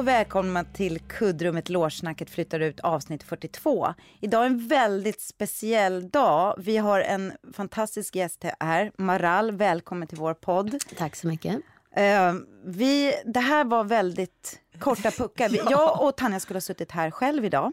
Och 0.00 0.08
välkomna 0.08 0.64
till 0.64 0.98
kuddrummet 0.98 1.68
Lårsnacket 1.68 2.30
flyttar 2.30 2.60
ut 2.60 2.80
avsnitt 2.80 3.22
42. 3.22 3.94
Idag 4.20 4.42
är 4.42 4.46
en 4.46 4.68
väldigt 4.68 5.20
speciell 5.20 6.10
dag. 6.10 6.54
Vi 6.58 6.76
har 6.76 7.00
en 7.00 7.32
fantastisk 7.52 8.16
gäst 8.16 8.44
här, 8.60 8.92
Maral. 8.96 9.52
Välkommen 9.52 10.08
till 10.08 10.18
vår 10.18 10.34
podd. 10.34 10.76
Tack 10.98 11.16
så 11.16 11.26
mycket. 11.26 11.54
Uh, 11.54 12.34
vi, 12.64 13.14
det 13.24 13.40
här 13.40 13.64
var 13.64 13.84
väldigt 13.84 14.60
korta 14.78 15.10
puckar. 15.10 15.50
Jag 15.70 16.02
och 16.02 16.16
Tanja 16.16 16.40
skulle 16.40 16.56
ha 16.56 16.60
suttit 16.60 16.92
här 16.92 17.10
själv 17.10 17.44
idag. 17.44 17.72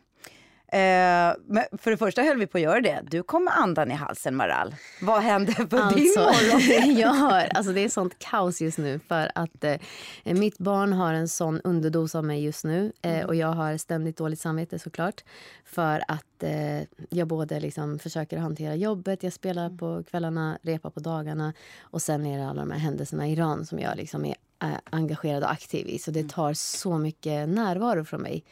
Eh, 0.71 1.35
men 1.45 1.63
för 1.77 1.91
det 1.91 1.97
första 1.97 2.21
höll 2.21 2.37
vi 2.37 2.47
på 2.47 2.57
att 2.57 2.61
göra 2.61 2.81
det. 2.81 3.01
Du 3.03 3.23
kom 3.23 3.43
med 3.43 3.57
andan 3.57 3.91
i 3.91 3.93
halsen, 3.93 4.35
Maral. 4.35 4.75
Vad 5.01 5.21
hände 5.21 5.51
för 5.51 5.77
alltså, 5.77 5.99
din 5.99 6.13
morgon? 6.17 6.95
jag 6.97 7.07
har, 7.07 7.47
alltså 7.55 7.73
det 7.73 7.81
är 7.81 7.89
sånt 7.89 8.19
kaos 8.19 8.61
just 8.61 8.77
nu 8.77 8.99
för 9.07 9.31
att 9.35 9.63
eh, 9.63 9.77
mitt 10.23 10.57
barn 10.57 10.93
har 10.93 11.13
en 11.13 11.27
sån 11.27 11.61
underdos 11.63 12.15
av 12.15 12.23
mig 12.23 12.43
just 12.43 12.63
nu 12.63 12.91
eh, 13.01 13.11
mm. 13.11 13.25
och 13.27 13.35
jag 13.35 13.47
har 13.47 13.77
ständigt 13.77 14.17
dåligt 14.17 14.39
samvete 14.39 14.79
såklart 14.79 15.23
för 15.65 16.03
att 16.07 16.43
eh, 16.43 16.81
jag 17.09 17.27
både 17.27 17.59
liksom 17.59 17.99
försöker 17.99 18.37
hantera 18.37 18.75
jobbet, 18.75 19.23
jag 19.23 19.33
spelar 19.33 19.65
mm. 19.65 19.77
på 19.77 20.03
kvällarna, 20.03 20.57
repar 20.61 20.89
på 20.89 20.99
dagarna 20.99 21.53
och 21.81 22.01
sen 22.01 22.25
är 22.25 22.37
det 22.37 22.47
alla 22.47 22.61
de 22.61 22.71
här 22.71 22.79
händelserna 22.79 23.27
i 23.27 23.31
Iran 23.31 23.65
som 23.65 23.79
jag 23.79 23.97
liksom 23.97 24.25
är 24.25 24.35
eh, 24.63 24.69
engagerad 24.89 25.43
och 25.43 25.51
aktiv 25.51 25.87
i 25.87 25.99
så 25.99 26.11
det 26.11 26.19
mm. 26.19 26.29
tar 26.29 26.53
så 26.53 26.97
mycket 26.97 27.49
närvaro 27.49 28.05
från 28.05 28.21
mig. 28.21 28.43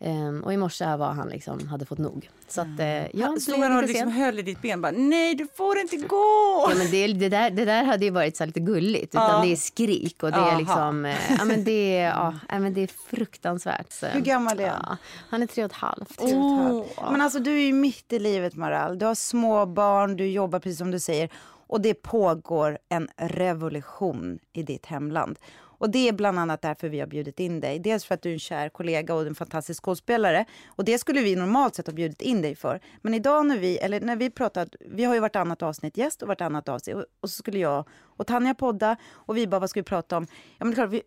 Um, 0.00 0.44
och 0.44 0.52
i 0.52 0.56
morse 0.56 0.96
var 0.96 1.12
han 1.12 1.28
liksom, 1.28 1.68
hade 1.68 1.84
fått 1.84 1.98
nog. 1.98 2.30
Så 2.48 2.60
att, 2.60 2.80
uh, 2.80 3.16
ja, 3.16 3.36
Stod 3.40 3.58
han 3.58 3.76
och 3.76 3.82
liksom 3.82 4.10
höll 4.10 4.38
i 4.38 4.42
ditt 4.42 4.62
ben 4.62 4.82
bara, 4.82 4.92
nej 4.92 5.34
du 5.34 5.46
får 5.56 5.78
inte 5.78 5.96
gå! 5.96 6.66
Ja, 6.68 6.74
men 6.76 6.90
det, 6.90 7.06
det, 7.06 7.28
där, 7.28 7.50
det 7.50 7.64
där 7.64 7.84
hade 7.84 8.04
ju 8.04 8.10
varit 8.10 8.36
så 8.36 8.44
lite 8.44 8.60
gulligt. 8.60 9.14
Utan 9.14 9.34
uh. 9.34 9.42
det 9.42 9.52
är 9.52 9.56
skrik 9.56 10.22
och 10.22 10.32
det 10.32 10.38
är 10.38 10.58
liksom, 10.58 11.04
uh, 11.04 11.14
ja, 11.38 11.44
men 11.44 11.64
det, 11.64 11.94
ja, 11.94 12.34
men 12.48 12.74
det 12.74 12.80
är 12.80 12.90
fruktansvärt. 13.10 13.92
Så, 13.92 14.06
Hur 14.06 14.20
gammal 14.20 14.60
är 14.60 14.68
han? 14.68 14.96
han 15.30 15.42
är 15.42 15.46
tre 15.46 15.64
och 15.64 15.70
ett 15.70 15.76
halvt. 15.76 16.20
Oh. 16.20 16.84
Men 17.10 17.20
alltså 17.20 17.38
du 17.38 17.56
är 17.56 17.66
ju 17.66 17.72
mitt 17.72 18.12
i 18.12 18.18
livet 18.18 18.54
Maral. 18.54 18.98
Du 18.98 19.06
har 19.06 19.14
små 19.14 19.66
barn, 19.66 20.16
du 20.16 20.26
jobbar 20.30 20.58
precis 20.58 20.78
som 20.78 20.90
du 20.90 21.00
säger. 21.00 21.30
Och 21.68 21.80
det 21.80 21.94
pågår 21.94 22.78
en 22.88 23.08
revolution 23.16 24.38
i 24.52 24.62
ditt 24.62 24.86
hemland. 24.86 25.38
Och 25.78 25.90
det 25.90 26.08
är 26.08 26.12
bland 26.12 26.38
annat 26.38 26.62
därför 26.62 26.88
vi 26.88 27.00
har 27.00 27.06
bjudit 27.06 27.40
in 27.40 27.60
dig. 27.60 27.78
Dels 27.78 28.04
för 28.04 28.14
att 28.14 28.22
du 28.22 28.28
är 28.28 28.32
en 28.32 28.38
kär 28.38 28.68
kollega 28.68 29.14
och 29.14 29.26
en 29.26 29.34
fantastisk 29.34 29.84
skådespelare. 29.84 30.44
Och 30.66 30.84
det 30.84 30.98
skulle 30.98 31.20
vi 31.20 31.36
normalt 31.36 31.74
sett 31.74 31.86
ha 31.86 31.94
bjudit 31.94 32.22
in 32.22 32.42
dig 32.42 32.54
för. 32.54 32.80
Men 33.02 33.14
idag 33.14 33.46
när 33.46 33.58
vi, 33.58 33.78
eller 33.78 34.00
när 34.00 34.16
vi 34.16 34.30
pratat, 34.30 34.68
vi 34.80 35.04
har 35.04 35.14
ju 35.14 35.20
vartannat 35.20 35.62
avsnitt 35.62 35.96
gäst 35.96 36.22
och 36.22 36.28
vartannat 36.28 36.68
avsnitt. 36.68 36.96
Och, 36.96 37.04
och 37.20 37.30
så 37.30 37.36
skulle 37.36 37.58
jag 37.58 37.84
och 38.18 38.26
Tanja 38.26 38.54
podda 38.54 38.96
och 39.12 39.36
vi 39.36 39.46
bara, 39.46 39.60
vad 39.60 39.70
ska 39.70 39.80
vi 39.80 39.84
prata 39.84 40.16
om? 40.16 40.26
Ja 40.58 40.64
men 40.64 40.74
klart, 40.74 40.90
vi, 40.90 41.02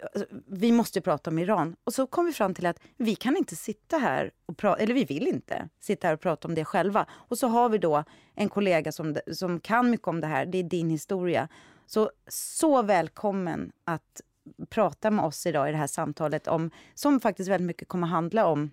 vi 0.48 0.72
måste 0.72 1.02
prata 1.02 1.30
om 1.30 1.40
Iran. 1.40 1.76
Och 1.84 1.94
så 1.94 2.08
kom 2.08 2.26
vi 2.26 2.34
fram 2.34 2.54
till 2.54 2.66
att 2.66 2.80
vi 2.98 3.16
kan 3.16 3.38
inte 3.38 3.56
sitta 3.56 3.98
här 3.98 4.32
och 4.46 4.58
prata, 4.58 4.82
eller 4.82 4.94
vi 4.94 5.06
vill 5.06 5.28
inte 5.28 5.70
sitta 5.80 6.08
här 6.08 6.14
och 6.14 6.22
prata 6.22 6.48
om 6.48 6.56
det 6.56 6.66
själva. 6.66 7.06
Och 7.12 7.38
så 7.38 7.48
har 7.48 7.70
vi 7.70 7.78
då 7.78 8.04
en 8.36 8.50
kollega 8.50 8.92
som, 8.92 9.16
som 9.34 9.60
kan 9.60 9.90
mycket 9.90 10.08
om 10.08 10.22
det 10.22 10.28
här, 10.28 10.46
det 10.46 10.58
är 10.58 10.64
din 10.64 10.90
historia. 10.90 11.48
Så, 11.86 12.12
så 12.28 12.82
välkommen 12.82 13.72
att 13.84 14.22
prata 14.70 15.12
med 15.12 15.26
oss 15.26 15.46
idag 15.46 15.70
i 15.70 15.72
det 15.72 15.78
här 15.78 15.88
samtalet 15.88 16.48
om, 16.48 16.72
som 16.94 17.20
faktiskt 17.20 17.50
väldigt 17.50 17.68
mycket 17.68 17.88
kommer 17.88 18.08
handla 18.08 18.46
om 18.46 18.72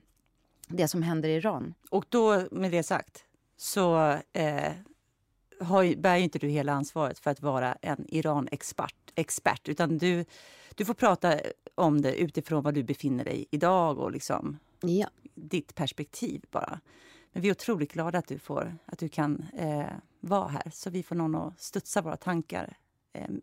det 0.69 0.89
som 0.89 1.03
händer 1.03 1.29
i 1.29 1.35
Iran. 1.37 1.75
Och 1.91 2.05
då 2.09 2.49
med 2.51 2.71
det 2.71 2.83
sagt 2.83 3.25
så 3.57 4.17
eh, 4.33 4.73
har, 5.61 5.97
bär 5.97 6.17
ju 6.17 6.25
inte 6.25 6.39
du 6.39 6.49
hela 6.49 6.73
ansvaret 6.73 7.19
för 7.19 7.31
att 7.31 7.43
vara 7.43 7.75
en 7.83 8.07
Iran-expert, 8.09 9.13
expert, 9.15 9.69
utan 9.69 9.99
du, 9.99 10.25
du 10.75 10.85
får 10.85 10.95
prata 10.95 11.41
om 11.75 12.01
det 12.01 12.15
utifrån 12.15 12.63
var 12.63 12.73
du 12.73 12.83
befinner 12.83 13.25
dig 13.25 13.47
idag 13.51 13.99
och 13.99 14.13
liksom 14.13 14.59
ja. 14.81 15.09
ditt 15.35 15.75
perspektiv 15.75 16.45
bara. 16.51 16.81
Men 17.33 17.43
vi 17.43 17.49
är 17.49 17.53
otroligt 17.53 17.93
glada 17.93 18.19
att 18.19 18.29
du, 18.29 18.39
får, 18.39 18.77
att 18.87 18.99
du 18.99 19.09
kan 19.09 19.47
eh, 19.57 19.87
vara 20.21 20.49
här 20.49 20.71
så 20.73 20.91
vi 20.91 21.03
får 21.03 21.15
någon 21.15 21.35
att 21.35 21.61
studsa 21.61 22.03
våra 22.03 22.17
tankar 22.17 22.77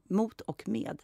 mot 0.09 0.41
och 0.41 0.67
med. 0.67 1.01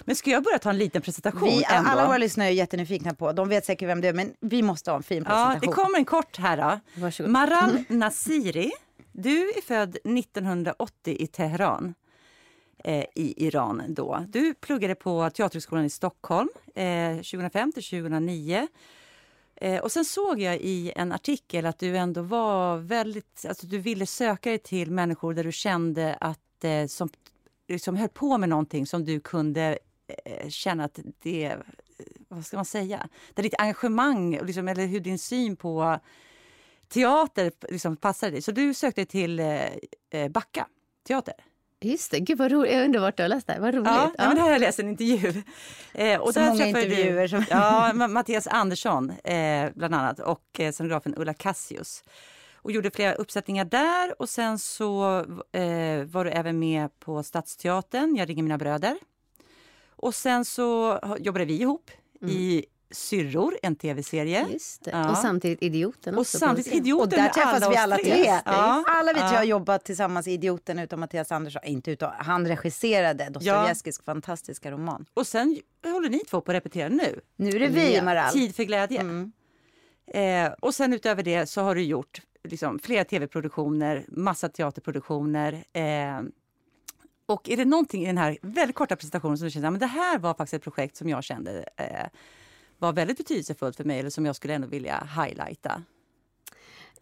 Men 0.00 0.16
ska 0.16 0.30
jag 0.30 0.42
börja 0.42 0.58
ta 0.58 0.70
en 0.70 0.78
liten 0.78 1.02
presentation? 1.02 1.48
Vi, 1.48 1.64
alla 1.64 2.06
våra 2.06 2.18
lyssnare 2.18 2.48
är 2.48 2.52
jättenyfikna 2.52 3.14
på, 3.14 3.32
de 3.32 3.48
vet 3.48 3.64
säkert 3.64 3.88
vem 3.88 4.00
det 4.00 4.08
är, 4.08 4.12
men 4.12 4.34
vi 4.40 4.62
måste 4.62 4.90
ha 4.90 4.96
en 4.96 5.02
fin 5.02 5.24
presentation. 5.24 5.54
Ja, 5.54 5.60
det 5.60 5.66
kommer 5.66 5.98
en 5.98 6.04
kort 6.04 6.38
här 6.38 6.56
då. 6.56 7.00
Varsågod. 7.02 7.32
Maral 7.32 7.84
Nasiri, 7.88 8.72
du 9.12 9.48
är 9.50 9.62
född 9.62 9.96
1980 10.04 11.16
i 11.18 11.26
Teheran 11.26 11.94
eh, 12.84 13.04
i 13.14 13.46
Iran 13.46 13.82
då. 13.88 14.24
Du 14.28 14.54
pluggade 14.54 14.94
på 14.94 15.30
Teaterhögskolan 15.30 15.84
i 15.84 15.90
Stockholm 15.90 16.48
eh, 16.74 17.16
2005 17.16 17.72
till 17.72 17.84
2009. 17.84 18.68
Eh, 19.56 19.80
och 19.80 19.92
sen 19.92 20.04
såg 20.04 20.40
jag 20.40 20.56
i 20.56 20.92
en 20.96 21.12
artikel 21.12 21.66
att 21.66 21.78
du 21.78 21.96
ändå 21.96 22.22
var 22.22 22.76
väldigt, 22.76 23.46
alltså 23.48 23.66
du 23.66 23.78
ville 23.78 24.06
söka 24.06 24.50
dig 24.50 24.58
till 24.58 24.90
människor 24.90 25.34
där 25.34 25.44
du 25.44 25.52
kände 25.52 26.16
att 26.20 26.64
eh, 26.64 26.86
som 26.86 27.08
liksom 27.68 27.96
höll 27.96 28.08
på 28.08 28.38
med 28.38 28.48
någonting 28.48 28.86
som 28.86 29.04
du 29.04 29.20
kunde 29.20 29.78
eh, 30.24 30.48
känna 30.48 30.84
att 30.84 30.98
det, 31.22 31.56
vad 32.28 32.46
ska 32.46 32.56
man 32.56 32.64
säga, 32.64 33.08
där 33.34 33.42
ditt 33.42 33.54
engagemang 33.58 34.38
liksom, 34.42 34.68
eller 34.68 34.86
hur 34.86 35.00
din 35.00 35.18
syn 35.18 35.56
på 35.56 35.98
teater 36.88 37.52
liksom 37.68 37.96
passade 37.96 38.32
dig. 38.32 38.42
Så 38.42 38.52
du 38.52 38.74
sökte 38.74 39.04
till 39.04 39.40
eh, 39.40 39.62
eh, 40.10 40.28
Backa 40.28 40.66
teater. 41.06 41.34
Just 41.80 42.10
det, 42.10 42.20
gud 42.20 42.38
vad 42.38 42.52
roligt. 42.52 42.72
Jag 42.72 42.84
undrar 42.84 43.00
vart 43.00 43.16
du 43.16 43.22
har 43.22 43.28
läst 43.28 43.46
det 43.46 43.58
Vad 43.60 43.74
roligt. 43.74 43.86
Ja, 43.86 44.12
ja. 44.18 44.28
men 44.28 44.36
här 44.38 44.44
har 44.44 44.52
jag 44.52 44.60
läst 44.60 44.78
en 44.78 44.88
intervju. 44.88 45.42
Eh, 45.92 46.20
och 46.20 46.34
Så 46.34 46.40
där 46.40 46.48
många 46.48 46.66
intervjuer. 46.66 47.22
Du, 47.22 47.28
som... 47.28 47.44
ja, 47.50 47.92
Mattias 47.92 48.46
Andersson 48.46 49.10
eh, 49.10 49.70
bland 49.74 49.94
annat 49.94 50.18
och 50.18 50.60
eh, 50.60 50.72
scenografen 50.72 51.14
Ulla 51.16 51.34
Cassius 51.34 52.04
och 52.64 52.72
gjorde 52.72 52.90
flera 52.90 53.14
uppsättningar 53.14 53.64
där. 53.64 54.22
Och 54.22 54.28
sen 54.28 54.58
så 54.58 55.18
eh, 55.52 56.04
var 56.04 56.24
du 56.24 56.30
även 56.30 56.58
med 56.58 57.00
på 57.00 57.22
Stadsteatern, 57.22 58.16
Jag 58.16 58.28
ringer 58.28 58.42
mina 58.42 58.58
bröder. 58.58 58.96
Och 59.88 60.14
sen 60.14 60.44
så 60.44 60.98
jobbade 61.18 61.44
vi 61.44 61.60
ihop 61.60 61.90
mm. 62.22 62.34
i 62.34 62.64
Syrror, 62.90 63.58
en 63.62 63.76
tv-serie. 63.76 64.46
Ja. 64.84 65.10
Och 65.10 65.16
samtidigt 65.16 65.62
Idioten. 65.62 66.18
Och 66.18 66.26
samtidigt 66.26 66.72
Idioten. 66.72 67.02
Och 67.02 67.08
där 67.08 67.28
träffas 67.28 67.70
vi 67.72 67.76
alla 67.76 67.96
tre. 67.96 68.40
Ja. 68.44 68.84
Alla 68.86 69.12
vi 69.12 69.18
tre 69.18 69.28
ja. 69.28 69.36
har 69.36 69.44
jobbat 69.44 69.84
tillsammans 69.84 70.26
i 70.26 70.32
Idioten 70.32 70.78
utom 70.78 71.00
Mattias 71.00 71.32
Andersson. 71.32 71.62
Inte 71.64 71.90
utan, 71.90 72.12
han 72.18 72.48
regisserade 72.48 73.28
Dostojevskijs 73.30 73.98
ja. 73.98 74.12
fantastiska 74.12 74.70
roman. 74.70 75.06
Och 75.14 75.26
sen 75.26 75.60
håller 75.84 76.08
ni 76.08 76.18
två 76.18 76.40
på 76.40 76.52
att 76.52 76.56
repetera 76.56 76.88
nu. 76.88 77.20
Nu 77.36 77.50
är 77.50 77.60
det 77.60 77.68
vi, 77.68 78.02
Maral. 78.02 78.32
Tid 78.32 78.56
för 78.56 78.62
glädje. 78.64 79.00
Mm. 79.00 79.32
Eh, 80.06 80.52
och 80.60 80.74
sen 80.74 80.92
utöver 80.92 81.22
det 81.22 81.46
så 81.46 81.60
har 81.60 81.74
du 81.74 81.82
gjort 81.82 82.20
liksom, 82.44 82.78
flera 82.78 83.04
tv-produktioner, 83.04 84.04
massa 84.08 84.48
teaterproduktioner. 84.48 85.64
Eh, 85.72 86.22
och 87.26 87.48
är 87.48 87.56
det 87.56 87.64
någonting 87.64 88.02
i 88.02 88.06
den 88.06 88.18
här 88.18 88.38
väldigt 88.42 88.76
korta 88.76 88.96
presentationen 88.96 89.38
som 89.38 89.44
du 89.44 89.50
känner 89.50 89.72
att 89.72 89.80
det 89.80 89.86
här 89.86 90.18
var 90.18 90.34
faktiskt 90.34 90.54
ett 90.54 90.62
projekt 90.62 90.96
som 90.96 91.08
jag 91.08 91.24
kände 91.24 91.64
eh, 91.76 92.06
var 92.78 92.92
väldigt 92.92 93.18
betydelsefullt 93.18 93.76
för 93.76 93.84
mig 93.84 93.98
eller 93.98 94.10
som 94.10 94.26
jag 94.26 94.36
skulle 94.36 94.54
ändå 94.54 94.68
vilja 94.68 95.08
highlighta? 95.16 95.82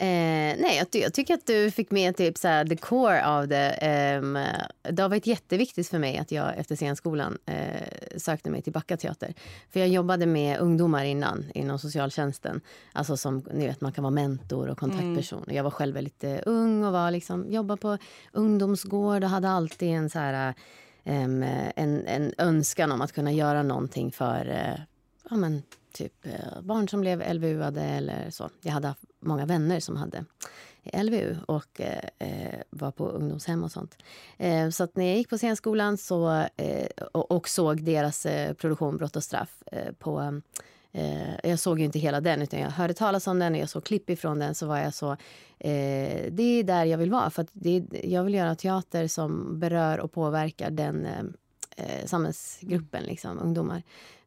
Eh, 0.02 0.56
nej, 0.58 0.76
jag, 0.76 1.02
jag, 1.02 1.14
tycker 1.14 1.34
att 1.34 1.46
du 1.46 1.70
fick 1.70 1.90
med 1.90 2.16
typ 2.16 2.38
så 2.38 2.48
här, 2.48 2.64
the 2.64 2.76
core 2.76 3.26
av 3.26 3.48
det. 3.48 4.18
Um, 4.22 4.38
det 4.94 5.02
har 5.02 5.08
varit 5.08 5.26
jätteviktigt 5.26 5.88
för 5.88 5.98
mig 5.98 6.18
att 6.18 6.32
jag 6.32 6.58
efter 6.58 6.76
scenskolan 6.76 7.38
uh, 7.50 8.16
sökte 8.16 8.50
mig 8.50 8.62
till 8.62 8.72
Backa 8.72 8.96
teater. 8.96 9.34
För 9.70 9.80
jag 9.80 9.88
jobbade 9.88 10.26
med 10.26 10.58
ungdomar 10.58 11.04
innan, 11.04 11.44
inom 11.54 11.78
socialtjänsten. 11.78 12.60
Alltså 12.92 13.16
som 13.16 13.44
ni 13.52 13.66
vet, 13.66 13.80
man 13.80 13.92
kan 13.92 14.04
vara 14.04 14.14
mentor 14.14 14.68
och 14.68 14.78
kontaktperson. 14.78 15.42
Mm. 15.42 15.56
Jag 15.56 15.64
var 15.64 15.70
själv 15.70 15.94
väldigt 15.94 16.24
uh, 16.24 16.38
ung 16.46 16.84
och 16.84 16.92
var 16.92 17.10
liksom, 17.10 17.50
jobbade 17.50 17.80
på 17.80 17.98
ungdomsgård 18.32 19.24
och 19.24 19.30
hade 19.30 19.48
alltid 19.48 19.88
en 19.88 20.10
så 20.10 20.18
här 20.18 20.54
um, 21.04 21.42
en, 21.76 22.06
en 22.06 22.32
önskan 22.38 22.92
om 22.92 23.00
att 23.00 23.12
kunna 23.12 23.32
göra 23.32 23.62
någonting 23.62 24.12
för 24.12 24.48
uh, 24.48 24.80
ja, 25.30 25.36
men, 25.36 25.62
typ 25.92 26.26
eh, 26.26 26.60
barn 26.62 26.88
som 26.88 27.00
blev 27.00 27.34
LVU-ade 27.34 27.82
eller 27.82 28.30
så. 28.30 28.50
Jag 28.62 28.72
hade 28.72 28.88
haft 28.88 29.04
många 29.20 29.46
vänner 29.46 29.80
som 29.80 29.96
hade 29.96 30.24
LVU 30.84 31.36
och 31.46 31.80
eh, 31.80 32.08
eh, 32.18 32.60
var 32.70 32.90
på 32.90 33.08
ungdomshem 33.08 33.64
och 33.64 33.72
sånt. 33.72 33.96
Eh, 34.38 34.70
så 34.70 34.84
att 34.84 34.96
när 34.96 35.04
jag 35.04 35.16
gick 35.16 35.28
på 35.28 35.38
scenskolan 35.38 35.98
så, 35.98 36.46
eh, 36.56 36.86
och, 37.12 37.30
och, 37.30 37.48
såg 37.48 37.84
deras 37.84 38.26
eh, 38.26 38.52
produktion 38.54 38.96
Brott 38.96 39.16
och 39.16 39.24
straff 39.24 39.62
eh, 39.72 39.92
på 39.98 40.40
jag 41.42 41.58
såg 41.58 41.78
ju 41.78 41.84
inte 41.84 41.98
hela 41.98 42.20
den, 42.20 42.42
utan 42.42 42.60
jag 42.60 42.70
hörde 42.70 42.94
talas 42.94 43.26
om 43.26 43.38
den 43.38 43.52
och 43.52 43.58
jag 43.58 43.68
såg 43.68 43.84
klipp 43.84 44.10
ifrån 44.10 44.38
den. 44.38 44.54
Så 44.54 44.66
var 44.66 44.78
jag 44.78 44.94
så, 44.94 45.16
det 45.58 46.42
är 46.42 46.62
där 46.62 46.84
jag 46.84 46.98
vill 46.98 47.10
vara. 47.10 47.30
För 47.30 47.46
det, 47.52 47.84
jag 48.04 48.24
vill 48.24 48.34
göra 48.34 48.54
teater 48.54 49.08
som 49.08 49.58
berör 49.58 49.98
och 49.98 50.12
påverkar 50.12 50.70
den 50.70 51.06
eh, 51.76 52.06
samhällsgruppen, 52.06 53.02
liksom, 53.02 53.38
ungdomar. 53.38 53.82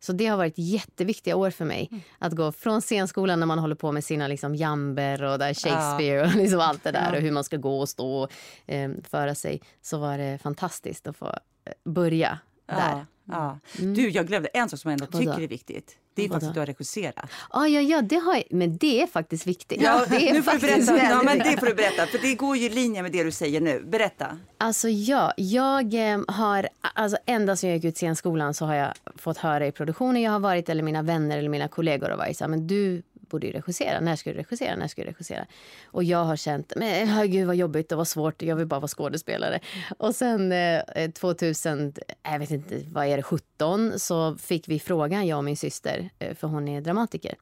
Så 0.05 0.13
det 0.13 0.25
har 0.25 0.37
varit 0.37 0.57
jätteviktiga 0.57 1.35
år 1.35 1.49
för 1.51 1.65
mig. 1.65 1.87
Mm. 1.91 2.03
Att 2.19 2.33
gå 2.33 2.51
från 2.51 2.81
scenskolan 2.81 3.39
när 3.39 3.47
man 3.47 3.59
håller 3.59 3.75
på 3.75 3.91
med 3.91 4.03
sina 4.03 4.27
liksom, 4.27 4.55
jamber 4.55 5.23
och 5.23 5.39
där 5.39 5.53
Shakespeare 5.53 6.19
ja. 6.19 6.25
och 6.25 6.35
liksom 6.35 6.59
allt 6.59 6.83
det 6.83 6.91
där 6.91 7.09
ja. 7.11 7.17
och 7.17 7.21
hur 7.21 7.31
man 7.31 7.43
ska 7.43 7.57
gå 7.57 7.79
och 7.79 7.89
stå 7.89 8.23
och 8.23 8.31
eh, 8.65 8.91
föra 9.03 9.35
sig. 9.35 9.61
Så 9.81 9.97
var 9.97 10.17
det 10.17 10.37
fantastiskt 10.43 11.07
att 11.07 11.17
få 11.17 11.25
eh, 11.25 11.91
börja 11.91 12.39
ja. 12.67 12.75
där. 12.75 13.05
Ja. 13.25 13.59
Mm. 13.79 13.93
Du, 13.93 14.09
jag 14.09 14.27
glömde 14.27 14.49
en 14.49 14.69
sak 14.69 14.79
som 14.79 14.91
jag 14.91 15.01
ändå 15.01 15.19
tycker 15.19 15.41
är 15.41 15.47
viktigt. 15.47 15.97
Det 16.13 16.25
är 16.25 16.29
faktiskt 16.29 16.47
att 16.47 16.53
du 16.53 16.59
har 16.59 16.67
regisserat. 16.67 17.29
Ah, 17.49 17.65
ja, 17.65 17.81
ja, 17.81 18.01
det 18.01 18.15
har 18.15 18.35
jag, 18.35 18.43
men 18.49 18.77
det 18.77 19.01
är 19.01 19.07
faktiskt 19.07 19.47
viktigt. 19.47 19.81
Ja, 19.81 20.05
det 20.09 20.29
är 20.29 20.33
nu 20.33 20.43
får 20.43 20.51
du 20.51 20.59
berätta. 20.59 20.97
Ja, 20.97 21.21
men 21.23 21.39
det 21.39 21.57
får 21.59 21.65
du 21.65 21.73
berätta, 21.73 22.05
för 22.05 22.17
det 22.17 22.35
går 22.35 22.57
ju 22.57 22.65
i 22.65 22.69
linje 22.69 23.01
med 23.01 23.11
det 23.11 23.23
du 23.23 23.31
säger 23.31 23.61
nu. 23.61 23.83
Berätta. 23.87 24.37
Alltså 24.57 24.89
ja, 24.89 25.33
jag 25.37 26.13
eh, 26.13 26.19
har, 26.27 26.67
alltså 26.81 27.17
ända 27.25 27.55
sedan 27.55 27.69
jag 27.69 27.77
gick 27.77 27.85
ut 27.85 27.97
scenskolan 27.97 28.53
så 28.53 28.65
har 28.65 28.75
jag 28.75 28.93
fått 29.15 29.37
höra 29.37 29.67
i 29.67 29.71
produktionen 29.71 30.21
jag 30.21 30.31
har 30.31 30.39
varit 30.39 30.69
eller 30.69 30.83
mina 30.83 31.01
vänner 31.01 31.37
eller 31.37 31.49
mina 31.49 31.67
kollegor 31.67 32.09
har 32.09 32.17
varit 32.17 32.37
så 32.37 32.43
här, 32.43 32.49
men 32.49 32.67
du 32.67 33.03
borde 33.29 33.47
ju 33.47 33.53
regissera. 33.53 33.99
När 33.99 34.15
ska 34.15 34.29
du 34.29 34.37
regissera? 34.37 34.75
När 34.75 34.87
ska 34.87 35.01
du 35.01 35.07
regissera? 35.07 35.45
Och 35.85 36.03
jag 36.03 36.23
har 36.23 36.35
känt, 36.35 36.73
men 36.75 37.07
herregud 37.07 37.47
vad 37.47 37.55
jobbigt 37.55 37.91
och 37.91 37.97
vad 37.97 38.07
svårt. 38.07 38.41
Jag 38.41 38.55
vill 38.55 38.67
bara 38.67 38.79
vara 38.79 38.87
skådespelare. 38.87 39.59
Och 39.97 40.15
sen 40.15 40.51
eh, 40.51 41.11
2000, 41.13 41.93
jag 42.23 42.39
vet 42.39 42.51
inte, 42.51 42.81
vad 42.91 43.05
är 43.05 43.17
det, 43.17 43.23
17 43.23 43.99
så 43.99 44.35
fick 44.35 44.67
vi 44.67 44.79
frågan, 44.79 45.27
jag 45.27 45.37
och 45.37 45.43
min 45.43 45.57
syster, 45.57 46.09
eh, 46.19 46.35
för 46.35 46.47
hon 46.47 46.67
är 46.67 46.81
dramatiker. 46.81 47.35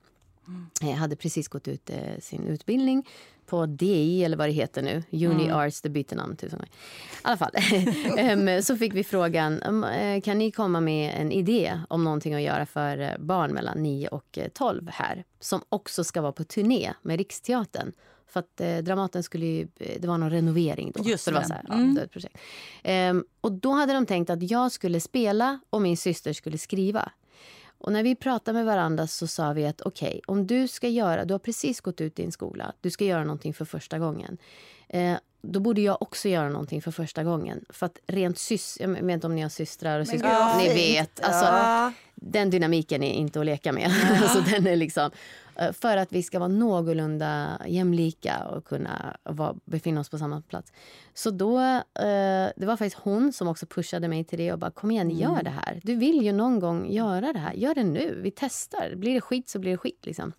Mm. 0.47 0.65
Jag 0.81 0.97
hade 0.97 1.15
precis 1.15 1.47
gått 1.47 1.67
ut 1.67 1.89
eh, 1.89 2.19
sin 2.19 2.47
utbildning 2.47 3.07
på 3.45 3.65
DI 3.65 4.23
eller 4.23 4.37
vad 4.37 4.47
det 4.47 4.53
heter 4.53 4.81
nu. 4.81 5.03
Uni 5.11 5.43
mm. 5.43 5.55
Arts, 5.55 5.81
det 5.81 5.89
byter 5.89 6.15
namn 6.15 6.35
tusen 6.35 6.59
gånger. 6.59 6.71
I 6.71 7.21
alla 7.21 7.37
fall. 7.37 7.51
um, 8.33 8.61
så 8.63 8.77
fick 8.77 8.93
vi 8.93 9.03
frågan, 9.03 9.63
um, 9.63 9.85
kan 10.21 10.37
ni 10.37 10.51
komma 10.51 10.79
med 10.79 11.13
en 11.21 11.31
idé 11.31 11.79
om 11.89 12.03
någonting 12.03 12.33
att 12.33 12.41
göra 12.41 12.65
för 12.65 12.97
eh, 12.97 13.17
barn 13.19 13.51
mellan 13.51 13.83
9 13.83 14.07
och 14.07 14.39
12 14.53 14.87
eh, 14.87 14.93
här? 14.93 15.23
Som 15.39 15.61
också 15.69 16.03
ska 16.03 16.21
vara 16.21 16.31
på 16.31 16.43
turné 16.43 16.93
med 17.01 17.17
Riksteatern. 17.17 17.91
För 18.27 18.39
att 18.39 18.61
eh, 18.61 18.77
Dramaten 18.77 19.23
skulle 19.23 19.45
ju, 19.45 19.67
det 19.99 20.07
var 20.07 20.17
någon 20.17 20.29
renovering 20.29 20.91
då. 20.95 21.03
Just 21.03 21.23
så 21.23 21.31
det. 21.31 21.37
Var 21.37 21.43
så 21.43 21.53
här, 21.53 21.65
mm. 21.69 21.97
ja, 22.01 22.07
projekt. 22.07 22.37
Um, 22.83 23.25
och 23.41 23.51
då 23.51 23.71
hade 23.71 23.93
de 23.93 24.05
tänkt 24.05 24.29
att 24.29 24.51
jag 24.51 24.71
skulle 24.71 24.99
spela 24.99 25.59
och 25.69 25.81
min 25.81 25.97
syster 25.97 26.33
skulle 26.33 26.57
skriva. 26.57 27.11
Och 27.83 27.91
när 27.91 28.03
vi 28.03 28.15
pratade 28.15 28.57
med 28.57 28.65
varandra 28.65 29.07
så 29.07 29.27
sa 29.27 29.53
vi 29.53 29.65
att 29.65 29.81
okej, 29.81 30.07
okay, 30.07 30.21
om 30.27 30.47
du 30.47 30.67
ska 30.67 30.87
göra, 30.87 31.25
du 31.25 31.33
har 31.33 31.39
precis 31.39 31.81
gått 31.81 32.01
ut 32.01 32.15
din 32.15 32.31
skola, 32.31 32.73
du 32.81 32.89
ska 32.89 33.05
göra 33.05 33.23
någonting 33.23 33.53
för 33.53 33.65
första 33.65 33.99
gången. 33.99 34.37
Eh, 34.89 35.17
då 35.43 35.59
borde 35.59 35.81
jag 35.81 36.01
också 36.01 36.29
göra 36.29 36.49
någonting 36.49 36.81
för 36.81 36.91
första 36.91 37.23
gången. 37.23 37.65
För 37.69 37.85
att 37.85 37.99
rent 38.07 38.37
sys, 38.37 38.77
jag 38.79 38.87
vet 38.87 39.13
inte 39.13 39.27
om 39.27 39.35
ni 39.35 39.41
har 39.41 39.49
systrar 39.49 39.99
och 39.99 40.07
syskon, 40.07 40.29
ja, 40.29 40.57
ni 40.57 40.73
vet. 40.73 41.23
Alltså, 41.23 41.45
ja. 41.45 41.93
Den 42.15 42.49
dynamiken 42.49 43.03
är 43.03 43.13
inte 43.13 43.39
att 43.39 43.45
leka 43.45 43.71
med. 43.71 43.91
Ja. 44.09 44.17
alltså, 44.21 44.41
den 44.41 44.67
är 44.67 44.75
liksom, 44.75 45.11
Eh, 45.55 45.71
för 45.71 45.97
att 45.97 46.13
vi 46.13 46.23
ska 46.23 46.39
vara 46.39 46.49
någorlunda 46.49 47.61
jämlika 47.67 48.45
och 48.45 48.65
kunna 48.65 49.17
vara, 49.23 49.55
befinna 49.65 50.01
oss 50.01 50.09
på 50.09 50.17
samma 50.17 50.41
plats. 50.41 50.71
Så 51.13 51.29
då, 51.29 51.59
eh, 51.59 52.49
det 52.55 52.65
var 52.65 52.77
faktiskt 52.77 52.97
hon 53.03 53.33
som 53.33 53.47
också 53.47 53.65
pushade 53.65 54.07
mig 54.07 54.23
till 54.23 54.39
det 54.39 54.53
och 54.53 54.59
bara 54.59 54.71
kom 54.71 54.91
igen, 54.91 55.11
mm. 55.11 55.21
gör 55.21 55.43
det 55.43 55.49
här. 55.49 55.79
Du 55.83 55.95
vill 55.95 56.21
ju 56.21 56.31
någon 56.31 56.59
gång 56.59 56.91
göra 56.91 57.33
det 57.33 57.39
här. 57.39 57.53
Gör 57.53 57.75
det 57.75 57.83
nu, 57.83 58.19
vi 58.23 58.31
testar. 58.31 58.95
Blir 58.95 59.13
det 59.13 59.21
skit 59.21 59.49
så 59.49 59.59
blir 59.59 59.71
det 59.71 59.77
skit 59.77 60.05
liksom. 60.05 60.33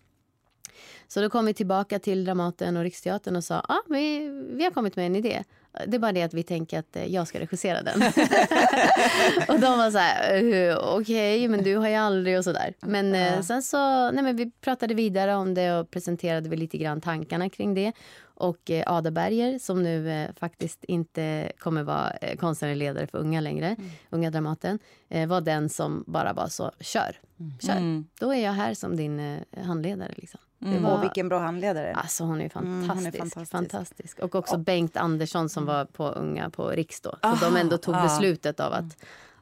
Så 1.07 1.21
då 1.21 1.29
kom 1.29 1.45
vi 1.45 1.53
tillbaka 1.53 1.99
till 1.99 2.25
Dramaten 2.25 2.77
och 2.77 2.83
Riksteatern 2.83 3.35
och 3.35 3.43
sa 3.43 3.59
ah, 3.59 3.81
vi, 3.89 4.29
vi 4.51 4.63
har 4.63 4.71
kommit 4.71 4.95
med 4.95 5.05
en 5.05 5.15
idé. 5.15 5.43
Det 5.87 5.95
är 5.95 5.99
bara 5.99 6.11
det 6.11 6.23
att 6.23 6.33
vi 6.33 6.43
tänker 6.43 6.79
att 6.79 6.95
eh, 6.95 7.05
jag 7.05 7.27
ska 7.27 7.39
regissera 7.39 7.81
den. 7.81 8.01
och 9.47 9.59
de 9.59 9.77
var 9.77 9.91
så 9.91 9.97
här, 9.97 10.33
eh, 10.33 10.77
okej, 10.77 11.37
okay, 11.37 11.49
men 11.49 11.63
du 11.63 11.75
har 11.75 11.89
ju 11.89 11.95
aldrig 11.95 12.37
och 12.37 12.43
så 12.43 12.51
där. 12.51 12.73
Men 12.79 13.15
uh. 13.15 13.41
sen 13.41 13.63
så, 13.63 14.11
nej 14.11 14.23
men 14.23 14.35
vi 14.35 14.51
pratade 14.61 14.93
vidare 14.93 15.35
om 15.35 15.53
det 15.53 15.79
och 15.79 15.91
presenterade 15.91 16.49
vi 16.49 16.55
lite 16.55 16.77
grann 16.77 17.01
tankarna 17.01 17.49
kring 17.49 17.73
det. 17.73 17.91
Och 18.37 18.71
Ada 18.85 19.11
Berger, 19.11 19.59
som 19.59 19.83
nu 19.83 20.09
eh, 20.09 20.29
faktiskt 20.39 20.83
inte 20.83 21.51
kommer 21.57 21.83
vara 21.83 22.11
eh, 22.11 22.37
konstnärlig 22.37 22.77
ledare 22.77 23.07
för 23.07 23.17
Unga 23.17 23.41
längre, 23.41 23.67
mm. 23.67 23.91
Unga 24.09 24.31
Dramaten, 24.31 24.79
eh, 25.09 25.27
var 25.27 25.41
den 25.41 25.69
som 25.69 26.03
bara 26.07 26.33
var 26.33 26.47
så, 26.47 26.71
kör, 26.79 27.19
kör. 27.59 27.77
Mm. 27.77 28.05
Då 28.19 28.33
är 28.33 28.43
jag 28.43 28.51
här 28.51 28.73
som 28.73 28.95
din 28.95 29.19
eh, 29.19 29.63
handledare. 29.63 30.13
Liksom. 30.15 30.39
Mm. 30.61 30.85
Och 30.85 31.03
vilken 31.03 31.29
bra 31.29 31.39
handledare. 31.39 31.93
Alltså 31.93 32.23
hon 32.23 32.41
är 32.41 32.49
fantastisk. 32.49 32.91
Mm, 32.91 33.05
är 33.05 33.11
fantastisk. 33.11 33.51
fantastisk. 33.51 34.19
Och 34.19 34.35
också 34.35 34.55
oh. 34.55 34.61
Bengt 34.61 34.97
Andersson 34.97 35.49
som 35.49 35.63
mm. 35.63 35.75
var 35.75 35.85
på 35.85 36.09
Unga 36.09 36.49
på 36.49 36.69
Riks 36.69 37.01
då. 37.01 37.17
Så 37.21 37.45
de 37.45 37.55
ändå 37.55 37.77
tog 37.77 37.95
ah. 37.95 38.03
beslutet 38.03 38.59
av 38.59 38.73
att 38.73 38.97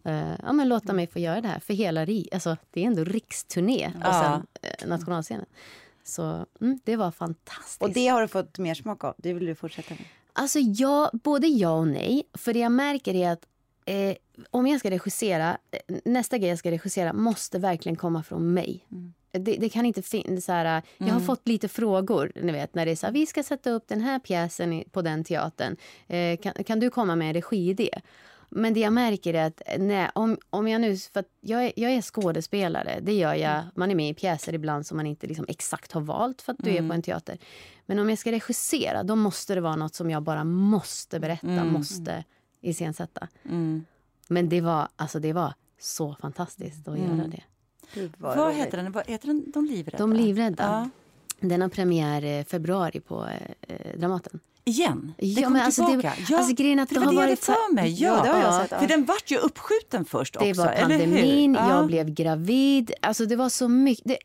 uh, 0.07 0.35
ja, 0.43 0.53
men 0.53 0.69
låta 0.69 0.93
mig 0.93 1.07
få 1.07 1.19
göra 1.19 1.41
det 1.41 1.47
här 1.47 1.59
för 1.59 1.73
hela 1.73 2.05
ri 2.05 2.29
alltså, 2.31 2.57
Det 2.71 2.83
är 2.83 2.87
ändå 2.87 3.03
riksturné 3.03 3.91
och 4.05 4.13
sen 4.13 4.33
uh, 4.33 4.89
nationalscenen. 4.89 5.45
Så 6.03 6.45
mm, 6.61 6.79
det 6.83 6.95
var 6.95 7.11
fantastiskt. 7.11 7.81
Och 7.81 7.89
det 7.89 8.07
har 8.07 8.21
du 8.21 8.27
fått 8.27 8.57
mer 8.57 8.73
smak 8.73 9.03
av? 9.03 9.13
Det 9.17 9.33
vill 9.33 9.45
du 9.45 9.55
fortsätta 9.55 9.93
med? 9.93 10.05
Alltså 10.33 10.59
ja, 10.59 11.11
både 11.13 11.47
ja 11.47 11.71
och 11.71 11.87
nej. 11.87 12.23
För 12.33 12.53
det 12.53 12.59
jag 12.59 12.71
märker 12.71 13.15
är 13.15 13.31
att 13.31 13.45
eh, 13.85 14.15
om 14.51 14.67
jag 14.67 14.79
ska 14.79 14.89
regissera, 14.89 15.57
eh, 15.71 15.95
nästa 16.05 16.37
grej 16.37 16.49
jag 16.49 16.59
ska 16.59 16.71
regissera 16.71 17.13
måste 17.13 17.59
verkligen 17.59 17.95
komma 17.95 18.23
från 18.23 18.53
mig. 18.53 18.85
Mm. 18.91 19.13
Det, 19.39 19.57
det, 19.57 19.69
kan 19.69 19.85
inte 19.85 20.01
finnas 20.01 20.49
mm. 20.49 20.81
Jag 20.97 21.05
har 21.05 21.11
mm. 21.11 21.25
fått 21.25 21.47
lite 21.47 21.67
frågor, 21.67 22.31
ni 22.35 22.51
vet, 22.51 22.75
när 22.75 22.85
det 22.85 22.91
är 22.91 22.95
så 22.95 23.05
här, 23.05 23.13
vi 23.13 23.25
ska 23.25 23.43
sätta 23.43 23.69
upp 23.69 23.87
den 23.87 24.01
här 24.01 24.19
pjäsen 24.19 24.83
på 24.91 25.01
den 25.01 25.23
teatern. 25.23 25.77
Eh, 26.07 26.37
kan, 26.37 26.53
kan 26.53 26.79
du 26.79 26.89
komma 26.89 27.15
med 27.15 27.27
en 27.27 27.33
regiidé? 27.33 27.89
Men 28.55 28.73
det 28.73 28.79
jag 28.79 28.93
märker 28.93 29.33
är 29.33 29.47
att 29.47 29.61
nej, 29.79 30.09
om, 30.15 30.37
om 30.49 30.67
jag 30.67 30.81
nu... 30.81 30.97
För 30.97 31.23
jag, 31.41 31.65
är, 31.65 31.73
jag 31.75 31.91
är 31.91 32.01
skådespelare. 32.01 32.99
Det 33.01 33.13
gör 33.13 33.33
jag. 33.33 33.55
Mm. 33.55 33.65
Man 33.75 33.91
är 33.91 33.95
med 33.95 34.09
i 34.09 34.13
pjäser 34.13 34.53
ibland 34.53 34.85
som 34.85 34.97
man 34.97 35.05
inte 35.05 35.27
liksom 35.27 35.45
exakt 35.47 35.91
har 35.91 36.01
valt 36.01 36.41
för 36.41 36.51
att 36.51 36.57
du 36.59 36.69
mm. 36.69 36.85
är 36.85 36.89
på 36.89 36.93
en 36.93 37.01
teater. 37.01 37.37
Men 37.85 37.99
om 37.99 38.09
jag 38.09 38.19
ska 38.19 38.31
regissera, 38.31 39.03
då 39.03 39.15
måste 39.15 39.55
det 39.55 39.61
vara 39.61 39.75
nåt 39.75 39.95
som 39.95 40.09
jag 40.09 40.23
bara 40.23 40.43
måste 40.43 41.19
berätta, 41.19 41.47
mm. 41.47 41.73
måste 41.73 42.23
iscensätta. 42.61 43.27
Mm. 43.45 43.85
Men 44.27 44.49
det 44.49 44.61
var, 44.61 44.87
alltså 44.95 45.19
det 45.19 45.33
var 45.33 45.53
så 45.79 46.15
fantastiskt 46.21 46.87
att 46.87 46.97
mm. 46.97 47.17
göra 47.17 47.27
det. 47.27 47.43
Vad, 48.17 48.37
Vad 48.37 48.53
heter 48.53 48.77
den? 48.77 48.91
Vad 48.91 49.07
heter 49.07 49.27
den? 49.27 49.51
De 49.51 49.65
livrädda? 49.65 49.97
De 49.97 50.13
livrädda. 50.13 50.63
Ja. 50.63 50.89
Den 51.47 51.61
har 51.61 51.69
premiär 51.69 52.25
i 52.25 52.43
februari 52.43 52.99
på 52.99 53.27
eh, 53.67 53.99
Dramaten. 53.99 54.39
Igen? 54.65 55.13
Den 55.17 55.29
ja, 55.29 55.49
men 55.49 55.61
alltså 55.61 55.87
tillbaka? 55.87 56.13
Det, 56.17 56.25
ja, 56.29 56.37
alltså 56.37 56.55
grejen 56.55 56.79
att 56.79 56.89
det, 56.89 56.95
det 56.95 56.99
har 56.99 57.05
var 57.05 57.13
varit 57.13 57.39
det 57.39 57.45
för 57.45 57.73
mig. 57.73 57.93
Ja, 58.03 58.17
ja, 58.17 58.23
det 58.23 58.29
har 58.29 58.39
jag 58.39 58.61
sett, 58.61 58.71
ja. 58.71 58.79
För 58.79 58.87
den 58.87 59.05
vart 59.05 59.31
ju 59.31 59.37
uppskjuten 59.37 60.05
först 60.05 60.39
det 60.39 60.49
också, 60.49 60.61
var 60.61 60.75
pandemin, 60.75 61.53
jag 61.53 61.87
blev 61.87 62.09
gravid. 62.09 62.91
Alltså 63.01 63.25
det 63.25 63.35
var 63.35 63.49
så 63.49 63.67
mycket. 63.67 64.05
Det, 64.05 64.17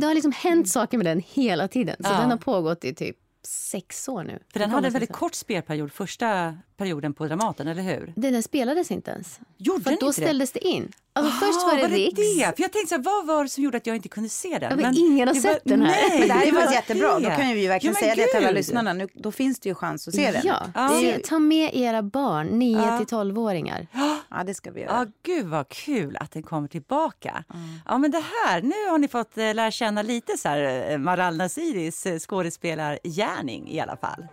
det 0.00 0.06
har 0.06 0.14
liksom 0.14 0.32
hänt 0.32 0.68
saker 0.68 0.98
med 0.98 1.06
den 1.06 1.22
hela 1.26 1.68
tiden. 1.68 1.96
Så 1.98 2.08
den 2.10 2.30
har 2.30 2.36
pågått 2.36 2.84
i 2.84 2.94
typ 2.94 3.16
sex 3.46 4.08
år 4.08 4.22
nu. 4.22 4.38
För 4.52 4.60
den 4.60 4.70
hade 4.70 4.86
en 4.86 4.92
väldigt 4.92 5.12
kort 5.12 5.34
spelperiod 5.34 5.92
första 5.92 6.58
perioden 6.76 7.14
på 7.14 7.26
Dramaten, 7.26 7.68
eller 7.68 7.82
hur? 7.82 8.12
Den, 8.16 8.32
den 8.32 8.42
spelades 8.42 8.90
inte 8.90 9.10
ens. 9.10 9.40
Gjorde 9.58 9.82
För 9.82 9.90
den 9.90 9.98
då 10.00 10.06
inte 10.06 10.20
ställdes 10.20 10.52
det, 10.52 10.60
det 10.60 10.68
in. 10.68 10.92
Alltså, 11.16 11.36
ah, 11.36 11.40
först 11.40 11.62
var 11.66 11.76
det, 11.76 11.82
var 11.82 11.88
det 11.88 11.94
Riks. 11.94 12.16
Det? 12.16 12.56
För 12.56 12.62
jag 12.62 12.72
tänkte 12.72 12.86
så 12.88 12.94
här, 12.94 13.02
vad 13.02 13.26
var 13.26 13.42
det 13.42 13.48
som 13.48 13.64
gjorde 13.64 13.76
att 13.76 13.86
jag 13.86 13.96
inte 13.96 14.08
kunde 14.08 14.28
se 14.28 14.58
den? 14.58 14.80
men 14.80 14.98
ingen 14.98 15.28
har 15.28 15.34
sett 15.34 15.60
den 15.64 15.82
här. 15.82 16.08
Nej, 16.08 16.18
men 16.18 16.28
det 16.28 16.34
här 16.34 16.46
är 16.46 16.52
faktiskt 16.52 16.74
jättebra. 16.74 17.20
Då 17.20 17.30
kan 17.30 17.54
vi 17.54 17.66
verkligen 17.66 17.94
ja, 17.94 18.00
säga 18.00 18.14
Gud. 18.14 18.24
det 18.24 18.28
till 18.28 18.46
alla 18.46 18.50
lyssnarna. 18.50 18.92
Nu, 18.92 19.08
då 19.14 19.32
finns 19.32 19.60
det 19.60 19.68
ju 19.68 19.74
chans 19.74 20.08
att 20.08 20.14
se 20.14 20.30
den. 20.30 20.42
Ja. 20.44 20.62
Ah. 20.74 20.88
Se, 20.88 21.18
ta 21.18 21.38
med 21.38 21.76
era 21.76 22.02
barn, 22.02 22.46
9 22.46 22.78
ah. 22.78 22.98
till 22.98 23.16
12-åringar. 23.16 23.86
Ja, 24.30 24.44
det 24.44 24.54
ska 24.54 24.70
vi 24.70 24.80
göra. 24.80 25.00
Ah, 25.00 25.06
Gud 25.22 25.46
vad 25.46 25.68
kul 25.68 26.16
att 26.20 26.30
den 26.30 26.42
kommer 26.42 26.68
tillbaka. 26.68 27.44
Mm. 27.54 27.66
Ja, 27.86 27.98
men 27.98 28.10
det 28.10 28.22
här, 28.46 28.62
nu 28.62 28.90
har 28.90 28.98
ni 28.98 29.08
fått 29.08 29.38
eh, 29.38 29.54
lära 29.54 29.70
känna 29.70 30.02
lite 30.02 30.36
så 30.36 30.48
här 30.48 30.90
eh, 30.90 30.98
Maral 30.98 31.36
Nasiris 31.36 32.06
eh, 32.06 32.18
skådespelargärning 32.18 33.70
i 33.70 33.80
alla 33.80 33.96
fall. 33.96 34.26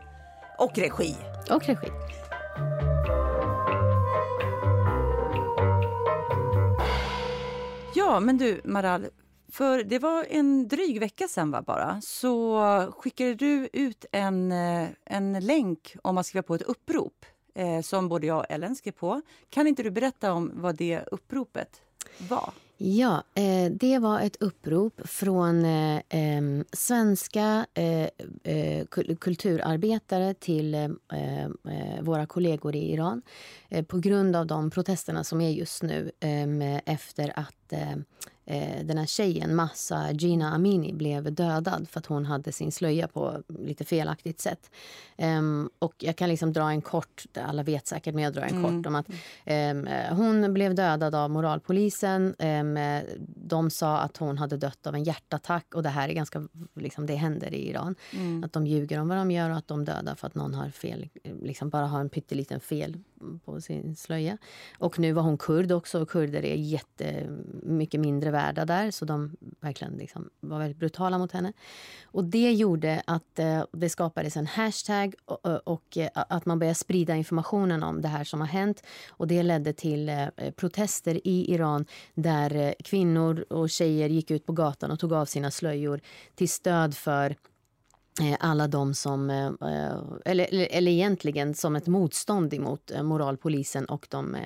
Och 0.58 0.78
regi. 0.78 1.16
Och 1.50 1.66
regi. 1.68 1.88
Ja, 7.96 8.20
men 8.20 8.38
du 8.38 8.62
Maral, 8.64 9.08
för 9.52 9.84
det 9.84 10.00
var 10.00 10.26
en 10.30 10.68
dryg 10.68 11.00
vecka 11.00 11.28
sen 11.28 11.52
va, 11.52 11.62
bara, 11.62 12.02
så 12.02 12.94
skickade 12.98 13.36
du 13.36 13.70
ut 13.74 14.06
en, 14.12 14.52
eh, 14.52 14.88
en 15.06 15.46
länk 15.46 15.96
om 16.04 16.18
att 16.18 16.26
skriva 16.26 16.44
på 16.44 16.56
ett 16.56 16.62
upprop 16.62 17.26
eh, 17.56 17.82
som 17.82 18.10
både 18.10 18.28
jag 18.28 18.38
och 18.38 18.46
Ellen 18.50 18.76
skrev 18.76 18.92
på. 18.92 19.22
Kan 19.50 19.68
inte 19.68 19.84
du 19.84 19.92
berätta 19.92 20.34
om 20.34 20.52
vad 20.56 20.76
det 20.76 21.04
uppropet 21.12 21.82
var? 22.30 22.54
Ja, 22.84 23.24
eh, 23.36 23.72
det 23.72 24.00
var 24.00 24.22
ett 24.22 24.42
upprop 24.42 25.02
från 25.06 25.66
eh, 25.66 26.64
svenska 26.74 27.66
eh, 27.74 28.08
eh 28.54 28.86
kulturarbetare 29.20 30.34
till 30.34 30.74
eh, 30.74 30.84
eh, 30.84 32.02
våra 32.02 32.26
kollegor 32.26 32.76
i 32.76 32.94
Iran 32.94 33.22
på 33.88 33.98
grund 33.98 34.36
av 34.36 34.48
de 34.48 34.70
protesterna 34.70 35.24
som 35.24 35.42
är 35.42 35.50
just 35.50 35.84
nu 35.84 36.12
efter 36.86 37.40
att 37.40 37.74
eh, 38.46 38.86
den 38.86 38.98
här 38.98 39.06
tjejen, 39.06 39.56
Massa 39.56 40.12
Gina 40.12 40.54
Amini, 40.54 40.94
blev 40.94 41.34
dödad 41.34 41.90
för 41.90 42.00
att 42.00 42.06
hon 42.06 42.26
hade 42.26 42.52
sin 42.52 42.72
slöja 42.72 43.08
på 43.08 43.44
lite 43.48 43.86
felaktigt 43.86 44.40
sätt. 44.40 44.72
Um, 45.18 45.70
och 45.80 45.96
jag 45.98 46.16
kan 46.16 46.30
liksom 46.30 46.54
dra 46.54 46.70
en 46.70 46.82
kort, 46.82 47.26
alla 47.34 47.64
vet 47.64 47.88
säkert, 47.88 48.16
men 48.16 48.24
jag 48.24 48.34
drar 48.34 48.44
en 48.44 48.58
mm. 48.58 48.64
kort 48.64 48.86
om 48.86 48.96
att 48.96 49.10
um, 49.46 49.88
hon 50.18 50.54
blev 50.54 50.76
dödad 50.76 51.16
av 51.16 51.30
moralpolisen. 51.30 52.36
Um, 52.40 52.78
de 53.28 53.70
sa 53.70 53.98
att 53.98 54.18
hon 54.18 54.38
hade 54.38 54.58
dött 54.58 54.88
av 54.88 54.96
en 54.96 55.04
hjärtattack 55.04 55.76
och 55.76 55.84
det 55.84 55.90
här 55.90 56.10
är 56.10 56.14
ganska, 56.14 56.48
liksom, 56.76 57.06
det 57.06 57.16
händer 57.16 57.54
i 57.54 57.70
Iran. 57.70 57.96
Mm. 58.14 58.44
Att 58.44 58.54
de 58.54 58.68
ljuger 58.68 59.00
om 59.00 59.08
vad 59.08 59.18
de 59.18 59.32
gör 59.32 59.50
och 59.50 59.58
att 59.58 59.68
de 59.68 59.86
dödar 59.86 60.16
för 60.16 60.28
att 60.28 60.36
någon 60.36 60.54
har 60.54 60.70
fel, 60.70 61.10
liksom 61.42 61.70
bara 61.70 61.86
har 61.86 62.00
en 62.00 62.10
pytteliten 62.10 62.60
fel 62.60 62.98
på 63.46 63.61
sin 63.62 63.96
slöja. 63.96 64.38
Och 64.78 65.00
nu 65.00 65.12
var 65.12 65.22
hon 65.22 65.38
kurd 65.38 65.72
också 65.72 66.02
och 66.02 66.10
kurder 66.10 66.46
är 66.46 66.56
jättemycket 66.56 68.00
mindre 68.00 68.32
värda 68.32 68.66
där 68.66 68.92
så 68.92 69.06
de 69.06 69.36
verkligen 69.60 69.94
liksom 69.94 70.30
var 70.40 70.60
väldigt 70.60 70.78
brutala 70.78 71.18
mot 71.18 71.32
henne. 71.32 71.54
Och 72.04 72.24
det 72.24 72.52
gjorde 72.52 73.02
att 73.08 73.40
eh, 73.40 73.64
det 73.72 73.90
skapades 73.90 74.38
en 74.38 74.48
hashtag 74.48 75.16
och, 75.26 75.50
eh, 75.50 75.56
och 75.56 75.98
eh, 75.98 76.10
att 76.14 76.46
man 76.46 76.60
började 76.60 76.76
sprida 76.76 77.16
informationen 77.16 77.84
om 77.84 78.02
det 78.02 78.08
här 78.08 78.24
som 78.24 78.40
har 78.40 78.48
hänt. 78.48 78.84
Och 79.10 79.28
det 79.28 79.44
ledde 79.44 79.74
till 79.74 80.12
protester 80.56 81.28
i 81.28 81.54
Iran 81.54 81.86
där 82.14 82.76
kvinnor 82.84 83.46
och 83.50 83.70
tjejer 83.70 84.10
gick 84.10 84.32
ut 84.32 84.46
på 84.46 84.54
gatan 84.54 84.92
och 84.92 85.00
tog 85.00 85.14
av 85.14 85.26
sina 85.26 85.52
slöjor 85.52 86.02
till 86.36 86.50
stöd 86.50 86.96
för 86.96 87.36
alla 88.40 88.68
de 88.68 88.94
som, 88.94 89.30
eh, 89.30 89.46
eh, 89.46 89.98
eller, 90.26 90.68
eller 90.72 90.92
egentligen 90.92 91.54
som 91.54 91.76
ett 91.76 91.88
motstånd 91.88 92.54
emot 92.54 92.92
moralpolisen 93.04 93.86
och 93.86 94.08
de 94.10 94.38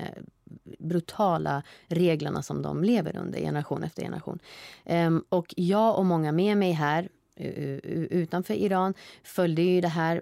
brutala 0.80 1.64
reglerna 1.88 2.42
som 2.42 2.62
de 2.62 2.84
lever 2.84 3.18
under 3.18 3.40
generation 3.40 3.84
efter 3.84 4.02
generation. 4.04 4.40
Ehm, 4.86 5.24
och 5.30 5.54
jag 5.58 5.98
och 5.98 6.06
många 6.06 6.32
med 6.32 6.58
mig 6.58 6.72
här 6.72 7.10
utanför 7.38 8.54
Iran 8.54 8.94
följde 9.24 9.62
ju 9.62 9.82
det 9.82 9.88
här 9.88 10.22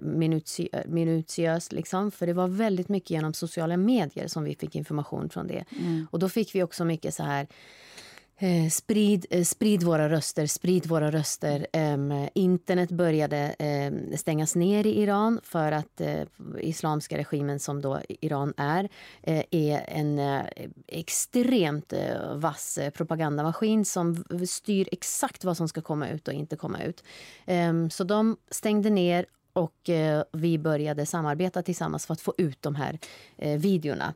minutiöst. 0.88 1.72
Liksom, 1.72 2.12
för 2.12 2.28
det 2.28 2.34
var 2.34 2.48
väldigt 2.48 2.90
mycket 2.90 3.12
genom 3.12 3.34
sociala 3.34 3.78
medier 3.78 4.28
som 4.28 4.44
vi 4.44 4.56
fick 4.56 4.76
information 4.76 5.30
från 5.30 5.48
det. 5.48 5.66
Mm. 5.80 6.08
Och 6.12 6.20
då 6.20 6.30
fick 6.30 6.56
vi 6.56 6.64
också 6.64 6.86
mycket 6.86 7.14
så 7.14 7.24
här 7.24 7.48
Eh, 8.44 8.70
sprid, 8.70 9.26
eh, 9.30 9.44
sprid 9.44 9.84
våra 9.84 10.10
röster, 10.10 10.46
sprid 10.46 10.86
våra 10.86 11.12
röster. 11.12 11.68
Eh, 11.74 12.28
internet 12.34 12.92
började 12.92 13.38
eh, 13.60 14.18
stängas 14.18 14.56
ner 14.56 14.88
i 14.88 15.02
Iran 15.02 15.40
för 15.44 15.72
att 15.72 16.02
eh, 16.02 16.22
islamska 16.60 17.18
regimen 17.18 17.60
som 17.60 17.82
då 17.82 18.02
Iran 18.08 18.54
är, 18.58 18.90
eh, 19.22 19.44
är 19.52 19.86
en 19.88 20.20
eh, 20.20 20.42
extremt 20.88 21.94
eh, 21.94 22.36
vass 22.36 22.78
eh, 22.78 22.90
propagandamaskin 22.90 23.86
som 23.86 24.24
styr 24.48 24.90
exakt 24.92 25.44
vad 25.44 25.58
som 25.58 25.68
ska 25.68 25.82
komma 25.82 26.10
ut 26.10 26.28
och 26.28 26.34
inte 26.34 26.56
komma 26.56 26.84
ut. 26.84 27.04
Så 27.92 28.04
de 28.04 28.38
stängde 28.52 28.90
ner 28.90 29.26
och 29.54 29.90
vi 30.32 30.58
började 30.58 31.06
samarbeta 31.06 31.62
tillsammans 31.62 32.06
för 32.06 32.14
att 32.14 32.22
få 32.22 32.34
ut 32.38 32.62
de 32.62 32.76
här 32.76 33.00
videorna 33.58 34.14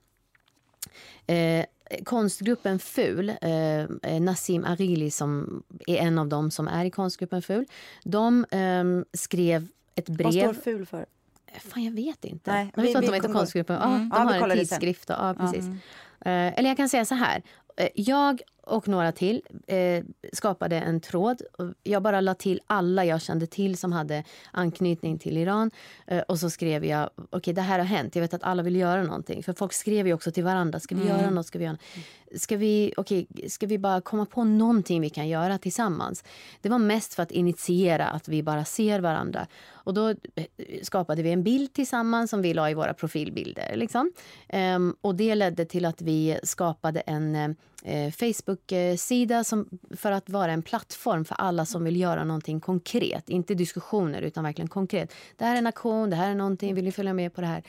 konstgruppen 2.04 2.80
FUL, 2.80 3.30
eh, 3.30 4.22
Nassim 4.22 4.66
Arili 4.66 5.12
som 5.12 5.64
är 5.88 5.98
en 5.98 6.20
av 6.20 6.28
dem 6.28 6.52
som 6.52 6.68
är 6.68 6.86
i 6.86 6.92
konstgruppen 6.92 7.42
FUL, 7.42 7.66
de 8.04 8.46
eh, 8.52 8.84
skrev 9.14 9.68
ett 9.96 10.10
brev. 10.10 10.46
Vad 10.46 10.56
står 10.56 10.64
FUL 10.64 10.86
för? 10.86 11.06
Fan, 11.60 11.84
jag 11.84 11.92
vet 11.92 12.26
inte. 12.26 12.52
Nej, 12.52 12.72
jag 12.76 12.84
vet 12.84 13.04
vi, 13.04 13.08
de 13.08 13.14
heter 13.14 13.34
konstgruppen. 13.34 13.76
Mm. 13.76 14.12
Ja, 14.14 14.20
de 14.20 14.34
ja, 14.34 14.40
har 14.40 14.50
en 14.50 14.58
tidskrift. 14.58 15.10
Ja, 15.10 15.36
precis. 15.40 15.66
Mm. 15.66 15.78
Eh, 16.20 16.60
eller 16.60 16.70
jag 16.70 16.78
kan 16.78 16.90
säga 16.90 17.06
så 17.06 17.16
här. 17.16 17.42
Eh, 17.78 17.90
jag 17.96 18.42
och 18.68 18.88
några 18.88 19.12
till 19.12 19.42
eh, 19.68 20.04
skapade 20.34 20.80
en 20.80 21.00
tråd. 21.02 21.42
Jag 21.84 22.04
bara 22.04 22.22
la 22.22 22.34
till 22.34 22.62
alla 22.68 23.06
jag 23.06 23.22
kände 23.22 23.48
till 23.48 23.78
som 23.78 23.92
hade 23.92 24.24
anknytning 24.52 25.20
till 25.20 25.38
Iran. 25.38 25.72
Eh, 26.08 26.20
och 26.20 26.40
så 26.40 26.50
skrev 26.50 26.86
jag, 26.86 27.10
okej 27.16 27.38
okay, 27.38 27.54
det 27.54 27.62
här 27.62 27.80
har 27.80 27.86
hänt. 27.86 28.16
Jag 28.16 28.22
vet 28.22 28.34
att 28.34 28.44
alla 28.44 28.64
vill 28.64 28.76
göra 28.76 29.04
någonting. 29.04 29.44
För 29.44 29.54
folk 29.54 29.74
skrev 29.74 30.08
ju 30.08 30.14
också 30.14 30.32
till 30.32 30.44
varandra. 30.44 30.80
Ska 30.80 30.96
vi 30.96 31.02
mm. 31.02 31.18
göra 31.18 31.30
något? 31.30 31.48
Ska 31.48 31.60
vi, 31.60 31.66
göra 31.66 31.78
ska, 32.36 32.58
vi, 32.58 32.94
okay, 32.98 33.26
ska 33.48 33.68
vi 33.68 33.78
bara 33.78 34.02
komma 34.02 34.26
på 34.26 34.44
någonting 34.44 35.02
vi 35.02 35.10
kan 35.10 35.28
göra 35.28 35.58
tillsammans? 35.58 36.24
Det 36.62 36.70
var 36.70 36.80
mest 36.80 37.14
för 37.14 37.24
att 37.24 37.32
initiera 37.32 38.08
att 38.08 38.28
vi 38.28 38.44
bara 38.44 38.66
ser 38.66 39.00
varandra. 39.00 39.48
Och 39.70 39.94
då 39.94 40.10
eh, 40.10 40.16
skapade 40.84 41.24
vi 41.24 41.32
en 41.32 41.44
bild 41.44 41.74
tillsammans 41.74 42.30
som 42.30 42.42
vi 42.42 42.54
la 42.54 42.70
i 42.70 42.74
våra 42.74 42.94
profilbilder. 42.94 43.76
Liksom. 43.76 44.12
Um, 44.54 44.96
och 45.02 45.16
det 45.16 45.36
ledde 45.36 45.66
till 45.66 45.86
att 45.86 46.02
vi 46.02 46.40
skapade 46.44 47.00
en 47.00 47.56
eh, 47.88 48.12
Facebook-sida 48.12 49.44
som, 49.44 49.70
för 49.92 50.12
att 50.12 50.30
vara 50.30 50.52
en 50.52 50.62
plattform 50.62 51.26
för 51.26 51.36
alla 51.36 51.66
som 51.66 51.84
vill 51.84 52.00
göra 52.00 52.24
någonting 52.24 52.60
konkret. 52.60 53.30
Inte 53.30 53.54
diskussioner, 53.54 54.22
utan 54.22 54.44
verkligen 54.44 54.70
konkret. 54.70 55.14
Det 55.36 55.46
här 55.46 55.54
är 55.54 55.58
en 55.58 55.68
aktion, 55.68 56.10
det 56.10 56.16
här 56.16 56.32
är 56.32 56.36
någonting, 56.36 56.76
vill 56.76 56.86
ni 56.86 56.92
följa 56.92 57.14
med 57.14 57.34
på 57.34 57.42
det 57.42 57.48
här? 57.48 57.64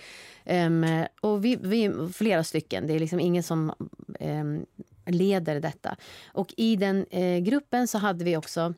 Um, 0.66 1.06
och 1.20 1.44
vi, 1.44 1.56
vi 1.56 1.92
flera 2.14 2.44
stycken, 2.44 2.86
det 2.86 2.94
är 2.94 3.00
liksom 3.00 3.20
ingen 3.20 3.42
som 3.42 3.72
um, 4.20 4.66
leder 5.06 5.60
detta. 5.60 5.96
Och 6.26 6.54
i 6.56 6.76
den 6.76 7.06
eh, 7.10 7.38
gruppen 7.38 7.88
så 7.88 7.98
hade 7.98 8.24
vi 8.24 8.36
också 8.36 8.74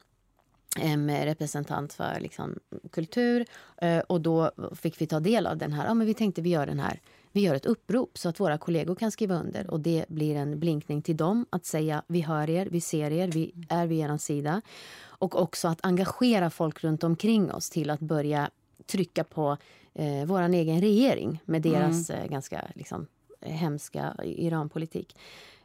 en 0.76 1.24
representant 1.24 1.92
för 1.92 2.20
liksom, 2.20 2.58
kultur. 2.92 3.46
Eh, 3.76 3.98
och 3.98 4.20
då 4.20 4.50
fick 4.74 5.00
vi 5.00 5.06
ta 5.06 5.20
del 5.20 5.46
av 5.46 5.56
den 5.56 5.72
här. 5.72 5.86
Ja, 5.86 5.94
men 5.94 6.06
vi 6.06 6.14
tänkte 6.14 6.42
vi 6.42 6.50
gör 6.50 6.66
den 6.66 6.80
här 6.80 7.00
vi 7.32 7.40
gör 7.40 7.54
ett 7.54 7.66
upprop 7.66 8.18
så 8.18 8.28
att 8.28 8.40
våra 8.40 8.58
kollegor 8.58 8.94
kan 8.94 9.10
skriva 9.10 9.34
under 9.34 9.70
och 9.70 9.80
det 9.80 10.04
blir 10.08 10.36
en 10.36 10.60
blinkning 10.60 11.02
till 11.02 11.16
dem 11.16 11.46
att 11.50 11.66
säga 11.66 12.02
vi 12.06 12.20
hör 12.20 12.50
er, 12.50 12.68
vi 12.70 12.80
ser 12.80 13.10
er, 13.10 13.28
vi 13.28 13.54
är 13.68 13.86
vid 13.86 13.98
er 13.98 14.16
sida. 14.18 14.62
Och 15.02 15.42
också 15.42 15.68
att 15.68 15.78
engagera 15.82 16.50
folk 16.50 16.84
runt 16.84 17.04
omkring 17.04 17.52
oss 17.52 17.70
till 17.70 17.90
att 17.90 18.00
börja 18.00 18.50
trycka 18.86 19.24
på 19.24 19.56
eh, 19.94 20.24
vår 20.26 20.42
egen 20.42 20.80
regering 20.80 21.42
med 21.44 21.66
mm. 21.66 21.80
deras 21.80 22.10
mm. 22.10 22.22
eh, 22.22 22.30
ganska 22.30 22.64
liksom, 22.74 23.06
hemska 23.40 24.14
Iranpolitik. 24.24 25.16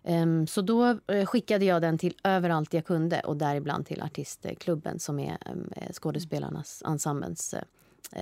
Um, 0.04 0.48
så 0.48 0.62
då 0.62 1.00
uh, 1.12 1.26
skickade 1.26 1.66
jag 1.66 1.82
den 1.82 1.98
till 1.98 2.18
överallt 2.24 2.74
jag 2.74 2.86
kunde 2.86 3.20
och 3.20 3.38
däribland 3.38 3.86
till 3.86 4.02
artistklubben 4.02 5.00
som 5.00 5.20
är 5.20 5.38
um, 5.52 5.70
skådespelarnas 5.92 6.84
ensemblens, 6.86 7.54
uh, 7.54 8.22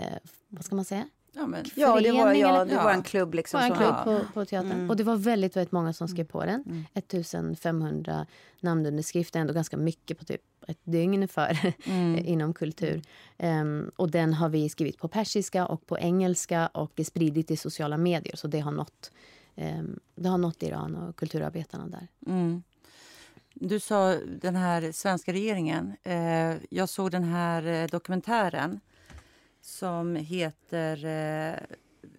vad 0.49 0.65
ska 0.65 0.75
man 0.75 0.85
säga? 0.85 1.05
Ja, 1.35 1.47
men, 1.47 1.65
ja, 1.75 2.01
det 2.01 2.11
var, 2.11 2.33
ja, 2.33 2.65
det 2.65 2.75
var 2.75 2.91
en 2.91 3.03
klubb. 3.03 3.33
Liksom, 3.33 3.59
var 3.59 3.67
en 3.67 3.75
klubb 3.75 3.95
på, 4.03 4.33
på 4.33 4.45
teatern. 4.45 4.71
Mm. 4.71 4.89
Och 4.89 4.95
det 4.95 5.03
var 5.03 5.15
väldigt, 5.15 5.55
väldigt 5.55 5.71
många 5.71 5.93
som 5.93 6.07
skrev 6.07 6.23
på 6.23 6.45
den. 6.45 6.63
Mm. 6.65 6.85
1500 6.93 8.25
namnunderskrifter, 8.59 9.39
ändå 9.39 9.53
ganska 9.53 9.77
mycket 9.77 10.19
på 10.19 10.25
typ 10.25 10.41
ett 10.67 10.79
dygn 10.83 11.27
för 11.27 11.73
mm. 11.85 12.25
inom 12.25 12.53
kultur. 12.53 13.01
Um, 13.37 13.91
och 13.95 14.11
den 14.11 14.33
har 14.33 14.49
vi 14.49 14.69
skrivit 14.69 14.97
på 14.97 15.07
persiska 15.07 15.65
och 15.65 15.87
på 15.87 15.97
engelska 15.97 16.67
och 16.67 16.99
spridit 17.05 17.51
i 17.51 17.57
sociala 17.57 17.97
medier. 17.97 18.35
Så 18.35 18.47
det 18.47 18.59
har 18.59 18.71
nått, 18.71 19.11
um, 19.55 19.99
det 20.15 20.29
har 20.29 20.37
nått 20.37 20.63
Iran 20.63 20.95
och 20.95 21.15
kulturarbetarna 21.15 21.87
där. 21.87 22.07
Mm. 22.27 22.63
Du 23.53 23.79
sa 23.79 24.15
den 24.41 24.55
här 24.55 24.91
svenska 24.91 25.33
regeringen. 25.33 25.95
Eh, 26.03 26.55
jag 26.69 26.89
såg 26.89 27.11
den 27.11 27.23
här 27.23 27.67
eh, 27.67 27.87
dokumentären 27.87 28.79
som 29.63 30.15
heter... 30.15 31.05
Eh, 31.05 31.55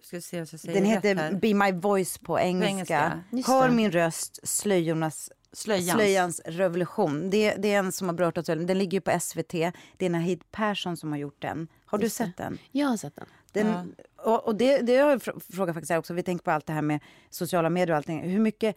ska 0.01 0.21
se 0.21 0.37
vad 0.37 0.49
jag 0.51 0.59
säger 0.59 0.73
Den 0.73 0.85
heter 0.85 1.15
här. 1.15 1.33
Be 1.33 1.53
My 1.53 1.71
Voice 1.71 2.17
på 2.17 2.39
engelska. 2.39 3.21
På 3.31 3.35
engelska. 3.35 3.51
Hör 3.51 3.69
min 3.69 3.91
röst, 3.91 4.47
slöjornas 4.47 5.31
Slöjans, 5.55 5.91
Slöjans 5.91 6.41
revolution. 6.45 7.29
Det, 7.29 7.55
det, 7.55 7.73
är 7.73 7.79
en 7.79 7.91
som 7.91 8.07
har 8.07 8.15
berört 8.15 8.37
oss. 8.37 8.45
Den 8.45 8.77
ligger 8.77 8.99
på 8.99 9.19
SVT. 9.19 9.51
Det 9.97 10.05
är 10.05 10.09
Nahid 10.09 10.51
Persson 10.51 10.97
som 10.97 11.11
har 11.11 11.19
gjort 11.19 11.41
den. 11.41 11.67
Har 11.85 11.99
Just 11.99 12.17
du 12.17 12.25
sett 12.25 12.37
den? 12.37 12.57
Jag 12.71 12.87
har 12.87 12.97
sett 12.97 13.15
den. 13.15 13.25
den 13.51 13.67
ja. 13.67 13.85
Och, 14.23 14.45
och 14.47 14.55
det, 14.55 14.77
det 14.77 14.97
har 14.97 15.09
jag 15.09 15.21
frågat 15.23 15.75
faktiskt 15.75 15.91
också. 15.91 16.13
Vi 16.13 16.23
tänker 16.23 16.43
på 16.43 16.51
allt 16.51 16.65
det 16.65 16.73
här 16.73 16.81
med 16.81 16.99
sociala 17.29 17.69
medier 17.69 17.91
och 17.91 17.97
allting. 17.97 18.29
Hur 18.29 18.39
mycket 18.39 18.75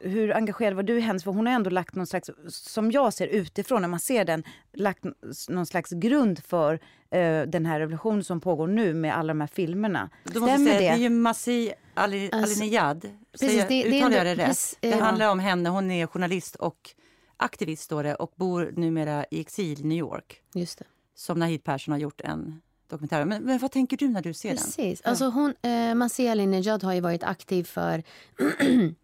hur 0.00 0.36
engagerad 0.36 0.74
var 0.74 0.82
du 0.82 0.98
i 0.98 1.00
hennes? 1.00 1.24
För 1.24 1.30
hon 1.30 1.46
har 1.46 1.54
ändå 1.54 1.70
lagt 1.70 1.94
någon 1.94 2.06
slags, 2.06 2.30
som 2.48 2.90
jag 2.90 3.14
ser 3.14 3.26
utifrån 3.26 3.82
när 3.82 3.88
man 3.88 4.00
ser 4.00 4.24
den, 4.24 4.44
lagt 4.72 5.04
någon 5.48 5.66
slags 5.66 5.90
grund 5.90 6.44
för 6.44 6.74
uh, 6.74 7.42
den 7.42 7.66
här 7.66 7.80
revolutionen 7.80 8.24
som 8.24 8.40
pågår 8.40 8.66
nu 8.66 8.94
med 8.94 9.16
alla 9.16 9.28
de 9.28 9.40
här 9.40 9.48
filmerna. 9.48 10.10
Stämmer 10.24 10.46
säga, 10.46 10.58
det? 10.58 10.78
Det 10.78 10.88
är 10.88 10.96
ju 10.96 11.10
Masih 11.10 11.72
Ali, 11.94 12.30
alltså, 12.32 12.62
Alinejad. 12.62 13.08
Precis, 13.32 13.64
det, 13.68 13.84
uttalar 13.84 14.16
jag 14.16 14.26
det 14.26 14.34
rätt? 14.34 14.46
Precis, 14.46 14.78
det 14.80 14.96
handlar 14.96 15.30
om 15.30 15.38
henne. 15.38 15.68
Hon 15.68 15.90
är 15.90 16.06
journalist 16.06 16.56
och 16.56 16.90
aktivist 17.36 17.82
står 17.82 18.02
det 18.02 18.14
och 18.14 18.32
bor 18.36 18.72
numera 18.76 19.24
i 19.30 19.40
exil 19.40 19.80
i 19.80 19.84
New 19.84 19.98
York. 19.98 20.42
Just 20.54 20.78
det. 20.78 20.84
Som 21.14 21.38
Nahid 21.38 21.64
Persson 21.64 21.92
har 21.92 21.98
gjort 21.98 22.20
en 22.20 22.60
dokumentär. 22.88 23.24
Men, 23.24 23.42
men, 23.42 23.58
vad 23.58 23.72
tänker 23.72 23.96
du 23.96 24.08
när 24.08 24.22
du 24.22 24.34
ser 24.34 24.50
Precis. 24.50 24.76
den? 24.76 24.84
Precis. 24.84 25.06
Alltså 25.06 25.28
hon, 25.28 25.54
eh, 25.62 25.94
Masih 25.94 26.30
Alinejad 26.30 26.82
har 26.82 26.92
ju 26.92 27.00
varit 27.00 27.22
aktiv 27.22 27.64
för 27.64 28.02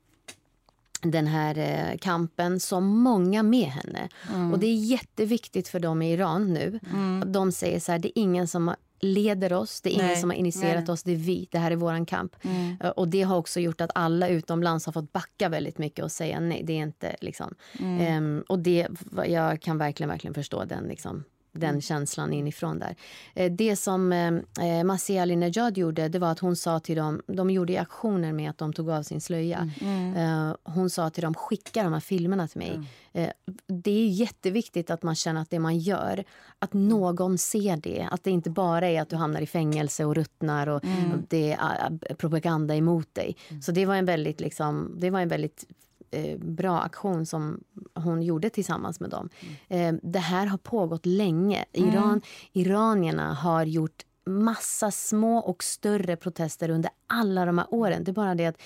den 1.02 1.26
här 1.26 1.58
eh, 1.58 1.98
kampen 1.98 2.60
som 2.60 2.86
många 2.86 3.42
med 3.42 3.66
henne. 3.66 4.08
Mm. 4.34 4.52
Och 4.52 4.58
det 4.58 4.66
är 4.66 4.74
jätteviktigt 4.74 5.68
för 5.68 5.80
dem 5.80 6.02
i 6.02 6.12
Iran 6.12 6.54
nu. 6.54 6.80
Mm. 6.92 7.32
De 7.32 7.52
säger 7.52 7.80
så 7.80 7.92
här, 7.92 7.98
det 7.98 8.18
är 8.18 8.22
ingen 8.22 8.48
som 8.48 8.74
leder 9.00 9.52
oss, 9.52 9.80
det 9.80 9.90
är 9.90 9.92
ingen 9.94 10.06
nej, 10.06 10.16
som 10.16 10.30
har 10.30 10.36
initierat 10.36 10.86
nej. 10.86 10.92
oss, 10.92 11.02
det 11.02 11.12
är 11.12 11.16
vi. 11.16 11.48
Det 11.50 11.58
här 11.58 11.70
är 11.70 11.76
våran 11.76 12.06
kamp. 12.06 12.36
Mm. 12.42 12.76
Eh, 12.80 12.88
och 12.88 13.08
det 13.08 13.22
har 13.22 13.36
också 13.36 13.60
gjort 13.60 13.80
att 13.80 13.90
alla 13.94 14.28
utomlands 14.28 14.86
har 14.86 14.92
fått 14.92 15.12
backa 15.12 15.48
väldigt 15.48 15.78
mycket 15.78 16.04
och 16.04 16.12
säga 16.12 16.40
nej, 16.40 16.62
det 16.64 16.72
är 16.72 16.82
inte 16.82 17.16
liksom. 17.20 17.54
Um, 17.80 18.44
och 18.48 18.58
det, 18.58 18.88
jag 19.26 19.62
kan 19.62 19.78
verkligen, 19.78 20.10
verkligen 20.10 20.34
förstå 20.34 20.64
den 20.64 20.84
liksom 20.84 21.24
den 21.52 21.70
mm. 21.70 21.80
känslan 21.80 22.32
inifrån 22.32 22.78
där. 22.78 22.96
Eh, 23.34 23.52
det 23.52 23.76
som 23.76 24.12
eh, 24.12 24.32
eh 24.60 24.84
Masih 24.84 25.22
Alinejad 25.22 25.78
gjorde 25.78 26.08
det 26.08 26.18
var 26.18 26.32
att 26.32 26.38
hon 26.38 26.56
sa 26.56 26.80
till 26.80 26.96
dem, 26.96 27.22
de 27.26 27.50
gjorde 27.50 27.80
aktioner 27.80 28.32
med 28.32 28.50
att 28.50 28.58
de 28.58 28.72
tog 28.72 28.90
av 28.90 29.02
sin 29.02 29.20
slöja. 29.20 29.70
Mm. 29.80 30.16
Eh, 30.16 30.56
hon 30.62 30.90
sa 30.90 31.10
till 31.10 31.22
dem, 31.22 31.34
skicka 31.34 31.82
de 31.82 31.92
här 31.92 32.00
filmerna 32.00 32.48
till 32.48 32.58
mig. 32.58 32.74
Mm. 32.74 32.86
Eh, 33.12 33.30
det 33.66 33.90
är 33.90 34.08
jätteviktigt 34.08 34.90
att 34.90 35.02
man 35.02 35.14
känner 35.14 35.42
att 35.42 35.50
det 35.50 35.58
man 35.58 35.78
gör, 35.78 36.24
att 36.58 36.72
någon 36.72 37.38
ser 37.38 37.76
det. 37.76 38.08
Att 38.10 38.24
det 38.24 38.30
inte 38.30 38.50
bara 38.50 38.88
är 38.88 39.02
att 39.02 39.08
du 39.08 39.16
hamnar 39.16 39.40
i 39.40 39.46
fängelse 39.46 40.04
och 40.04 40.14
ruttnar 40.14 40.66
och 40.66 40.84
mm. 40.84 41.26
det 41.28 41.52
är 41.52 42.14
propaganda 42.14 42.76
emot 42.76 43.14
dig. 43.14 43.36
Mm. 43.48 43.62
Så 43.62 43.72
det 43.72 43.86
var 43.86 43.94
en 43.94 44.04
väldigt, 44.04 44.40
liksom, 44.40 44.96
det 44.98 45.10
var 45.10 45.20
en 45.20 45.28
väldigt 45.28 45.64
eh, 46.10 46.38
bra 46.38 46.80
aktion 46.80 47.26
som 47.26 47.60
hon 47.94 48.22
gjorde 48.22 48.50
tillsammans 48.50 49.00
med 49.00 49.10
dem. 49.10 49.28
Mm. 49.68 49.94
Eh, 49.96 50.00
det 50.02 50.18
här 50.18 50.46
har 50.46 50.58
pågått 50.58 51.06
länge. 51.06 51.64
Mm. 51.72 51.90
Iran, 51.90 52.08
mm. 52.08 52.20
Iranierna 52.52 53.34
har 53.34 53.64
gjort 53.64 54.04
massa 54.28 54.90
små 54.90 55.38
och 55.38 55.64
större 55.64 56.16
protester 56.16 56.70
under 56.70 56.90
alla 57.06 57.44
de 57.44 57.58
här 57.58 57.66
åren. 57.70 58.04
Det 58.04 58.10
är 58.10 58.12
bara 58.12 58.34
det 58.34 58.46
att 58.46 58.62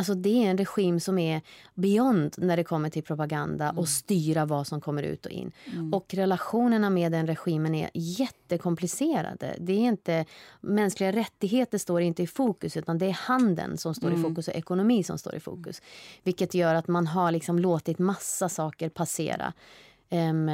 Alltså 0.00 0.14
det 0.14 0.44
är 0.44 0.50
en 0.50 0.58
regim 0.58 1.00
som 1.00 1.18
är 1.18 1.40
beyond 1.74 2.34
när 2.38 2.56
det 2.56 2.64
kommer 2.64 2.90
till 2.90 3.02
propaganda 3.02 3.64
mm. 3.64 3.78
och 3.78 3.88
styra 3.88 4.44
vad 4.44 4.66
som 4.66 4.80
kommer 4.80 5.02
ut 5.02 5.26
och 5.26 5.32
in. 5.32 5.52
Mm. 5.72 5.94
Och 5.94 6.14
relationerna 6.14 6.90
med 6.90 7.12
den 7.12 7.26
regimen 7.26 7.74
är 7.74 7.90
jättekomplicerade. 7.94 9.56
Det 9.58 9.72
är 9.72 9.78
inte, 9.78 10.24
mänskliga 10.60 11.12
rättigheter 11.12 11.78
står 11.78 12.00
inte 12.00 12.22
i 12.22 12.26
fokus 12.26 12.76
utan 12.76 12.98
det 12.98 13.06
är 13.06 13.12
handeln 13.12 13.78
som 13.78 13.94
står 13.94 14.08
mm. 14.08 14.20
i 14.20 14.22
fokus 14.22 14.48
och 14.48 14.54
ekonomi 14.54 15.02
som 15.02 15.18
står 15.18 15.34
i 15.34 15.40
fokus. 15.40 15.82
Vilket 16.22 16.54
gör 16.54 16.74
att 16.74 16.88
man 16.88 17.06
har 17.06 17.32
liksom 17.32 17.58
låtit 17.58 17.98
massa 17.98 18.48
saker 18.48 18.88
passera. 18.88 19.52
Um, 20.12 20.50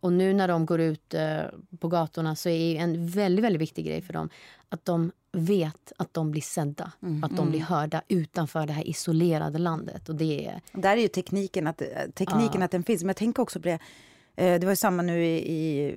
och 0.00 0.12
nu 0.12 0.34
när 0.34 0.48
de 0.48 0.66
går 0.66 0.80
ut 0.80 1.14
uh, 1.14 1.78
på 1.78 1.88
gatorna 1.88 2.36
så 2.36 2.48
är 2.48 2.76
en 2.76 3.06
väldigt, 3.06 3.44
väldigt 3.44 3.62
viktig 3.62 3.86
grej 3.86 4.02
för 4.02 4.12
dem 4.12 4.28
att 4.68 4.84
de 4.84 5.12
vet 5.32 5.92
att 5.96 6.14
de 6.14 6.30
blir 6.30 6.42
sedda, 6.42 6.92
mm. 7.02 7.24
att 7.24 7.36
de 7.36 7.50
blir 7.50 7.60
mm. 7.60 7.68
hörda 7.68 8.02
utanför 8.08 8.66
det 8.66 8.72
här 8.72 8.88
isolerade 8.88 9.58
landet. 9.58 10.08
Och 10.08 10.14
det 10.14 10.46
är... 10.46 10.60
Där 10.72 10.96
är 10.96 11.00
ju 11.00 11.08
tekniken, 11.08 11.66
att, 11.66 11.82
tekniken 12.14 12.60
ja. 12.60 12.64
att 12.64 12.70
den 12.70 12.82
finns. 12.82 13.02
Men 13.02 13.08
jag 13.08 13.16
tänker 13.16 13.42
också 13.42 13.60
på 13.60 13.68
det 13.68 13.78
eh, 14.36 14.60
det 14.60 14.66
var 14.66 14.72
ju 14.72 14.76
samma 14.76 15.02
nu 15.02 15.24
i, 15.24 15.52
i 15.52 15.94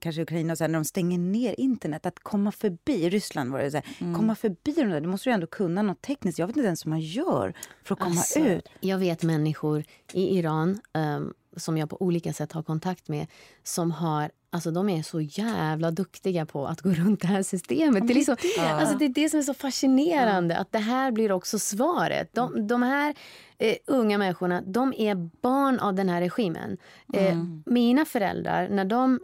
kanske 0.00 0.22
Ukraina, 0.22 0.56
så 0.56 0.64
här, 0.64 0.68
när 0.68 0.78
de 0.78 0.84
stänger 0.84 1.18
ner 1.18 1.60
internet. 1.60 2.06
Att 2.06 2.18
komma 2.18 2.52
förbi, 2.52 3.10
Ryssland 3.10 3.52
var 3.52 3.60
det 3.60 3.70
så 3.70 3.76
här, 3.76 3.86
mm. 4.00 4.14
komma 4.14 4.34
förbi 4.34 4.72
de 4.72 4.84
där, 4.84 5.00
du 5.00 5.08
måste 5.08 5.28
ju 5.28 5.32
ändå 5.32 5.46
kunna 5.46 5.82
något 5.82 6.02
tekniskt. 6.02 6.38
Jag 6.38 6.46
vet 6.46 6.56
inte 6.56 6.66
ens 6.66 6.86
hur 6.86 6.90
man 6.90 7.00
gör 7.00 7.54
för 7.84 7.94
att 7.94 8.00
komma 8.00 8.20
alltså, 8.20 8.38
ut. 8.38 8.68
Jag 8.80 8.98
vet 8.98 9.22
människor 9.22 9.84
i 10.12 10.38
Iran 10.38 10.80
um, 10.92 11.34
som 11.56 11.78
jag 11.78 11.90
på 11.90 12.02
olika 12.02 12.32
sätt 12.32 12.52
har 12.52 12.62
kontakt 12.62 13.08
med 13.08 13.26
som 13.62 13.90
har 13.90 14.30
Alltså 14.54 14.70
de 14.70 14.88
är 14.88 15.02
så 15.02 15.20
jävla 15.20 15.90
duktiga 15.90 16.46
på 16.46 16.66
att 16.66 16.80
gå 16.80 16.90
runt 16.90 17.20
det 17.20 17.26
här 17.26 17.42
systemet. 17.42 18.06
Det 18.06 18.12
är, 18.12 18.14
liksom, 18.14 18.36
alltså 18.58 18.98
det, 18.98 19.04
är 19.04 19.08
det 19.08 19.28
som 19.28 19.38
är 19.38 19.42
så 19.42 19.54
fascinerande, 19.54 20.56
att 20.56 20.72
det 20.72 20.78
här 20.78 21.12
blir 21.12 21.32
också 21.32 21.58
svaret. 21.58 22.34
De, 22.34 22.66
de 22.66 22.82
här 22.82 23.14
eh, 23.58 23.76
unga 23.86 24.18
människorna, 24.18 24.62
de 24.66 24.94
är 24.96 25.14
barn 25.42 25.78
av 25.78 25.94
den 25.94 26.08
här 26.08 26.20
regimen. 26.20 26.76
Eh, 27.14 27.32
mm. 27.32 27.62
Mina 27.66 28.04
föräldrar, 28.04 28.68
när 28.68 28.84
de... 28.84 29.20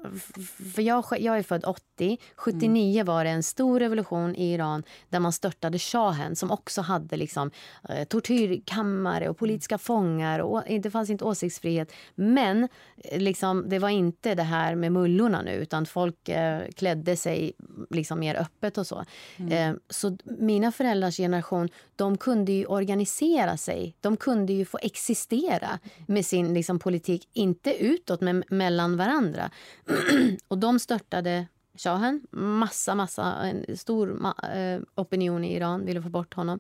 För 0.75 0.83
jag, 0.83 1.05
jag 1.19 1.39
är 1.39 1.43
född 1.43 1.65
80. 1.65 2.19
79 2.37 2.95
mm. 2.95 3.07
var 3.07 3.25
det 3.25 3.31
en 3.31 3.43
stor 3.43 3.81
revolution 3.81 4.37
i 4.37 4.53
Iran 4.53 4.83
där 5.09 5.21
man 5.21 5.33
störtade 5.33 5.79
shahen 5.79 6.37
som 6.37 6.51
också 6.51 6.81
hade 6.81 7.17
liksom, 7.17 7.51
eh, 7.89 8.05
tortyrkammare 8.05 9.29
och 9.29 9.39
politiska 9.39 9.79
fångar. 9.79 10.39
Och, 10.39 10.63
det 10.81 10.91
fanns 10.91 11.11
inte 11.11 11.25
åsiktsfrihet. 11.25 11.93
Men 12.15 12.69
eh, 12.97 13.21
liksom, 13.21 13.69
det 13.69 13.79
var 13.79 13.89
inte 13.89 14.35
det 14.35 14.43
här 14.43 14.75
med 14.75 14.93
mullorna 15.21 15.43
nu 15.43 15.53
utan 15.53 15.87
folk 15.87 16.29
eh, 16.29 16.69
klädde 16.77 17.17
sig 17.17 17.53
liksom 17.91 18.21
mer 18.21 18.35
öppet 18.35 18.79
och 18.79 18.87
så. 18.87 19.05
Mm. 19.37 19.53
Eh, 19.53 19.77
så 19.89 20.17
mina 20.25 20.73
föräldrars 20.73 21.17
generation, 21.17 21.69
de 21.97 22.17
kunde 22.17 22.52
ju 22.52 22.67
organisera 22.67 23.56
sig. 23.56 23.95
De 24.00 24.17
kunde 24.17 24.52
ju 24.52 24.65
få 24.65 24.78
existera 24.83 25.78
med 26.06 26.26
sin 26.26 26.54
liksom, 26.54 26.78
politik, 26.78 27.28
inte 27.33 27.85
utåt 27.85 28.21
men 28.21 28.45
mellan 28.49 28.97
varandra. 28.97 29.50
och 30.49 30.59
de 30.59 30.78
störtade 30.78 31.47
shahen, 31.75 32.21
massa, 32.30 32.95
massa, 32.95 33.25
en 33.25 33.76
stor 33.76 34.26
eh, 34.54 34.80
opinion 34.95 35.45
i 35.45 35.56
Iran 35.56 35.87
ville 35.87 36.02
få 36.02 36.09
bort 36.09 36.35
honom. 36.35 36.59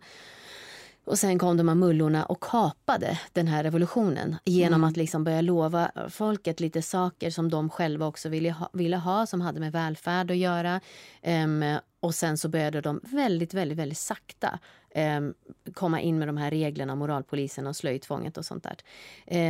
Och 1.04 1.18
sen 1.18 1.38
kom 1.38 1.56
de 1.56 1.68
här 1.68 1.74
mullorna 1.74 2.24
och 2.24 2.42
kapade 2.42 3.20
den 3.32 3.46
här 3.46 3.62
revolutionen 3.62 4.36
genom 4.44 4.80
mm. 4.80 4.90
att 4.90 4.96
liksom 4.96 5.24
börja 5.24 5.40
lova 5.40 5.90
folket 6.08 6.60
lite 6.60 6.82
saker 6.82 7.30
som 7.30 7.50
de 7.50 7.70
själva 7.70 8.06
också 8.06 8.28
ville 8.28 8.50
ha, 8.50 8.70
ville 8.72 8.96
ha 8.96 9.26
som 9.26 9.40
hade 9.40 9.60
med 9.60 9.72
välfärd 9.72 10.30
att 10.30 10.36
göra. 10.36 10.80
Um, 11.22 11.78
och 12.00 12.14
sen 12.14 12.38
så 12.38 12.48
började 12.48 12.80
de 12.80 13.00
väldigt, 13.02 13.54
väldigt, 13.54 13.78
väldigt 13.78 13.98
sakta 13.98 14.58
um, 14.94 15.34
komma 15.74 16.00
in 16.00 16.18
med 16.18 16.28
de 16.28 16.36
här 16.36 16.50
reglerna, 16.50 16.94
moralpolisen 16.94 17.66
och 17.66 17.76
slöjtvånget 17.76 18.38
och 18.38 18.44
sånt 18.44 18.64
där. 18.64 18.76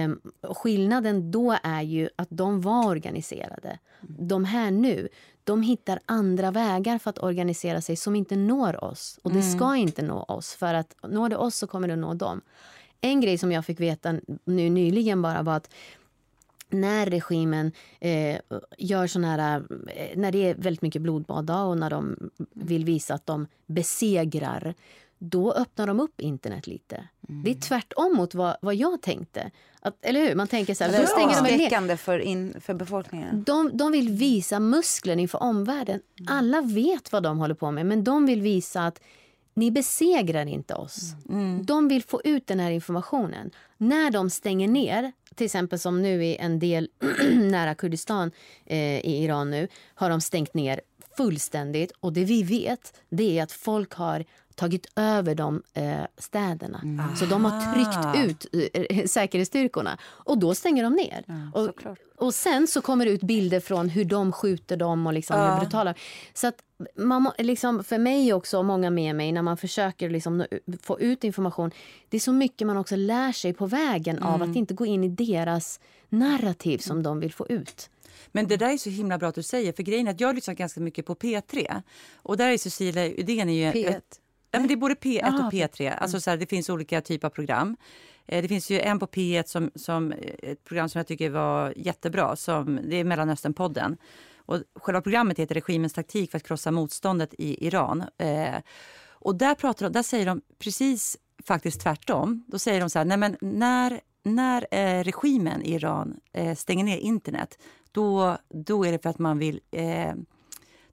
Um, 0.05 0.21
skillnaden 0.43 1.31
då 1.31 1.57
är 1.63 1.83
ju 1.83 2.09
att 2.17 2.29
de 2.31 2.61
var 2.61 2.87
organiserade. 2.87 3.79
Mm. 4.01 4.29
De 4.29 4.45
här 4.45 4.71
nu, 4.71 5.09
de 5.44 5.62
hittar 5.62 6.00
andra 6.07 6.50
vägar 6.50 6.98
för 6.98 7.11
att 7.11 7.22
organisera 7.22 7.81
sig 7.81 7.96
som 7.96 8.16
inte 8.16 8.37
når 8.37 8.85
oss. 8.85 9.18
Och 9.22 9.33
det 9.33 9.40
mm. 9.40 9.53
ska 9.53 9.76
inte 9.76 10.03
nå 10.03 10.22
oss, 10.22 10.55
för 10.55 10.74
att 10.74 10.96
når 11.03 11.29
det 11.29 11.37
oss 11.37 11.57
så 11.57 11.66
kommer 11.66 11.88
det 11.88 11.96
nå 11.96 12.14
dem. 12.14 12.40
En 13.00 13.20
grej 13.20 13.38
som 13.38 13.53
jag 13.53 13.64
fick 13.64 13.81
veta 13.81 14.14
nu 14.44 14.70
nyligen 14.70 15.22
bara 15.22 15.42
var 15.42 15.57
att 15.57 15.70
när 16.70 17.07
regimen 17.07 17.72
eh, 18.00 18.40
gör 18.79 19.07
såna 19.07 19.37
här... 19.37 19.62
Eh, 19.87 20.18
när 20.18 20.33
det 20.33 20.50
är 20.50 20.55
väldigt 20.55 20.83
mycket 20.83 21.03
blodbad 21.03 21.50
och 21.50 21.79
när 21.79 21.90
de 21.90 22.31
vill 22.53 22.85
visa 22.85 23.14
att 23.14 23.26
de 23.26 23.46
besegrar 23.66 24.74
då 25.18 25.53
öppnar 25.53 25.87
de 25.87 26.00
upp 26.00 26.20
internet 26.20 26.66
lite. 26.66 27.09
Mm. 27.29 27.42
Det 27.44 27.50
är 27.50 27.55
tvärtom 27.55 28.16
mot 28.16 28.35
vad, 28.35 28.57
vad 28.62 28.74
jag 28.74 29.03
tänkte. 29.03 29.50
Att, 29.83 30.05
eller 30.05 30.21
hur? 30.21 30.35
Man 30.35 30.49
tänker 30.49 30.75
så 30.75 30.85
här, 30.85 30.93
det 30.93 30.99
är 30.99 31.27
avskräckande 31.27 31.97
för, 31.97 32.19
in, 32.19 32.55
för 32.61 32.75
befolkningen. 32.75 33.45
De, 33.45 33.77
de 33.77 33.93
vill 33.93 34.09
visa 34.09 34.61
musklen 34.61 35.21
inför 35.21 35.43
omvärlden. 35.43 36.01
Mm. 36.21 36.37
Alla 36.37 36.61
vet 36.61 37.12
vad 37.12 37.23
de 37.23 37.38
håller 37.38 37.55
på 37.55 37.71
med, 37.71 37.87
men 37.87 38.05
de 38.05 38.27
vill 38.27 38.43
visa 38.43 38.87
att 38.87 39.01
ni 39.55 39.71
besegrar 39.71 40.47
inte 40.47 40.75
oss. 40.75 41.14
Mm. 41.29 41.64
De 41.64 41.88
vill 41.88 42.03
få 42.03 42.21
ut 42.25 42.47
den 42.47 42.61
här 42.61 42.71
informationen. 42.71 43.51
När 43.77 44.11
de 44.11 44.31
stänger 44.31 44.69
ner, 44.69 45.12
till 45.35 45.45
exempel 45.45 45.79
som 45.79 46.03
nu 46.03 46.25
i 46.25 46.37
en 46.37 46.59
del 46.59 46.88
nära 47.33 47.75
Kurdistan 47.75 48.31
eh, 48.66 48.99
i 49.01 49.25
Iran 49.25 49.51
nu, 49.51 49.69
har 49.95 50.11
de 50.11 50.21
stängt 50.21 50.55
ner 50.55 50.81
fullständigt. 51.16 51.93
Och 52.01 52.12
det 52.12 52.25
vi 52.25 52.43
vet, 52.43 53.01
det 53.09 53.38
är 53.38 53.43
att 53.43 53.53
folk 53.53 53.93
har 53.93 54.25
tagit 54.61 54.87
över 54.96 55.35
de 55.35 55.62
eh, 55.75 56.01
städerna. 56.18 56.81
Mm. 56.83 57.16
Så 57.16 57.27
de 57.27 57.44
har 57.44 57.75
tryckt 57.75 58.29
ut 58.29 58.70
eh, 58.73 59.05
säkerhetsstyrkorna. 59.07 59.99
Och 60.05 60.38
då 60.38 60.55
stänger 60.55 60.83
de 60.83 60.92
ner. 60.92 61.25
Ja, 61.27 61.61
och, 61.61 61.96
och 62.16 62.35
sen 62.35 62.66
så 62.66 62.83
kommer 62.83 63.05
det 63.05 63.11
ut 63.11 63.23
bilder 63.23 63.61
från 63.61 63.88
hur 63.88 64.05
de 64.05 64.33
skjuter 64.33 64.77
dem 64.77 65.07
och 65.07 65.12
liksom 65.12 65.38
ja. 65.38 65.59
brutala. 65.61 65.94
Så 66.35 66.46
att 66.46 66.55
man, 66.96 67.33
liksom, 67.38 67.85
för 67.85 67.99
mig 67.99 68.33
också 68.33 68.59
och 68.59 68.64
många 68.64 68.90
med 68.90 69.16
mig 69.16 69.33
när 69.33 69.42
man 69.42 69.57
försöker 69.57 70.11
liksom 70.11 70.44
få 70.83 71.01
ut 71.01 71.25
information. 71.25 71.70
Det 72.09 72.16
är 72.16 72.20
så 72.20 72.33
mycket 72.33 72.66
man 72.66 72.77
också 72.77 72.96
lär 72.96 73.33
sig 73.33 73.53
på 73.53 73.66
vägen 73.66 74.16
mm. 74.16 74.29
av 74.29 74.42
att 74.42 74.57
inte 74.57 74.75
gå 74.75 74.87
in 74.87 75.05
i 75.05 75.09
deras 75.09 75.81
narrativ 76.09 76.79
som 76.79 77.03
de 77.03 77.20
vill 77.20 77.33
få 77.33 77.46
ut. 77.49 77.90
Men 78.33 78.49
det 78.49 78.57
där 78.57 78.73
är 78.73 78.77
så 78.77 78.90
himla 78.90 79.18
bra 79.18 79.29
att 79.29 79.35
du 79.35 79.42
säger, 79.42 79.73
för 79.73 79.83
grejen 79.83 80.07
är 80.07 80.11
att 80.11 80.20
jag 80.20 80.35
lyssnar 80.35 80.55
ganska 80.55 80.81
mycket 80.81 81.07
på 81.07 81.14
P3 81.14 81.83
och 82.16 82.37
där 82.37 82.51
är 82.51 82.59
Cecilia 82.59 83.07
Uddén 83.07 83.49
är 83.49 83.53
ju 83.53 83.85
P1. 83.85 84.01
Ja, 84.51 84.59
men 84.59 84.69
det 84.69 84.75
är 84.75 84.77
både 84.77 84.95
P1 84.95 85.23
Aha, 85.25 85.47
och 85.47 85.53
P3. 85.53 85.97
Alltså, 85.99 86.15
mm. 86.15 86.21
så 86.21 86.31
här, 86.31 86.37
det 86.37 86.47
finns 86.47 86.71
olika 86.71 87.01
typer 87.01 87.29
av 87.29 87.31
program. 87.31 87.77
Eh, 88.27 88.43
det 88.43 88.49
finns 88.49 88.71
ju 88.71 88.81
en 88.81 88.99
på 88.99 89.07
P1 89.07 89.47
som, 89.47 89.71
som 89.75 90.15
ett 90.39 90.65
program 90.65 90.89
som 90.89 90.99
jag 90.99 91.07
tycker 91.07 91.31
var 91.31 91.73
jättebra. 91.77 92.37
Som, 92.37 92.81
det 92.83 92.97
är 92.97 93.05
Mellanösternpodden. 93.05 93.97
Och 94.37 94.63
själva 94.75 95.01
programmet 95.01 95.39
heter 95.39 95.55
Regimens 95.55 95.93
taktik 95.93 96.31
för 96.31 96.39
att 96.39 96.45
krossa 96.45 96.71
motståndet 96.71 97.35
i 97.39 97.67
Iran. 97.67 98.05
Eh, 98.19 98.55
och 99.09 99.35
där, 99.35 99.55
pratar 99.55 99.87
de, 99.87 99.93
där 99.93 100.03
säger 100.03 100.27
de 100.27 100.41
precis 100.59 101.17
faktiskt 101.45 101.81
tvärtom. 101.81 102.45
Då 102.47 102.59
säger 102.59 102.81
de 102.81 102.91
så 102.91 102.99
här, 102.99 103.07
nej 103.07 103.17
men 103.17 103.37
när, 103.41 104.01
när 104.23 104.67
eh, 104.71 105.05
regimen 105.05 105.63
i 105.63 105.75
Iran 105.75 106.21
eh, 106.33 106.57
stänger 106.57 106.85
ner 106.85 106.99
internet, 106.99 107.59
då, 107.93 108.37
då 108.49 108.85
är 108.85 108.93
det 108.93 109.03
för 109.03 109.11
att 109.11 109.19
man 109.19 109.39
vill... 109.39 109.61
Eh, 109.71 110.15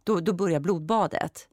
då, 0.04 0.20
då 0.20 0.34
börjar 0.34 0.60
blodbadet. 0.60 1.48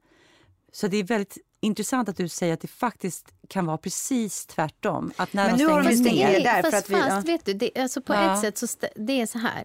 Så 0.71 0.87
det 0.87 0.97
är 0.97 1.03
väldigt 1.03 1.37
intressant 1.65 2.09
att 2.09 2.17
du 2.17 2.27
säger 2.27 2.53
att 2.53 2.61
det 2.61 2.67
faktiskt 2.67 3.33
kan 3.47 3.65
vara 3.65 3.77
precis 3.77 4.45
tvärtom. 4.45 5.11
Att 5.15 5.33
när 5.33 5.49
Men 5.49 5.57
de 5.57 5.63
nu 5.63 5.69
har 5.69 5.83
de 5.83 5.95
stänger 5.95 6.31
det 6.31 6.39
där. 6.39 6.61
Fast, 6.61 6.71
för 6.71 6.77
att 6.77 6.89
vi, 6.89 7.09
fast, 7.09 7.27
vet 7.27 7.45
du, 7.45 7.53
det, 7.53 7.77
alltså 7.79 8.01
på 8.01 8.13
ja. 8.13 8.33
ett 8.33 8.41
sätt 8.41 8.57
så 8.57 8.87
det 8.95 9.21
är 9.21 9.25
så 9.25 9.37
här. 9.37 9.63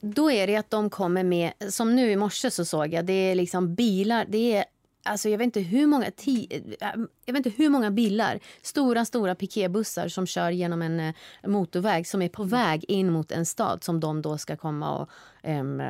Då 0.00 0.30
är 0.30 0.46
det 0.46 0.56
att 0.56 0.70
de 0.70 0.90
kommer 0.90 1.24
med, 1.24 1.52
som 1.68 1.96
nu 1.96 2.10
i 2.10 2.16
morse 2.16 2.50
så 2.50 2.64
såg 2.64 2.92
jag, 2.92 3.06
det 3.06 3.12
är 3.12 3.34
liksom 3.34 3.74
bilar, 3.74 4.26
det 4.28 4.56
är 4.56 4.64
Alltså 5.02 5.28
jag 5.28 5.38
vet 5.38 5.44
inte 5.44 5.60
hur 5.60 5.86
många, 5.86 6.10
tio, 6.16 6.62
jag 7.24 7.34
vet 7.34 7.46
inte 7.46 7.62
hur 7.62 7.68
många 7.68 7.90
bilar, 7.90 8.40
stora 8.62 9.04
stora 9.04 9.34
piketbussar 9.34 10.08
som 10.08 10.26
kör 10.26 10.50
genom 10.50 10.82
en 10.82 11.00
eh, 11.00 11.14
motorväg 11.46 12.06
som 12.06 12.22
är 12.22 12.28
på 12.28 12.44
väg 12.44 12.84
in 12.88 13.12
mot 13.12 13.32
en 13.32 13.46
stad 13.46 13.84
som 13.84 14.00
de 14.00 14.22
då 14.22 14.38
ska 14.38 14.56
komma 14.56 14.98
och 14.98 15.10
um, 15.42 15.82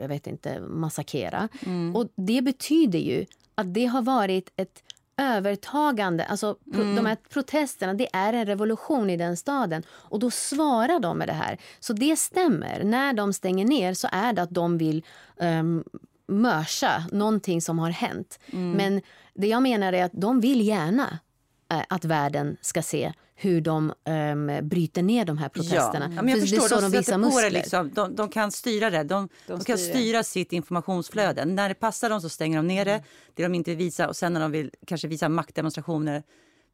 jag 0.00 0.08
vet 0.08 0.26
inte, 0.26 0.60
massakera. 0.60 1.48
Mm. 1.66 1.96
Och 1.96 2.08
det 2.14 2.42
betyder 2.42 2.98
ju 2.98 3.26
att 3.56 3.74
det 3.74 3.86
har 3.86 4.02
varit 4.02 4.52
ett 4.56 4.82
övertagande, 5.16 6.24
alltså 6.24 6.56
mm. 6.74 6.96
de 6.96 7.06
här 7.06 7.16
protesterna, 7.28 7.94
det 7.94 8.08
är 8.12 8.32
en 8.32 8.46
revolution 8.46 9.10
i 9.10 9.16
den 9.16 9.36
staden. 9.36 9.82
Och 9.90 10.18
då 10.18 10.30
svarar 10.30 11.00
de 11.00 11.18
med 11.18 11.28
det 11.28 11.32
här. 11.32 11.58
Så 11.80 11.92
det 11.92 12.16
stämmer. 12.16 12.84
När 12.84 13.12
de 13.12 13.32
stänger 13.32 13.64
ner 13.64 13.94
så 13.94 14.08
är 14.12 14.32
det 14.32 14.42
att 14.42 14.50
de 14.50 14.78
vill 14.78 15.04
um, 15.36 15.84
mörsa 16.28 17.04
någonting 17.12 17.62
som 17.62 17.78
har 17.78 17.90
hänt. 17.90 18.38
Mm. 18.52 18.72
Men 18.72 19.02
det 19.34 19.46
jag 19.46 19.62
menar 19.62 19.92
är 19.92 20.04
att 20.04 20.12
de 20.14 20.40
vill 20.40 20.66
gärna 20.66 21.18
att 21.68 22.04
världen 22.04 22.56
ska 22.60 22.82
se 22.82 23.12
hur 23.34 23.60
de 23.60 23.92
um, 24.04 24.68
bryter 24.68 25.02
ner 25.02 25.24
de 25.24 25.38
här 25.38 25.48
protesterna. 25.48 26.12
Ja. 26.16 26.22
Men 26.22 26.28
jag 26.28 26.38
För 26.38 26.40
förstår, 26.40 26.58
det 26.58 26.98
är 26.98 27.02
så 27.02 27.10
de, 27.10 27.20
de 27.20 27.20
muskler. 27.20 27.50
Liksom. 27.50 27.90
De, 27.94 28.14
de, 28.14 28.28
kan 28.28 28.52
styra 28.52 28.90
det. 28.90 29.02
De, 29.02 29.28
de, 29.46 29.58
de 29.58 29.64
kan 29.64 29.78
styra 29.78 30.22
sitt 30.22 30.52
informationsflöde. 30.52 31.42
Mm. 31.42 31.54
När 31.54 31.68
det 31.68 31.74
passar 31.74 32.10
dem 32.10 32.20
så 32.20 32.28
stänger 32.28 32.56
de 32.56 32.66
ner 32.66 32.84
det, 32.84 33.02
det 33.34 33.42
de 33.42 33.54
inte 33.54 33.70
vill 33.70 33.78
visa. 33.78 34.08
Och 34.08 34.16
sen 34.16 34.32
när 34.32 34.40
de 34.40 34.50
vill 34.52 34.70
kanske 34.86 35.08
visa 35.08 35.28
maktdemonstrationer 35.28 36.22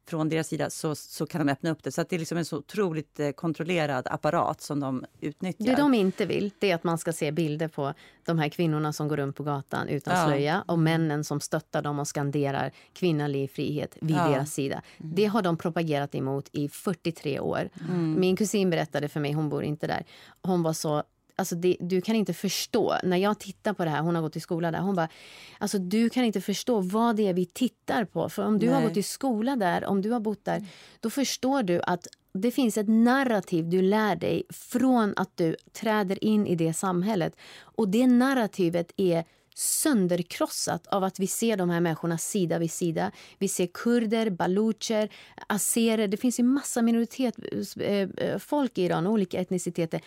från 0.07 0.29
deras 0.29 0.47
sida 0.47 0.69
så, 0.69 0.95
så 0.95 1.25
kan 1.25 1.45
de 1.45 1.51
öppna 1.51 1.69
upp 1.69 1.83
det. 1.83 1.91
Så 1.91 2.03
det 2.09 2.15
är 2.15 2.19
liksom 2.19 2.37
en 2.37 2.45
så 2.45 2.57
otroligt 2.57 3.19
eh, 3.19 3.31
kontrollerad 3.31 4.07
apparat 4.11 4.61
som 4.61 4.79
de 4.79 5.05
utnyttjar. 5.21 5.65
Det 5.65 5.75
de 5.75 5.93
inte 5.93 6.25
vill 6.25 6.51
det 6.59 6.71
är 6.71 6.75
att 6.75 6.83
man 6.83 6.97
ska 6.97 7.13
se 7.13 7.31
bilder 7.31 7.67
på 7.67 7.93
de 8.25 8.39
här 8.39 8.49
kvinnorna 8.49 8.93
som 8.93 9.07
går 9.07 9.17
runt 9.17 9.35
på 9.35 9.43
gatan 9.43 9.87
utan 9.87 10.17
ja. 10.17 10.25
slöja 10.25 10.63
och 10.67 10.79
männen 10.79 11.23
som 11.23 11.39
stöttar 11.39 11.81
dem 11.81 11.99
och 11.99 12.07
skanderar 12.07 12.71
kvinnlig 12.93 13.51
frihet 13.51 13.97
vid 14.01 14.15
ja. 14.15 14.27
deras 14.27 14.53
sida. 14.53 14.81
Mm. 14.97 15.15
Det 15.15 15.25
har 15.25 15.41
de 15.41 15.57
propagerat 15.57 16.15
emot 16.15 16.49
i 16.51 16.69
43 16.69 17.39
år. 17.39 17.69
Mm. 17.89 18.19
Min 18.19 18.35
kusin 18.35 18.69
berättade 18.69 19.09
för 19.09 19.19
mig, 19.19 19.33
hon 19.33 19.49
bor 19.49 19.63
inte 19.63 19.87
där, 19.87 20.03
hon 20.41 20.63
var 20.63 20.73
så 20.73 21.03
Alltså 21.35 21.55
det, 21.55 21.77
du 21.79 22.01
kan 22.01 22.15
inte 22.15 22.33
förstå. 22.33 22.97
När 23.03 23.17
jag 23.17 23.39
tittar 23.39 23.73
på 23.73 23.83
det 23.83 23.89
här, 23.89 24.01
hon 24.01 24.15
har 24.15 24.21
gått 24.21 24.35
i 24.35 24.39
skola 24.39 24.71
där. 24.71 24.79
Hon 24.79 24.95
bara, 24.95 25.09
alltså 25.57 25.77
du 25.79 26.09
kan 26.09 26.23
inte 26.23 26.41
förstå 26.41 26.79
vad 26.79 27.15
det 27.15 27.27
är 27.27 27.33
vi 27.33 27.45
tittar 27.45 28.05
på. 28.05 28.29
För 28.29 28.43
om 28.43 28.59
du 28.59 28.65
Nej. 28.65 28.75
har 28.75 28.81
gått 28.87 28.97
i 28.97 29.03
skola 29.03 29.55
där, 29.55 29.85
om 29.85 30.01
du 30.01 30.11
har 30.11 30.19
bott 30.19 30.45
där, 30.45 30.67
då 30.99 31.09
förstår 31.09 31.63
du 31.63 31.81
att 31.81 32.07
det 32.33 32.51
finns 32.51 32.77
ett 32.77 32.87
narrativ 32.87 33.69
du 33.69 33.81
lär 33.81 34.15
dig 34.15 34.43
från 34.49 35.13
att 35.15 35.37
du 35.37 35.55
träder 35.71 36.23
in 36.23 36.47
i 36.47 36.55
det 36.55 36.73
samhället. 36.73 37.35
Och 37.61 37.89
det 37.89 38.07
narrativet 38.07 38.91
är 38.97 39.23
sönderkrossat 39.55 40.87
av 40.87 41.03
att 41.03 41.19
vi 41.19 41.27
ser 41.27 41.57
de 41.57 41.69
här 41.69 41.79
människorna 41.79 42.17
sida 42.17 42.59
vid 42.59 42.71
sida. 42.71 43.11
Vi 43.37 43.47
ser 43.47 43.67
kurder, 43.73 44.29
balucher, 44.29 45.09
azerer. 45.47 46.07
Det 46.07 46.17
finns 46.17 46.39
ju 46.39 46.43
massa 46.43 46.81
minoritetsfolk 46.81 48.77
eh, 48.77 48.83
i 48.83 48.85
Iran, 48.85 49.07
olika 49.07 49.39
etniciteter 49.39 50.01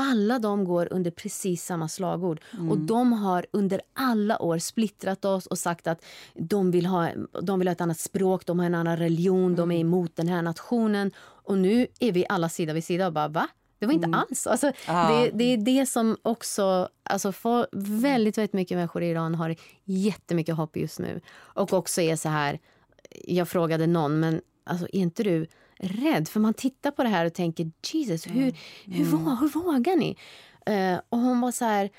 alla 0.00 0.38
de 0.38 0.64
går 0.64 0.88
under 0.90 1.10
precis 1.10 1.64
samma 1.64 1.88
slagord. 1.88 2.40
Mm. 2.52 2.70
Och 2.70 2.78
de 2.78 3.12
har 3.12 3.46
under 3.50 3.80
alla 3.92 4.42
år 4.42 4.58
splittrat 4.58 5.24
oss 5.24 5.46
och 5.46 5.58
sagt 5.58 5.86
att 5.86 6.04
de 6.34 6.70
vill 6.70 6.86
ha, 6.86 7.08
de 7.42 7.58
vill 7.58 7.68
ha 7.68 7.72
ett 7.72 7.80
annat 7.80 7.98
språk, 7.98 8.46
de 8.46 8.58
har 8.58 8.66
en 8.66 8.74
annan 8.74 8.96
religion, 8.96 9.44
mm. 9.44 9.56
de 9.56 9.70
är 9.70 9.74
mm. 9.74 9.86
emot 9.88 10.16
den 10.16 10.28
här 10.28 10.42
nationen. 10.42 11.10
Och 11.18 11.58
nu 11.58 11.86
är 12.00 12.12
vi 12.12 12.26
alla 12.28 12.48
sida 12.48 12.72
vid 12.72 12.84
sida 12.84 13.06
och 13.06 13.12
bara 13.12 13.28
va? 13.28 13.48
Det 13.78 13.86
var 13.86 13.92
inte 13.92 14.06
mm. 14.06 14.20
alls. 14.20 14.46
Alltså, 14.46 14.72
det, 14.86 15.30
det, 15.34 15.44
är 15.44 15.56
det 15.56 15.86
som 15.86 16.16
också... 16.22 16.88
Alltså, 17.02 17.32
för 17.32 17.66
väldigt, 17.72 18.38
väldigt 18.38 18.52
mycket 18.52 18.76
människor 18.76 19.02
i 19.02 19.10
Iran 19.10 19.34
har 19.34 19.56
jättemycket 19.84 20.56
hopp 20.56 20.76
just 20.76 20.98
nu. 20.98 21.20
Och 21.36 21.72
också 21.72 22.00
är 22.00 22.16
så 22.16 22.28
här... 22.28 22.58
Jag 23.24 23.48
frågade 23.48 23.86
någon, 23.86 24.20
men 24.20 24.40
alltså, 24.64 24.86
är 24.86 24.98
inte 24.98 25.22
du 25.22 25.46
rädd. 25.78 26.28
För 26.28 26.40
man 26.40 26.54
tittar 26.54 26.90
på 26.90 27.02
det 27.02 27.08
här 27.08 27.26
och 27.26 27.34
tänker 27.34 27.70
Jesus, 27.92 28.26
hur, 28.26 28.32
mm. 28.32 28.54
hur, 28.84 29.04
hur, 29.04 29.40
hur 29.40 29.48
vågar 29.48 29.96
ni? 29.96 30.16
Uh, 30.70 31.00
och 31.08 31.18
hon 31.18 31.40
var 31.40 31.52
så 31.52 31.64
här, 31.64 31.90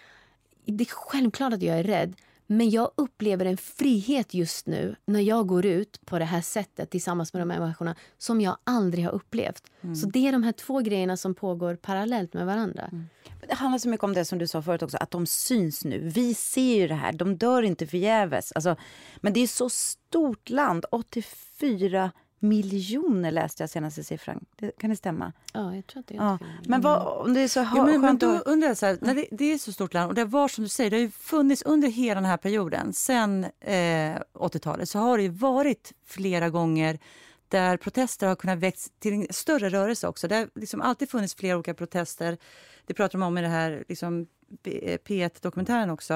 det 0.66 0.84
är 0.84 0.90
självklart 0.92 1.54
att 1.54 1.62
jag 1.62 1.80
är 1.80 1.84
rädd. 1.84 2.16
Men 2.52 2.70
jag 2.70 2.92
upplever 2.96 3.46
en 3.46 3.58
frihet 3.58 4.34
just 4.34 4.68
nu 4.68 4.96
när 5.06 5.20
jag 5.20 5.48
går 5.48 5.66
ut 5.66 6.06
på 6.06 6.20
det 6.20 6.26
här 6.26 6.42
sättet 6.42 6.90
tillsammans 6.90 7.34
med 7.34 7.42
de 7.42 7.50
här 7.50 7.60
människorna 7.60 7.96
som 8.18 8.42
jag 8.42 8.58
aldrig 8.64 9.06
har 9.06 9.12
upplevt. 9.12 9.64
Mm. 9.82 9.96
Så 9.96 10.08
det 10.08 10.28
är 10.28 10.32
de 10.32 10.44
här 10.44 10.52
två 10.52 10.80
grejerna 10.80 11.18
som 11.18 11.36
pågår 11.36 11.76
parallellt 11.76 12.34
med 12.34 12.46
varandra. 12.46 12.84
Mm. 12.92 13.10
Det 13.48 13.54
handlar 13.54 13.80
så 13.80 13.90
mycket 13.90 14.04
om 14.04 14.14
det 14.14 14.26
som 14.26 14.40
du 14.40 14.48
sa 14.48 14.62
förut 14.62 14.84
också, 14.84 14.98
att 14.98 15.12
de 15.12 15.26
syns 15.26 15.86
nu. 15.86 16.00
Vi 16.00 16.34
ser 16.34 16.76
ju 16.76 16.88
det 16.88 16.96
här, 16.96 17.14
de 17.14 17.38
dör 17.38 17.64
inte 17.64 17.88
förgäves. 17.88 18.52
Alltså, 18.52 18.76
men 19.18 19.34
det 19.34 19.40
är 19.40 19.48
så 19.48 19.70
stort 19.70 20.50
land, 20.50 20.86
84 20.92 22.12
miljoner 22.40 23.32
läste 23.32 23.64
jag 23.64 23.70
senaste 23.70 24.04
siffran. 24.04 24.46
Det, 24.56 24.72
kan 24.72 24.90
det 24.90 24.96
stämma? 24.96 25.34
Ja, 25.54 25.76
jag 25.76 25.88
tror 25.88 26.00
att 26.00 26.08
det 26.08 26.16
är 26.16 26.18
ja. 26.18 26.38
Men 26.66 26.82
vad, 26.82 27.26
om 27.26 27.34
det 27.34 27.42
är 27.42 27.48
så 27.48 27.60
ja, 27.60 27.86
men, 27.86 28.02
men 28.02 28.18
då 28.18 28.28
undrar 28.28 28.68
jag 28.68 28.78
så 28.78 28.86
här, 28.86 28.98
när 29.02 29.16
det, 29.16 29.26
det, 29.32 29.54
är 29.54 29.58
så 29.58 29.74
stort 29.74 29.94
land 29.94 30.10
och 30.10 30.16
det 30.16 30.26
var 30.26 30.48
som 30.48 30.64
du 30.64 30.70
säger, 30.70 30.90
det 30.90 30.98
har 30.98 31.02
ju 31.02 31.12
funnits 31.12 31.62
under 31.62 31.88
hela 31.88 32.22
den 32.22 32.30
här 32.30 32.38
perioden, 32.38 32.94
sen 32.94 33.44
eh, 33.44 34.20
80-talet, 34.34 34.90
så 34.90 35.00
har 35.00 35.18
det 35.18 35.24
ju 35.24 35.30
varit 35.30 35.94
flera 36.06 36.50
gånger 36.50 37.00
där 37.48 37.78
protester 37.78 38.28
har 38.28 38.36
kunnat 38.36 38.60
växa 38.60 38.92
till 39.00 39.14
en 39.14 39.28
större 39.30 39.70
rörelse 39.70 40.08
också. 40.08 40.28
Det 40.28 40.36
har 40.36 40.50
liksom 40.56 40.82
alltid 40.82 41.10
funnits 41.10 41.36
flera 41.36 41.56
olika 41.56 41.74
protester. 41.74 42.38
Det 42.86 42.94
pratar 42.94 43.20
de 43.20 43.26
om 43.26 43.38
i 43.38 43.42
det 43.42 43.48
här 43.48 43.84
liksom, 43.88 44.28
P1-dokumentären 44.64 45.90
också. 45.90 46.14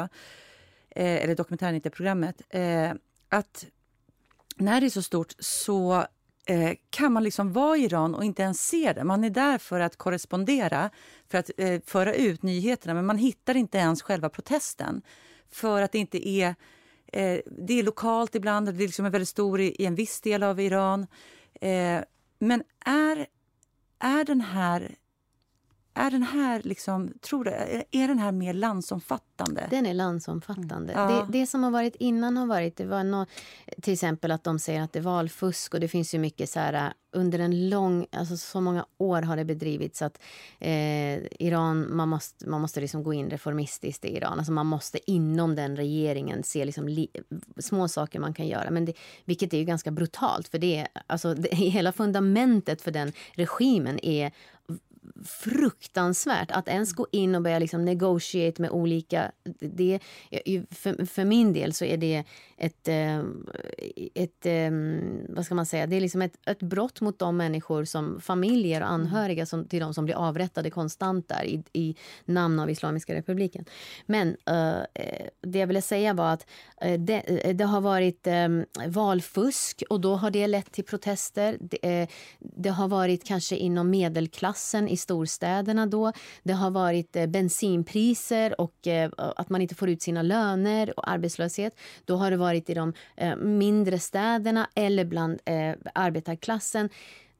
Eh, 0.89 1.23
eller 1.23 1.36
dokumentären, 1.36 1.75
inte 1.75 1.89
programmet. 1.89 2.41
Eh, 2.49 2.91
att 3.29 3.65
när 4.55 4.81
det 4.81 4.87
är 4.87 4.89
så 4.89 5.01
stort 5.01 5.33
så 5.39 6.05
eh, 6.45 6.71
kan 6.89 7.13
man 7.13 7.23
liksom 7.23 7.53
vara 7.53 7.77
i 7.77 7.83
Iran 7.83 8.15
och 8.15 8.23
inte 8.23 8.41
ens 8.41 8.67
se 8.67 8.93
det. 8.93 9.03
Man 9.03 9.23
är 9.23 9.29
där 9.29 9.57
för 9.57 9.79
att 9.79 9.97
korrespondera, 9.97 10.89
för 11.29 11.37
att 11.37 11.51
eh, 11.57 11.81
föra 11.85 12.13
ut 12.13 12.43
nyheterna 12.43 12.93
men 12.93 13.05
man 13.05 13.17
hittar 13.17 13.57
inte 13.57 13.77
ens 13.77 14.01
själva 14.01 14.29
protesten. 14.29 15.01
För 15.51 15.81
att 15.81 15.91
det 15.91 15.99
inte 15.99 16.29
är... 16.29 16.55
Eh, 17.07 17.39
det 17.45 17.79
är 17.79 17.83
lokalt 17.83 18.35
ibland, 18.35 18.65
det 18.65 18.71
liksom 18.73 19.05
är 19.05 19.09
väldigt 19.09 19.29
stor 19.29 19.61
i, 19.61 19.75
i 19.81 19.85
en 19.85 19.95
viss 19.95 20.21
del 20.21 20.43
av 20.43 20.59
Iran. 20.59 21.07
Eh, 21.61 22.01
men 22.39 22.63
är, 22.85 23.27
är 23.99 24.25
den 24.25 24.41
här 24.41 24.95
är 25.93 26.12
den 26.12 26.23
här 26.23 26.62
liksom, 26.63 27.13
tror 27.21 27.43
du, 27.43 27.51
är 27.91 28.08
den 28.08 28.19
här 28.19 28.32
mer 28.32 28.53
landsomfattande? 28.53 29.67
Den 29.69 29.86
är 29.86 29.93
landsomfattande. 29.93 30.93
Mm. 30.93 31.15
Ja. 31.15 31.25
Det, 31.25 31.39
det, 31.39 31.47
som 31.47 31.63
har 31.63 31.71
varit 31.71 31.95
innan 31.95 32.38
har 32.38 32.45
varit, 32.45 32.77
det 32.77 32.86
var 32.86 33.03
no, 33.03 33.25
till 33.82 33.93
exempel 33.93 34.32
att 34.32 34.43
de 34.43 34.60
säger 34.60 34.82
att 34.82 34.93
det 34.93 34.99
är 34.99 35.03
valfusk 35.03 35.73
och 35.73 35.79
det 35.79 35.88
finns 35.88 36.13
ju 36.13 36.19
mycket 36.19 36.49
så 36.49 36.60
här 36.60 36.93
under 37.13 37.39
en 37.39 37.69
lång, 37.69 38.06
alltså 38.12 38.38
så 38.38 38.62
många 38.62 38.86
år 38.97 39.21
har 39.21 39.38
det 39.38 39.45
bedrivits 39.45 40.01
att 40.01 40.21
eh, 40.60 41.17
Iran, 41.39 41.95
man 41.95 42.10
måste, 42.10 42.49
man 42.49 42.62
måste 42.62 42.82
liksom 42.82 43.03
gå 43.03 43.13
in 43.13 43.29
reformistiskt 43.29 44.06
i 44.06 44.17
Iran. 44.17 44.38
Alltså 44.38 44.51
man 44.51 44.65
måste 44.65 45.12
inom 45.12 45.56
den 45.56 45.75
regeringen 45.75 46.43
se 46.43 46.65
liksom 46.65 46.88
li, 46.88 47.08
små 47.58 47.88
saker 47.88 48.19
man 48.19 48.34
kan 48.34 48.47
göra. 48.47 48.71
Men 48.71 48.86
det, 48.86 48.93
vilket 49.25 49.53
är 49.53 49.58
ju 49.58 49.63
ganska 49.63 49.91
brutalt 49.91 50.47
för 50.47 50.58
det, 50.58 50.88
alltså 51.08 51.34
det, 51.34 51.56
hela 51.56 51.91
fundamentet 51.91 52.82
för 52.82 52.91
den 52.91 53.12
regimen 53.34 54.06
är 54.06 54.32
fruktansvärt 55.26 56.52
att 56.52 56.67
ens 56.67 56.93
gå 56.93 57.08
in 57.12 57.36
och 57.36 57.41
börja 57.41 57.60
liksom 57.60 57.86
negotiate 57.86 58.62
med 58.62 58.71
olika... 58.71 59.32
Det, 59.60 59.99
för, 60.71 61.06
för 61.06 61.26
min 61.26 61.54
del 61.54 61.73
så 61.73 61.86
är 61.86 61.97
det 61.97 62.23
ett, 62.58 62.88
eh, 62.88 63.19
ett, 64.13 64.45
eh, 64.45 64.71
vad 65.30 65.45
ska 65.45 65.56
man 65.56 65.65
säga, 65.65 65.88
det 65.88 65.95
är 65.95 66.02
liksom 66.02 66.21
ett, 66.21 66.34
ett 66.45 66.60
brott 66.60 67.02
mot 67.02 67.19
de 67.19 67.38
människor 67.38 67.86
som 67.86 68.21
familjer 68.21 68.82
och 68.82 68.89
anhöriga 68.89 69.45
som, 69.45 69.67
till 69.67 69.80
de 69.80 69.93
som 69.93 70.06
blir 70.06 70.15
avrättade 70.15 70.69
konstant 70.69 71.28
där 71.28 71.43
i, 71.45 71.63
i 71.73 71.95
namn 72.26 72.60
av 72.60 72.69
Islamiska 72.69 73.15
republiken. 73.15 73.65
Men 74.06 74.28
uh, 74.28 74.84
det 75.41 75.60
jag 75.60 75.67
ville 75.67 75.82
säga 75.82 76.13
var 76.13 76.34
att 76.34 76.47
det, 76.99 77.54
det, 77.54 77.63
har 77.63 77.82
varit 77.82 78.28
um, 78.28 78.65
valfusk 78.88 79.84
och 79.89 80.02
då 80.02 80.15
har 80.15 80.32
det 80.32 80.47
lett 80.47 80.71
till 80.71 80.84
protester. 80.84 81.58
Det, 81.60 82.08
det, 82.39 82.69
har 82.69 82.88
varit 82.88 83.23
kanske 83.23 83.56
inom 83.56 83.89
medelklassen 83.89 84.88
i 84.88 84.97
storstäderna 85.03 85.85
då. 85.85 86.11
Det 86.43 86.53
har 86.53 86.71
varit 86.71 87.11
bensinpriser 87.27 88.61
och 88.61 88.87
att 89.17 89.49
man 89.49 89.61
inte 89.61 89.75
får 89.75 89.89
ut 89.89 90.01
sina 90.01 90.21
löner 90.21 90.99
och 90.99 91.09
arbetslöshet. 91.09 91.79
Då 92.05 92.15
har 92.15 92.31
det 92.31 92.37
varit 92.37 92.69
i 92.69 92.73
de 92.73 92.93
eh, 93.15 93.35
mindre 93.35 93.99
städerna 93.99 94.69
eller 94.75 95.05
bland 95.05 95.39
eh, 95.45 95.75
arbetarklassen. 95.93 96.89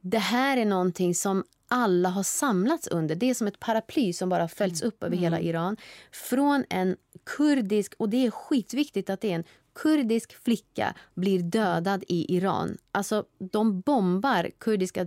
Det 0.00 0.18
här 0.18 0.56
är 0.56 0.64
någonting 0.64 1.14
som 1.14 1.44
alla 1.68 2.08
har 2.08 2.22
samlats 2.22 2.88
under. 2.88 3.14
Det 3.14 3.30
är 3.30 3.34
som 3.34 3.46
ett 3.46 3.60
paraply 3.60 4.12
som 4.12 4.28
bara 4.28 4.48
följts 4.48 4.82
upp 4.82 5.04
över 5.04 5.16
hela 5.16 5.36
mm. 5.36 5.48
Iran. 5.48 5.76
Från 6.12 6.64
en 6.70 6.96
kurdisk, 7.36 7.94
och 7.98 8.08
det 8.08 8.26
är 8.26 8.30
skitviktigt 8.30 9.10
att 9.10 9.20
det 9.20 9.30
är 9.30 9.34
en 9.34 9.44
kurdisk 9.74 10.44
flicka 10.44 10.94
blir 11.14 11.42
dödad 11.42 12.04
i 12.08 12.36
Iran. 12.36 12.76
Alltså, 12.92 13.24
de 13.52 13.80
bombar 13.80 14.50
kurdiska, 14.58 15.06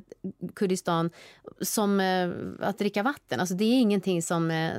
Kurdistan 0.56 1.10
som 1.62 2.00
eh, 2.00 2.30
att 2.68 2.78
dricka 2.78 3.04
vatten. 3.04 3.40
Alltså, 3.40 3.56
det 3.56 3.64
är 3.66 3.80
ingenting 3.80 4.22
som 4.22 4.52
eh, 4.52 4.72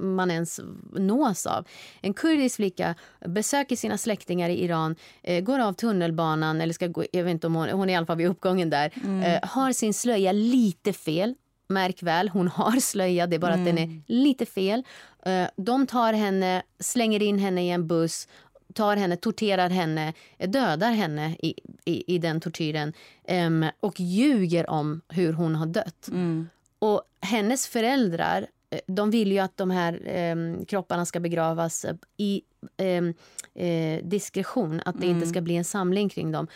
man 0.00 0.30
ens 0.30 0.60
nås 0.92 1.46
av. 1.46 1.66
En 2.00 2.14
kurdisk 2.14 2.56
flicka 2.56 2.94
besöker 3.26 3.76
sina 3.76 3.98
släktingar 3.98 4.48
i 4.48 4.64
Iran, 4.64 4.96
eh, 5.22 5.44
går 5.44 5.58
av 5.58 5.72
tunnelbanan, 5.72 6.60
eller 6.60 6.74
ska 6.74 6.86
gå, 6.86 7.04
jag 7.12 7.24
vet 7.24 7.30
inte 7.30 7.46
om 7.46 7.54
hon, 7.54 7.68
hon 7.68 7.88
är 7.88 7.92
i 7.92 7.96
alla 7.96 8.06
fall 8.06 8.16
vid 8.16 8.26
uppgången 8.26 8.70
där, 8.70 8.92
mm. 9.04 9.22
Eh, 9.22 9.48
har 9.48 9.72
sin 9.72 9.94
slöja 9.94 10.32
lite 10.32 10.92
fel. 10.92 11.34
Märk 11.68 12.02
väl, 12.02 12.28
hon 12.28 12.48
har 12.48 12.80
slöja, 12.80 13.26
det 13.26 13.36
är 13.36 13.40
bara 13.40 13.54
mm. 13.54 13.62
att 13.62 13.66
den 13.66 13.78
är 13.78 13.84
mm. 13.84 14.02
lite 14.06 14.46
fel. 14.46 14.84
Eh, 15.26 15.48
de 15.56 15.86
tar 15.86 16.12
henne, 16.12 16.62
slänger 16.80 17.22
in 17.22 17.38
henne 17.38 17.62
i 17.66 17.70
en 17.70 17.86
buss 17.86 18.28
tar 18.76 18.96
henne, 18.96 19.16
torterar 19.16 19.70
henne, 19.70 20.12
dödar 20.38 20.92
henne 20.92 21.36
i, 21.42 21.54
i, 21.84 22.14
i 22.14 22.18
den 22.18 22.40
tortyren 22.40 22.92
um, 23.28 23.64
och 23.80 24.00
ljuger 24.00 24.70
om 24.70 25.00
hur 25.08 25.32
hon 25.32 25.54
har 25.54 25.66
dött. 25.66 26.08
Mm. 26.08 26.48
Och 26.78 27.02
hennes 27.20 27.66
föräldrar 27.66 28.46
eh, 28.70 28.80
de 28.86 29.10
vill 29.10 29.32
ju 29.32 29.38
att 29.38 29.56
de 29.56 29.70
här 29.70 30.32
um, 30.32 30.64
kropparna 30.64 31.06
ska 31.06 31.20
begravas 31.20 31.86
i 32.16 32.42
um, 32.76 33.14
uh, 33.60 34.08
diskretion, 34.08 34.82
att 34.84 35.00
det 35.00 35.06
mm. 35.06 35.16
inte 35.16 35.28
ska 35.28 35.40
bli 35.40 35.56
en 35.56 35.64
samling 35.64 36.08
kring 36.08 36.32
dem. 36.32 36.46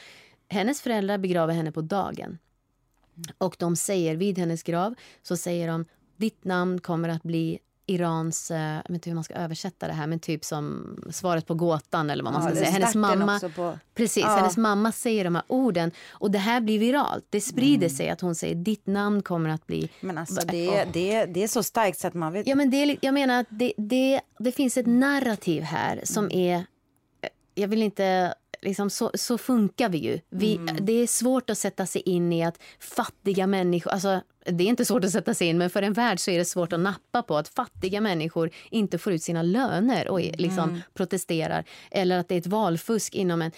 Hennes 0.48 0.82
föräldrar 0.82 1.18
begraver 1.18 1.54
henne 1.54 1.72
på 1.72 1.80
dagen. 1.80 2.38
Och 3.38 3.56
de 3.58 3.76
säger 3.76 4.16
vid 4.16 4.38
hennes 4.38 4.62
grav 4.62 4.94
så 5.22 5.36
säger 5.36 5.68
de 5.68 5.84
ditt 6.16 6.44
namn 6.44 6.80
kommer 6.80 7.08
att 7.08 7.22
bli 7.22 7.58
Irans, 7.90 8.50
eh, 8.50 8.60
jag 8.60 8.82
vet 8.82 8.90
inte 8.90 9.10
hur 9.10 9.14
man 9.14 9.24
ska 9.24 9.34
översätta 9.34 9.86
det 9.86 9.92
här, 9.92 10.06
men 10.06 10.18
typ 10.18 10.44
som 10.44 10.96
svaret 11.10 11.46
på 11.46 11.54
gåtan 11.54 12.10
eller 12.10 12.24
vad 12.24 12.32
man 12.32 12.42
ja, 12.42 12.48
ska 12.48 12.58
säga. 12.58 12.70
Hennes 12.70 12.94
mamma, 12.94 13.40
på... 13.56 13.78
precis, 13.94 14.22
ja. 14.22 14.36
hennes 14.36 14.56
mamma 14.56 14.92
säger 14.92 15.24
de 15.24 15.34
här 15.34 15.44
orden 15.46 15.90
och 16.08 16.30
det 16.30 16.38
här 16.38 16.60
blir 16.60 16.78
viralt. 16.78 17.26
Det 17.30 17.40
sprider 17.40 17.86
mm. 17.86 17.96
sig 17.96 18.10
att 18.10 18.20
hon 18.20 18.34
säger 18.34 18.54
ditt 18.54 18.86
namn 18.86 19.22
kommer 19.22 19.50
att 19.50 19.66
bli... 19.66 19.90
Men 20.00 20.18
alltså 20.18 20.46
det, 20.46 20.68
oh. 20.68 20.92
det, 20.92 21.24
det 21.24 21.42
är 21.42 21.48
så 21.48 21.62
starkt 21.62 21.98
så 21.98 22.06
att 22.06 22.14
man 22.14 22.32
vet... 22.32 22.46
Ja 22.46 22.54
men 22.54 22.70
det, 22.70 22.96
jag 23.00 23.14
menar 23.14 23.40
att 23.40 23.46
det, 23.50 23.72
det, 23.76 24.20
det 24.38 24.52
finns 24.52 24.76
ett 24.76 24.86
narrativ 24.86 25.62
här 25.62 26.00
som 26.04 26.24
mm. 26.24 26.38
är 26.38 26.64
jag 27.54 27.68
vill 27.68 27.82
inte 27.82 28.34
liksom, 28.62 28.90
så, 28.90 29.10
så 29.14 29.38
funkar 29.38 29.88
vi 29.88 29.98
ju. 29.98 30.20
Vi, 30.30 30.56
mm. 30.56 30.76
Det 30.80 30.92
är 30.92 31.06
svårt 31.06 31.50
att 31.50 31.58
sätta 31.58 31.86
sig 31.86 32.02
in 32.02 32.32
i 32.32 32.44
att 32.44 32.58
fattiga 32.78 33.46
människor... 33.46 33.90
Alltså, 33.90 34.20
det 34.44 34.64
är 34.64 34.68
inte 34.68 34.84
svårt 34.84 35.04
att 35.04 35.10
sätta 35.10 35.34
sig 35.34 35.48
in, 35.48 35.58
men 35.58 35.70
för 35.70 35.82
en 35.82 35.92
värld 35.92 36.20
så 36.20 36.30
är 36.30 36.38
det 36.38 36.44
svårt 36.44 36.72
att 36.72 36.80
nappa 36.80 37.22
på 37.22 37.36
att 37.36 37.48
fattiga 37.48 38.00
människor 38.00 38.50
inte 38.70 38.98
får 38.98 39.12
ut 39.12 39.22
sina 39.22 39.42
löner 39.42 40.08
och 40.08 40.20
liksom 40.20 40.68
mm. 40.70 40.80
protesterar. 40.94 41.64
Eller 41.90 42.18
att 42.18 42.28
det 42.28 42.34
är 42.34 42.38
ett 42.38 42.46
valfusk 42.46 43.14
inom 43.14 43.42
en... 43.42 43.52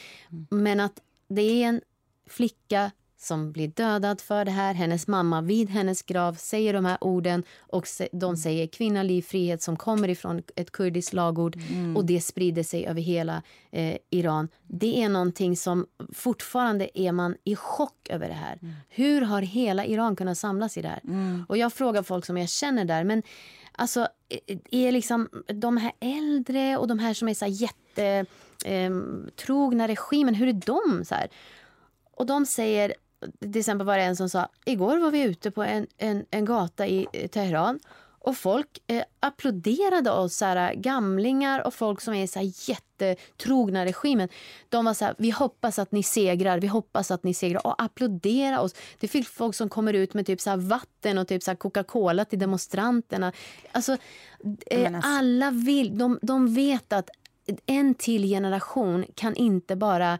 Men 0.50 0.80
att 0.80 1.00
det 1.28 1.42
är 1.42 1.68
en 1.68 1.80
flicka 2.28 2.90
som 3.22 3.52
blir 3.52 3.68
dödad 3.68 4.20
för 4.20 4.44
det 4.44 4.50
här. 4.50 4.74
Hennes 4.74 5.06
mamma 5.06 5.40
vid 5.40 5.70
hennes 5.70 6.02
grav 6.02 6.34
säger 6.34 6.72
de 6.72 6.84
här 6.84 6.98
orden 7.00 7.42
och 7.58 7.86
de 8.12 8.26
mm. 8.26 8.36
säger 8.36 8.66
kvinna, 8.66 9.02
liv, 9.02 9.22
frihet 9.22 9.62
som 9.62 9.76
kommer 9.76 10.08
ifrån 10.08 10.42
ett 10.56 10.72
kurdiskt 10.72 11.12
lagord 11.12 11.56
mm. 11.56 11.96
och 11.96 12.04
det 12.04 12.20
sprider 12.20 12.62
sig 12.62 12.86
över 12.86 13.00
hela 13.00 13.42
eh, 13.70 13.96
Iran. 14.10 14.48
Det 14.66 15.02
är 15.02 15.08
någonting 15.08 15.56
som 15.56 15.86
fortfarande 16.12 17.00
är 17.00 17.12
man 17.12 17.36
i 17.44 17.56
chock 17.56 18.08
över 18.10 18.28
det 18.28 18.34
här. 18.34 18.58
Mm. 18.62 18.74
Hur 18.88 19.22
har 19.22 19.42
hela 19.42 19.84
Iran 19.84 20.16
kunnat 20.16 20.38
samlas 20.38 20.76
i 20.76 20.82
det 20.82 20.88
här? 20.88 21.00
Mm. 21.04 21.44
Och 21.48 21.56
jag 21.56 21.72
frågar 21.72 22.02
folk 22.02 22.26
som 22.26 22.36
jag 22.36 22.48
känner 22.48 22.84
där, 22.84 23.04
men 23.04 23.22
alltså 23.72 24.08
är 24.70 24.92
liksom 24.92 25.28
de 25.46 25.76
här 25.76 25.92
äldre 26.00 26.76
och 26.76 26.88
de 26.88 26.98
här 26.98 27.14
som 27.14 27.28
är 27.28 27.34
så 27.34 27.44
här 27.44 27.52
jätte 27.52 28.26
eh, 28.64 29.86
regimen, 29.86 30.34
hur 30.34 30.48
är 30.48 30.52
de? 30.52 31.04
så 31.04 31.14
här? 31.14 31.28
Och 32.16 32.26
de 32.26 32.46
säger 32.46 32.94
till 33.40 33.58
exempel 33.58 33.86
var 33.86 33.96
det 33.96 34.04
en 34.04 34.16
som 34.16 34.28
sa, 34.28 34.48
igår 34.64 34.98
var 34.98 35.10
vi 35.10 35.22
ute 35.22 35.50
på 35.50 35.62
en, 35.62 35.86
en, 35.98 36.24
en 36.30 36.44
gata 36.44 36.86
i 36.86 37.28
Teheran 37.32 37.80
och 38.24 38.36
folk 38.36 38.82
eh, 38.86 39.02
applåderade 39.20 40.10
oss, 40.10 40.36
så 40.36 40.44
här, 40.44 40.74
gamlingar 40.74 41.66
och 41.66 41.74
folk 41.74 42.00
som 42.00 42.14
är 42.14 42.26
så 42.26 42.38
här, 42.38 42.52
jättetrogna 42.68 43.84
regimen. 43.84 44.28
De 44.68 44.84
var 44.84 44.94
så 44.94 45.04
här, 45.04 45.14
vi 45.18 45.30
hoppas 45.30 45.78
att 45.78 45.92
ni 45.92 46.02
segrar, 46.02 46.60
vi 46.60 46.66
hoppas 46.66 47.10
att 47.10 47.24
ni 47.24 47.34
segrar 47.34 47.66
och 47.66 47.82
applådera 47.82 48.60
oss. 48.60 48.74
Det 49.00 49.08
finns 49.08 49.28
folk 49.28 49.54
som 49.54 49.68
kommer 49.68 49.92
ut 49.92 50.14
med 50.14 50.26
typ 50.26 50.40
så 50.40 50.50
här, 50.50 50.56
vatten 50.56 51.18
och 51.18 51.28
typ 51.28 51.42
så 51.42 51.56
Coca-Cola 51.56 52.24
till 52.24 52.38
demonstranterna. 52.38 53.32
Alltså, 53.72 53.96
eh, 54.66 54.92
alla 55.02 55.50
vill, 55.50 55.98
de, 55.98 56.18
de 56.22 56.54
vet 56.54 56.92
att 56.92 57.10
en 57.66 57.94
till 57.94 58.24
generation 58.24 59.04
kan 59.14 59.34
inte 59.34 59.76
bara 59.76 60.18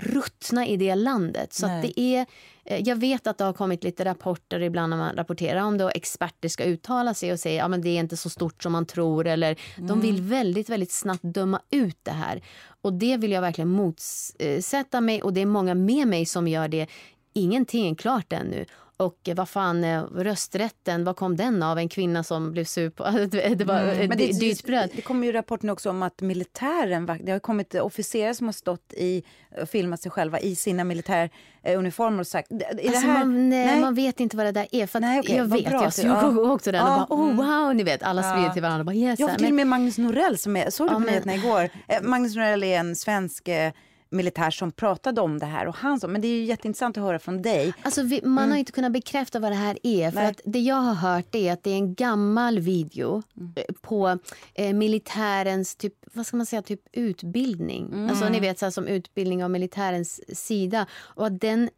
ruttna 0.00 0.66
i 0.66 0.76
det 0.76 0.94
landet. 0.94 1.52
Så 1.52 1.66
det 1.66 2.00
är, 2.00 2.26
eh, 2.64 2.82
jag 2.88 2.96
vet 2.96 3.26
att 3.26 3.38
det 3.38 3.44
har 3.44 3.52
kommit 3.52 3.84
lite 3.84 4.04
rapporter 4.04 4.60
ibland 4.60 4.90
när 4.90 4.96
man 4.96 5.16
rapporterar 5.16 5.60
om 5.62 5.78
det 5.78 5.84
och 5.84 5.96
experter 5.96 6.48
ska 6.48 6.64
uttala 6.64 7.14
sig 7.14 7.32
och 7.32 7.40
säga 7.40 7.64
att 7.64 7.70
ja, 7.72 7.78
det 7.78 7.88
är 7.88 8.00
inte 8.00 8.16
så 8.16 8.30
stort 8.30 8.62
som 8.62 8.72
man 8.72 8.86
tror. 8.86 9.26
Eller 9.26 9.58
mm. 9.76 9.88
De 9.88 10.00
vill 10.00 10.22
väldigt, 10.22 10.68
väldigt 10.68 10.92
snabbt 10.92 11.22
döma 11.22 11.60
ut 11.70 11.98
det 12.02 12.10
här. 12.10 12.42
Och 12.82 12.92
det 12.92 13.16
vill 13.16 13.32
jag 13.32 13.40
verkligen 13.40 13.68
motsätta 13.68 15.00
mig 15.00 15.22
och 15.22 15.32
det 15.32 15.40
är 15.40 15.46
många 15.46 15.74
med 15.74 16.08
mig 16.08 16.26
som 16.26 16.48
gör 16.48 16.68
det. 16.68 16.86
Ingenting 17.32 17.90
är 17.90 17.94
klart 17.94 18.32
ännu. 18.32 18.64
Och 19.00 19.28
vad 19.36 19.48
fan, 19.48 19.84
eh, 19.84 20.02
rösträtten, 20.02 21.04
vad 21.04 21.16
kom 21.16 21.36
den 21.36 21.62
av? 21.62 21.78
En 21.78 21.88
kvinna 21.88 22.22
som 22.22 22.52
blev 22.52 22.64
sur 22.64 22.90
på... 22.90 23.04
Det 23.56 23.64
var 23.64 23.80
mm. 23.80 24.08
Men 24.08 24.18
det, 24.18 24.40
dyrt 24.40 24.64
bröd. 24.64 24.90
Det 24.96 25.02
kommer 25.02 25.26
ju 25.26 25.32
rapporter 25.32 25.70
också 25.70 25.90
om 25.90 26.02
att 26.02 26.20
militären... 26.20 27.18
Det 27.24 27.32
har 27.32 27.38
kommit 27.38 27.74
officerare 27.74 28.34
som 28.34 28.46
har 28.46 28.52
stått 28.52 28.92
i 28.92 29.22
och 29.62 29.68
filmat 29.68 30.02
sig 30.02 30.10
själva 30.10 30.40
i 30.40 30.56
sina 30.56 30.84
militäruniformer 30.84 32.20
och 32.20 32.26
sagt... 32.26 32.52
Alltså 32.52 33.06
här... 33.06 33.18
man, 33.18 33.48
nej, 33.48 33.66
nej, 33.66 33.80
man 33.80 33.94
vet 33.94 34.20
inte 34.20 34.36
vad 34.36 34.46
det 34.46 34.52
där 34.52 34.66
är. 34.72 34.86
För 34.86 35.00
nej, 35.00 35.20
okay, 35.20 35.36
jag 35.36 35.44
vet, 35.44 35.68
bra, 35.68 35.82
jag 35.82 35.92
såg 35.92 36.06
ja. 36.06 36.52
också 36.52 36.72
den 36.72 36.86
ja. 36.86 37.02
och 37.02 37.18
bara 37.18 37.22
oh 37.22 37.34
wow, 37.34 37.74
ni 37.74 37.82
vet, 37.82 38.02
alla 38.02 38.22
sprider 38.22 38.46
ja. 38.46 38.52
till 38.52 38.62
varandra. 38.62 38.84
Bara, 38.84 38.96
yes, 38.96 39.20
jag 39.20 39.38
till 39.38 39.46
och 39.46 39.54
med 39.54 39.66
Magnus 39.66 39.98
Norell, 39.98 40.38
som 40.38 40.56
är, 40.56 40.70
såg 40.70 40.86
du 40.86 40.94
på 40.94 41.00
ja, 41.00 41.04
nyheterna 41.04 41.34
igår? 41.34 41.70
Eh, 41.88 42.02
Magnus 42.02 42.36
Norell 42.36 42.64
är 42.64 42.78
en 42.78 42.96
svensk 42.96 43.48
eh, 43.48 43.72
militär 44.10 44.50
som 44.50 44.72
pratade 44.72 45.20
om 45.20 45.38
det 45.38 45.46
här. 45.46 45.66
Och 45.66 45.74
han 45.74 46.00
sa, 46.00 46.08
men 46.08 46.20
det 46.20 46.28
är 46.28 46.32
ju 46.32 46.44
jätteintressant 46.44 46.96
att 46.96 47.02
höra 47.02 47.18
från 47.18 47.42
dig. 47.42 47.74
Alltså, 47.82 48.02
vi, 48.02 48.20
man 48.22 48.38
mm. 48.38 48.50
har 48.50 48.58
inte 48.58 48.72
kunnat 48.72 48.92
bekräfta 48.92 49.38
vad 49.38 49.52
det 49.52 49.56
här 49.56 49.78
är. 49.82 50.10
För 50.10 50.22
att 50.22 50.40
Det 50.44 50.58
jag 50.58 50.76
har 50.76 50.94
hört 50.94 51.34
är 51.34 51.52
att 51.52 51.62
det 51.62 51.70
är 51.70 51.74
en 51.74 51.94
gammal 51.94 52.58
video 52.58 53.22
mm. 53.36 53.52
Eh, 53.56 53.74
på 53.80 54.18
eh, 54.54 54.74
militärens 54.74 55.76
typ, 55.76 55.94
vad 56.12 56.26
ska 56.26 56.36
man 56.36 56.46
säga, 56.46 56.62
typ 56.62 56.80
utbildning. 56.92 57.86
Mm. 57.86 58.10
Alltså, 58.10 58.28
ni 58.28 58.40
vet, 58.40 58.58
så 58.58 58.66
här, 58.66 58.70
som 58.70 58.86
utbildning 58.86 59.44
av 59.44 59.50
militärens 59.50 60.38
sida. 60.38 60.86
Och 60.92 61.26
att 61.26 61.40
den, 61.40 61.62
uh, 61.62 61.68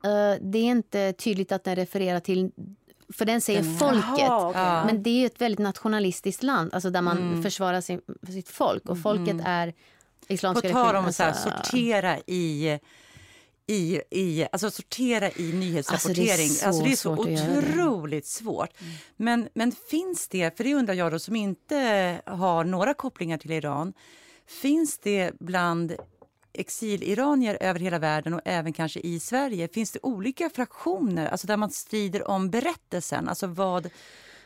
det 0.40 0.58
är 0.58 0.64
inte 0.64 1.12
tydligt 1.12 1.52
att 1.52 1.64
den 1.64 1.76
refererar 1.76 2.20
till 2.20 2.50
för 3.12 3.24
den 3.24 3.40
säger 3.40 3.62
den, 3.62 3.78
folket. 3.78 4.28
Aha, 4.28 4.50
okay. 4.50 4.86
Men 4.86 5.02
det 5.02 5.22
är 5.22 5.26
ett 5.26 5.40
väldigt 5.40 5.58
nationalistiskt 5.58 6.42
land 6.42 6.74
alltså 6.74 6.90
där 6.90 7.02
man 7.02 7.18
mm. 7.18 7.42
försvarar 7.42 7.80
sin, 7.80 8.00
sitt 8.26 8.48
folk. 8.48 8.88
Och 8.88 8.98
folket 9.02 9.28
mm. 9.28 9.46
är 9.46 9.74
Islamska 10.28 10.68
På 10.68 10.74
tal 10.74 10.96
om 10.96 11.04
att 11.04 11.20
alltså, 11.20 11.50
sortera 11.50 12.18
i 12.26 12.78
i, 13.70 14.02
i, 14.10 14.46
alltså 14.52 14.70
sortera 14.70 15.30
i 15.30 15.52
nyhetsrapportering. 15.52 16.50
Alltså 16.50 16.82
det 16.82 16.92
är 16.92 16.96
så, 16.96 17.08
alltså 17.08 17.32
det 17.32 17.42
är 17.42 17.56
så 17.56 17.76
otroligt 17.76 18.26
svårt. 18.26 18.80
Mm. 18.80 18.92
Men, 19.16 19.48
men 19.54 19.72
finns 19.72 20.28
det, 20.28 20.56
för 20.56 20.64
det 20.64 20.74
undrar 20.74 20.94
jag 20.94 21.12
då 21.12 21.18
som 21.18 21.36
inte 21.36 22.20
har 22.26 22.64
några 22.64 22.94
kopplingar 22.94 23.38
till 23.38 23.50
Iran, 23.50 23.92
finns 24.46 24.98
det 24.98 25.32
bland 25.40 25.96
exiliranier 26.52 27.58
över 27.60 27.80
hela 27.80 27.98
världen 27.98 28.34
och 28.34 28.40
även 28.44 28.72
kanske 28.72 29.00
i 29.00 29.20
Sverige, 29.20 29.68
finns 29.68 29.92
det 29.92 29.98
olika 30.02 30.50
fraktioner 30.50 31.26
alltså 31.26 31.46
där 31.46 31.56
man 31.56 31.70
strider 31.70 32.28
om 32.28 32.50
berättelsen? 32.50 33.28
Alltså 33.28 33.46
vad 33.46 33.90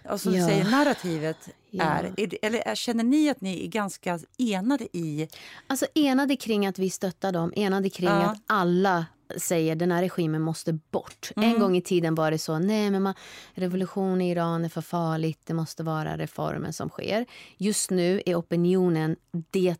alltså, 0.05 0.31
ja. 0.31 0.49
säger 0.49 0.65
narrativet 0.65 1.49
ja. 1.77 1.85
är, 2.17 2.39
Eller 2.43 2.75
känner 2.75 3.05
ni 3.05 3.31
att 3.31 3.41
ni 3.41 3.65
är 3.65 3.69
ganska 3.69 4.19
enade 4.39 4.97
i... 4.97 5.29
Alltså 5.67 5.87
enade 5.95 6.37
kring 6.37 6.67
att 6.67 6.79
vi 6.79 6.91
stöttar 6.91 7.33
dem, 7.33 7.53
enade 7.57 7.91
kring 7.91 8.09
ja. 8.09 8.31
att 8.31 8.43
alla 8.47 9.07
säger 9.37 9.77
den 9.77 9.93
här 9.93 10.03
regimen 10.03 10.43
måste 10.43 10.73
bort. 10.73 11.31
Mm. 11.37 11.51
En 11.51 11.61
gång 11.61 11.77
i 11.77 11.83
tiden 11.83 12.15
var 12.15 12.31
det 12.31 12.39
så, 12.39 12.59
nej 12.59 12.91
men 12.91 13.03
man, 13.03 13.15
revolution 13.55 14.21
i 14.21 14.31
Iran 14.31 14.65
är 14.65 14.69
för 14.69 14.81
farligt, 14.81 15.41
det 15.45 15.55
måste 15.55 15.83
vara 15.83 16.17
reformer 16.17 16.73
som 16.73 16.89
sker. 16.89 17.27
Just 17.57 17.91
nu 17.91 18.23
är 18.27 18.35
opinionen 18.35 19.17
det 19.51 19.77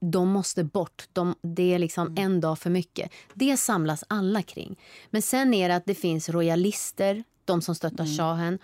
de 0.00 0.28
måste 0.28 0.64
bort. 0.64 1.04
De, 1.12 1.34
det 1.42 1.74
är 1.74 1.78
liksom 1.78 2.06
mm. 2.06 2.24
en 2.24 2.40
dag 2.40 2.58
för 2.58 2.70
mycket. 2.70 3.12
Det 3.34 3.56
samlas 3.56 4.04
alla 4.08 4.42
kring. 4.42 4.76
Men 5.10 5.22
sen 5.22 5.54
är 5.54 5.68
det 5.68 5.76
att 5.76 5.86
det 5.86 5.94
finns 5.94 6.28
royalister, 6.28 7.24
de 7.44 7.62
som 7.62 7.74
stöttar 7.74 8.04
mm. 8.04 8.16
shahen 8.16 8.58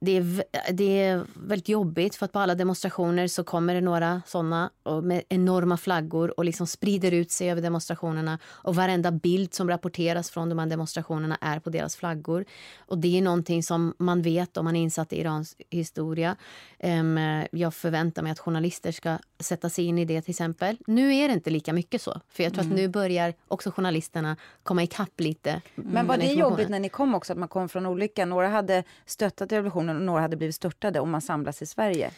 det 0.00 0.16
är, 0.16 0.44
det 0.72 1.02
är 1.02 1.26
väldigt 1.34 1.68
jobbigt 1.68 2.14
för 2.14 2.24
att 2.24 2.32
på 2.32 2.38
alla 2.38 2.54
demonstrationer 2.54 3.26
så 3.26 3.44
kommer 3.44 3.74
det 3.74 3.80
några 3.80 4.22
såna 4.26 4.70
med 5.02 5.22
enorma 5.28 5.76
flaggor 5.76 6.38
och 6.38 6.44
liksom 6.44 6.66
sprider 6.66 7.12
ut 7.12 7.30
sig 7.30 7.50
över 7.50 7.62
demonstrationerna. 7.62 8.38
Och 8.44 8.74
varenda 8.74 9.10
bild 9.10 9.54
som 9.54 9.68
rapporteras 9.68 10.30
från 10.30 10.48
de 10.48 10.58
här 10.58 10.66
demonstrationerna 10.66 11.38
är 11.40 11.58
på 11.58 11.70
deras 11.70 11.96
flaggor. 11.96 12.44
Och 12.78 12.98
det 12.98 13.18
är 13.18 13.22
någonting 13.22 13.62
som 13.62 13.94
man 13.98 14.22
vet 14.22 14.56
om 14.56 14.64
man 14.64 14.76
är 14.76 14.82
insatt 14.82 15.12
i 15.12 15.20
Irans 15.20 15.56
historia. 15.70 16.36
Um, 16.78 17.18
jag 17.52 17.74
förväntar 17.74 18.22
mig 18.22 18.32
att 18.32 18.38
journalister 18.38 18.92
ska 18.92 19.18
sätta 19.40 19.70
sig 19.70 19.84
in 19.84 19.98
i 19.98 20.04
det 20.04 20.22
till 20.22 20.30
exempel. 20.30 20.76
Nu 20.86 21.14
är 21.14 21.28
det 21.28 21.34
inte 21.34 21.50
lika 21.50 21.72
mycket 21.72 22.02
så. 22.02 22.20
För 22.28 22.42
jag 22.42 22.52
tror 22.52 22.64
mm. 22.64 22.72
att 22.72 22.80
nu 22.80 22.88
börjar 22.88 23.34
också 23.48 23.70
journalisterna 23.70 24.36
komma 24.62 24.82
ikapp 24.82 25.20
lite. 25.20 25.60
Men 25.74 26.06
var 26.06 26.16
det 26.16 26.32
jobbigt 26.32 26.68
när 26.68 26.80
ni 26.80 26.88
kom 26.88 27.14
också, 27.14 27.32
att 27.32 27.38
man 27.38 27.48
kom 27.48 27.68
från 27.68 27.86
olika? 27.86 28.24
Några 28.24 28.48
hade 28.48 28.84
stöttat 29.06 29.52
revolutionen 29.52 29.89
några 29.94 30.20
hade 30.20 30.36
blivit 30.36 30.54
störtade 30.54 31.00
om 31.00 31.10
man 31.10 31.20
samlas 31.20 31.62
i 31.62 31.66
Sverige? 31.66 32.10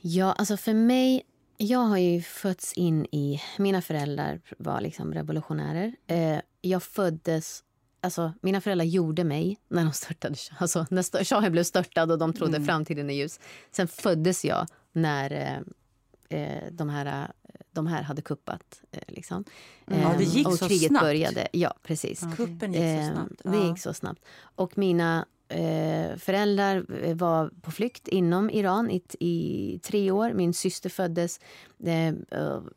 Ja, 0.00 0.32
alltså 0.32 0.56
för 0.56 0.74
mig 0.74 1.22
jag 1.56 1.78
har 1.78 1.98
ju 1.98 2.22
fötts 2.22 2.72
in 2.72 3.04
i... 3.04 3.40
Mina 3.58 3.82
föräldrar 3.82 4.40
var 4.58 4.80
liksom 4.80 5.14
revolutionärer. 5.14 5.94
Eh, 6.06 6.38
jag 6.60 6.82
föddes... 6.82 7.64
Alltså, 8.00 8.32
mina 8.40 8.60
föräldrar 8.60 8.84
gjorde 8.84 9.24
mig 9.24 9.58
när 9.68 9.84
de 9.84 9.92
störtade. 9.92 10.36
Alltså, 10.58 10.86
när 10.90 11.24
shahen 11.24 11.52
blev 11.52 11.64
störtad 11.64 12.10
och 12.10 12.18
de 12.18 12.32
trodde 12.32 12.56
mm. 12.56 12.66
framtiden 12.66 13.10
är 13.10 13.14
ljus. 13.14 13.40
Sen 13.70 13.88
föddes 13.88 14.44
jag 14.44 14.66
när 14.92 15.32
eh, 15.32 16.38
eh 16.38 16.62
de 16.70 16.88
här 16.88 17.32
de 17.72 17.86
här 17.86 18.02
hade 18.02 18.22
kuppat. 18.22 18.82
Eh, 18.92 19.02
liksom. 19.06 19.44
Mm. 19.86 20.02
Ja, 20.02 20.14
det 20.18 20.24
gick 20.24 20.48
och 20.48 20.58
så 20.58 20.68
kriget 20.68 20.88
snabbt. 20.88 21.04
började. 21.04 21.48
Ja, 21.52 21.74
precis. 21.82 22.24
Kuppen 22.36 22.72
gick 22.72 22.82
så 22.82 23.14
snabbt. 23.14 23.40
Ja. 23.44 23.50
Det 23.50 23.68
gick 23.68 23.78
så 23.78 23.94
snabbt. 23.94 24.24
Och 24.40 24.78
mina 24.78 25.26
eh, 25.52 26.16
föräldrar 26.16 27.04
eh, 27.04 27.14
var 27.16 27.50
på 27.62 27.70
flykt 27.70 28.08
inom 28.08 28.50
Iran 28.50 28.90
i, 28.90 29.02
i 29.20 29.78
tre 29.82 30.10
år. 30.10 30.32
Min 30.32 30.54
syster 30.54 30.90
föddes 30.90 31.40
eh, 31.84 32.14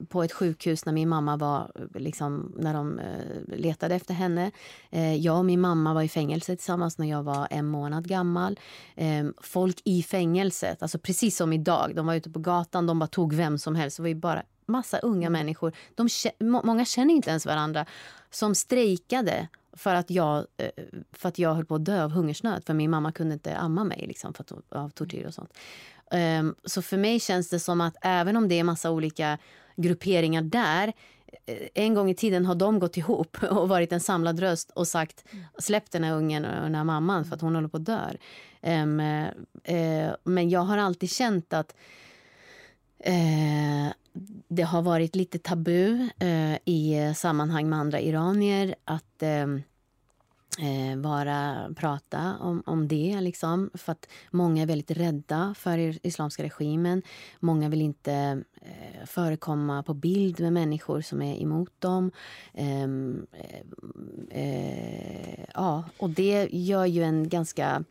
på 0.10 0.24
ett 0.24 0.32
sjukhus 0.32 0.86
när 0.86 0.94
min 0.94 1.10
mamma 1.10 1.38
var, 1.38 1.72
liksom, 1.96 2.54
när 2.58 2.74
de 2.74 3.00
eh, 3.00 3.58
letade 3.58 3.96
efter 3.96 4.14
henne. 4.14 4.52
Eh, 4.90 5.16
jag 5.16 5.38
och 5.38 5.46
min 5.46 5.62
mamma 5.62 5.94
var 5.94 6.02
i 6.02 6.10
fängelse 6.10 6.56
tillsammans 6.56 6.98
när 6.98 7.10
jag 7.10 7.24
var 7.24 7.48
en 7.52 7.66
månad 7.66 8.08
gammal. 8.08 8.60
Eh, 8.96 9.26
folk 9.42 9.82
i 9.84 10.04
fängelset, 10.04 10.82
alltså 10.82 11.00
precis 11.00 11.38
som 11.38 11.54
idag, 11.54 11.96
de 11.96 12.06
var 12.06 12.16
ute 12.16 12.30
på 12.30 12.40
gatan, 12.40 12.88
de 12.88 13.00
bara 13.00 13.08
tog 13.08 13.34
vem 13.34 13.58
som 13.58 13.76
helst. 13.76 13.98
Det 13.98 14.04
var 14.04 14.14
bara 14.14 14.44
massa 14.68 15.00
unga 15.00 15.30
människor, 15.30 15.74
de, 15.96 16.10
många 16.40 16.86
känner 16.86 17.14
inte 17.14 17.30
ens 17.30 17.46
varandra, 17.46 17.86
som 18.30 18.56
strejkade 18.56 19.48
för 19.76 19.96
att 19.96 20.10
jag, 20.10 20.46
eh, 20.58 20.70
för 21.12 21.30
att 21.30 21.40
jag 21.40 21.54
höll 21.54 21.66
på 21.66 21.76
att 21.76 21.86
dö 21.86 22.04
av 22.04 22.12
hungersnöd. 22.12 22.64
För 22.66 22.74
min 22.74 22.92
mamma 22.92 23.12
kunde 23.12 23.34
inte 23.34 23.58
amma 23.58 23.84
mig 23.84 24.06
liksom, 24.08 24.34
för 24.34 24.44
att, 24.44 24.52
av 24.70 24.90
tortyr 24.90 25.26
och 25.26 25.34
sånt. 25.34 25.54
Um, 26.12 26.56
så 26.64 26.82
för 26.82 26.98
mig 26.98 27.20
känns 27.20 27.50
det 27.50 27.60
som 27.60 27.82
att 27.82 27.96
även 28.02 28.38
om 28.38 28.48
det 28.48 28.60
är 28.60 28.64
massa 28.64 28.92
olika 28.92 29.38
grupperingar 29.76 30.42
där 30.42 30.94
eh, 31.46 31.68
en 31.74 31.94
gång 31.94 32.10
i 32.10 32.16
tiden 32.16 32.46
har 32.46 32.56
de 32.56 32.80
gått 32.80 32.98
ihop 32.98 33.38
och 33.50 33.70
varit 33.70 33.92
en 33.92 34.00
samlad 34.00 34.40
röst 34.40 34.72
och 34.72 34.88
sagt 34.88 35.26
släpp 35.60 35.92
den 35.92 36.04
här 36.04 36.14
ungen 36.14 36.46
och 36.46 36.62
den 36.62 36.76
här 36.76 36.84
mamman 36.84 37.26
för 37.26 37.36
att 37.36 37.42
hon 37.42 37.56
håller 37.56 37.68
på 37.68 37.78
att 37.78 37.86
dö. 37.86 38.10
Um, 38.62 39.00
uh, 39.00 40.16
men 40.24 40.50
jag 40.50 40.62
har 40.62 40.78
alltid 40.78 41.12
känt 41.12 41.54
att 41.54 41.76
uh, 43.08 43.92
det 44.48 44.64
har 44.64 44.82
varit 44.82 45.16
lite 45.16 45.40
tabu 45.40 46.10
eh, 46.20 46.56
i 46.66 47.14
sammanhang 47.16 47.70
med 47.70 47.80
andra 47.80 48.00
iranier 48.00 48.76
att 48.86 49.24
eh, 49.24 49.48
eh, 50.60 50.98
vara, 50.98 51.70
prata 51.76 52.36
om, 52.40 52.64
om 52.66 52.88
det. 52.88 53.22
Liksom, 53.22 53.70
för 53.74 53.92
att 53.92 54.08
Många 54.32 54.62
är 54.62 54.66
väldigt 54.66 54.92
rädda 54.92 55.56
för 55.58 56.08
islamska 56.08 56.44
regimen. 56.44 57.02
Många 57.40 57.70
vill 57.70 57.82
inte 57.82 58.44
eh, 58.62 59.06
förekomma 59.06 59.84
på 59.84 59.94
bild 59.94 60.40
med 60.40 60.54
människor 60.54 61.02
som 61.02 61.22
är 61.22 61.42
emot 61.42 61.74
dem. 61.80 62.12
Ehm, 62.54 63.28
eh, 63.32 64.40
eh, 64.40 65.46
ja, 65.54 65.84
och 65.98 66.10
det 66.10 66.48
gör 66.52 66.86
ju 66.86 67.04
en 67.04 67.30
ganska 67.30 67.84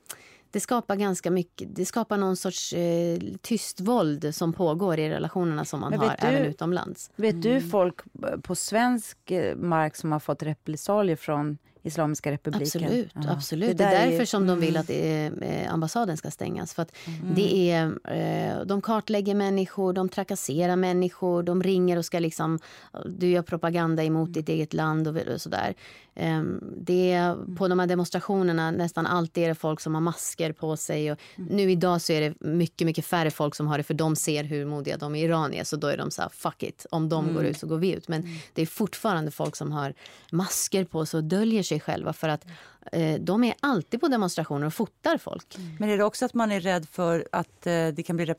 det 0.54 0.60
skapar 0.60 0.96
ganska 0.96 1.30
mycket, 1.30 1.76
det 1.76 1.84
skapar 1.84 2.16
någon 2.16 2.36
sorts 2.36 2.72
eh, 2.72 3.18
tyst 3.42 3.80
våld 3.80 4.34
som 4.34 4.52
pågår 4.52 4.98
i 4.98 5.10
relationerna 5.10 5.64
som 5.64 5.80
man 5.80 5.92
har 5.92 6.16
du, 6.20 6.26
även 6.26 6.42
utomlands. 6.42 7.10
Vet 7.16 7.42
du 7.42 7.50
mm. 7.50 7.70
folk 7.70 8.00
på 8.42 8.54
svensk 8.54 9.30
eh, 9.30 9.56
mark 9.56 9.96
som 9.96 10.12
har 10.12 10.20
fått 10.20 10.42
repressalier 10.42 11.16
från 11.16 11.58
Islamiska 11.84 12.32
republiken. 12.32 12.84
Absolut. 12.84 13.12
Ja. 13.14 13.32
absolut. 13.32 13.68
Det, 13.68 13.84
det 13.84 13.90
är 13.90 14.06
därför 14.06 14.22
är... 14.22 14.26
som 14.26 14.46
de 14.46 14.60
vill 14.60 14.76
att 14.76 14.90
eh, 14.90 15.72
ambassaden 15.74 16.16
ska 16.16 16.30
stängas. 16.30 16.74
För 16.74 16.82
att 16.82 16.92
mm. 17.06 17.34
det 17.34 17.70
är, 17.70 17.86
eh, 18.04 18.66
de 18.66 18.82
kartlägger 18.82 19.34
människor, 19.34 19.92
de 19.92 20.08
trakasserar 20.08 20.76
människor, 20.76 21.42
de 21.42 21.62
ringer 21.62 21.96
och 21.96 22.04
ska 22.04 22.18
liksom... 22.18 22.58
Du 23.06 23.30
gör 23.30 23.42
propaganda 23.42 24.04
emot 24.04 24.26
mm. 24.28 24.32
ditt 24.32 24.48
eget 24.48 24.74
land 24.74 25.08
och, 25.08 25.40
sådär. 25.40 25.74
Eh, 26.14 26.42
det 26.76 27.12
är, 27.12 27.56
på 27.56 27.68
de 27.68 27.78
här 27.78 27.86
demonstrationerna 27.86 28.70
nästan 28.70 29.06
alltid 29.06 29.44
är 29.44 29.48
det 29.48 29.54
folk 29.54 29.80
som 29.80 29.94
har 29.94 30.00
masker 30.00 30.52
på 30.52 30.76
sig. 30.76 31.12
Och 31.12 31.18
mm. 31.36 31.56
Nu 31.56 31.70
idag 31.70 32.00
så 32.00 32.12
är 32.12 32.20
det 32.20 32.34
mycket, 32.40 32.86
mycket 32.86 33.04
färre 33.04 33.30
folk 33.30 33.54
som 33.54 33.66
har 33.66 33.78
det 33.78 33.84
för 33.84 33.94
de 33.94 34.16
ser 34.16 34.44
hur 34.44 34.66
modiga 34.66 34.96
de 34.96 35.14
i 35.14 35.22
Iran 35.22 35.54
är. 35.54 35.64
Så 35.64 35.76
då 35.76 35.86
är 35.86 35.96
de 35.96 36.10
så 36.10 36.22
här, 36.22 36.28
fuck 36.28 36.62
it. 36.62 36.86
Om 36.90 37.08
de 37.08 37.24
går 37.24 37.40
mm. 37.40 37.50
ut 37.50 37.58
så 37.58 37.66
går 37.66 37.78
vi 37.78 37.92
ut. 37.92 38.08
Men 38.08 38.20
mm. 38.20 38.34
det 38.52 38.62
är 38.62 38.66
fortfarande 38.66 39.30
folk 39.30 39.56
som 39.56 39.72
har 39.72 39.94
masker 40.32 40.84
på 40.84 41.06
sig 41.06 41.18
och 41.18 41.24
döljer 41.24 41.62
sig 41.62 41.73
sig 41.74 41.80
själva 41.80 42.12
för 42.12 42.28
att 42.28 42.46
eh, 42.92 43.20
de 43.20 43.44
är 43.44 43.54
alltid 43.60 44.00
på 44.00 44.08
demonstrationer 44.08 44.66
och 44.66 44.74
fotar 44.74 45.18
folk. 45.18 45.56
Mm. 45.56 45.76
Men 45.80 45.90
är 45.90 45.98
det 45.98 46.04
också 46.04 46.24
att 46.24 46.34
man 46.34 46.52
är 46.52 46.60
rädd 46.60 46.88
för 46.88 47.28
att 47.32 47.66
eh, 47.66 47.88
det 47.88 48.04
kan 48.06 48.16
bli 48.16 48.34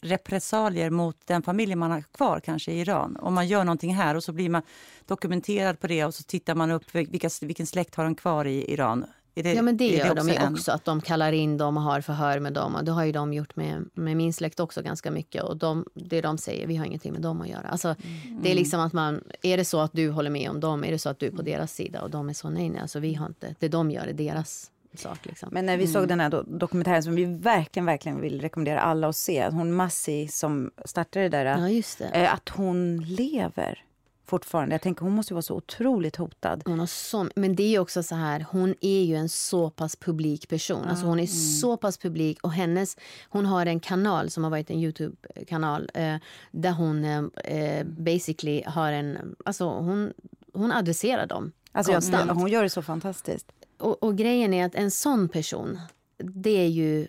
repressalier 0.00 0.90
mot 0.90 1.16
den 1.26 1.42
familj 1.42 1.74
man 1.74 1.90
har 1.90 2.00
kvar 2.00 2.40
kanske 2.40 2.72
i 2.72 2.80
Iran? 2.80 3.16
Om 3.16 3.34
man 3.34 3.46
gör 3.46 3.64
någonting 3.64 3.94
här 3.94 4.14
och 4.14 4.24
så 4.24 4.32
blir 4.32 4.48
man 4.48 4.62
dokumenterad 5.06 5.80
på 5.80 5.86
det 5.86 6.04
och 6.04 6.14
så 6.14 6.22
tittar 6.22 6.54
man 6.54 6.70
upp 6.70 6.94
vilka, 6.94 7.30
vilken 7.42 7.66
släkt 7.66 7.94
har 7.94 8.04
de 8.04 8.14
kvar 8.14 8.44
i 8.44 8.72
Iran 8.72 9.04
det, 9.42 9.54
ja 9.54 9.62
men 9.62 9.76
det, 9.76 9.90
det 9.90 9.96
gör 9.96 10.14
de 10.14 10.28
ju 10.28 10.34
en... 10.34 10.52
också, 10.52 10.72
att 10.72 10.84
de 10.84 11.00
kallar 11.00 11.32
in 11.32 11.56
dem 11.56 11.76
och 11.76 11.82
har 11.82 12.00
förhör 12.00 12.40
med 12.40 12.52
dem. 12.52 12.74
Och 12.74 12.84
det 12.84 12.92
har 12.92 13.04
ju 13.04 13.12
de 13.12 13.32
gjort 13.32 13.56
med, 13.56 13.84
med 13.94 14.16
min 14.16 14.32
släkt 14.32 14.60
också 14.60 14.82
ganska 14.82 15.10
mycket. 15.10 15.42
Och 15.42 15.56
de, 15.56 15.84
det 15.94 16.20
de 16.20 16.38
säger, 16.38 16.66
vi 16.66 16.76
har 16.76 16.86
ingenting 16.86 17.12
med 17.12 17.22
dem 17.22 17.40
att 17.40 17.48
göra. 17.48 17.68
Alltså, 17.68 17.88
mm. 17.88 18.42
Det 18.42 18.50
är 18.50 18.54
liksom 18.54 18.80
att 18.80 18.92
man, 18.92 19.24
är 19.42 19.56
det 19.56 19.64
så 19.64 19.80
att 19.80 19.92
du 19.92 20.10
håller 20.10 20.30
med 20.30 20.50
om 20.50 20.60
dem, 20.60 20.84
är 20.84 20.90
det 20.90 20.98
så 20.98 21.08
att 21.08 21.18
du 21.18 21.26
är 21.26 21.30
på 21.30 21.42
deras 21.42 21.72
sida 21.72 22.02
och 22.02 22.10
de 22.10 22.28
är 22.28 22.32
så 22.32 22.50
nej 22.50 22.70
nej, 22.70 22.80
alltså 22.80 22.98
vi 22.98 23.14
har 23.14 23.26
inte, 23.26 23.54
det 23.58 23.68
de 23.68 23.90
gör 23.90 24.06
är 24.06 24.12
deras 24.12 24.70
sak. 24.94 25.26
Liksom. 25.26 25.48
Men 25.52 25.66
när 25.66 25.76
vi 25.76 25.84
mm. 25.84 25.92
såg 25.92 26.08
den 26.08 26.20
här 26.20 26.30
do 26.30 26.42
dokumentären 26.42 27.02
som 27.02 27.14
vi 27.14 27.24
verkligen, 27.24 27.86
verkligen 27.86 28.20
vill 28.20 28.40
rekommendera 28.40 28.80
alla 28.80 29.08
att 29.08 29.16
se, 29.16 29.48
hon 29.48 29.72
Massi 29.72 30.28
som 30.28 30.70
startade 30.84 31.28
det 31.28 31.44
där, 31.44 31.44
ja, 31.44 31.82
det. 31.98 32.04
Eh, 32.04 32.34
att 32.34 32.48
hon 32.48 33.04
lever 33.04 33.84
fortfarande. 34.26 34.74
Jag 34.74 34.82
tänker 34.82 35.02
hon 35.02 35.12
måste 35.12 35.34
vara 35.34 35.42
så 35.42 35.54
otroligt 35.54 36.16
hotad. 36.16 36.62
Hon 36.64 36.78
har 36.78 36.86
så, 36.86 37.28
men 37.36 37.56
det 37.56 37.74
är 37.74 37.78
också 37.78 38.02
så 38.02 38.14
här, 38.14 38.46
hon 38.50 38.74
är 38.80 39.02
ju 39.02 39.14
en 39.16 39.28
så 39.28 39.70
pass 39.70 39.96
publik 39.96 40.48
person. 40.48 40.78
Mm. 40.78 40.90
Alltså 40.90 41.06
hon 41.06 41.18
är 41.18 41.22
mm. 41.22 41.60
så 41.60 41.76
pass 41.76 41.98
publik 41.98 42.38
och 42.42 42.52
hennes, 42.52 42.96
hon 43.28 43.46
har 43.46 43.66
en 43.66 43.80
kanal 43.80 44.30
som 44.30 44.44
har 44.44 44.50
varit 44.50 44.70
en 44.70 44.78
Youtube-kanal 44.78 45.90
eh, 45.94 46.16
där 46.50 46.72
hon 46.72 47.04
eh, 47.04 47.84
basically 47.84 48.62
har 48.66 48.92
en, 48.92 49.36
alltså 49.44 49.64
hon, 49.64 50.12
hon 50.52 50.72
adresserar 50.72 51.26
dem 51.26 51.52
alltså 51.72 51.92
konstant. 51.92 52.26
Jag, 52.26 52.34
hon 52.34 52.50
gör 52.50 52.62
det 52.62 52.70
så 52.70 52.82
fantastiskt. 52.82 53.52
Och, 53.78 54.02
och 54.02 54.16
grejen 54.16 54.54
är 54.54 54.66
att 54.66 54.74
en 54.74 54.90
sån 54.90 55.28
person, 55.28 55.78
det 56.18 56.50
är 56.64 56.68
ju 56.68 57.06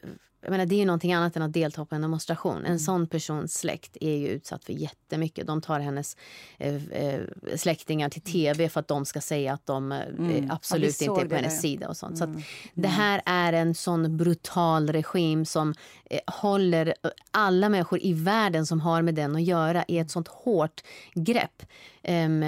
jag 0.47 0.51
menar, 0.51 0.65
det 0.65 0.81
är 0.81 0.86
någonting 0.86 1.13
annat 1.13 1.36
än 1.36 1.41
att 1.41 1.53
delta 1.53 1.86
på 1.86 1.95
en 1.95 2.01
demonstration. 2.01 2.57
En 2.57 2.65
mm. 2.65 2.79
sån 2.79 3.07
persons 3.07 3.53
släkt 3.53 3.97
är 4.01 4.17
ju 4.17 4.27
utsatt 4.27 4.63
för 4.63 4.73
jättemycket. 4.73 5.47
De 5.47 5.62
tar 5.62 5.79
hennes 5.79 6.17
eh, 6.57 6.75
eh 6.75 7.21
släktingar 7.55 8.10
till 8.10 8.21
tv 8.21 8.69
för 8.69 8.79
att 8.79 8.88
de 8.88 9.05
ska 9.05 9.21
säga 9.21 9.53
att 9.53 9.65
de 9.65 9.91
eh, 9.91 10.01
mm. 10.07 10.51
absolut 10.51 11.01
ja, 11.01 11.12
inte 11.12 11.25
är 11.25 11.29
på 11.29 11.36
hennes 11.36 11.62
sida. 11.62 11.88
och 11.88 11.97
sånt. 11.97 12.21
Mm. 12.21 12.41
Så 12.41 12.47
Det 12.73 12.88
här 12.88 13.21
är 13.25 13.53
en 13.53 13.75
sån 13.75 14.17
brutal 14.17 14.89
regim 14.89 15.45
som 15.45 15.73
eh, 16.05 16.19
håller 16.27 16.93
alla 17.31 17.69
människor 17.69 17.99
i 18.01 18.13
världen 18.13 18.65
som 18.65 18.81
har 18.81 19.01
med 19.01 19.15
den 19.15 19.36
att 19.36 19.43
göra 19.43 19.86
i 19.88 19.97
ett 19.97 20.12
sånt 20.12 20.27
hårt 20.27 20.83
grepp. 21.13 21.63
Um, 22.03 22.43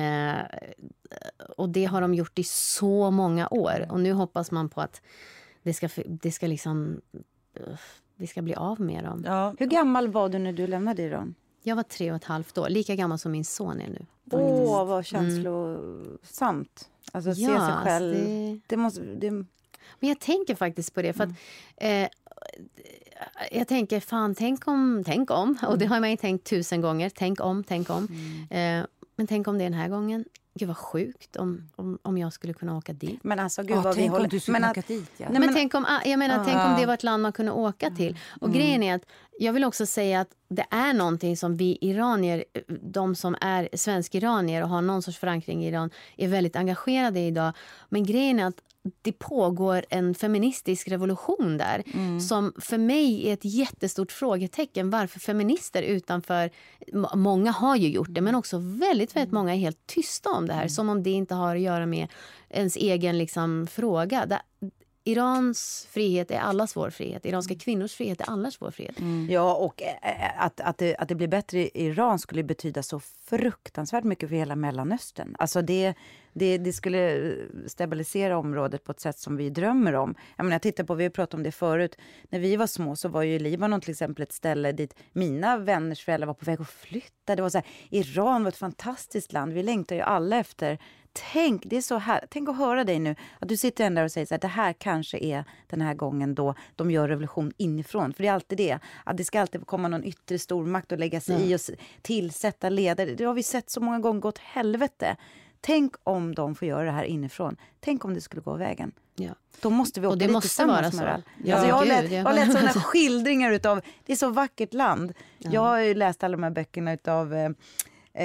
och 1.58 1.70
det 1.70 1.86
har 1.86 2.02
de 2.02 2.14
gjort 2.14 2.40
i 2.40 2.44
så 2.44 3.12
många 3.12 3.48
år. 3.48 3.88
Och 3.90 4.00
nu 4.00 4.14
hoppas 4.14 4.52
man 4.52 4.70
på 4.70 4.82
att 4.82 5.02
det 5.64 5.74
ska, 5.74 5.90
det 6.06 6.32
ska 6.32 6.48
liksom 6.48 7.02
vi 8.16 8.28
ska 8.28 8.42
bli 8.42 8.56
av 8.56 8.82
med 8.82 9.04
dem. 9.04 9.24
Ja. 9.26 9.56
Hur 9.58 9.66
gammal 9.66 10.08
var 10.08 10.30
du 10.30 10.40
när 10.40 10.54
du 10.54 10.68
lämnade 10.68 11.04
Iran? 11.04 11.36
Jag 11.64 11.76
var 11.76 11.84
tre 11.84 12.12
och 12.12 12.16
ett 12.16 12.24
halvt 12.24 12.58
år, 12.58 12.70
lika 12.70 12.96
gammal 12.96 13.20
som 13.20 13.32
min 13.32 13.46
son 13.46 13.82
är 13.82 13.88
nu. 13.88 14.06
Åh, 14.32 14.42
oh, 14.42 14.86
vad 14.86 15.06
känslosamt. 15.06 16.90
Alltså, 17.12 17.36
se 17.36 17.42
ja, 17.42 17.68
sig 17.68 17.76
själv. 17.84 18.14
Det... 18.14 18.60
det... 18.68 18.78
måste, 18.78 19.02
det... 19.02 19.32
Men 19.32 20.10
jag 20.10 20.20
tänker 20.20 20.56
faktiskt 20.56 20.94
på 20.94 21.02
det. 21.02 21.14
för 21.14 21.24
att, 21.24 21.30
mm. 21.78 22.04
eh, 22.04 22.10
jag 23.52 23.68
tänker, 23.68 24.00
fan, 24.00 24.36
tänk 24.36 24.68
om, 24.68 25.04
tänk 25.06 25.32
om. 25.32 25.58
Och 25.68 25.78
det 25.78 25.86
har 25.86 26.00
man 26.00 26.12
ju 26.12 26.18
tänkt 26.18 26.50
tusen 26.50 26.82
gånger. 26.82 27.12
Tänk 27.16 27.42
om, 27.42 27.64
tänk 27.64 27.90
om. 27.90 28.08
Mm. 28.50 28.82
Eh, 28.82 28.88
men 29.16 29.28
tänk 29.28 29.48
om 29.48 29.58
det 29.58 29.64
är 29.64 29.70
den 29.70 29.80
här 29.80 29.90
gången. 29.90 30.26
Gud 30.54 30.68
vad 30.68 30.78
sjukt 30.78 31.36
om, 31.36 31.70
om, 31.76 32.00
om 32.02 32.18
jag 32.18 32.34
skulle 32.34 32.54
kunna 32.54 32.78
åka 32.78 32.94
dit. 32.94 33.24
Men 33.24 33.40
alltså 33.40 33.64
gud 33.64 33.78
oh, 33.78 33.84
vad 33.84 33.96
vi 33.96 34.08
håller... 34.08 34.24
om 34.24 34.30
du 34.30 34.40
skulle 34.40 34.60
men 34.60 34.72
åka 34.72 34.84
dit. 34.88 35.12
Ja. 35.18 35.28
Nej, 35.30 35.40
men, 35.40 35.54
tänk 35.54 35.74
om, 35.74 35.86
ah, 35.86 36.02
jag 36.06 36.20
menar, 36.20 36.40
oh, 36.40 36.46
tänk 36.46 36.58
om 36.58 36.76
det 36.80 36.86
var 36.86 36.94
ett 36.94 37.04
land 37.04 37.24
man 37.24 37.34
kunde 37.34 37.52
åka 37.52 37.90
till. 37.90 38.18
Och 38.42 38.48
mm. 38.48 38.60
grejen 38.60 38.84
är 38.84 38.96
att 38.96 39.06
jag 39.40 39.54
vill 39.54 39.64
också 39.64 39.86
säga 39.86 40.22
att 40.22 40.30
det 40.50 40.66
är 40.70 40.94
någonting 40.94 41.38
som 41.38 41.56
vi 41.56 41.78
iranier, 41.82 42.44
de 42.82 43.16
som 43.16 43.36
är 43.42 43.70
svensk-iranier 43.74 44.64
och 44.64 44.70
har 44.70 44.82
någon 44.82 45.02
sorts 45.02 45.18
förankring 45.18 45.66
i 45.66 45.68
Iran, 45.68 45.90
är 46.18 46.28
väldigt 46.28 46.56
engagerade 46.56 47.20
i 47.20 47.28
idag. 47.28 47.54
Men 47.90 48.06
grejen 48.06 48.40
är 48.40 48.46
att 48.46 48.62
det 49.02 49.12
pågår 49.12 49.86
en 49.90 50.16
feministisk 50.16 50.88
revolution 50.88 51.58
där 51.58 51.84
mm. 51.94 52.20
som 52.20 52.54
för 52.60 52.78
mig 52.78 53.30
är 53.30 53.34
ett 53.34 53.46
jättestort 53.46 54.12
frågetecken. 54.12 54.90
Varför 54.90 55.20
feminister 55.20 55.82
utanför... 55.82 56.50
Många 57.16 57.52
har 57.52 57.76
ju 57.76 57.90
gjort 57.90 58.08
det, 58.12 58.22
men 58.22 58.36
också 58.36 58.58
väldigt, 58.58 59.16
väldigt 59.16 59.34
många 59.34 59.54
är 59.54 59.58
helt 59.58 59.88
tysta 59.88 60.30
om 60.30 60.48
det 60.48 60.54
här. 60.54 60.62
Mm. 60.62 60.70
Som 60.70 60.90
om 60.90 61.04
det 61.04 61.10
inte 61.10 61.36
har 61.36 61.56
att 61.56 61.62
göra 61.62 61.86
med 61.86 62.08
ens 62.50 62.76
egen 62.76 63.18
liksom, 63.18 63.68
fråga. 63.68 64.26
Irans 65.12 65.88
frihet 65.92 66.32
är 66.32 66.40
allas 66.40 66.76
vår 66.76 66.90
frihet. 66.90 67.26
Iranska 67.26 67.56
kvinnors 67.56 67.94
frihet 67.94 68.22
är 68.22 68.30
allas 68.30 68.62
vår 68.62 68.72
frihet. 68.72 69.00
Mm. 69.00 69.28
Ja, 69.30 69.54
och 69.54 69.82
äh, 69.82 70.46
att, 70.46 70.62
att, 70.62 70.78
det, 70.78 70.96
att 70.98 71.08
det 71.08 71.16
blir 71.16 71.28
bättre 71.28 71.60
i 71.60 71.72
Iran 71.74 72.20
skulle 72.20 72.44
betyda 72.44 72.84
så 72.84 73.00
fruktansvärt 73.00 74.04
mycket 74.04 74.30
för 74.30 74.36
hela 74.36 74.56
Mellanöstern. 74.56 75.36
Alltså 75.40 75.62
det, 75.62 75.94
det, 76.34 76.58
det 76.58 76.74
skulle 76.74 77.36
stabilisera 77.68 78.38
området 78.38 78.84
på 78.84 78.92
ett 78.92 79.00
sätt 79.00 79.20
som 79.20 79.38
vi 79.38 79.50
drömmer 79.50 79.94
om. 79.94 80.16
Jag 80.36 80.44
menar, 80.44 80.56
jag 80.56 80.62
tittar 80.62 80.84
på, 80.84 80.96
vi 80.96 81.04
har 81.04 81.10
pratat 81.10 81.34
om 81.34 81.44
det 81.44 81.52
förut. 81.52 81.96
När 82.30 82.40
vi 82.40 82.56
var 82.56 82.68
små 82.68 82.96
så 82.96 83.10
var 83.10 83.24
ju 83.24 83.40
Libanon 83.40 83.82
till 83.82 83.92
exempel 83.92 84.24
ett 84.24 84.34
ställe 84.34 84.72
dit 84.72 84.96
mina 85.12 85.58
vänners 85.58 86.04
föräldrar 86.06 86.28
var 86.28 86.34
på 86.34 86.46
väg 86.46 86.62
att 86.62 86.70
flytta. 86.70 87.36
Det 87.36 87.42
var 87.42 87.50
så 87.50 87.58
här, 87.58 87.68
Iran 87.90 88.44
var 88.44 88.50
ett 88.50 88.58
fantastiskt 88.58 89.34
land. 89.34 89.54
Vi 89.54 89.64
längtar 89.64 89.96
ju 89.96 90.02
alla 90.02 90.38
efter 90.38 90.80
Tänk, 91.34 91.64
det 91.66 91.78
är 91.78 91.82
så 91.82 91.98
här, 91.98 92.26
tänk 92.30 92.50
att 92.50 92.58
höra 92.58 92.84
dig 92.84 93.00
nu, 93.00 93.16
att 93.40 93.50
du 93.50 93.58
sitter 93.58 93.90
där 93.90 94.04
och 94.04 94.12
säger 94.12 94.36
att 94.36 94.42
det 94.42 94.48
här 94.48 94.74
kanske 94.74 95.18
är 95.18 95.44
den 95.68 95.82
här 95.82 95.94
gången 95.94 96.36
då 96.36 96.56
de 96.76 96.92
gör 96.92 97.08
revolution 97.08 97.52
inifrån. 97.58 98.14
För 98.14 98.24
det 98.24 98.30
är 98.30 98.34
alltid 98.34 98.58
det, 98.58 98.80
att 99.04 99.18
det 99.18 99.26
ska 99.26 99.42
alltid 99.42 99.68
komma 99.68 99.88
någon 99.88 100.04
yttre 100.04 100.40
stormakt 100.40 100.92
och 100.92 101.00
lägga 101.00 101.22
sig 101.22 101.36
mm. 101.36 101.48
i 101.48 101.56
och 101.56 101.60
tillsätta 102.02 102.70
ledare. 102.70 103.16
Det 103.16 103.24
har 103.24 103.34
vi 103.34 103.44
sett 103.44 103.70
så 103.70 103.82
många 103.82 104.00
gånger 104.00 104.22
gått 104.22 104.38
helvete. 104.38 105.16
Tänk 105.62 105.96
om 106.04 106.36
de 106.36 106.56
får 106.56 106.68
göra 106.68 106.84
det 106.84 106.92
här 106.92 107.04
inifrån. 107.04 107.58
Tänk 107.80 108.06
om 108.06 108.14
det 108.14 108.22
skulle 108.22 108.42
gå 108.42 108.56
vägen. 108.56 108.92
Ja. 109.16 109.32
Då 109.62 109.70
måste 109.70 110.02
vi 110.02 110.08
åka 110.08 110.12
och 110.12 110.18
det 110.18 110.26
dit 110.26 110.34
måste 110.34 110.48
tillsammans 110.48 110.96
vara 110.96 111.18
så. 111.18 111.24
Ja, 111.44 111.56
alltså 111.56 111.70
jag, 111.70 111.76
har 111.76 111.86
läst, 111.86 112.12
jag 112.12 112.24
har 112.24 112.34
läst 112.34 112.52
sådana 112.52 112.70
skildringar 112.74 113.52
utav, 113.52 113.82
det 114.06 114.14
är 114.14 114.18
så 114.18 114.30
vackert 114.30 114.74
land. 114.74 115.14
Ja. 115.38 115.50
Jag 115.54 115.62
har 115.62 115.94
läst 115.96 116.24
alla 116.24 116.32
de 116.38 116.44
här 116.44 116.52
böckerna 116.52 116.94
utav 116.94 117.34
eh, 117.34 117.50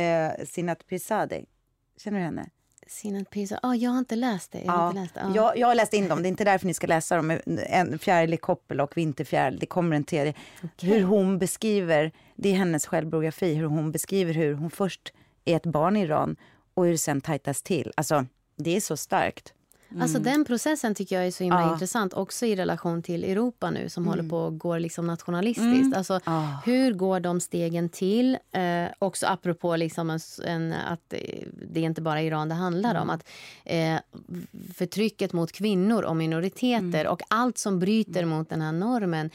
eh, 0.03 0.33
Sinat 0.47 0.87
Pirzadeh. 0.87 1.43
Känner 1.97 2.19
du 2.19 2.25
henne? 2.25 2.49
Sinat 2.87 3.31
Pisa. 3.31 3.61
Oh, 3.63 3.77
jag 3.77 3.91
har 3.91 3.99
inte 3.99 4.17
läst 4.17 4.53
det. 4.53 4.61
Jag, 4.61 4.73
har 4.73 4.89
inte 4.89 5.01
läst 5.01 5.15
det. 5.15 5.21
Oh. 5.21 5.37
Jag, 5.37 5.59
jag 5.59 5.67
har 5.67 5.75
läst 5.75 5.95
in 5.95 6.09
dem. 6.09 6.23
Det 6.23 6.27
är 6.27 6.31
inte 6.31 6.45
därför 6.45 6.67
ni 6.67 6.75
ska 6.75 6.87
läsa 6.87 7.17
dem. 7.17 7.39
En 7.67 7.99
fjäril 7.99 8.39
koppel 8.39 8.81
och 8.81 8.97
vinterfjäril. 8.97 9.59
Det 9.59 9.67
kommer 9.67 9.97
en 9.97 10.05
tredje. 10.05 10.35
Okay. 10.63 10.91
Hur 10.91 11.03
hon 11.03 11.39
beskriver, 11.39 12.13
det 12.37 12.49
är 12.49 12.55
hennes 12.55 12.87
självbiografi, 12.87 13.55
hur 13.55 13.67
hon 13.67 13.93
beskriver 13.93 14.35
hur 14.35 14.55
hon 14.55 14.71
först 14.71 15.13
är 15.45 15.57
ett 15.57 15.67
barn 15.67 15.97
i 15.97 16.03
Iran 16.03 16.37
och 16.75 16.85
hur 16.85 16.93
det 16.93 16.99
sen 16.99 17.21
tajtas 17.21 17.63
till. 17.63 17.93
Alltså, 17.97 18.27
det 18.57 18.77
är 18.77 18.81
så 18.81 18.97
starkt. 18.97 19.55
Mm. 19.95 20.03
Alltså 20.03 20.19
den 20.19 20.45
processen 20.45 20.95
tycker 20.95 21.17
jag 21.17 21.27
är 21.27 21.31
så 21.31 21.45
himla 21.45 21.61
ja. 21.61 21.73
intressant 21.73 22.15
också 22.15 22.47
i 22.47 22.57
relation 22.57 23.03
till 23.03 23.25
Europa 23.25 23.71
nu 23.71 23.89
som 23.89 24.03
mm. 24.03 24.11
håller 24.11 24.31
på 24.31 24.47
att 24.47 24.59
gå 24.59 24.79
liksom 24.79 25.07
nationalistiskt. 25.07 25.69
Mm. 25.69 25.93
Alltså, 25.97 26.21
ja. 26.25 26.61
Hur 26.65 26.93
går 26.93 27.21
de 27.21 27.41
stegen 27.41 27.89
till? 27.89 28.39
Eh, 28.53 28.87
också 28.99 29.27
apropå 29.27 29.77
liksom 29.77 30.11
en, 30.11 30.21
en, 30.45 30.73
att 30.73 31.15
det 31.73 31.81
är 31.81 31.85
inte 31.85 32.03
bara 32.03 32.23
Iran 32.23 32.49
det 32.49 32.55
handlar 32.55 32.95
om. 32.95 33.11
Mm. 33.11 33.11
Att, 33.11 33.29
eh, 33.65 33.99
förtrycket 34.75 35.33
mot 35.33 35.53
kvinnor 35.53 36.03
och 36.03 36.17
minoriteter 36.17 37.01
mm. 37.01 37.13
och 37.13 37.23
allt 37.29 37.59
som 37.59 37.79
bryter 37.79 38.23
mm. 38.23 38.29
mot 38.39 38.49
den 38.49 38.61
här 38.61 38.73
normen 38.73 39.31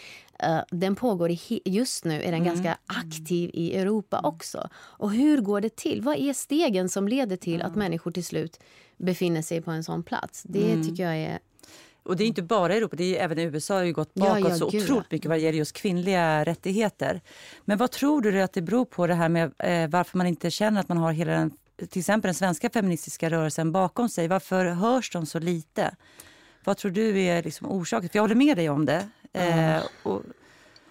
den 0.72 0.96
pågår 0.96 1.32
i, 1.32 1.62
just 1.66 2.06
nu 2.06 2.16
är 2.16 2.32
den 2.32 2.34
mm. 2.34 2.46
ganska 2.46 2.78
aktiv 2.86 3.50
i 3.54 3.78
Europa 3.78 4.22
också. 4.24 4.70
Och 4.76 5.12
hur 5.12 5.42
går 5.42 5.62
det 5.62 5.76
till? 5.76 6.02
Vad 6.02 6.18
är 6.18 6.34
stegen 6.34 6.90
som 6.90 7.08
leder 7.08 7.36
till 7.36 7.62
att 7.62 7.76
människor 7.76 8.12
till 8.12 8.26
slut 8.26 8.60
befinner 9.00 9.42
sig 9.42 9.62
på 9.62 9.72
en 9.72 9.84
sån 9.84 10.04
plats. 10.04 10.44
Det 10.44 10.72
mm. 10.72 10.88
tycker 10.88 11.04
jag 11.04 11.18
är... 11.18 11.40
Och 12.04 12.16
det 12.16 12.24
är 12.24 12.28
inte 12.28 12.42
bara 12.42 12.76
Europa, 12.76 12.96
det 12.96 13.18
är 13.18 13.24
även 13.24 13.40
USA 13.40 13.74
har 13.74 13.84
ju 13.84 13.94
gått 13.94 14.14
bakåt 14.14 14.40
ja, 14.40 14.50
ja, 14.50 14.56
så 14.56 14.68
otroligt 14.68 15.12
mycket 15.12 15.30
vad 15.30 15.40
gäller 15.40 15.58
just 15.58 15.74
kvinnliga 15.74 16.44
rättigheter. 16.44 17.22
Men 17.66 17.78
vad 17.78 17.92
tror 17.92 18.22
du 18.22 18.42
att 18.42 18.54
det 18.54 18.62
beror 18.62 18.86
på 18.86 19.08
det 19.08 19.14
här 19.14 19.30
med 19.30 19.52
eh, 19.60 19.90
varför 19.90 20.18
man 20.18 20.28
inte 20.28 20.52
känner 20.52 20.80
att 20.80 20.90
man 20.90 20.98
har 20.98 21.12
hela 21.12 21.32
den, 21.32 21.52
till 21.90 22.00
exempel 22.00 22.28
den 22.28 22.36
svenska 22.36 22.70
feministiska 22.70 23.30
rörelsen 23.30 23.72
bakom 23.72 24.10
sig? 24.10 24.28
Varför 24.28 24.66
hörs 24.66 25.12
de 25.12 25.26
så 25.26 25.40
lite? 25.40 25.96
Vad 26.64 26.78
tror 26.78 26.92
du 26.92 27.22
är 27.22 27.44
liksom 27.44 27.68
orsaken? 27.68 28.10
För 28.10 28.18
jag 28.18 28.24
håller 28.24 28.36
med 28.36 28.58
dig 28.58 28.70
om 28.70 28.86
det. 28.86 29.10
Eh, 29.34 29.84
och, 30.04 30.24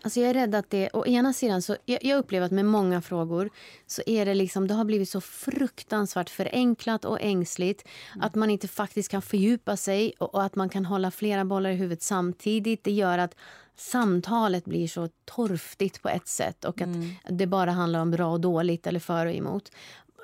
Alltså 0.02 0.20
jag 0.20 0.30
är 0.30 0.34
rädd 0.34 0.54
att 0.54 0.70
det, 0.70 0.90
å 0.92 1.06
ena 1.06 1.32
sidan 1.32 1.62
så, 1.62 1.76
jag, 1.84 2.04
jag 2.04 2.18
upplever 2.18 2.46
att 2.46 2.52
med 2.52 2.64
många 2.64 3.00
frågor 3.00 3.50
så 3.86 4.02
är 4.06 4.26
det 4.26 4.34
liksom, 4.34 4.68
det 4.68 4.74
har 4.74 4.84
blivit 4.84 5.08
så 5.08 5.20
fruktansvärt 5.20 6.30
förenklat 6.30 7.04
och 7.04 7.18
ängsligt 7.20 7.88
mm. 8.14 8.26
att 8.26 8.34
man 8.34 8.50
inte 8.50 8.68
faktiskt 8.68 9.10
kan 9.10 9.22
fördjupa 9.22 9.76
sig 9.76 10.12
och, 10.18 10.34
och, 10.34 10.42
att 10.42 10.56
man 10.56 10.68
kan 10.68 10.84
hålla 10.84 11.10
flera 11.10 11.44
bollar 11.44 11.70
i 11.70 11.74
huvudet 11.74 12.02
samtidigt. 12.02 12.84
Det 12.84 12.92
gör 12.92 13.18
att 13.18 13.34
samtalet 13.76 14.64
blir 14.64 14.88
så 14.88 15.08
torftigt 15.24 16.02
på 16.02 16.08
ett 16.08 16.28
sätt 16.28 16.64
och 16.64 16.80
att 16.80 16.86
mm. 16.86 17.10
det 17.28 17.46
bara 17.46 17.70
handlar 17.70 18.00
om 18.00 18.10
bra 18.10 18.32
och 18.32 18.40
dåligt 18.40 18.86
eller 18.86 19.00
för 19.00 19.26
och 19.26 19.32
emot. 19.32 19.72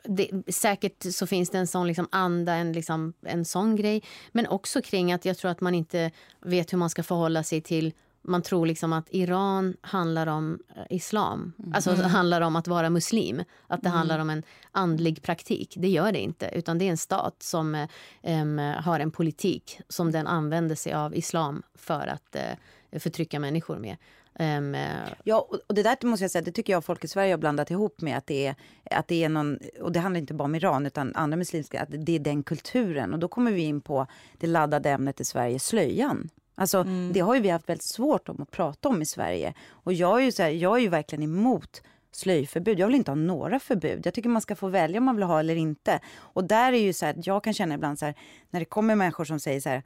Det, 0.05 0.31
säkert 0.49 1.15
så 1.15 1.27
finns 1.27 1.51
det 1.51 1.59
en 1.59 1.67
sån 1.67 1.87
liksom 1.87 2.09
anda, 2.13 2.55
en, 2.55 2.73
liksom, 2.73 3.13
en 3.23 3.45
sån 3.45 3.77
grej. 3.77 4.03
Men 4.33 4.47
också 4.47 4.83
kring 4.83 5.13
att 5.13 5.25
jag 5.25 5.39
tror 5.39 5.51
att 5.51 5.61
man 5.61 5.75
inte 5.75 6.11
vet 6.41 6.73
hur 6.73 6.79
man 6.79 6.91
ska 6.91 7.03
förhålla 7.03 7.43
sig 7.43 7.61
till 7.61 7.93
man 8.25 8.43
tror 8.43 8.67
liksom 8.67 8.93
att 8.93 9.07
Iran 9.11 9.77
handlar 9.81 10.27
om 10.27 10.59
eh, 10.77 10.97
islam. 10.97 11.53
Mm. 11.59 11.73
Alltså 11.75 11.91
mm. 11.91 12.11
handlar 12.11 12.41
om 12.41 12.57
att 12.57 12.69
vara 12.69 12.91
muslim. 12.91 13.43
Att 13.67 13.83
det 13.83 13.89
mm. 13.89 13.99
handlar 13.99 14.19
om 14.19 14.31
en 14.31 14.43
andlig 14.73 15.23
praktik. 15.23 15.75
Det 15.77 15.89
gör 15.89 16.13
det 16.13 16.21
inte. 16.21 16.51
Utan 16.53 16.79
det 16.79 16.85
är 16.85 16.91
en 16.91 16.97
stat 16.97 17.37
som 17.43 17.87
um, 18.23 18.59
har 18.59 19.01
en 19.01 19.11
politik 19.11 19.81
som 19.89 20.13
den 20.13 20.27
använder 20.27 20.75
sig 20.75 20.93
av 20.93 21.15
islam 21.15 21.63
för 21.75 22.07
att 22.07 22.37
uh, 22.37 22.99
förtrycka 22.99 23.41
människor 23.41 23.79
med. 23.79 23.97
Um, 24.39 24.77
ja, 25.25 25.49
och 25.67 25.75
det 25.75 25.83
där 25.83 26.07
måste 26.07 26.25
jag 26.25 26.31
säga, 26.31 26.43
det 26.43 26.53
tycker 26.53 26.73
jag 26.73 26.85
folk 26.85 27.05
i 27.05 27.09
Sverige 27.09 27.33
har 27.33 27.39
blandat 27.39 27.71
ihop 27.71 28.01
med 28.01 28.19
att 28.19 28.27
det 28.27 28.47
är, 28.47 28.55
att 28.91 29.09
det 29.09 29.25
är 29.25 29.29
någon, 29.29 29.59
och 29.81 29.93
det 29.93 30.01
handlar 30.01 30.21
inte 30.21 30.35
bara 30.35 30.45
om 30.45 30.55
Iran 30.55 30.87
utan 30.87 31.15
andra 31.15 31.37
muslimska, 31.37 31.83
att 31.83 31.89
det 31.91 32.13
är 32.13 32.19
den 32.19 32.43
kulturen. 32.43 33.13
Och 33.13 33.19
då 33.19 33.29
kommer 33.29 33.53
vi 33.53 33.63
in 33.63 33.81
på 33.81 34.07
det 34.39 34.47
laddade 34.47 34.91
ämnet 34.91 35.21
i 35.21 35.25
Sverige, 35.25 35.59
slöjan. 35.59 36.31
Alltså, 36.55 36.79
mm. 36.79 37.13
Det 37.13 37.21
har 37.21 37.35
ju 37.35 37.41
vi 37.41 37.49
haft 37.49 37.69
väldigt 37.69 37.83
svårt 37.83 38.29
om 38.29 38.43
att 38.43 38.51
prata 38.51 38.89
om 38.89 39.03
i 39.03 39.07
Sverige. 39.07 39.55
Och 39.69 39.93
jag 39.93 40.21
är 40.21 40.25
ju, 40.25 40.33
så 40.33 40.43
här, 40.43 40.51
jag 40.51 40.77
är 40.77 40.81
ju 40.81 40.89
verkligen 40.89 41.23
emot 41.23 41.83
slöjförbud. 42.13 42.79
Jag 42.79 42.87
vill 42.87 42.97
inte 42.97 43.11
ha 43.11 43.17
några 43.17 43.61
förbud. 43.61 44.07
Jag 44.07 44.15
tycker 44.15 44.29
man 44.29 44.43
ska 44.43 44.57
få 44.57 44.69
välja 44.69 44.99
om 44.99 45.05
man 45.05 45.17
vill 45.17 45.25
ha 45.25 45.41
eller 45.41 45.57
inte. 45.57 46.01
Och 46.17 46.45
där 46.45 46.73
är 46.73 46.79
ju 46.79 46.93
så 46.93 47.07
här, 47.07 47.15
jag 47.25 47.45
kan 47.45 47.55
känna 47.55 47.75
ibland 47.75 47.99
så 47.99 48.05
här, 48.05 48.15
när 48.51 48.61
det 48.61 48.67
kommer 48.67 48.95
människor 48.95 49.25
som 49.25 49.41
säger 49.41 49.61
så 49.61 49.69
här, 49.69 49.83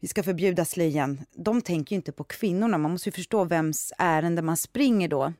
vi 0.00 0.08
ska 0.08 0.22
förbjuda 0.22 0.64
slöjan. 0.64 1.20
De 1.32 1.62
tänker 1.62 1.94
ju 1.94 1.96
inte 1.96 2.12
på 2.12 2.24
kvinnorna. 2.24 2.78
Man 2.78 2.90
måste 2.90 3.08
ju 3.08 3.12
förstå 3.12 3.44
vems 3.44 3.92
ärende 3.98 4.42
man 4.42 4.56
springer 4.56 5.08
då 5.08 5.32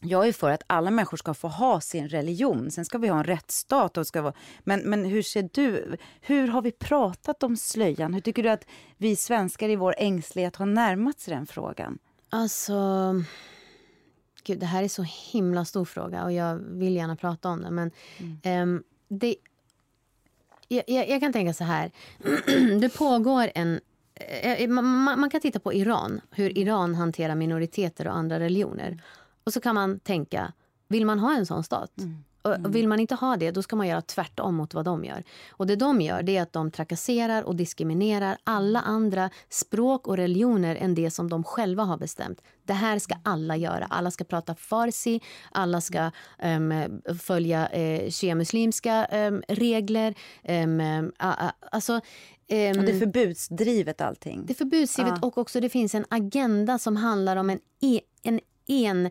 jag 0.00 0.28
är 0.28 0.32
för 0.32 0.50
att 0.50 0.62
alla 0.66 0.90
människor 0.90 1.16
ska 1.16 1.34
få 1.34 1.48
ha 1.48 1.80
sin 1.80 2.08
religion. 2.08 2.70
Sen 2.70 2.84
ska 2.84 2.98
vi 2.98 3.08
ha 3.08 3.18
en 3.18 3.24
rättsstat. 3.24 3.96
Och 3.96 4.06
ska 4.06 4.22
vara... 4.22 4.34
men, 4.64 4.80
men 4.80 5.04
hur 5.04 5.22
ser 5.22 5.48
du, 5.52 5.96
hur 6.20 6.48
har 6.48 6.62
vi 6.62 6.72
pratat 6.72 7.42
om 7.42 7.56
slöjan? 7.56 8.14
Hur 8.14 8.20
tycker 8.20 8.42
du 8.42 8.48
att 8.48 8.66
vi 8.96 9.16
svenskar 9.16 9.68
i 9.68 9.76
vår 9.76 9.94
ängslighet 9.98 10.56
har 10.56 10.66
närmat 10.66 11.20
sig 11.20 11.34
den 11.34 11.46
frågan? 11.46 11.98
Alltså... 12.30 12.74
Gud, 14.44 14.58
det 14.58 14.66
här 14.66 14.82
är 14.82 14.88
så 14.88 15.02
himla 15.32 15.64
stor 15.64 15.84
fråga 15.84 16.24
och 16.24 16.32
jag 16.32 16.56
vill 16.56 16.96
gärna 16.96 17.16
prata 17.16 17.48
om 17.48 17.62
det. 17.62 17.70
Men 17.70 17.90
mm. 18.18 18.62
um, 18.62 18.82
det, 19.08 19.36
jag, 20.68 20.84
jag, 20.88 21.20
kan 21.20 21.32
tänka 21.32 21.52
så 21.54 21.64
här. 21.64 21.90
det 22.80 22.88
pågår 22.88 23.50
en... 23.54 23.80
Eh, 24.42 24.68
man, 24.68 25.20
man 25.20 25.30
kan 25.30 25.40
titta 25.40 25.60
på 25.60 25.72
Iran, 25.72 26.20
hur 26.30 26.58
Iran 26.58 26.94
hanterar 26.94 27.34
minoriteter 27.34 28.06
och 28.06 28.16
andra 28.16 28.40
religioner. 28.40 29.02
Och 29.48 29.52
så 29.52 29.60
kan 29.60 29.74
man 29.74 30.00
tänka, 30.00 30.52
vill 30.88 31.06
man 31.06 31.18
ha 31.18 31.36
en 31.36 31.46
sån 31.46 31.64
stat? 31.64 31.98
Mm. 31.98 32.24
Och 32.42 32.74
vill 32.74 32.88
man 32.88 33.00
inte 33.00 33.14
ha 33.14 33.36
det, 33.36 33.50
då 33.50 33.62
ska 33.62 33.76
man 33.76 33.88
göra 33.88 34.02
tvärtom 34.02 34.54
mot 34.54 34.74
vad 34.74 34.84
de 34.84 35.04
gör. 35.04 35.24
Och 35.50 35.66
det 35.66 35.76
de 35.76 36.00
gör, 36.00 36.22
det 36.22 36.36
är 36.36 36.42
att 36.42 36.52
de 36.52 36.70
trakasserar 36.70 37.42
och 37.42 37.56
diskriminerar 37.56 38.38
alla 38.44 38.80
andra 38.80 39.30
språk 39.48 40.06
och 40.06 40.16
religioner 40.16 40.76
än 40.76 40.94
det 40.94 41.10
som 41.10 41.30
de 41.30 41.44
själva 41.44 41.82
har 41.82 41.98
bestämt. 41.98 42.42
Det 42.64 42.72
här 42.72 42.98
ska 42.98 43.14
alla 43.22 43.56
göra. 43.56 43.86
Alla 43.90 44.10
ska 44.10 44.24
prata 44.24 44.54
farsi, 44.54 45.20
alla 45.52 45.80
ska 45.80 46.10
um, 46.42 47.00
följa 47.18 47.62
uh, 47.62 48.10
shia-muslimska 48.10 49.06
um, 49.12 49.42
regler. 49.48 50.14
Um, 50.48 50.80
uh, 50.80 51.50
alltså, 51.72 51.92
um, 51.92 52.00
det 52.48 52.92
är 52.92 53.00
förbudsdrivet 53.00 54.00
allting. 54.00 54.46
Det 54.46 54.52
är 54.52 54.54
förbudsdrivet 54.54 55.22
och 55.22 55.38
också 55.38 55.60
det 55.60 55.68
finns 55.68 55.94
en 55.94 56.04
agenda 56.08 56.78
som 56.78 56.96
handlar 56.96 57.36
om 57.36 57.50
en, 57.50 57.58
e 57.80 58.00
en, 58.22 58.40
en 58.66 59.10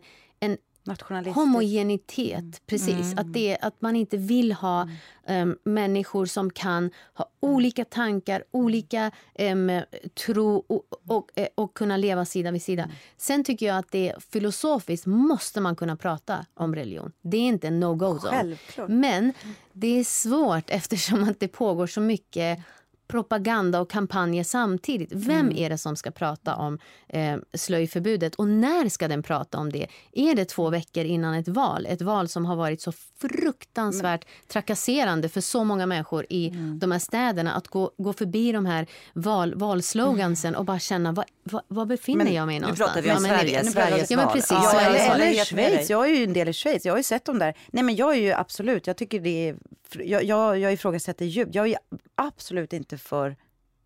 en 0.90 1.32
homogenitet. 1.32 2.38
Mm. 2.38 2.52
Precis. 2.66 3.12
Mm. 3.12 3.18
Att, 3.18 3.32
det, 3.32 3.58
att 3.60 3.80
man 3.80 3.96
inte 3.96 4.16
vill 4.16 4.52
ha 4.52 4.88
um, 5.28 5.58
människor 5.64 6.26
som 6.26 6.50
kan 6.50 6.90
ha 7.14 7.30
olika 7.40 7.84
tankar, 7.84 8.44
olika 8.50 9.10
um, 9.38 9.80
tro 10.26 10.64
och, 10.66 10.82
och, 11.06 11.30
eh, 11.34 11.48
och, 11.54 11.74
kunna 11.74 11.96
leva 11.96 12.24
sida 12.24 12.50
vid 12.50 12.62
sida. 12.62 12.90
Sen 13.16 13.44
tycker 13.44 13.66
jag 13.66 13.78
att 13.78 13.92
det 13.92 14.14
filosofiskt 14.32 15.06
måste 15.06 15.60
man 15.60 15.76
kunna 15.76 15.96
prata 15.96 16.46
om 16.54 16.74
religion. 16.74 17.12
Det 17.22 17.36
är 17.36 17.40
inte 17.40 17.66
en 17.66 17.80
no-go 17.80 18.18
zone. 18.18 18.56
Men 18.88 19.32
det 19.72 19.98
är 19.98 20.04
svårt 20.04 20.64
eftersom 20.70 21.28
att 21.28 21.40
det 21.40 21.48
pågår 21.48 21.86
så 21.86 22.00
mycket 22.00 22.58
propaganda 23.08 23.80
och 23.80 23.90
kampanjer 23.90 24.44
samtidigt. 24.44 25.12
Vem 25.12 25.40
mm. 25.40 25.56
är 25.56 25.70
det 25.70 25.78
som 25.78 25.96
ska 25.96 26.10
prata 26.10 26.54
om 26.54 26.78
eh, 27.08 27.36
slöjförbudet 27.54 28.34
och 28.34 28.48
när 28.48 28.88
ska 28.88 29.08
den 29.08 29.22
prata 29.22 29.58
om 29.58 29.72
det? 29.72 29.86
Är 30.12 30.34
det 30.34 30.44
två 30.44 30.70
veckor 30.70 31.04
innan 31.04 31.34
ett 31.34 31.48
val? 31.48 31.86
Ett 31.86 32.02
val 32.02 32.28
som 32.28 32.46
har 32.46 32.56
varit 32.56 32.82
så 32.82 32.92
fruktansvärt 33.20 34.24
trakasserande 34.48 35.28
för 35.28 35.40
så 35.40 35.64
många 35.64 35.86
människor 35.86 36.26
i 36.28 36.48
mm. 36.48 36.78
de 36.78 36.92
här 36.92 36.98
städerna. 36.98 37.52
Att 37.52 37.68
gå, 37.68 37.90
gå 37.98 38.12
förbi 38.12 38.52
de 38.52 38.66
här 38.66 38.86
val, 39.12 39.54
valslogansen 39.54 40.54
och 40.54 40.64
bara 40.64 40.78
känna 40.78 41.12
vad, 41.12 41.24
vad, 41.42 41.62
vad 41.68 41.88
befinner 41.88 42.24
men, 42.24 42.34
jag 42.34 42.46
mig 42.46 42.60
någonstans? 42.60 42.96
Nu 42.96 43.02
pratar 43.02 43.02
vi 43.02 43.18
om 43.18 43.24
ja, 43.24 43.38
Sverige, 43.38 43.64
Sveriges 43.64 44.10
ja, 44.10 44.16
men 44.16 44.28
precis, 44.28 44.50
ja, 44.50 44.70
Sveriges 44.72 45.10
eller, 45.10 45.26
eller 45.26 45.44
Schweiz. 45.44 45.90
Jag 45.90 46.10
är 46.10 46.14
ju 46.14 46.24
en 46.24 46.32
del 46.32 46.48
i 46.48 46.52
Schweiz. 46.52 46.84
Jag 46.84 46.92
har 46.92 46.98
ju 46.98 47.02
sett 47.02 47.24
dem 47.24 47.38
där. 47.38 47.54
Nej 47.72 47.82
men 47.82 47.96
jag 47.96 48.16
är 48.16 48.20
ju 48.20 48.32
absolut, 48.32 48.86
jag 48.86 48.96
tycker 48.96 49.20
det 49.20 49.48
är, 49.48 49.56
jag, 49.92 50.24
jag, 50.24 50.58
jag 50.58 50.72
ifrågasätter 50.72 51.24
djupt. 51.24 51.54
Jag 51.54 51.68
är 51.68 51.78
absolut 52.14 52.72
inte 52.72 52.97
för 52.98 53.36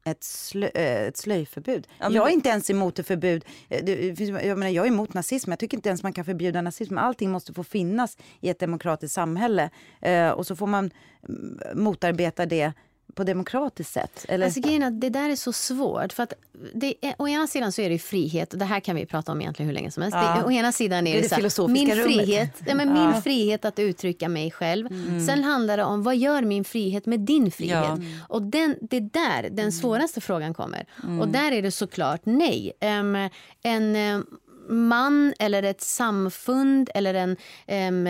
ett, 0.05 0.25
slö, 0.25 0.67
eh, 0.67 1.07
ett 1.07 1.17
slöjförbud. 1.17 1.89
Ja, 1.99 2.11
jag 2.11 2.29
är 2.29 2.33
inte 2.33 2.49
ens 2.49 2.71
emot 2.71 2.99
ett 2.99 3.07
förbud. 3.07 3.45
Eh, 3.69 4.07
jag, 4.47 4.59
menar, 4.59 4.69
jag 4.69 4.87
är 4.87 4.91
emot 4.91 5.15
nazism. 5.15 5.51
Jag 5.51 5.59
tycker 5.59 5.77
inte 5.77 5.89
ens 5.89 6.03
man 6.03 6.13
kan 6.13 6.25
förbjuda 6.25 6.63
nazism. 6.63 6.99
Allting 6.99 7.31
måste 7.31 7.53
få 7.53 7.65
finnas 7.65 8.17
i 8.41 8.49
ett 8.49 8.59
demokratiskt 8.59 9.15
samhälle. 9.15 9.71
Eh, 10.01 10.31
och 10.31 10.47
så 10.47 10.57
får 10.57 10.67
man 10.67 10.91
mm, 11.29 11.59
motarbeta 11.75 12.47
det 12.47 12.73
på 13.15 13.25
demokratiskt 13.25 13.93
sätt? 13.93 14.27
Eller? 14.29 14.45
Alltså, 14.45 14.61
det 14.91 15.09
där 15.09 15.31
är 15.31 15.37
så 15.37 15.53
svårt. 15.53 16.13
För 16.13 16.23
att 16.23 16.33
det 16.75 16.95
är, 17.01 17.15
å 17.19 17.29
ena 17.29 17.47
sidan 17.47 17.73
så 17.73 17.83
är 17.83 17.91
det 17.91 17.99
frihet, 17.99 18.53
och 18.53 18.59
det 18.59 18.65
här 18.65 18.81
kan 18.81 18.97
vi 18.97 19.07
prata 19.07 19.33
om 19.33 19.41
egentligen 19.41 19.69
hur 19.69 19.75
länge 19.75 19.91
som 19.91 20.03
helst. 20.03 20.19
Ja. 20.21 20.37
Det, 20.37 20.45
å 20.45 20.51
ena 20.51 20.73
sidan 20.73 21.07
är 21.07 21.15
det, 21.15 21.29
det, 21.29 21.43
det 21.43 21.51
så 21.51 21.67
här, 21.67 21.73
min, 21.73 21.91
frihet, 21.91 22.63
ja, 22.67 22.75
men 22.75 22.97
ja. 22.97 23.13
min 23.13 23.23
frihet 23.23 23.65
att 23.65 23.79
uttrycka 23.79 24.29
mig 24.29 24.51
själv. 24.51 24.87
Mm. 24.87 25.27
Sen 25.27 25.45
handlar 25.45 25.77
det 25.77 25.85
om 25.85 26.03
vad 26.03 26.17
gör 26.17 26.43
min 26.43 26.65
frihet 26.65 27.07
med 27.07 27.21
din 27.21 27.51
frihet? 27.51 27.85
Ja. 27.85 27.99
Och 28.29 28.43
den, 28.43 28.77
det 28.81 28.97
är 28.97 29.01
där 29.01 29.43
den 29.43 29.59
mm. 29.59 29.73
svåraste 29.73 30.19
mm. 30.19 30.23
frågan 30.23 30.55
kommer. 30.55 30.87
Mm. 31.03 31.21
Och 31.21 31.29
där 31.29 31.53
är 31.53 31.63
det 31.63 31.71
såklart 31.71 32.21
nej. 32.25 32.73
Um, 32.81 33.29
en 33.63 33.97
um, 33.97 34.27
man 34.69 35.35
eller 35.39 35.63
ett 35.63 35.81
samfund 35.81 36.91
eller 36.95 37.15
en, 37.15 37.31
um, 37.31 38.05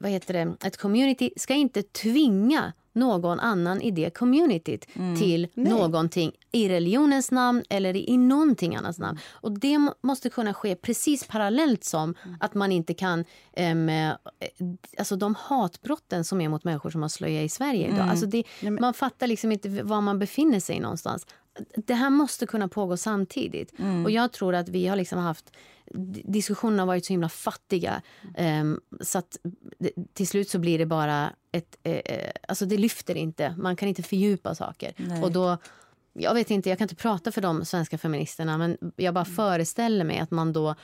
vad 0.00 0.10
heter 0.10 0.34
det, 0.34 0.66
ett 0.66 0.76
community 0.76 1.30
ska 1.36 1.54
inte 1.54 1.82
tvinga 1.82 2.72
någon 2.98 3.40
annan 3.40 3.80
i 3.80 3.90
det 3.90 4.10
communityt 4.10 4.86
mm. 4.94 5.16
till 5.16 5.48
Nej. 5.54 5.72
någonting 5.72 6.32
i 6.52 6.68
religionens 6.68 7.30
namn 7.30 7.64
eller 7.68 7.96
i, 7.96 8.16
någonting 8.16 8.76
annat 8.76 8.98
namn. 8.98 9.18
Och 9.30 9.58
det 9.60 9.78
måste 10.00 10.30
kunna 10.30 10.54
ske 10.54 10.74
precis 10.76 11.26
parallellt 11.26 11.84
som 11.84 12.14
mm. 12.24 12.36
att 12.40 12.54
man 12.54 12.72
inte 12.72 12.94
kan... 12.94 13.24
Um, 13.56 13.90
alltså 14.98 15.16
de 15.16 15.34
hatbrotten 15.38 16.24
som 16.24 16.40
är 16.40 16.48
mot 16.48 16.64
människor 16.64 16.90
som 16.90 17.02
har 17.02 17.08
slöja 17.08 17.42
i 17.42 17.48
Sverige 17.48 17.86
idag. 17.86 17.98
Mm. 17.98 18.10
Alltså 18.10 18.26
det, 18.26 18.44
man 18.80 18.94
fattar 18.94 19.26
liksom 19.26 19.52
inte 19.52 19.68
var 19.68 20.00
man 20.00 20.18
befinner 20.18 20.60
sig 20.60 20.80
någonstans. 20.80 21.26
Det 21.76 21.94
här 21.94 22.10
måste 22.10 22.46
kunna 22.46 22.68
pågå 22.68 22.96
samtidigt. 22.96 23.78
Mm. 23.78 24.04
Och 24.04 24.10
jag 24.10 24.32
tror 24.32 24.54
att 24.54 24.68
vi 24.68 24.86
har 24.86 24.96
liksom 24.96 25.18
haft 25.18 25.52
diskussionerna 26.24 26.82
har 26.82 26.86
varit 26.86 27.04
så 27.04 27.12
himla 27.12 27.28
fattiga. 27.28 28.02
Um, 28.38 28.80
så 29.00 29.18
att 29.18 29.38
till 30.12 30.28
slut 30.28 30.50
så 30.50 30.58
blir 30.58 30.78
det 30.78 30.86
bara 30.86 31.32
ett... 31.52 31.76
Eh, 31.82 31.92
eh, 31.92 32.30
alltså 32.48 32.66
det 32.66 32.76
lyfter 32.76 33.14
inte. 33.14 33.54
Man 33.58 33.76
kan 33.76 33.88
inte 33.88 34.02
fördjupa 34.02 34.54
saker. 34.54 34.92
Nej. 34.96 35.22
Och 35.22 35.32
då... 35.32 35.58
Jag 36.12 36.34
vet 36.34 36.50
inte, 36.50 36.68
jag 36.68 36.78
kan 36.78 36.84
inte 36.84 36.94
prata 36.94 37.32
för 37.32 37.40
de 37.40 37.64
svenska 37.64 37.98
feministerna 37.98 38.58
men 38.58 38.76
jag 38.96 39.14
bara 39.14 39.24
mm. 39.24 39.36
föreställer 39.36 40.04
mig 40.04 40.18
att 40.18 40.30
man 40.30 40.52
då 40.52 40.74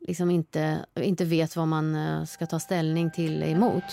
liksom 0.00 0.30
inte, 0.30 0.86
inte 1.00 1.24
vet 1.24 1.56
vad 1.56 1.68
man 1.68 1.94
eh, 1.94 2.24
ska 2.24 2.46
ta 2.46 2.60
ställning 2.60 3.10
till 3.10 3.42
emot. 3.42 3.84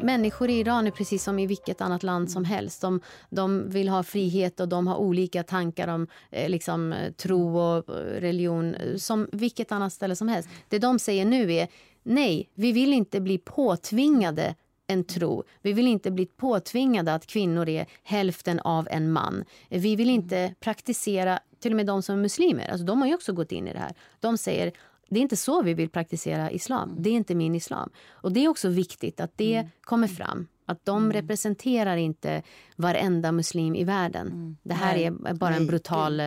Människor 0.00 0.50
i 0.50 0.58
Iran 0.58 0.86
är 0.86 0.90
precis 0.90 1.24
som 1.24 1.38
i 1.38 1.46
vilket 1.46 1.80
annat 1.80 2.02
land 2.02 2.30
som 2.30 2.44
helst. 2.44 2.80
De, 2.80 3.00
de 3.30 3.70
vill 3.70 3.88
ha 3.88 4.02
frihet 4.02 4.60
och 4.60 4.68
de 4.68 4.86
har 4.86 4.96
olika 4.96 5.42
tankar 5.42 5.88
om 5.88 6.06
eh, 6.30 6.48
liksom, 6.48 6.94
tro 7.16 7.58
och 7.58 7.84
religion 7.98 8.76
som 8.96 9.28
vilket 9.32 9.72
annat 9.72 9.92
ställe 9.92 10.16
som 10.16 10.28
helst. 10.28 10.48
Det 10.68 10.78
de 10.78 10.98
säger 10.98 11.24
nu 11.24 11.52
är 11.52 11.68
nej, 12.02 12.48
vi 12.54 12.72
vill 12.72 12.92
inte 12.92 13.20
bli 13.20 13.38
påtvingade 13.38 14.54
en 14.86 15.04
tro. 15.04 15.44
Vi 15.62 15.72
vill 15.72 15.86
inte 15.86 16.10
bli 16.10 16.26
påtvingade 16.26 17.14
att 17.14 17.26
kvinnor 17.26 17.68
är 17.68 17.86
hälften 18.02 18.60
av 18.60 18.88
en 18.90 19.12
man. 19.12 19.44
Vi 19.68 19.96
vill 19.96 20.10
inte 20.10 20.54
praktisera, 20.60 21.38
till 21.60 21.72
och 21.72 21.76
med 21.76 21.86
de 21.86 22.02
som 22.02 22.14
är 22.14 22.22
muslimer, 22.22 22.68
alltså 22.68 22.84
de 22.84 23.00
har 23.00 23.08
ju 23.08 23.14
också 23.14 23.32
gått 23.32 23.52
in 23.52 23.68
i 23.68 23.72
det 23.72 23.78
här. 23.78 23.94
De 24.20 24.38
säger 24.38 24.72
det 25.10 25.20
är 25.20 25.22
inte 25.22 25.36
så 25.36 25.62
vi 25.62 25.74
vill 25.74 25.90
praktisera 25.90 26.50
islam. 26.50 26.94
Det 26.98 27.10
är 27.10 27.14
inte 27.14 27.34
min 27.34 27.54
islam. 27.54 27.90
Och 28.10 28.32
Det 28.32 28.44
är 28.44 28.48
också 28.48 28.68
viktigt 28.68 29.20
att 29.20 29.32
det 29.36 29.54
mm. 29.54 29.70
kommer 29.80 30.08
fram. 30.08 30.46
Att 30.66 30.84
de 30.84 30.96
mm. 31.02 31.12
representerar 31.12 31.96
inte 31.96 32.42
varenda 32.76 33.32
muslim 33.32 33.74
i 33.74 33.84
världen. 33.84 34.26
Mm. 34.26 34.56
Det 34.62 34.74
här 34.74 34.94
Nej. 34.94 35.04
är 35.04 35.34
bara 35.34 35.54
en 35.54 35.66
brutal... 35.66 36.22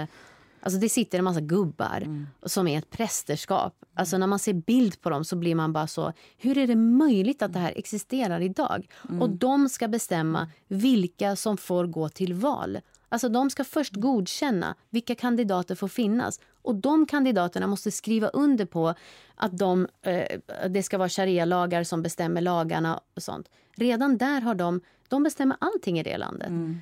Alltså 0.65 0.79
det 0.79 0.89
sitter 0.89 1.17
en 1.17 1.23
massa 1.23 1.41
gubbar 1.41 2.01
mm. 2.01 2.27
som 2.45 2.67
är 2.67 2.77
ett 2.77 2.89
prästerskap. 2.89 3.73
Alltså 3.93 4.17
när 4.17 4.27
man 4.27 4.39
ser 4.39 4.53
bild 4.53 5.01
på 5.01 5.09
dem 5.09 5.25
så 5.25 5.36
blir 5.36 5.55
man 5.55 5.73
bara 5.73 5.88
så... 5.88 6.13
Hur 6.38 6.57
är 6.57 6.67
det 6.67 6.75
möjligt 6.75 7.41
att 7.41 7.53
det 7.53 7.59
här 7.59 7.73
existerar 7.75 8.41
idag? 8.41 8.88
Mm. 9.09 9.21
Och 9.21 9.29
de 9.29 9.69
ska 9.69 9.88
bestämma 9.88 10.51
vilka 10.67 11.36
som 11.36 11.57
får 11.57 11.88
gå 11.88 12.09
till 12.09 12.34
val. 12.34 12.79
Alltså 13.09 13.29
de 13.29 13.49
ska 13.49 13.63
först 13.63 13.95
godkänna 13.95 14.75
vilka 14.89 15.15
kandidater 15.15 15.75
får 15.75 15.88
finnas. 15.88 16.39
Och 16.64 16.76
de 16.76 17.05
kandidaterna 17.05 17.68
måste 17.68 17.91
skriva 17.91 18.28
under 18.28 18.66
på 18.66 18.93
att 19.36 19.57
de, 19.57 19.88
eh, 20.01 20.39
det 20.70 20.84
ska 20.84 20.97
vara 20.97 21.09
sharia-lagar 21.09 21.84
som 21.84 22.01
bestämmer 22.01 22.41
lagarna 22.41 22.99
och 23.16 23.24
sånt. 23.24 23.49
Redan 23.76 24.18
där 24.18 24.41
har 24.41 24.55
de, 24.55 24.82
de 25.07 25.24
bestämmer 25.24 25.57
allting 25.59 25.99
i 25.99 26.03
det 26.03 26.18
landet. 26.18 26.49
Mm. 26.49 26.82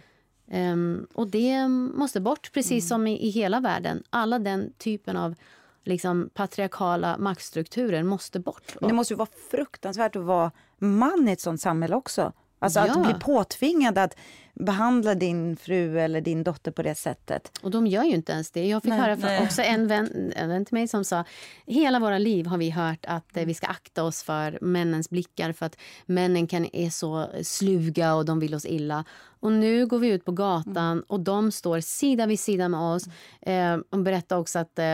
Um, 0.54 1.08
och 1.14 1.28
det 1.28 1.68
måste 1.68 2.20
bort, 2.20 2.52
precis 2.54 2.84
mm. 2.84 2.88
som 2.88 3.08
i, 3.08 3.28
i, 3.28 3.30
hela 3.30 3.60
världen. 3.60 4.04
Alla 4.10 4.40
den 4.40 4.74
typen 4.78 5.18
av 5.18 5.36
liksom, 5.84 6.30
patriarkala 6.34 7.18
maktstrukturer 7.18 8.04
måste 8.04 8.40
bort. 8.40 8.76
Men 8.80 8.90
det 8.90 8.96
måste 8.96 9.14
ju 9.14 9.18
vara 9.18 9.30
fruktansvärt 9.52 10.16
att 10.16 10.24
vara 10.24 10.52
man 10.78 11.28
i 11.28 11.32
ett 11.32 11.42
sånt 11.42 11.62
samhälle 11.62 11.96
också. 11.96 12.34
Alltså 12.60 12.80
ja. 12.80 12.92
att 12.92 13.04
bli 13.04 13.14
påtvingad 13.14 13.98
att 13.98 14.18
behandla 14.54 15.16
din 15.16 15.58
fru 15.58 16.00
eller 16.00 16.22
din 16.22 16.44
dotter 16.44 16.72
på 16.72 16.82
det 16.82 16.96
sättet. 16.96 17.60
Och 17.62 17.72
de 17.72 17.88
gör 17.88 18.04
ju 18.04 18.12
inte 18.12 18.32
ens 18.32 18.52
det. 18.52 18.68
Jag 18.68 18.82
fick 18.82 18.90
nej, 18.90 19.00
höra 19.00 19.18
från 19.18 19.44
också 19.44 19.62
en 19.62 19.88
vän, 19.88 20.34
en 20.36 20.50
vän 20.50 20.66
till 20.66 20.74
mig 20.74 20.88
som 20.88 21.06
sa 21.06 21.24
hela 21.66 22.00
våra 22.00 22.18
liv 22.18 22.46
har 22.46 22.58
vi 22.58 22.70
hört 22.70 23.06
att 23.08 23.38
eh, 23.38 23.46
vi 23.46 23.54
ska 23.54 23.68
akta 23.68 24.04
oss 24.04 24.24
för 24.24 24.58
männens 24.62 25.10
blickar 25.10 25.52
för 25.52 25.66
att 25.66 25.78
männen 26.06 26.48
kan, 26.48 26.68
är 26.74 26.90
så 26.90 27.30
sluga 27.44 28.16
och 28.16 28.26
de 28.26 28.40
vill 28.40 28.56
oss 28.56 28.66
illa. 28.66 29.06
Och 29.42 29.52
nu 29.52 29.86
går 29.86 30.00
vi 30.00 30.08
ut 30.08 30.26
på 30.26 30.32
gatan 30.32 30.92
mm. 30.92 31.04
och 31.08 31.20
de 31.20 31.52
står 31.52 31.80
sida 31.80 32.26
vid 32.26 32.40
sida 32.40 32.70
med 32.70 32.80
oss. 32.80 33.04
Eh, 33.42 33.78
hon 33.90 34.04
berättade 34.04 34.42
också 34.42 34.60
att 34.60 34.80
eh, 34.80 34.86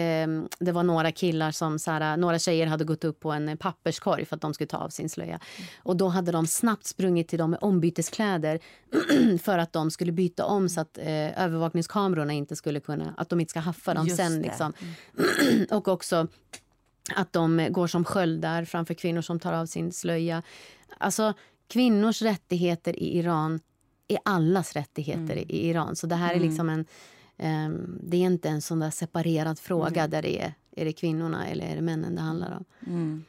eh, 0.00 0.28
det 0.58 0.72
var 0.72 0.82
några 0.82 1.12
killar 1.12 1.50
som, 1.50 1.78
såhär, 1.78 2.16
några 2.16 2.38
tjejer 2.38 2.66
hade 2.66 2.84
gått 2.84 3.04
upp 3.04 3.20
på 3.20 3.32
en 3.32 3.56
papperskorg 3.56 4.24
för 4.24 4.36
att 4.36 4.42
de 4.42 4.54
skulle 4.54 4.68
ta 4.68 4.76
av 4.76 4.88
sin 4.88 5.08
slöja. 5.08 5.40
Mm. 5.56 5.68
Och 5.82 5.96
då 5.96 6.08
hade 6.08 6.32
de 6.32 6.46
snabbt 6.46 6.86
sprungit 6.86 7.28
till 7.28 7.38
dem 7.38 7.50
med 7.50 7.58
ombyteskläder 7.62 8.60
för 9.42 9.58
att 9.58 9.72
de 9.72 9.90
skulle 9.90 10.12
byta 10.12 10.44
om 10.44 10.68
så 10.68 10.80
att 10.80 10.98
eh, 10.98 11.42
övervakningskamerorna 11.44 12.32
inte 12.32 12.56
skulle 12.56 12.80
kunna, 12.80 13.14
att 13.16 13.28
de 13.28 13.40
inte 13.40 13.50
ska 13.50 13.60
haffa 13.60 13.94
dem 13.94 14.06
Just 14.06 14.16
sen. 14.16 14.42
Liksom. 14.42 14.72
Mm. 15.18 15.66
och 15.70 15.88
också 15.88 16.26
att 17.14 17.32
de 17.32 17.66
går 17.70 17.86
som 17.86 18.04
sköldar 18.04 18.64
framför 18.64 18.94
kvinnor 18.94 19.22
som 19.22 19.40
tar 19.40 19.52
av 19.52 19.66
sin 19.66 19.92
slöja. 19.92 20.42
Alltså, 20.98 21.34
kvinnors 21.68 22.22
rättigheter 22.22 22.98
i 23.02 23.18
Iran 23.18 23.60
är 24.08 24.18
allas 24.24 24.72
rättigheter 24.72 25.32
mm. 25.32 25.44
i 25.48 25.68
Iran. 25.68 25.96
Så 25.96 26.06
det 26.06 26.14
här 26.14 26.30
är 26.30 26.36
mm. 26.36 26.48
liksom 26.48 26.68
en... 26.68 26.86
Um, 27.38 27.98
det 28.02 28.16
är 28.16 28.20
inte 28.20 28.48
en 28.48 28.62
sån 28.62 28.78
där 28.78 28.90
separerad 28.90 29.58
fråga 29.58 30.00
mm. 30.00 30.10
där 30.10 30.22
det 30.22 30.42
är, 30.42 30.54
är 30.76 30.84
det 30.84 30.92
kvinnorna 30.92 31.46
eller 31.46 31.66
är 31.66 31.76
det 31.76 31.82
männen 31.82 32.14
det 32.14 32.20
handlar 32.20 32.56
om. 32.56 32.64
Mm. 32.86 33.24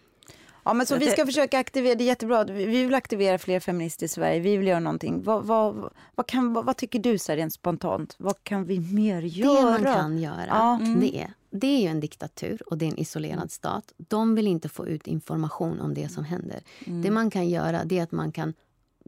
Ja, 0.67 0.73
men 0.73 0.85
så 0.85 0.97
vi 0.97 1.05
ska 1.05 1.25
försöka 1.25 1.59
aktivera, 1.59 1.95
det 1.95 2.03
är 2.03 2.05
jättebra, 2.05 2.43
vi 2.43 2.65
vill 2.65 2.93
aktivera 2.93 3.37
fler 3.37 3.59
feminister 3.59 4.05
i 4.05 4.09
Sverige, 4.09 4.39
vi 4.39 4.57
vill 4.57 4.67
göra 4.67 4.79
någonting. 4.79 5.23
Vad, 5.23 5.45
vad, 5.45 5.93
vad, 6.15 6.27
kan, 6.27 6.53
vad, 6.53 6.65
vad 6.65 6.77
tycker 6.77 6.99
du 6.99 7.17
så 7.17 7.33
rent 7.33 7.53
spontant? 7.53 8.15
Vad 8.17 8.43
kan 8.43 8.65
vi 8.65 8.79
mer 8.79 9.21
göra? 9.21 9.77
Det 9.77 9.83
man 9.83 9.95
kan 9.95 10.17
göra, 10.17 10.45
ja. 10.47 10.79
mm. 10.81 10.99
det, 10.99 11.17
är, 11.17 11.33
det 11.49 11.67
är 11.67 11.81
ju 11.81 11.87
en 11.87 11.99
diktatur 11.99 12.61
och 12.65 12.77
det 12.77 12.85
är 12.85 12.89
en 12.89 12.99
isolerad 12.99 13.51
stat. 13.51 13.93
De 13.97 14.35
vill 14.35 14.47
inte 14.47 14.69
få 14.69 14.87
ut 14.87 15.07
information 15.07 15.79
om 15.79 15.93
det 15.93 16.09
som 16.09 16.23
händer. 16.23 16.59
Mm. 16.85 17.01
Det 17.01 17.11
man 17.11 17.29
kan 17.29 17.49
göra 17.49 17.83
det 17.85 17.99
är 17.99 18.03
att 18.03 18.11
man 18.11 18.31
kan 18.31 18.53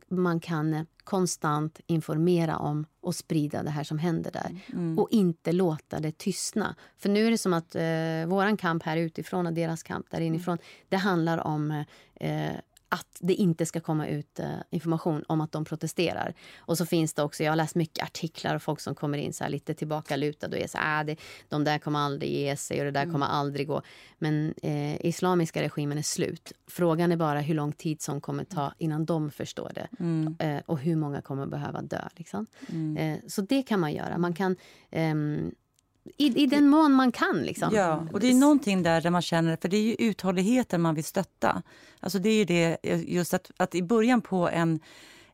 man 0.08 0.40
kan 0.40 0.74
eh, 0.74 0.84
konstant 1.04 1.80
informera 1.88 2.58
om 2.58 2.86
och 3.02 3.16
sprida 3.16 3.64
det 3.64 3.70
här 3.70 3.84
som 3.84 3.98
händer 3.98 4.32
där. 4.32 4.62
Mm. 4.74 5.00
Och 5.00 5.08
inte 5.12 5.52
låta 5.52 6.00
det 6.00 6.18
tystna. 6.18 6.76
För 6.98 7.10
nu 7.10 7.28
är 7.28 7.32
det 7.32 7.38
som 7.38 7.54
att 7.54 7.76
eh, 7.76 8.26
våran 8.28 8.58
kamp 8.58 8.84
här 8.84 8.98
utifrån 8.98 9.48
och 9.48 9.54
deras 9.54 9.84
kamp 9.84 10.12
där 10.12 10.22
inifrån, 10.22 10.58
det 10.90 10.98
handlar 10.98 11.48
om 11.48 11.84
eh, 12.16 12.54
att 12.90 13.18
det 13.20 13.34
inte 13.34 13.66
ska 13.66 13.80
komma 13.80 14.08
ut 14.08 14.40
uh, 14.40 14.46
information 14.70 15.24
om 15.28 15.42
att 15.42 15.52
de 15.52 15.66
protesterar. 15.66 16.34
Och 16.58 16.78
så 16.78 16.86
finns 16.86 17.14
det 17.14 17.24
också, 17.24 17.44
jag 17.44 17.52
har 17.52 17.56
läst 17.56 17.76
mycket 17.76 18.04
artiklar 18.04 18.56
och 18.56 18.62
folk 18.62 18.80
som 18.80 18.96
kommer 18.96 19.18
in 19.18 19.34
så 19.34 19.44
här 19.44 19.52
lite 19.52 19.74
tillbakalutade 19.74 20.58
och 20.58 20.64
är 20.64 20.68
så 20.68 20.78
här, 20.78 21.04
det, 21.04 21.16
de 21.50 21.64
där 21.64 21.80
kommer 21.80 22.00
aldrig 22.00 22.32
ge 22.32 22.58
sig 22.58 22.80
och 22.80 22.86
det 22.86 22.92
där 22.92 23.04
mm. 23.04 23.14
kommer 23.14 23.26
aldrig 23.26 23.68
gå. 23.68 23.82
Men 24.18 24.54
eh, 24.64 25.06
islamiska 25.06 25.62
regimen 25.62 25.98
är 25.98 26.02
slut. 26.02 26.52
Frågan 26.68 27.12
är 27.12 27.18
bara 27.18 27.40
hur 27.40 27.56
lång 27.56 27.72
tid 27.72 28.02
som 28.02 28.22
kommer 28.22 28.44
ta 28.44 28.74
innan 28.78 29.06
de 29.06 29.32
förstår 29.32 29.72
det. 29.76 29.88
Mm. 30.00 30.36
Eh, 30.40 30.62
och 30.66 30.80
hur 30.80 30.96
många 30.96 31.22
kommer 31.22 31.46
behöva 31.46 31.82
dö. 31.82 32.08
Liksom. 32.16 32.46
Mm. 32.70 32.98
Eh, 32.98 33.20
så 33.28 33.42
det 33.42 33.64
kan 33.64 33.80
man 33.80 33.94
göra. 33.94 34.18
Man 34.18 34.34
kan 34.34 34.56
ehm, 34.92 35.52
i, 36.18 36.44
I 36.44 36.46
den 36.46 36.70
mån 36.70 36.92
man 36.92 37.12
kan. 37.12 37.44
Liksom. 37.44 37.76
Ja, 37.76 38.08
och 38.14 38.20
det 38.20 38.30
är 38.30 38.34
någonting 38.34 38.84
där, 38.84 39.02
där 39.02 39.10
man 39.10 39.22
känner, 39.22 39.58
för 39.62 39.70
det 39.70 39.78
är 39.78 39.82
ju 39.82 39.96
uthålligheten 40.00 40.82
man 40.82 40.96
vill 40.96 41.04
stötta. 41.04 41.64
Alltså 42.00 42.20
det 42.20 42.30
är 42.30 42.36
ju 42.36 42.46
det, 42.46 42.78
just 43.08 43.34
att, 43.34 43.52
att 43.58 43.76
i 43.76 43.84
början 43.84 44.22
på 44.22 44.50
en, 44.50 44.80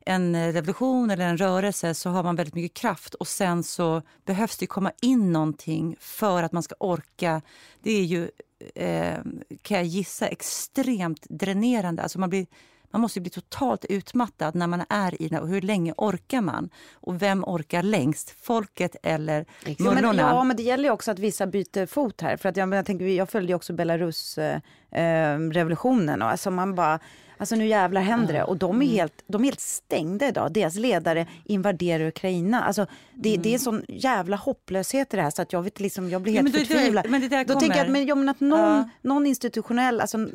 en 0.00 0.52
revolution 0.52 1.10
eller 1.10 1.26
en 1.26 1.36
rörelse 1.36 1.94
så 1.94 2.10
har 2.10 2.22
man 2.22 2.36
väldigt 2.36 2.54
mycket 2.54 2.78
kraft 2.78 3.14
och 3.14 3.28
sen 3.28 3.62
så 3.62 4.02
behövs 4.24 4.56
det 4.56 4.66
komma 4.66 4.92
in 5.02 5.32
någonting 5.32 5.96
för 6.00 6.42
att 6.42 6.52
man 6.52 6.62
ska 6.62 6.74
orka. 6.80 7.42
Det 7.82 7.90
är 7.90 8.04
ju, 8.04 8.30
eh, 8.74 9.18
kan 9.62 9.76
jag 9.76 9.86
gissa, 9.86 10.26
extremt 10.26 11.26
dränerande. 11.28 12.02
Alltså 12.02 12.20
man 12.20 12.30
blir 12.30 12.46
man 12.90 13.00
måste 13.00 13.20
bli 13.20 13.30
totalt 13.30 13.84
utmattad 13.84 14.54
när 14.54 14.66
man 14.66 14.84
är 14.88 15.22
i 15.22 15.28
det. 15.28 15.40
Och 15.40 15.48
hur 15.48 15.60
länge 15.60 15.94
orkar 15.96 16.40
man? 16.40 16.70
Och 16.94 17.22
vem 17.22 17.44
orkar 17.44 17.82
längst? 17.82 18.30
Folket 18.40 18.96
eller 19.02 19.46
mullorna? 19.78 20.22
Ja, 20.22 20.44
men 20.44 20.56
det 20.56 20.62
gäller 20.62 20.90
också 20.90 21.10
att 21.10 21.18
vissa 21.18 21.46
byter 21.46 21.86
fot 21.86 22.20
här. 22.20 22.36
För 22.36 22.48
att 22.48 22.56
jag, 22.56 22.74
jag, 22.74 22.86
tänker, 22.86 23.06
jag 23.06 23.28
följde 23.28 23.54
också 23.54 23.72
Belarus 23.72 24.38
eh, 24.38 24.60
eh 24.90 25.38
revolutionen 25.38 26.22
och 26.22 26.28
alltså 26.28 26.50
man 26.50 26.74
bara 26.74 27.00
Alltså 27.38 27.56
nu 27.56 27.66
jävlar 27.66 28.00
händer 28.00 28.34
det. 28.34 28.42
Och 28.42 28.56
de 28.56 28.82
är, 28.82 28.86
helt, 28.86 29.22
de 29.26 29.42
är 29.42 29.44
helt 29.44 29.60
stängda 29.60 30.28
idag. 30.28 30.52
Deras 30.52 30.74
ledare 30.74 31.26
invaderar 31.44 32.06
Ukraina. 32.06 32.64
Alltså, 32.64 32.86
det, 33.14 33.28
mm. 33.28 33.42
det 33.42 33.54
är 33.54 33.58
sån 33.58 33.84
jävla 33.88 34.36
hopplöshet 34.36 35.14
i 35.14 35.16
det 35.16 35.22
här 35.22 35.30
så 35.30 35.42
att 35.42 35.52
jag, 35.52 35.62
vet 35.62 35.80
liksom, 35.80 36.10
jag 36.10 36.22
blir 36.22 36.32
helt 36.32 36.54
ja, 36.54 36.60
förtvivlad. 36.60 37.10
Men 37.10 37.20
det 37.20 37.28
där 37.28 37.44
Då 37.44 37.60
tänker 37.60 37.76
jag 37.76 37.86
att, 37.86 37.92
men, 37.92 38.06
ja, 38.06 38.14
men 38.14 38.28
att 38.28 38.40
någon, 38.40 38.60
ja. 38.60 38.88
någon 39.02 39.26
institutionell 39.26 40.00
alltså, 40.00 40.28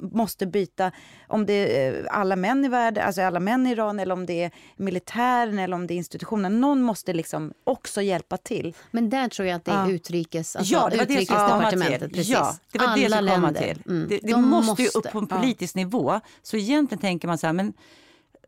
måste 0.00 0.46
byta, 0.46 0.92
om 1.26 1.46
det 1.46 1.86
är 1.86 2.06
alla 2.06 2.36
män 2.36 2.64
i 2.64 2.68
världen, 2.68 3.06
alltså 3.06 3.22
alla 3.22 3.40
män 3.40 3.66
i 3.66 3.70
Iran 3.70 4.00
eller 4.00 4.14
om 4.14 4.26
det 4.26 4.42
är 4.42 4.50
militären 4.76 5.58
eller 5.58 5.76
om 5.76 5.86
det 5.86 5.94
är 5.94 5.96
institutionen. 5.96 6.60
Någon 6.60 6.82
måste 6.82 7.12
liksom 7.12 7.52
också 7.64 8.02
hjälpa 8.02 8.36
till. 8.36 8.74
Men 8.90 9.10
där 9.10 9.28
tror 9.28 9.48
jag 9.48 9.56
att 9.56 9.64
det 9.64 9.72
är 9.72 9.88
ja. 9.88 9.90
utrikes, 9.90 10.56
alltså 10.56 10.74
ja, 10.74 10.88
det 10.90 10.96
var 10.96 11.04
utrikesdepartementet. 11.04 12.00
Det, 12.00 12.08
precis. 12.08 12.28
Ja, 12.28 12.56
det 12.72 12.78
var 12.78 12.86
alla 12.86 12.96
det 12.96 13.10
som 13.10 13.24
länder. 13.24 13.74
Till. 13.74 13.82
Mm. 13.86 14.08
Det, 14.08 14.18
det 14.22 14.32
de 14.32 14.48
måste, 14.48 14.66
måste 14.70 14.82
ju 14.82 14.88
upp 14.88 15.12
på 15.12 15.18
en 15.18 15.26
politisk 15.26 15.74
nivå. 15.74 16.20
Så 16.46 16.56
egentligen 16.56 17.00
tänker 17.00 17.28
man 17.28 17.38
så 17.38 17.46
här, 17.46 17.54
men 17.54 17.72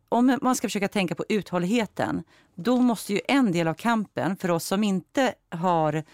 om 0.08 0.38
man 0.42 0.56
ska 0.56 0.68
försöka 0.68 0.88
tänka 0.88 1.14
på 1.14 1.24
uthålligheten, 1.28 2.22
då 2.54 2.76
måste 2.80 3.12
ju 3.12 3.20
en 3.28 3.52
del 3.52 3.68
av 3.68 3.74
kampen 3.74 4.36
för 4.36 4.50
oss 4.50 4.64
som 4.64 4.84
inte 4.84 5.34
har 5.50 6.04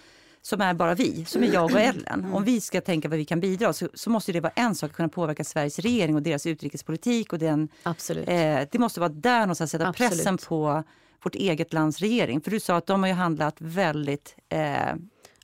som 0.43 0.61
är 0.61 0.75
bara 0.75 0.95
vi, 0.95 1.25
som 1.25 1.43
är 1.43 1.53
jag 1.53 1.65
och 1.65 1.81
Ellen. 1.81 2.33
Om 2.33 2.45
vi 2.45 2.61
ska 2.61 2.81
tänka 2.81 3.09
vad 3.09 3.19
vi 3.19 3.25
kan 3.25 3.41
bidra 3.41 3.73
så, 3.73 3.89
så 3.95 4.11
måste 4.11 4.33
det 4.33 4.41
vara 4.41 4.53
en 4.57 4.75
sak 4.75 4.91
att 4.91 4.97
kunna 4.97 5.09
påverka 5.09 5.45
Sveriges 5.45 5.79
regering 5.79 6.15
och 6.15 6.23
deras 6.23 6.47
utrikespolitik. 6.47 7.33
Och 7.33 7.39
den, 7.39 7.69
Absolut. 7.83 8.29
Eh, 8.29 8.61
det 8.71 8.79
måste 8.79 9.01
vara 9.01 9.13
där 9.13 9.41
någonstans 9.41 9.71
sätta 9.71 9.89
Absolut. 9.89 10.11
pressen 10.11 10.39
på 10.39 10.83
vårt 11.25 11.35
eget 11.35 11.73
lands 11.73 11.99
regering. 11.99 12.41
För 12.41 12.51
du 12.51 12.61
sa 12.61 12.77
att 12.77 12.87
de 12.87 13.03
har 13.03 13.09
ju 13.09 13.15
handlat 13.15 13.57
väldigt 13.59 14.37
eh, 14.49 14.95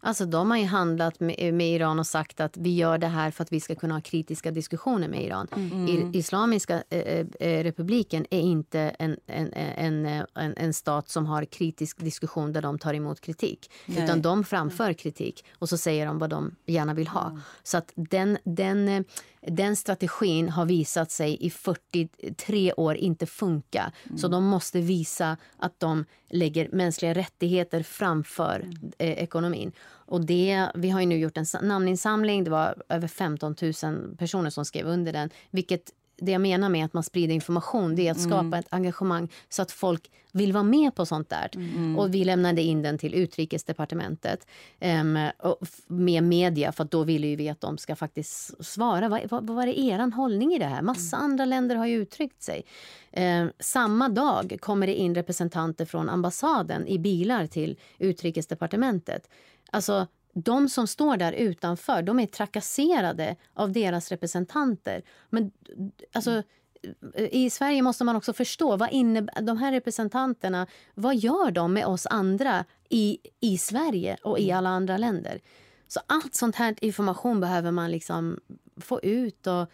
Alltså 0.01 0.26
de 0.26 0.51
har 0.51 0.59
ju 0.59 0.64
handlat 0.64 1.20
med, 1.20 1.55
med, 1.55 1.70
Iran 1.70 1.98
och 1.98 2.07
sagt 2.07 2.40
att 2.40 2.57
vi 2.57 2.74
gör 2.74 2.98
det 2.98 3.07
här 3.07 3.30
för 3.30 3.42
att 3.42 3.53
vi 3.53 3.61
ska 3.61 3.74
kunna 3.74 3.94
ha 3.94 4.01
kritiska 4.01 4.51
diskussioner 4.51 5.09
med 5.09 5.24
Iran. 5.24 5.46
Mm. 5.57 5.88
I, 5.88 6.18
Islamiska 6.18 6.82
eh, 6.90 6.98
eh, 6.98 7.26
eh 7.40 7.62
republiken 7.62 8.26
är 8.30 8.40
inte 8.40 8.80
en, 8.80 9.16
en, 9.26 9.53
en, 9.55 10.07
en, 10.34 10.55
en 10.57 10.72
stat 10.72 11.09
som 11.09 11.26
har 11.26 11.44
kritisk 11.44 12.01
diskussion 12.01 12.53
där 12.53 12.62
de 12.62 12.78
tar 12.78 12.94
emot 12.94 13.20
kritik. 13.20 13.70
Nej. 13.86 14.05
Utan 14.05 14.22
de 14.22 14.44
framför 14.44 14.92
kritik 14.92 15.44
och 15.59 15.68
så 15.68 15.76
säger 15.76 16.07
de 16.07 16.18
vad 16.18 16.30
de 16.30 16.57
gärna 16.66 16.94
vill 16.94 17.09
ha. 17.09 17.26
Mm. 17.26 17.40
Så 17.62 17.76
att 17.76 17.92
den, 17.94 18.38
den 18.44 18.88
eh, 18.88 19.03
den 19.47 19.76
strategin 19.76 20.49
har 20.49 20.66
visat 20.66 21.11
sig 21.11 21.47
i 21.47 21.51
43 21.51 22.72
år 22.72 22.97
inte 22.97 23.26
funka. 23.26 23.93
Mm. 24.07 24.18
Så 24.18 24.28
de 24.28 24.45
måste 24.45 24.80
visa 24.80 25.36
att 25.57 25.80
de 25.80 26.05
lägger 26.30 26.68
mänskliga 26.72 27.14
rättigheter 27.14 27.82
framför 27.82 28.61
mm. 28.61 28.93
eh, 28.99 29.11
ekonomin. 29.11 29.72
Och 29.82 30.26
det, 30.26 30.68
vi 30.74 30.91
har 30.91 31.07
nu 31.07 31.18
gjort 31.18 31.36
en 31.36 31.47
namninsamling. 31.62 32.45
Det 32.45 32.51
var 32.51 32.82
över 32.88 33.09
15 33.09 33.57
000 33.82 34.16
personer 34.16 34.51
som 34.51 34.64
skrev 34.64 34.86
under 34.86 35.12
den. 35.12 35.30
Vilket 35.51 35.91
det 36.20 36.32
jag 36.32 36.40
menar 36.40 36.68
med 36.68 36.84
att 36.84 36.92
man 36.92 37.02
sprider 37.02 37.34
information 37.34 37.96
det 37.96 38.08
är 38.08 38.12
att 38.12 38.20
skapa 38.20 38.40
mm. 38.40 38.54
ett 38.54 38.66
engagemang 38.70 39.28
så 39.48 39.62
att 39.62 39.72
folk 39.72 40.10
vill 40.32 40.52
vara 40.52 40.62
med 40.62 40.94
på 40.94 41.06
sånt 41.06 41.28
där. 41.28 41.50
Mm. 41.54 41.98
Och 41.98 42.14
vi 42.14 42.24
lämnade 42.24 42.62
in 42.62 42.82
den 42.82 42.98
till 42.98 43.14
utrikesdepartementet 43.14 44.46
um, 44.80 45.18
med 45.86 46.22
media 46.22 46.72
för 46.72 46.84
då 46.84 47.04
ville 47.04 47.36
vi 47.36 47.48
att 47.48 47.60
de 47.60 47.78
ska 47.78 47.96
faktiskt 47.96 48.64
svara. 48.66 49.08
Vad, 49.08 49.20
vad, 49.30 49.46
vad 49.46 49.68
det 49.68 49.80
er 49.80 50.10
hållning 50.10 50.52
i 50.52 50.58
det 50.58 50.66
här? 50.66 50.82
Massa 50.82 51.16
mm. 51.16 51.24
andra 51.24 51.44
länder 51.44 51.76
har 51.76 51.86
ju 51.86 51.96
uttryckt 51.96 52.42
sig. 52.42 52.64
Um, 53.16 53.52
samma 53.58 54.08
dag 54.08 54.56
kommer 54.60 54.86
det 54.86 54.94
in 54.94 55.14
representanter 55.14 55.84
från 55.84 56.08
ambassaden 56.08 56.86
i 56.86 56.98
bilar 56.98 57.46
till 57.46 57.78
utrikesdepartementet. 57.98 59.28
Alltså 59.70 60.06
de 60.34 60.68
som 60.68 60.86
står 60.86 61.16
där 61.16 61.32
utanför 61.32 62.02
de 62.02 62.20
är 62.20 62.26
trakasserade 62.26 63.36
av 63.54 63.72
deras 63.72 64.08
representanter. 64.08 65.02
Men 65.30 65.50
alltså, 66.12 66.42
i 67.30 67.50
Sverige 67.50 67.82
måste 67.82 68.04
man 68.04 68.16
också 68.16 68.32
förstå 68.32 68.76
vad 68.76 68.92
innebär, 68.92 69.42
de 69.42 69.58
här 69.58 69.72
representanterna, 69.72 70.66
vad 70.94 71.16
gör 71.16 71.50
de 71.50 71.72
med 71.72 71.86
oss 71.86 72.06
andra 72.06 72.64
i, 72.88 73.18
i 73.40 73.58
Sverige 73.58 74.16
och 74.22 74.38
i 74.38 74.52
alla 74.52 74.68
andra 74.68 74.96
länder? 74.96 75.40
Så 75.88 76.00
allt 76.06 76.34
sånt 76.34 76.56
här 76.56 76.74
information 76.80 77.40
behöver 77.40 77.70
man 77.70 77.90
liksom 77.90 78.40
få 78.76 79.00
ut. 79.00 79.46
Och 79.46 79.66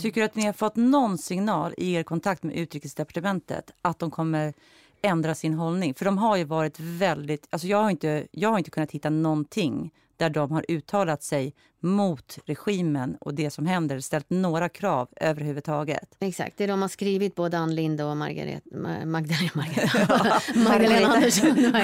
Tycker 0.00 0.20
du 0.20 0.22
att 0.22 0.34
ni 0.34 0.46
har 0.46 0.52
fått 0.52 0.76
någon 0.76 1.18
signal 1.18 1.74
i 1.76 1.92
er 1.92 2.02
kontakt 2.02 2.42
med 2.42 2.56
Utrikesdepartementet 2.56 3.70
att 3.82 3.98
de 3.98 4.10
kommer 4.10 4.54
ändra 5.02 5.34
sin 5.34 5.54
hållning. 5.54 5.94
För 5.94 6.04
de 6.04 6.18
har 6.18 6.36
ju 6.36 6.44
varit 6.44 6.80
väldigt... 6.80 7.46
Alltså 7.50 7.68
jag, 7.68 7.82
har 7.82 7.90
inte, 7.90 8.26
jag 8.30 8.48
har 8.50 8.58
inte 8.58 8.70
kunnat 8.70 8.90
hitta 8.90 9.10
någonting 9.10 9.90
där 10.16 10.30
de 10.30 10.50
har 10.50 10.64
uttalat 10.68 11.22
sig 11.22 11.54
mot 11.80 12.38
regimen 12.46 13.16
och 13.20 13.34
det 13.34 13.50
som 13.50 13.66
händer, 13.66 14.00
ställt 14.00 14.30
några 14.30 14.68
krav 14.68 15.08
överhuvudtaget. 15.16 16.16
Exakt, 16.20 16.58
det 16.58 16.66
de 16.66 16.82
har 16.82 16.88
skrivit, 16.88 17.34
både 17.34 17.58
Ann 17.58 17.74
Linde 17.74 18.04
och 18.04 18.16
Margaret, 18.16 18.62
Magdalena, 19.04 19.50
Margaret, 19.54 20.56
Magdalena 20.56 21.06
Andersson 21.08 21.74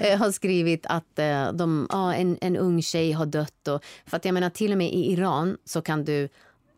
eh, 0.00 0.18
har 0.18 0.30
skrivit 0.30 0.86
att 0.86 1.18
eh, 1.18 1.52
de, 1.52 1.86
ja, 1.90 2.14
en, 2.14 2.38
en 2.40 2.56
ung 2.56 2.82
tjej 2.82 3.12
har 3.12 3.26
dött. 3.26 3.68
Och, 3.68 3.84
för 4.06 4.16
att 4.16 4.24
jag 4.24 4.34
menar, 4.34 4.50
till 4.50 4.72
och 4.72 4.78
med 4.78 4.92
i 4.92 5.12
Iran 5.12 5.56
så 5.64 5.82
kan 5.82 6.04
du 6.04 6.28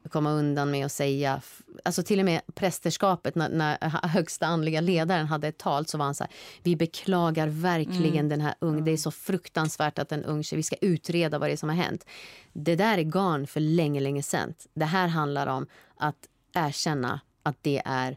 komma 0.09 0.30
undan 0.30 0.70
med 0.70 0.86
att 0.86 0.92
säga... 0.92 1.42
Alltså 1.84 2.02
till 2.02 2.18
och 2.18 2.24
med 2.24 2.40
prästerskapet, 2.54 3.34
när, 3.34 3.48
när 3.48 4.09
högsta 4.09 4.46
andliga 4.46 4.80
ledaren 4.80 5.26
hade 5.26 5.48
ett 5.48 5.59
tal 5.59 5.86
så 5.86 5.98
var 5.98 6.04
han 6.04 6.14
så 6.14 6.24
här, 6.24 6.32
vi 6.62 6.76
beklagar 6.76 7.48
verkligen 7.48 8.14
mm. 8.14 8.28
den 8.28 8.40
här 8.40 8.54
ungen. 8.59 8.84
Det 8.84 8.90
är 8.90 8.96
så 8.96 9.11
fruktansvärt 9.11 9.98
att 9.98 10.12
en 10.12 10.24
ung 10.24 10.42
tjej, 10.42 10.56
vi 10.56 10.62
ska 10.62 10.76
utreda 10.80 11.38
vad 11.38 11.50
det 11.50 11.56
som 11.56 11.68
har 11.68 11.76
hänt. 11.76 12.06
Det 12.52 12.76
där 12.76 12.98
är 12.98 13.02
garn 13.02 13.46
för 13.46 13.61
länge, 13.61 14.00
länge 14.00 14.22
sen. 14.22 14.54
Det 14.74 14.84
här 14.84 15.09
handlar 15.09 15.46
om 15.46 15.66
att 15.96 16.28
erkänna 16.54 17.20
att 17.42 17.56
det 17.62 17.82
är 17.84 18.16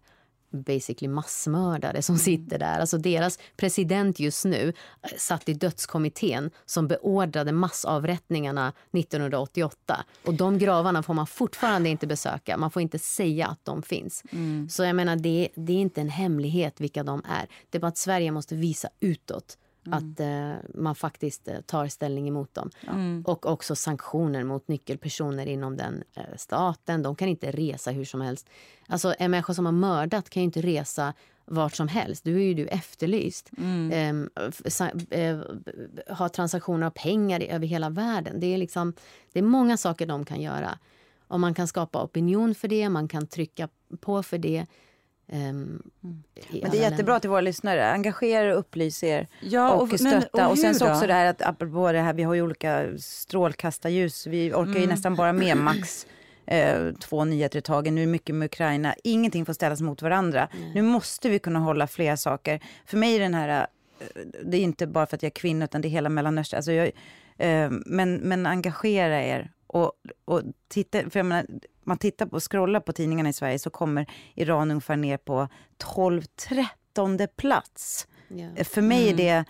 basically 0.51 1.13
massmördare 1.13 2.01
som 2.01 2.15
mm. 2.15 2.23
sitter 2.23 2.59
där. 2.59 2.79
Alltså 2.79 2.97
deras 2.97 3.39
president 3.57 4.19
just 4.19 4.45
nu 4.45 4.73
eh, 5.01 5.17
satt 5.17 5.49
i 5.49 5.53
dödskommittén 5.53 6.51
som 6.65 6.87
beordrade 6.87 7.51
massavrättningarna 7.51 8.73
1988. 8.93 10.05
Och 10.25 10.33
de 10.33 10.57
gravarna 10.57 11.03
får 11.03 11.13
man 11.13 11.27
fortfarande 11.27 11.89
inte 11.89 12.07
besöka. 12.07 12.57
Man 12.57 12.71
får 12.71 12.81
inte 12.81 12.99
säga 12.99 13.47
att 13.47 13.65
de 13.65 13.81
finns. 13.81 14.23
Mm. 14.31 14.69
Så 14.69 14.83
jag 14.83 14.95
menar, 14.95 15.15
det, 15.15 15.49
det 15.55 15.73
är 15.73 15.77
inte 15.77 16.01
en 16.01 16.09
hemlighet 16.09 16.81
vilka 16.81 17.03
de 17.03 17.21
är. 17.29 17.47
Det 17.69 17.77
är 17.77 17.79
bara 17.79 17.87
att 17.87 17.97
Sverige 17.97 18.31
måste 18.31 18.55
visa 18.55 18.89
utåt 18.99 19.57
Mm. 19.87 19.97
Att 19.97 20.19
eh, 20.19 20.69
man 20.81 20.95
faktiskt 20.95 21.47
eh, 21.47 21.61
tar 21.61 21.87
ställning 21.87 22.27
emot 22.27 22.53
dem. 22.53 22.69
Mm. 22.87 23.23
Och 23.27 23.45
också 23.45 23.75
sanktioner 23.75 24.43
mot 24.43 24.67
nyckelpersoner 24.67 25.45
inom 25.45 25.77
den 25.77 26.03
eh, 26.15 26.23
staten. 26.37 27.03
De 27.03 27.15
kan 27.15 27.27
inte 27.27 27.51
resa 27.51 27.91
hur 27.91 28.05
som 28.05 28.21
helst. 28.21 28.49
Alltså 28.87 29.13
En 29.19 29.31
människa 29.31 29.53
som 29.53 29.65
har 29.65 29.73
mördat 29.73 30.29
kan 30.29 30.41
ju 30.41 30.45
inte 30.45 30.61
resa 30.61 31.13
vart 31.45 31.75
som 31.75 31.87
helst. 31.87 32.23
Du 32.23 32.35
är 32.35 32.43
ju 32.43 32.53
du 32.53 32.67
efterlyst. 32.67 33.51
Mm. 33.57 33.91
Ehm, 33.93 34.29
eh, 35.09 35.39
ha 36.17 36.29
transaktioner 36.29 36.87
av 36.87 36.91
pengar 36.91 37.39
över 37.39 37.67
hela 37.67 37.89
världen. 37.89 38.39
Det 38.39 38.53
är, 38.53 38.57
liksom, 38.57 38.93
det 39.33 39.39
är 39.39 39.43
många 39.43 39.77
saker 39.77 40.05
de 40.05 40.25
kan 40.25 40.41
göra. 40.41 40.77
Och 41.27 41.39
Man 41.39 41.53
kan 41.53 41.67
skapa 41.67 42.03
opinion 42.03 42.55
för 42.55 42.67
det, 42.67 42.89
man 42.89 43.07
kan 43.07 43.27
trycka 43.27 43.69
på 43.99 44.23
för 44.23 44.37
det. 44.37 44.65
Um, 45.33 45.83
men 46.01 46.71
det 46.71 46.77
är 46.77 46.91
jättebra 46.91 47.19
till 47.19 47.29
våra 47.29 47.41
lyssnare. 47.41 47.91
Engagera 47.91 48.53
och 48.53 48.59
upplys 48.59 49.03
er 49.03 49.27
ja, 49.41 49.71
och, 49.71 49.81
och 49.81 49.99
stötta. 49.99 50.27
Men, 50.33 50.45
och, 50.45 50.51
och 50.51 50.57
sen 50.57 50.75
så 50.75 50.91
också 50.91 51.07
det 51.07 51.13
här 51.13 51.25
att 51.25 51.41
apropå 51.41 51.91
det 51.91 51.99
här, 51.99 52.13
vi 52.13 52.23
har 52.23 52.33
ju 52.33 52.41
olika 52.41 52.87
strålkastarljus. 52.99 54.27
Vi 54.27 54.51
orkar 54.51 54.63
mm. 54.63 54.81
ju 54.81 54.87
nästan 54.87 55.15
bara 55.15 55.33
med 55.33 55.57
max 55.57 56.07
eh, 56.45 56.93
två 56.99 57.25
nyheter 57.25 57.59
i 57.59 57.61
taget. 57.61 57.93
Nu 57.93 58.01
är 58.01 58.05
det 58.05 58.11
mycket 58.11 58.35
med 58.35 58.45
Ukraina. 58.45 58.95
Ingenting 59.03 59.45
får 59.45 59.53
ställas 59.53 59.81
mot 59.81 60.01
varandra. 60.01 60.47
Mm. 60.53 60.71
Nu 60.71 60.81
måste 60.81 61.29
vi 61.29 61.39
kunna 61.39 61.59
hålla 61.59 61.87
flera 61.87 62.17
saker. 62.17 62.59
För 62.85 62.97
mig 62.97 63.15
är 63.15 63.19
den 63.19 63.33
här, 63.33 63.67
eh, 63.99 64.07
det 64.43 64.57
är 64.57 64.61
inte 64.61 64.87
bara 64.87 65.05
för 65.05 65.15
att 65.15 65.23
jag 65.23 65.29
är 65.29 65.39
kvinna, 65.39 65.65
utan 65.65 65.81
det 65.81 65.87
är 65.87 65.89
hela 65.89 66.09
Mellanöstern. 66.09 66.57
Alltså 66.57 66.71
jag, 66.71 66.91
eh, 67.37 67.71
men, 67.85 68.15
men 68.15 68.45
engagera 68.45 69.23
er. 69.23 69.51
Och, 69.67 69.93
och 70.25 70.41
titta, 70.67 71.09
för 71.09 71.23
menar, 71.23 71.45
man 71.83 71.97
tittar 71.97 72.25
på, 72.25 72.39
scrollar 72.39 72.79
på 72.79 72.93
tidningarna 72.93 73.29
i 73.29 73.33
Sverige 73.33 73.59
så 73.59 73.69
kommer 73.69 74.05
Iran 74.35 74.71
ungefär 74.71 74.97
ner 74.97 75.17
på 75.17 75.47
12-13 75.83 77.27
plats. 77.27 78.07
Yeah. 78.29 78.63
För 78.63 78.81
mig 78.81 79.03
är 79.03 79.13
mm. 79.13 79.17
det 79.17 79.45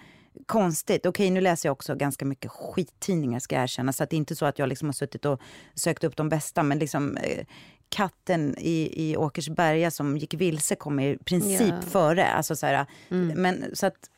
konstigt. 0.45 1.05
Okej, 1.05 1.29
nu 1.29 1.41
läser 1.41 1.69
jag 1.69 1.73
också 1.73 1.95
ganska 1.95 2.25
mycket 2.25 2.51
skittidningar 2.51 3.39
ska 3.39 3.55
jag 3.55 3.63
erkänna. 3.63 3.93
Så 3.93 4.05
det 4.05 4.15
är 4.15 4.17
inte 4.17 4.35
så 4.35 4.45
att 4.45 4.59
jag 4.59 4.69
liksom 4.69 4.87
har 4.87 4.93
suttit 4.93 5.25
och 5.25 5.41
sökt 5.75 6.03
upp 6.03 6.15
de 6.15 6.29
bästa. 6.29 6.63
Men 6.63 6.79
liksom 6.79 7.17
eh, 7.17 7.45
katten 7.89 8.55
i, 8.57 9.09
i 9.09 9.17
Åkersberga 9.17 9.91
som 9.91 10.17
gick 10.17 10.33
vilse 10.33 10.75
kom 10.75 10.99
i 10.99 11.17
princip 11.17 11.73
ja. 11.81 11.89
före. 11.89 12.27
Alltså 12.27 12.55
så 12.55 12.65
här, 12.65 12.85
mm. 13.09 13.41
men 13.41 13.65
så 13.73 13.85
att. 13.85 14.09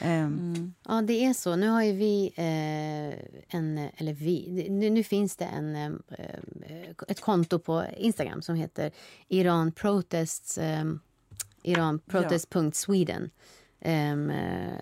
Mm. 0.00 0.74
Ja, 0.88 1.02
det 1.02 1.24
är 1.24 1.32
så. 1.32 1.56
Nu 1.56 1.68
har 1.68 1.82
ju 1.82 1.92
vi 1.92 2.32
eh, 2.36 3.56
en... 3.58 3.88
Eller 3.96 4.12
vi... 4.12 4.66
Nu, 4.70 4.90
nu 4.90 5.02
finns 5.02 5.36
det 5.36 5.44
en, 5.44 5.76
eh, 5.76 5.90
ett 7.08 7.20
konto 7.20 7.58
på 7.58 7.84
Instagram 7.96 8.42
som 8.42 8.54
heter 8.54 8.92
Iran 9.28 9.72
Protests... 9.72 10.58
Eh, 10.58 10.84
Iranprotest.sweden. 11.62 13.30
Um, 13.84 14.32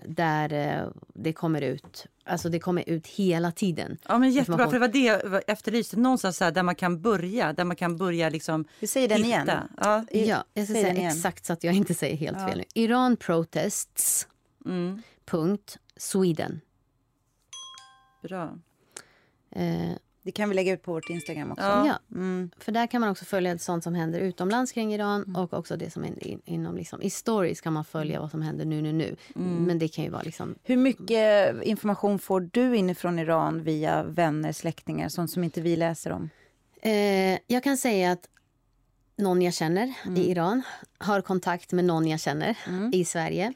där 0.05 0.53
uh, 0.83 0.91
det 1.13 1.33
kommer 1.33 1.61
ut 1.61 2.07
Alltså 2.27 2.49
det 2.49 2.59
kommer 2.59 2.89
ut 2.89 3.07
hela 3.07 3.51
tiden. 3.51 3.97
Ja 4.07 4.17
men 4.17 4.31
jättebra, 4.31 4.65
för 4.65 4.73
det 4.73 4.79
var 4.79 4.87
det 4.87 4.99
jag 4.99 5.41
efterlyste. 5.47 5.97
Någonstans 5.97 6.39
där 6.39 6.63
man 6.63 6.75
kan 6.75 7.01
börja, 7.01 7.53
där 7.53 7.63
man 7.63 7.75
kan 7.75 7.97
börja 7.97 8.29
liksom 8.29 8.65
Vi 8.79 8.87
säger 8.87 9.07
den 9.07 9.23
hitta. 9.23 9.29
igen. 9.29 9.67
Ja, 9.81 10.05
ja 10.11 10.43
jag 10.53 10.65
ska 10.65 10.73
säga 10.73 11.07
exakt 11.07 11.45
så 11.45 11.53
att 11.53 11.63
jag 11.63 11.73
inte 11.73 11.93
säger 11.93 12.17
helt 12.17 12.37
ja. 12.39 12.47
fel 12.47 12.57
nu. 12.57 12.63
Iran 12.81 13.17
protests. 13.17 14.27
Mm. 14.67 15.01
Punkt 15.25 15.77
Sweden. 15.95 16.61
Bra. 18.21 18.57
Uh, 19.55 19.95
det 20.27 20.31
kan 20.31 20.49
vi 20.49 20.55
lägga 20.55 20.73
ut 20.73 20.83
på 20.83 20.93
vårt 20.93 21.09
Instagram 21.09 21.51
också. 21.51 21.63
Ja, 21.63 21.99
mm. 22.11 22.51
för 22.57 22.71
där 22.71 22.87
kan 22.87 23.01
man 23.01 23.09
också 23.09 23.25
följa 23.25 23.57
sånt 23.57 23.83
som 23.83 23.95
händer 23.95 24.19
utomlands 24.19 24.71
kring 24.71 24.93
Iran 24.93 25.23
mm. 25.23 25.35
och 25.35 25.53
också 25.53 25.77
det 25.77 25.89
som 25.89 26.03
är 26.03 26.27
in, 26.27 26.41
inom 26.45 26.75
liksom, 26.75 27.01
i 27.01 27.09
stories 27.09 27.61
kan 27.61 27.73
man 27.73 27.85
följa 27.85 28.19
vad 28.19 28.31
som 28.31 28.41
händer 28.41 28.65
nu, 28.65 28.81
nu, 28.81 28.93
nu. 28.93 29.15
Mm. 29.35 29.63
Men 29.63 29.79
det 29.79 29.87
kan 29.87 30.03
ju 30.03 30.09
vara 30.09 30.21
liksom... 30.21 30.55
Hur 30.63 30.77
mycket 30.77 31.55
information 31.63 32.19
får 32.19 32.49
du 32.51 32.77
inifrån 32.77 33.19
Iran 33.19 33.63
via 33.63 34.03
vänner, 34.03 34.51
släktingar, 34.51 35.09
sånt 35.09 35.31
som 35.31 35.43
inte 35.43 35.61
vi 35.61 35.75
läser 35.75 36.11
om? 36.11 36.29
Eh, 36.81 37.39
jag 37.47 37.63
kan 37.63 37.77
säga 37.77 38.11
att 38.11 38.29
någon 39.17 39.41
jag 39.41 39.53
känner 39.53 39.93
mm. 40.05 40.17
i 40.17 40.31
Iran 40.31 40.61
har 40.97 41.21
kontakt 41.21 41.71
med 41.71 41.85
någon 41.85 42.07
jag 42.07 42.19
känner 42.19 42.57
mm. 42.67 42.91
i 42.93 43.05
Sverige 43.05 43.53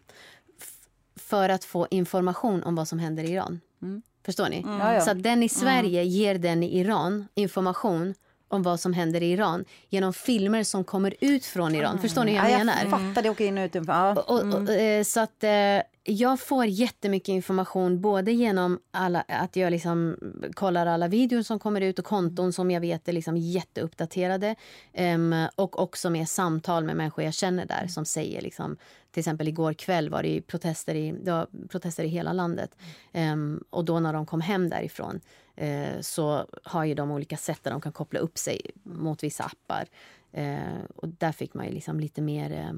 för 1.32 1.50
att 1.50 1.64
få 1.64 1.88
information 1.92 2.64
om 2.64 2.76
vad 2.76 2.88
som 2.88 3.00
händer 3.00 3.24
i 3.24 3.32
Iran. 3.32 3.62
Mm. 3.82 4.02
Förstår 4.26 4.50
ni? 4.50 4.60
Mm. 4.62 5.02
Så 5.02 5.14
den 5.14 5.44
i 5.44 5.50
Sverige 5.50 6.02
mm. 6.02 6.12
ger 6.12 6.36
den 6.36 6.64
i 6.64 6.80
Iran 6.80 7.28
information 7.34 8.14
om 8.52 8.64
vad 8.64 8.80
som 8.80 8.94
händer 8.94 9.24
i 9.24 9.32
Iran 9.32 9.66
genom 9.90 10.14
filmer 10.14 10.64
som 10.64 10.84
kommer 10.84 11.16
ut 11.20 11.46
från 11.46 11.76
Iran. 11.76 11.92
Mm. 11.92 12.02
Förstår 12.02 12.24
ni 12.24 12.32
hur 12.32 12.38
jag 12.38 12.52
ja, 12.52 12.58
menar? 12.58 12.74
Jag 12.82 12.90
fattar 12.90 13.22
det, 13.22 13.30
åker 13.30 13.46
in 13.46 13.58
och 13.58 13.66
ut. 13.66 13.76
Ja. 13.88 14.12
Och, 14.12 14.30
och, 14.30 14.40
och, 14.40 14.58
mm. 14.58 15.00
eh, 15.00 15.04
så 15.04 15.20
att 15.20 15.44
eh, 15.44 15.82
jag 16.04 16.40
får 16.40 16.66
jättemycket 16.66 17.30
information 17.30 18.02
både 18.02 18.32
genom 18.32 18.80
alla, 18.92 19.24
att 19.28 19.56
jag 19.56 19.72
liksom 19.72 20.18
kollar 20.54 20.86
alla 20.86 21.08
videor 21.08 21.42
som 21.42 21.60
kommer 21.60 21.82
ut 21.82 22.00
och 22.00 22.06
konton 22.06 22.54
som 22.54 22.72
jag 22.72 22.82
vet 22.82 23.08
är 23.08 23.14
liksom 23.14 23.38
jätteuppdaterade. 23.38 24.56
Um, 24.98 25.48
och 25.56 25.80
också 25.80 26.10
med 26.10 26.30
samtal 26.30 26.84
med 26.84 26.96
människor 26.96 27.24
jag 27.24 27.34
känner 27.34 27.66
där 27.66 27.88
som 27.88 28.06
säger 28.06 28.42
liksom, 28.42 28.78
till 29.12 29.20
exempel 29.20 29.48
igår 29.48 29.74
kväll 29.74 30.10
var 30.10 30.24
det 30.24 30.42
protester 30.42 30.96
i, 30.96 31.12
det 31.12 31.46
protester 31.70 32.04
i 32.04 32.08
hela 32.08 32.34
landet. 32.34 32.76
Um, 33.14 33.64
och 33.70 33.86
då 33.86 34.00
när 34.00 34.14
de 34.14 34.26
kom 34.26 34.42
hem 34.42 34.70
därifrån 34.70 35.22
uh, 35.62 36.02
så 36.02 36.48
har 36.64 36.84
ju 36.84 36.94
de 36.94 37.12
olika 37.12 37.38
sätt 37.38 37.64
där 37.64 37.72
de 37.72 37.82
kan 37.82 37.92
koppla 37.92 38.20
upp 38.20 38.38
sig 38.38 38.62
mot 38.84 39.24
vissa 39.24 39.44
appar. 39.44 39.88
Uh, 40.38 40.84
och 40.96 41.08
där 41.08 41.32
fick 41.32 41.54
man 41.54 41.66
ju 41.66 41.72
liksom 41.72 42.00
lite 42.00 42.22
mer 42.22 42.74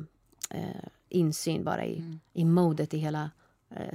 uh, 0.53 0.85
insyn 1.13 1.63
bara 1.63 1.85
i, 1.85 1.99
mm. 1.99 2.19
i 2.33 2.45
modet 2.45 2.93
i 2.93 2.97
hela 2.97 3.23
eh, 3.23 3.29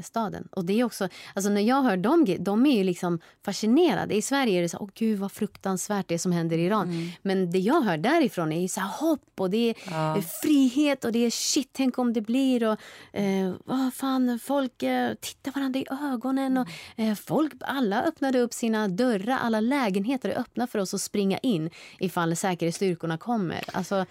staden. 0.02 0.48
Och 0.52 0.64
det 0.64 0.80
är 0.80 0.84
också, 0.84 1.08
alltså 1.34 1.50
när 1.50 1.60
jag 1.60 1.82
hör 1.82 1.96
dem, 1.96 2.36
de 2.38 2.66
är 2.66 2.76
ju 2.76 2.84
liksom 2.84 3.20
fascinerade. 3.44 4.14
I 4.14 4.22
Sverige 4.22 4.58
är 4.58 4.62
det 4.62 4.68
så 4.68 4.78
åh 4.78 4.88
gud 4.94 5.18
vad 5.18 5.32
fruktansvärt 5.32 6.08
det 6.08 6.18
som 6.18 6.32
händer 6.32 6.58
i 6.58 6.64
Iran. 6.64 6.88
Mm. 6.88 7.08
Men 7.22 7.50
det 7.50 7.58
jag 7.58 7.80
hör 7.80 7.96
därifrån 7.96 8.52
är 8.52 8.68
så 8.68 8.80
hopp 8.80 9.40
och 9.40 9.50
det 9.50 9.70
är 9.70 9.74
ja. 9.90 10.22
frihet 10.42 11.04
och 11.04 11.12
det 11.12 11.18
är 11.18 11.30
shit, 11.30 11.70
tänk 11.72 11.98
om 11.98 12.12
det 12.12 12.20
blir 12.20 12.64
och 12.64 12.78
eh, 13.12 13.54
vad 13.64 13.94
fan, 13.94 14.38
folk 14.38 14.82
eh, 14.82 15.14
tittar 15.14 15.52
varandra 15.52 15.80
i 15.80 15.86
ögonen 15.90 16.58
och 16.58 16.68
eh, 16.96 17.14
folk, 17.14 17.52
alla 17.60 18.02
öppnade 18.02 18.40
upp 18.40 18.52
sina 18.52 18.88
dörrar, 18.88 19.38
alla 19.42 19.60
lägenheter 19.60 20.28
är 20.28 20.38
öppna 20.38 20.66
för 20.66 20.78
oss 20.78 20.94
att 20.94 21.00
springa 21.00 21.38
in 21.38 21.70
ifall 21.98 22.36
säkerhetsstyrkorna 22.36 23.18
kommer. 23.18 23.64
Alltså, 23.72 24.06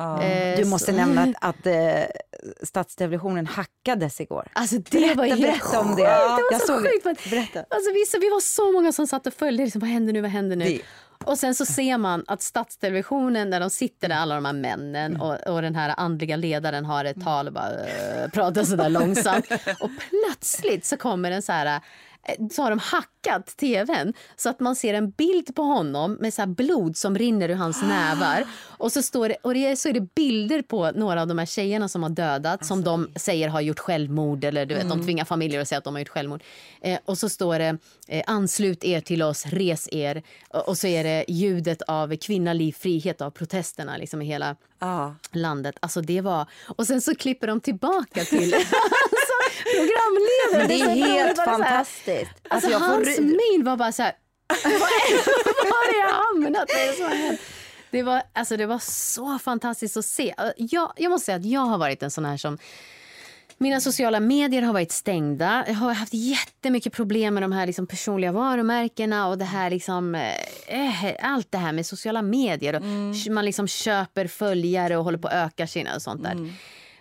Eh, 0.00 0.56
du 0.56 0.64
måste 0.64 0.92
så. 0.92 0.96
nämna 0.96 1.22
att, 1.22 1.34
att 1.40 1.66
eh, 1.66 2.02
stadsrevolutionen 2.62 3.46
hackades 3.46 4.20
igår. 4.20 4.48
Alltså 4.52 4.76
det 4.76 4.90
berätta, 4.90 5.14
var 5.14 5.24
helt 5.24 5.40
berätta 5.40 5.80
om 5.80 5.96
det. 5.96 6.02
det 6.02 6.08
var 6.08 6.52
jag 6.52 6.60
så 6.60 6.78
sjukt. 6.78 7.30
Berätta. 7.30 7.64
Alltså, 7.70 7.92
vi, 7.92 8.04
så, 8.06 8.18
vi 8.18 8.30
var 8.30 8.40
så 8.40 8.72
många 8.72 8.92
som 8.92 9.06
satt 9.06 9.26
och 9.26 9.34
följde. 9.34 9.64
Liksom, 9.64 9.80
vad 9.80 9.90
händer 9.90 10.12
nu? 10.12 10.20
Vad 10.20 10.30
händer 10.30 10.56
nu? 10.56 10.64
Det. 10.64 10.80
Och 11.24 11.38
sen 11.38 11.54
så 11.54 11.66
ser 11.66 11.98
man 11.98 12.24
att 12.26 12.42
statstelevisionen 12.42 13.50
där 13.50 13.60
de 13.60 13.70
sitter 13.70 14.08
där, 14.08 14.16
alla 14.16 14.34
de 14.34 14.44
här 14.44 14.52
männen 14.52 15.20
och, 15.20 15.46
och 15.46 15.62
den 15.62 15.74
här 15.74 15.94
andliga 15.96 16.36
ledaren 16.36 16.84
har 16.84 17.04
ett 17.04 17.24
tal 17.24 17.46
och 17.46 17.52
bara 17.52 17.70
uh, 17.70 18.30
pratar 18.32 18.64
sådär 18.64 18.88
långsamt. 18.88 19.46
Och 19.80 19.90
plötsligt 20.10 20.84
så 20.84 20.96
kommer 20.96 21.30
en 21.30 21.42
så 21.42 21.52
här 21.52 21.80
så 22.52 22.62
har 22.62 22.70
de 22.70 22.78
hackat 22.78 23.56
tvn 23.56 24.12
så 24.36 24.48
att 24.48 24.60
man 24.60 24.76
ser 24.76 24.94
en 24.94 25.10
bild 25.10 25.54
på 25.54 25.62
honom 25.62 26.12
med 26.12 26.34
så 26.34 26.46
blod 26.46 26.96
som 26.96 27.18
rinner 27.18 27.48
ur 27.48 27.54
hans 27.54 27.82
nävar. 27.88 28.44
Och 28.62 28.92
så, 28.92 29.02
står 29.02 29.28
det, 29.28 29.36
och 29.42 29.54
det, 29.54 29.76
så 29.76 29.88
är 29.88 29.92
det 29.92 30.14
bilder 30.14 30.62
på 30.62 30.90
några 30.90 31.22
av 31.22 31.28
de 31.28 31.38
här 31.38 31.46
tjejerna 31.46 31.88
som 31.88 32.02
har 32.02 32.10
alltså. 32.10 32.68
som 32.68 32.84
de 32.84 33.08
säger 33.16 33.48
har 33.48 33.60
gjort 33.60 33.78
självmord 33.78 34.44
eller 34.44 34.66
du 34.66 34.74
vet, 34.74 34.84
mm. 34.84 34.98
de 34.98 35.04
tvingar 35.04 35.24
familjer 35.24 35.60
att 35.60 35.68
säga 35.68 35.78
att 35.78 35.84
de 35.84 35.94
har 35.94 36.00
gjort 36.00 36.08
självmord. 36.08 36.42
Eh, 36.80 36.98
och 37.04 37.18
så 37.18 37.28
står 37.28 37.58
det 37.58 37.78
eh, 38.08 38.24
anslut 38.26 38.84
er 38.84 39.00
till 39.00 39.22
oss, 39.22 39.46
res 39.46 39.88
er. 39.92 40.22
Och, 40.50 40.68
och 40.68 40.78
så 40.78 40.86
är 40.86 41.04
det 41.04 41.24
ljudet 41.28 41.82
av 41.82 42.16
kvinna, 42.16 42.52
liv, 42.52 42.72
frihet 42.72 43.20
av 43.20 43.30
protesterna 43.30 43.96
liksom 43.96 44.22
i 44.22 44.24
hela 44.24 44.56
ah. 44.78 45.10
landet. 45.32 45.74
Alltså 45.80 46.00
det 46.00 46.20
var, 46.20 46.46
och 46.66 46.86
sen 46.86 47.00
så 47.00 47.14
klipper 47.14 47.46
de 47.46 47.60
tillbaka 47.60 48.24
till 48.24 48.54
programledare. 49.64 50.66
Det 50.68 50.80
är 50.80 51.08
helt 51.12 51.44
fantastiskt. 51.44 52.30
Alltså, 52.48 52.74
alltså 52.74 52.88
hans 52.88 53.16
får... 53.16 53.22
min 53.22 53.64
var 53.64 53.76
bara 53.76 53.92
så 53.92 54.02
här... 54.02 54.12
Var 54.64 55.86
har 55.86 56.08
jag 56.08 56.14
hamnat? 56.14 56.68
Det 57.90 58.02
var, 58.02 58.22
alltså, 58.32 58.56
det 58.56 58.66
var 58.66 58.78
så 58.78 59.38
fantastiskt 59.38 59.96
att 59.96 60.04
se. 60.04 60.34
Jag, 60.56 60.92
jag 60.96 61.10
måste 61.10 61.26
säga 61.26 61.36
att 61.36 61.44
jag 61.44 61.60
har 61.60 61.78
varit 61.78 62.02
en 62.02 62.10
sån 62.10 62.24
här 62.24 62.36
som 62.36 62.58
mina 63.62 63.80
sociala 63.80 64.20
medier 64.20 64.62
har 64.62 64.72
varit 64.72 64.92
stängda. 64.92 65.64
Jag 65.66 65.74
har 65.74 65.92
haft 65.92 66.14
jättemycket 66.14 66.92
problem 66.92 67.34
med 67.34 67.42
de 67.42 67.52
här 67.52 67.66
liksom 67.66 67.86
personliga 67.86 68.32
varumärkena 68.32 69.28
och 69.28 69.38
det 69.38 69.44
här 69.44 69.70
liksom, 69.70 70.14
eh, 70.14 71.14
allt 71.22 71.52
det 71.52 71.58
här 71.58 71.72
med 71.72 71.86
sociala 71.86 72.22
medier. 72.22 72.74
Mm. 72.74 73.14
Man 73.34 73.44
liksom 73.44 73.68
köper 73.68 74.26
följare 74.26 74.96
och 74.96 75.04
håller 75.04 75.18
på 75.18 75.28
att 75.28 75.34
öka 75.34 75.66
sina 75.66 75.94
och 75.94 76.02
sånt 76.02 76.22
där. 76.22 76.32
Mm. 76.32 76.52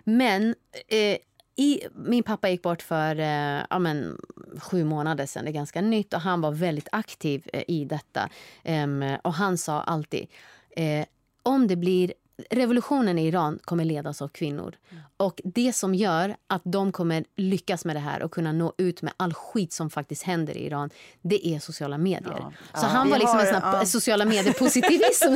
Men 0.03 0.55
eh, 0.87 1.17
i, 1.59 1.87
min 1.95 2.23
pappa 2.23 2.49
gick 2.49 2.61
bort 2.61 2.81
för 2.81 3.19
eh, 3.19 3.65
ja, 3.69 3.79
men, 3.79 4.17
sju 4.59 4.83
månader 4.83 5.25
sedan, 5.25 5.45
det 5.45 5.51
är 5.51 5.53
ganska 5.53 5.81
nytt. 5.81 6.13
Och 6.13 6.21
Han 6.21 6.41
var 6.41 6.51
väldigt 6.51 6.87
aktiv 6.91 7.49
eh, 7.53 7.63
i 7.67 7.85
detta. 7.85 8.29
Um, 8.65 9.17
och 9.23 9.33
Han 9.33 9.57
sa 9.57 9.81
alltid 9.81 10.27
eh, 10.75 11.05
om 11.43 11.67
det 11.67 11.75
blir 11.75 12.13
revolutionen 12.49 13.19
i 13.19 13.27
Iran 13.27 13.59
kommer 13.63 13.85
ledas 13.85 14.21
av 14.21 14.27
kvinnor. 14.27 14.75
Mm. 14.91 15.03
Och 15.17 15.41
Det 15.43 15.73
som 15.73 15.95
gör 15.95 16.35
att 16.47 16.61
de 16.65 16.91
kommer 16.91 17.25
lyckas 17.35 17.85
med 17.85 17.95
det 17.95 17.99
här 17.99 18.23
och 18.23 18.31
kunna 18.31 18.51
nå 18.51 18.73
ut 18.77 19.01
med 19.01 19.13
all 19.17 19.33
skit 19.33 19.73
som 19.73 19.89
faktiskt 19.89 20.23
händer 20.23 20.57
i 20.57 20.65
Iran, 20.65 20.89
det 21.21 21.47
är 21.47 21.59
sociala 21.59 21.97
medier. 21.97 22.37
Ja. 22.39 22.51
Så 22.79 22.85
ja, 22.85 22.89
han 22.89 23.09
var 23.09 23.17
liksom 23.17 23.37
har, 23.37 23.45
en 23.45 23.61
sån 23.61 23.71
ja. 23.73 23.85
sociala 23.85 24.25
medier-positivism. 24.25 25.27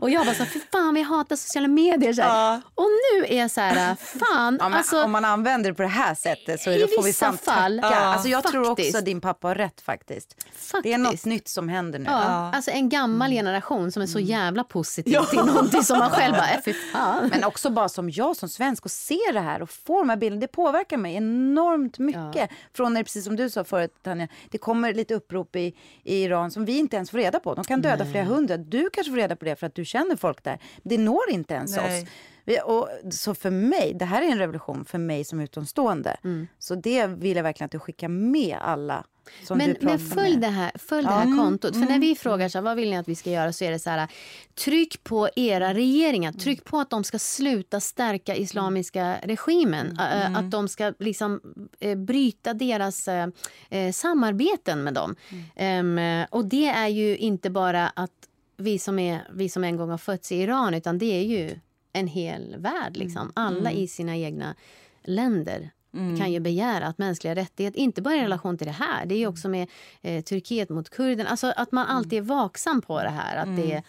och 0.00 0.10
jag 0.10 0.24
var 0.24 0.32
så 0.32 0.38
här, 0.38 0.50
för 0.50 0.60
fan 0.72 0.94
vi 0.94 1.02
hatar 1.02 1.36
sociala 1.36 1.68
medier. 1.68 2.12
Så 2.12 2.60
Och 2.74 2.88
nu 3.12 3.26
är 3.26 3.38
jag 3.38 3.50
så 3.50 3.60
här, 3.60 3.94
fan. 3.94 4.58
Ja, 4.60 4.76
alltså, 4.76 5.04
om 5.04 5.12
man 5.12 5.24
använder 5.24 5.70
det 5.70 5.74
på 5.74 5.82
det 5.82 5.88
här 5.88 6.14
sättet 6.14 6.60
så 6.60 6.70
I 6.70 6.86
får 6.96 7.02
vi 7.02 7.12
fan 7.12 7.38
fall, 7.38 7.80
tacka. 7.80 7.96
Alltså, 7.96 8.28
jag 8.28 8.42
faktiskt. 8.42 8.52
tror 8.52 8.70
också 8.70 8.98
att 8.98 9.04
din 9.04 9.20
pappa 9.20 9.48
har 9.48 9.54
rätt 9.54 9.80
faktiskt. 9.80 10.42
faktiskt. 10.42 10.82
Det 10.82 10.92
är 10.92 10.98
något 10.98 11.24
nytt 11.24 11.48
som 11.48 11.68
händer 11.68 11.98
nu. 11.98 12.06
Ja. 12.10 12.50
Alltså 12.54 12.70
en 12.70 12.88
gammal 12.88 13.32
mm. 13.32 13.44
generation 13.44 13.92
som 13.92 14.02
är 14.02 14.06
så 14.06 14.18
jävla 14.18 14.64
positiv 14.64 15.18
till 15.30 15.38
någonting 15.38 15.82
som 15.82 15.98
man 15.98 16.10
själv 16.10 16.34
bara, 16.50 16.62
fy 16.62 16.72
fan. 16.72 17.28
Men 17.28 17.44
också 17.44 17.70
bara 17.70 17.88
som 17.88 18.10
jag 18.10 18.36
som 18.36 18.48
svensk 18.48 18.84
och 18.84 18.90
ser 18.90 19.32
det 19.32 19.40
här 19.40 19.62
och 19.62 19.70
får 19.70 19.98
de 19.98 20.08
här 20.08 20.16
bilderna, 20.16 20.40
det 20.40 20.48
påverkar 20.48 20.96
mig 20.96 21.14
enormt 21.14 21.98
mycket. 21.98 22.34
Ja. 22.34 22.46
Från 22.72 22.94
när, 22.94 23.02
precis 23.02 23.24
som 23.24 23.36
du 23.36 23.50
sa 23.50 23.64
förut 23.64 23.94
Tanja, 24.02 24.28
det 24.50 24.58
kommer 24.58 24.94
lite 24.94 25.14
upprop 25.14 25.56
i, 25.56 25.74
i 26.02 26.22
Iran 26.22 26.50
som 26.50 26.64
vi 26.64 26.78
inte 26.78 26.96
ens 26.96 27.10
får 27.10 27.18
reda 27.18 27.40
på. 27.40 27.54
De 27.54 27.64
kan 27.64 27.82
döda 27.82 28.04
Nej. 28.04 28.12
flera 28.12 28.24
hundra. 28.24 28.56
Du 28.56 28.90
kanske 28.90 29.10
får 29.10 29.16
reda 29.16 29.36
på 29.36 29.44
det 29.44 29.56
för 29.56 29.66
att 29.66 29.74
du 29.74 29.84
känner 29.84 30.16
folk 30.16 30.44
där. 30.44 30.58
Det 30.82 30.98
når 30.98 31.30
inte 31.30 31.54
ens 31.54 31.76
Nej. 31.76 32.02
oss. 32.02 32.08
Och, 32.64 32.88
så 33.10 33.34
för 33.34 33.50
mig, 33.50 33.94
det 33.94 34.04
här 34.04 34.22
är 34.22 34.26
en 34.26 34.38
revolution 34.38 34.84
för 34.84 34.98
mig 34.98 35.24
som 35.24 35.40
utomstående. 35.40 36.16
Mm. 36.24 36.46
Så 36.58 36.74
det 36.74 37.06
vill 37.06 37.36
jag 37.36 37.42
verkligen 37.42 37.66
att 37.66 37.72
du 37.72 37.78
skickar 37.78 38.08
med 38.08 38.58
alla 38.60 39.04
men, 39.50 39.76
men 39.80 39.98
följ, 39.98 40.36
det 40.36 40.46
här, 40.46 40.72
följ 40.78 41.06
ja. 41.06 41.10
det 41.10 41.16
här 41.16 41.38
kontot. 41.38 41.74
Mm. 41.74 41.86
För 41.86 41.92
när 41.92 42.00
vi 42.00 42.06
mm. 42.06 42.16
frågar 42.16 42.48
så 42.48 42.58
här, 42.58 42.62
vad 42.62 42.76
vill 42.76 42.90
ni 42.90 42.96
att 42.96 43.08
vi 43.08 43.14
ska 43.14 43.30
göra 43.30 43.52
så 43.52 43.64
är 43.64 43.70
det 43.70 43.78
så 43.78 43.90
här, 43.90 44.08
tryck 44.64 45.04
på 45.04 45.28
era 45.36 45.74
regeringar. 45.74 46.32
Tryck 46.32 46.64
på 46.64 46.78
att 46.78 46.90
de 46.90 47.04
ska 47.04 47.18
sluta 47.18 47.80
stärka 47.80 48.36
islamiska 48.36 49.16
regimen. 49.22 49.98
Mm. 49.98 50.36
Att 50.36 50.50
de 50.50 50.68
ska 50.68 50.92
liksom 50.98 51.40
eh, 51.80 51.98
bryta 51.98 52.54
deras 52.54 53.08
eh, 53.08 53.28
eh, 53.70 53.92
samarbeten 53.92 54.84
med 54.84 54.94
dem. 54.94 55.16
Mm. 55.58 55.98
Um, 55.98 56.26
och 56.30 56.44
det 56.44 56.68
är 56.68 56.88
ju 56.88 57.16
inte 57.16 57.50
bara 57.50 57.88
att 57.88 58.10
vi 58.56 58.78
som, 58.78 58.98
är, 58.98 59.28
vi 59.32 59.48
som 59.48 59.64
en 59.64 59.76
gång 59.76 59.90
har 59.90 59.98
fötts 59.98 60.32
i 60.32 60.36
Iran 60.36 60.74
utan 60.74 60.98
det 60.98 61.06
är 61.06 61.24
ju 61.24 61.58
en 61.92 62.06
hel 62.06 62.56
värld. 62.58 62.96
Liksom. 62.96 63.22
Mm. 63.22 63.32
Alla 63.34 63.70
mm. 63.70 63.82
i 63.82 63.88
sina 63.88 64.16
egna 64.16 64.54
länder 65.02 65.70
mm. 65.94 66.18
kan 66.18 66.32
ju 66.32 66.40
begära 66.40 66.86
att 66.86 66.98
mänskliga 66.98 67.34
rättigheter, 67.34 67.78
inte 67.80 68.02
bara 68.02 68.14
i 68.14 68.22
relation 68.22 68.58
till 68.58 68.66
det 68.66 68.72
här, 68.72 69.06
det 69.06 69.14
är 69.14 69.26
också 69.26 69.48
med 69.48 69.68
eh, 70.02 70.22
Turkiet 70.22 70.68
mot 70.68 70.90
kurderna, 70.90 71.30
alltså 71.30 71.52
att 71.56 71.72
man 71.72 71.86
alltid 71.86 72.18
är 72.18 72.22
vaksam 72.22 72.82
på 72.82 73.02
det 73.02 73.10
här. 73.10 73.36
Att 73.36 73.56
det, 73.56 73.82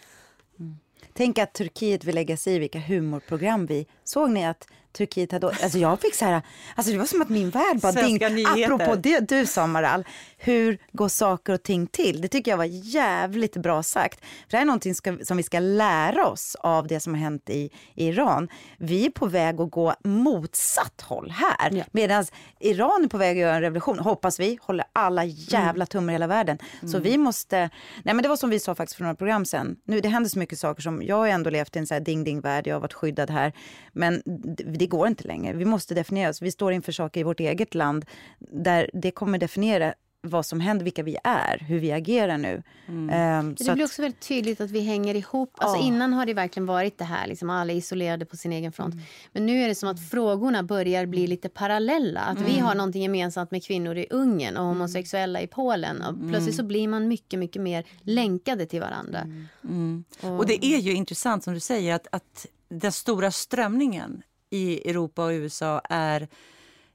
mm. 0.59 0.77
Tänk 1.13 1.37
att 1.37 1.53
Turkiet 1.53 2.03
vill 2.03 2.15
lägga 2.15 2.37
sig 2.37 2.55
i 2.55 2.59
vilka 2.59 2.79
humorprogram 2.79 3.65
vi... 3.65 3.87
Såg 4.03 4.29
ni 4.29 4.45
att 4.45 4.67
Turkiet 4.91 5.31
hade... 5.31 5.47
Alltså 5.47 5.77
jag 5.77 6.01
fick 6.01 6.15
så 6.15 6.25
här... 6.25 6.41
Alltså 6.75 6.91
det 6.91 6.97
var 6.97 7.05
som 7.05 7.21
att 7.21 7.29
min 7.29 7.49
värld 7.49 7.79
bara 7.81 7.91
ding. 7.91 8.19
Apropå 8.45 8.95
det 8.95 9.29
du 9.29 9.45
sa, 9.45 9.67
Maral. 9.67 10.05
Hur 10.45 10.77
går 10.91 11.07
saker 11.07 11.53
och 11.53 11.63
ting 11.63 11.87
till? 11.87 12.21
Det 12.21 12.27
tycker 12.27 12.51
jag 12.51 12.57
var 12.57 12.69
jävligt 12.69 13.57
bra 13.57 13.83
sagt. 13.83 14.19
För 14.19 14.51
det 14.51 14.57
här 14.57 14.61
är 14.61 14.65
någonting 14.65 14.95
ska, 14.95 15.17
som 15.23 15.37
vi 15.37 15.43
ska 15.43 15.59
lära 15.59 16.27
oss 16.27 16.55
av 16.59 16.87
det 16.87 16.99
som 16.99 17.13
har 17.13 17.21
hänt 17.21 17.49
i, 17.49 17.69
i 17.95 18.07
Iran. 18.07 18.49
Vi 18.77 19.05
är 19.05 19.09
på 19.09 19.25
väg 19.25 19.61
att 19.61 19.71
gå 19.71 19.93
motsatt 20.03 21.01
håll 21.01 21.31
här. 21.31 21.71
Ja. 21.71 21.83
Medan 21.91 22.25
Iran 22.59 23.03
är 23.03 23.07
på 23.07 23.17
väg 23.17 23.37
att 23.37 23.41
göra 23.41 23.55
en 23.55 23.61
revolution, 23.61 23.99
hoppas 23.99 24.39
vi. 24.39 24.57
Håller 24.61 24.85
alla 24.93 25.25
jävla 25.25 25.71
mm. 25.71 25.87
tummar 25.87 26.13
i 26.13 26.15
hela 26.15 26.27
världen. 26.27 26.57
Mm. 26.81 26.91
Så 26.91 26.99
vi 26.99 27.17
måste... 27.17 27.69
Nej 28.03 28.15
men 28.15 28.23
det 28.23 28.29
var 28.29 28.37
som 28.37 28.49
vi 28.49 28.59
sa 28.59 28.75
faktiskt 28.75 28.97
för 28.97 29.03
några 29.03 29.15
program 29.15 29.45
sen. 29.45 29.75
Nu, 29.85 29.99
det 29.99 30.09
händer 30.09 30.29
så 30.29 30.39
mycket 30.39 30.59
saker 30.59 30.81
som... 30.81 31.03
Jag 31.03 31.15
har 31.15 31.27
ändå 31.27 31.49
levt 31.49 31.75
i 31.75 31.79
en 31.79 31.87
så 31.87 31.93
här 31.93 32.01
ding-ding-värld. 32.01 32.67
Jag 32.67 32.75
har 32.75 32.81
varit 32.81 32.93
skyddad 32.93 33.29
här. 33.29 33.53
Men 33.93 34.21
det 34.55 34.87
går 34.87 35.07
inte 35.07 35.27
längre. 35.27 35.53
Vi 35.53 35.65
måste 35.65 35.93
definiera 35.93 36.29
oss. 36.29 36.41
Vi 36.41 36.51
står 36.51 36.73
inför 36.73 36.91
saker 36.91 37.19
i 37.19 37.23
vårt 37.23 37.39
eget 37.39 37.75
land 37.75 38.05
där 38.39 38.89
det 38.93 39.11
kommer 39.11 39.37
definiera 39.37 39.93
vad 40.25 40.45
som 40.45 40.59
händer, 40.59 40.83
vilka 40.83 41.03
vi 41.03 41.17
är, 41.23 41.57
hur 41.57 41.79
vi 41.79 41.91
agerar 41.91 42.37
nu. 42.37 42.63
Mm. 42.87 43.39
Um, 43.39 43.55
det 43.59 43.73
blir 43.73 43.85
också 43.85 44.01
väldigt 44.01 44.19
tydligt 44.19 44.61
att 44.61 44.71
vi 44.71 44.79
hänger 44.79 45.15
ihop. 45.15 45.53
Alltså 45.57 45.77
oh. 45.77 45.87
Innan 45.87 46.13
har 46.13 46.25
det 46.25 46.33
verkligen 46.33 46.65
varit 46.65 46.97
det 46.97 47.03
här, 47.03 47.27
liksom 47.27 47.49
alla 47.49 47.73
isolerade 47.73 48.25
på 48.25 48.37
sin 48.37 48.53
egen 48.53 48.71
front. 48.71 48.93
Mm. 48.93 49.05
Men 49.31 49.45
nu 49.45 49.63
är 49.63 49.67
det 49.67 49.75
som 49.75 49.89
att 49.89 50.09
frågorna 50.09 50.63
börjar 50.63 51.05
bli 51.05 51.27
lite 51.27 51.49
parallella. 51.49 52.19
Att 52.19 52.37
mm. 52.37 52.51
vi 52.51 52.59
har 52.59 52.75
någonting 52.75 53.01
gemensamt 53.01 53.51
med 53.51 53.63
kvinnor 53.65 53.97
i 53.97 54.07
Ungern 54.09 54.57
och 54.57 54.65
homosexuella 54.65 55.41
i 55.41 55.47
Polen. 55.47 56.01
Och 56.01 56.13
mm. 56.13 56.29
plötsligt 56.29 56.55
så 56.55 56.63
blir 56.63 56.87
man 56.87 57.07
mycket, 57.07 57.39
mycket 57.39 57.61
mer 57.61 57.83
länkade 58.01 58.65
till 58.65 58.81
varandra. 58.81 59.19
Mm. 59.19 59.47
Mm. 59.63 60.03
Och, 60.21 60.37
och, 60.37 60.45
det 60.45 60.65
är 60.65 60.79
ju 60.79 60.93
intressant 60.93 61.43
som 61.43 61.53
du 61.53 61.59
säger 61.59 61.95
att, 61.95 62.07
att 62.11 62.45
den 62.69 62.91
stora 62.91 63.31
strömningen 63.31 64.23
i 64.49 64.89
Europa 64.89 65.25
och 65.25 65.31
USA 65.31 65.81
är 65.89 66.27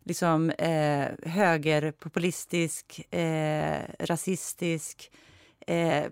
liksom 0.08 0.50
eh, 0.50 1.08
högerpopulistisk, 1.22 3.14
eh, 3.14 3.80
rasistisk, 3.98 5.10
eh, 5.66 6.04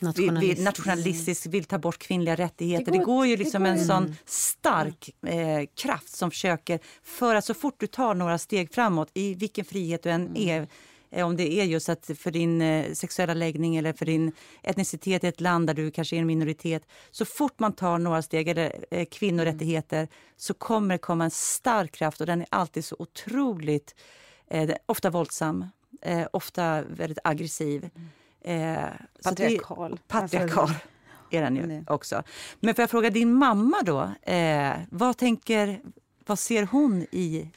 nationalistisk. 0.00 0.58
Vill, 0.58 0.64
nationalistisk, 0.64 1.46
vill 1.46 1.64
ta 1.64 1.78
bort 1.78 1.98
kvinnliga 1.98 2.36
rättigheter. 2.36 2.84
Det 2.84 2.90
går, 2.90 2.98
det 2.98 3.04
går 3.04 3.26
ju 3.26 3.36
liksom 3.36 3.62
går 3.62 3.70
en 3.70 3.84
sån 3.84 4.16
stark 4.24 5.10
eh, 5.26 5.68
kraft 5.76 6.16
som 6.16 6.30
försöker 6.30 6.80
för 7.02 7.34
att 7.34 7.44
så 7.44 7.54
fort 7.54 7.74
du 7.78 7.86
tar 7.86 8.14
några 8.14 8.38
steg 8.38 8.74
framåt 8.74 9.10
i 9.14 9.34
vilken 9.34 9.64
frihet 9.64 10.02
du 10.02 10.10
än 10.10 10.26
mm. 10.26 10.36
är 10.36 10.68
om 11.12 11.36
det 11.36 11.52
är 11.52 11.64
just 11.64 11.88
att 11.88 12.10
för 12.18 12.30
din 12.30 12.62
eh, 12.62 12.92
sexuella 12.92 13.34
läggning 13.34 13.76
eller 13.76 13.92
för 13.92 14.06
din 14.06 14.32
etnicitet 14.62 15.24
i 15.24 15.26
ett 15.26 15.40
land 15.40 15.66
där 15.66 15.74
du 15.74 15.90
kanske 15.90 16.16
är 16.16 16.20
en 16.20 16.26
minoritet. 16.26 16.82
Så 17.10 17.24
fort 17.24 17.58
man 17.58 17.72
tar 17.72 17.98
några 17.98 18.22
steg, 18.22 18.48
eller 18.48 18.84
eh, 18.90 19.04
kvinnorättigheter, 19.04 19.98
mm. 19.98 20.08
så 20.36 20.54
kommer 20.54 20.94
det 20.94 20.98
komma 20.98 21.24
en 21.24 21.30
stark 21.30 21.92
kraft 21.92 22.20
och 22.20 22.26
den 22.26 22.40
är 22.40 22.46
alltid 22.50 22.84
så 22.84 22.96
otroligt, 22.98 23.94
eh, 24.46 24.70
ofta 24.86 25.10
våldsam, 25.10 25.66
eh, 26.02 26.26
ofta 26.32 26.82
väldigt 26.82 27.18
aggressiv. 27.24 27.90
Eh, 28.40 28.76
patriarkal. 29.24 29.90
Det, 29.90 29.98
patriarkal. 30.08 30.62
Alltså, 30.62 30.88
är 31.30 31.42
den 31.42 31.56
ju 31.56 31.84
också. 31.88 32.22
Men 32.60 32.74
får 32.74 32.82
jag 32.82 32.90
fråga 32.90 33.10
din 33.10 33.32
mamma 33.32 33.82
då, 33.84 34.12
eh, 34.32 34.72
vad 34.90 35.16
tänker, 35.16 35.80
vad 36.26 36.38
ser 36.38 36.62
hon 36.62 37.06
i 37.10 37.50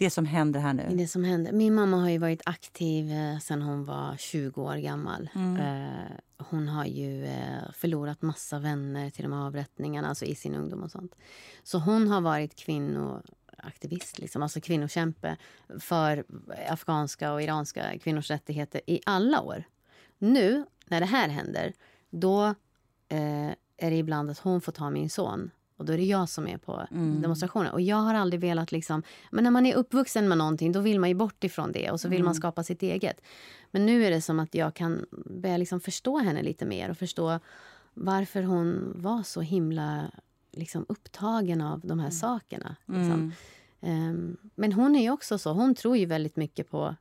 det 0.00 0.10
som 0.10 0.24
händer 0.24 0.60
här 0.60 0.74
nu? 0.74 0.86
Det 0.90 1.06
som 1.06 1.24
händer. 1.24 1.52
Min 1.52 1.74
mamma 1.74 1.96
har 1.96 2.08
ju 2.08 2.18
varit 2.18 2.42
aktiv 2.46 3.12
eh, 3.12 3.38
sen 3.38 3.62
hon 3.62 3.84
var 3.84 4.16
20 4.16 4.62
år 4.62 4.76
gammal. 4.76 5.28
Mm. 5.34 5.56
Eh, 5.56 6.10
hon 6.38 6.68
har 6.68 6.84
ju 6.84 7.24
eh, 7.24 7.72
förlorat 7.72 8.22
massa 8.22 8.58
vänner 8.58 9.10
till 9.10 9.22
de 9.22 9.32
här 9.32 9.46
avrättningarna, 9.46 10.08
alltså 10.08 10.24
i 10.24 10.34
sin 10.34 10.54
ungdom 10.54 10.82
och 10.82 10.90
sånt. 10.90 11.14
Så 11.62 11.78
hon 11.78 12.08
har 12.08 12.20
varit 12.20 12.56
kvinnoaktivist, 12.56 14.18
liksom, 14.18 14.42
alltså 14.42 14.60
kvinnokämpe 14.60 15.36
för 15.80 16.24
afghanska 16.68 17.32
och 17.32 17.42
iranska 17.42 17.98
kvinnors 17.98 18.30
rättigheter 18.30 18.80
i 18.86 19.00
alla 19.06 19.40
år. 19.40 19.64
Nu, 20.18 20.64
när 20.86 21.00
det 21.00 21.06
här 21.06 21.28
händer, 21.28 21.72
då 22.10 22.44
eh, 23.08 23.50
är 23.76 23.90
det 23.90 23.96
ibland 23.96 24.30
att 24.30 24.38
hon 24.38 24.60
får 24.60 24.72
ta 24.72 24.90
min 24.90 25.10
son 25.10 25.50
och 25.80 25.86
då 25.86 25.92
är 25.92 25.96
det 25.96 26.04
jag 26.04 26.28
som 26.28 26.48
är 26.48 26.58
på 26.58 26.86
mm. 26.90 27.22
demonstrationen. 27.22 27.72
Och 27.72 27.80
jag 27.80 27.96
har 27.96 28.14
aldrig 28.14 28.40
velat 28.40 28.72
liksom... 28.72 29.02
Men 29.30 29.44
när 29.44 29.50
man 29.50 29.66
är 29.66 29.74
uppvuxen 29.74 30.28
med 30.28 30.38
någonting 30.38 30.72
då 30.72 30.80
vill 30.80 31.00
man 31.00 31.08
ju 31.08 31.14
bort 31.14 31.44
ifrån 31.44 31.72
det 31.72 31.90
och 31.90 32.00
så 32.00 32.08
vill 32.08 32.18
mm. 32.18 32.24
man 32.24 32.34
skapa 32.34 32.64
sitt 32.64 32.82
eget. 32.82 33.20
Men 33.70 33.86
nu 33.86 34.04
är 34.04 34.10
det 34.10 34.20
som 34.20 34.40
att 34.40 34.54
jag 34.54 34.74
kan 34.74 35.06
börja 35.10 35.56
liksom 35.56 35.80
förstå 35.80 36.18
henne 36.18 36.42
lite 36.42 36.66
mer 36.66 36.90
och 36.90 36.98
förstå 36.98 37.38
varför 37.94 38.42
hon 38.42 38.92
var 38.96 39.22
så 39.22 39.40
himla 39.40 40.10
liksom, 40.52 40.86
upptagen 40.88 41.60
av 41.60 41.80
de 41.80 41.98
här 41.98 42.06
mm. 42.06 42.18
sakerna. 42.18 42.76
Liksom. 42.86 43.32
Um, 43.80 44.36
men 44.54 44.72
hon 44.72 44.96
är 44.96 45.02
ju 45.02 45.10
också 45.10 45.38
så, 45.38 45.52
hon 45.52 45.74
tror 45.74 45.96
ju 45.96 46.06
väldigt 46.06 46.36
mycket 46.36 46.70
på 46.70 46.96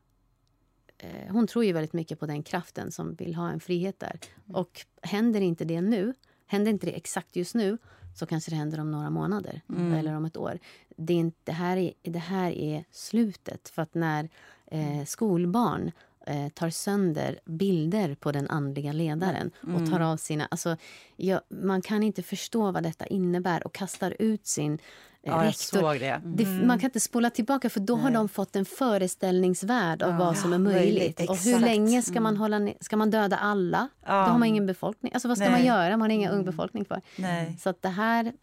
uh, 1.04 1.32
hon 1.32 1.48
tror 1.48 1.66
ju 1.66 1.74
väldigt 1.74 1.94
mycket 1.94 2.20
på 2.20 2.26
den 2.26 2.44
kraften 2.44 2.92
som 2.92 3.16
vill 3.16 3.36
ha 3.36 3.50
en 3.50 3.60
frihet 3.60 4.00
där. 4.00 4.20
Mm. 4.46 4.56
Och 4.56 4.86
händer 5.02 5.42
inte 5.42 5.66
det 5.66 5.82
nu, 5.82 6.14
händer 6.46 6.72
inte 6.72 6.86
det 6.86 6.96
exakt 6.96 7.36
just 7.36 7.56
nu 7.56 7.78
så 8.16 8.26
kanske 8.26 8.52
det 8.52 8.56
händer 8.56 8.80
om 8.80 8.92
några 8.92 9.10
månader 9.10 9.62
mm. 9.70 9.94
eller 9.94 10.16
om 10.16 10.26
ett 10.26 10.38
år. 10.38 10.60
Det, 10.98 11.14
är 11.14 11.18
inte, 11.18 11.38
det, 11.44 11.52
här 11.52 11.78
är, 11.78 11.94
det 12.02 12.20
här 12.20 12.52
är 12.52 12.84
slutet. 12.92 13.70
För 13.70 13.82
att 13.82 13.94
när 13.94 14.30
eh, 14.72 15.06
skolbarn 15.06 15.92
eh, 16.28 16.50
tar 16.50 16.70
sönder 16.70 17.40
bilder 17.46 18.16
på 18.16 18.32
den 18.32 18.50
andliga 18.50 18.92
ledaren 18.92 19.52
mm. 19.64 19.76
och 19.76 19.92
tar 19.92 20.00
av 20.00 20.18
sina... 20.18 20.46
Alltså, 20.46 20.78
ja, 21.16 21.42
man 21.50 21.82
kan 21.82 22.04
inte 22.04 22.24
förstå 22.24 22.72
vad 22.72 22.84
detta 22.84 23.06
innebär 23.06 23.66
och 23.68 23.74
kastar 23.74 24.16
ut 24.20 24.48
sin 24.48 24.80
Ja, 25.22 25.44
rektor. 25.44 26.00
det. 26.00 26.10
Mm. 26.10 26.36
det. 26.36 26.66
Man 26.66 26.80
kan 26.80 26.88
inte 26.88 27.00
spola 27.00 27.30
tillbaka 27.30 27.70
för 27.70 27.80
då 27.80 27.96
Nej. 27.96 28.04
har 28.04 28.12
de 28.12 28.30
fått 28.30 28.56
en 28.56 28.66
föreställningsvärld 28.66 30.04
av 30.04 30.12
ja, 30.12 30.18
vad 30.18 30.38
som 30.38 30.54
är 30.54 30.58
möjligt. 30.58 31.30
och 31.30 31.38
hur 31.38 31.60
länge 31.60 32.02
ska 32.02 32.22
man, 32.22 32.36
mm. 32.36 32.42
hålla 32.42 32.74
ska 32.82 32.98
man 32.98 33.12
döda 33.12 33.38
alla? 33.38 33.90
Ja. 34.06 34.12
Då 34.12 34.32
har 34.32 34.40
man 34.40 34.48
ingen 34.48 34.66
befolkning. 34.66 35.14
Alltså 35.14 35.28
vad 35.28 35.38
ska 35.38 35.50
Nej. 35.50 35.54
man 35.54 35.66
göra? 35.66 35.98
Man 35.98 36.02
har 36.02 36.10
ingen 36.10 36.32
ung 36.32 36.42
mm. 36.42 36.52
befolkning 36.52 36.86
kvar. 36.86 37.02
Nej. 37.16 37.58
Så 37.60 37.70
att 37.70 37.82
det 37.82 37.90
här 37.90 38.34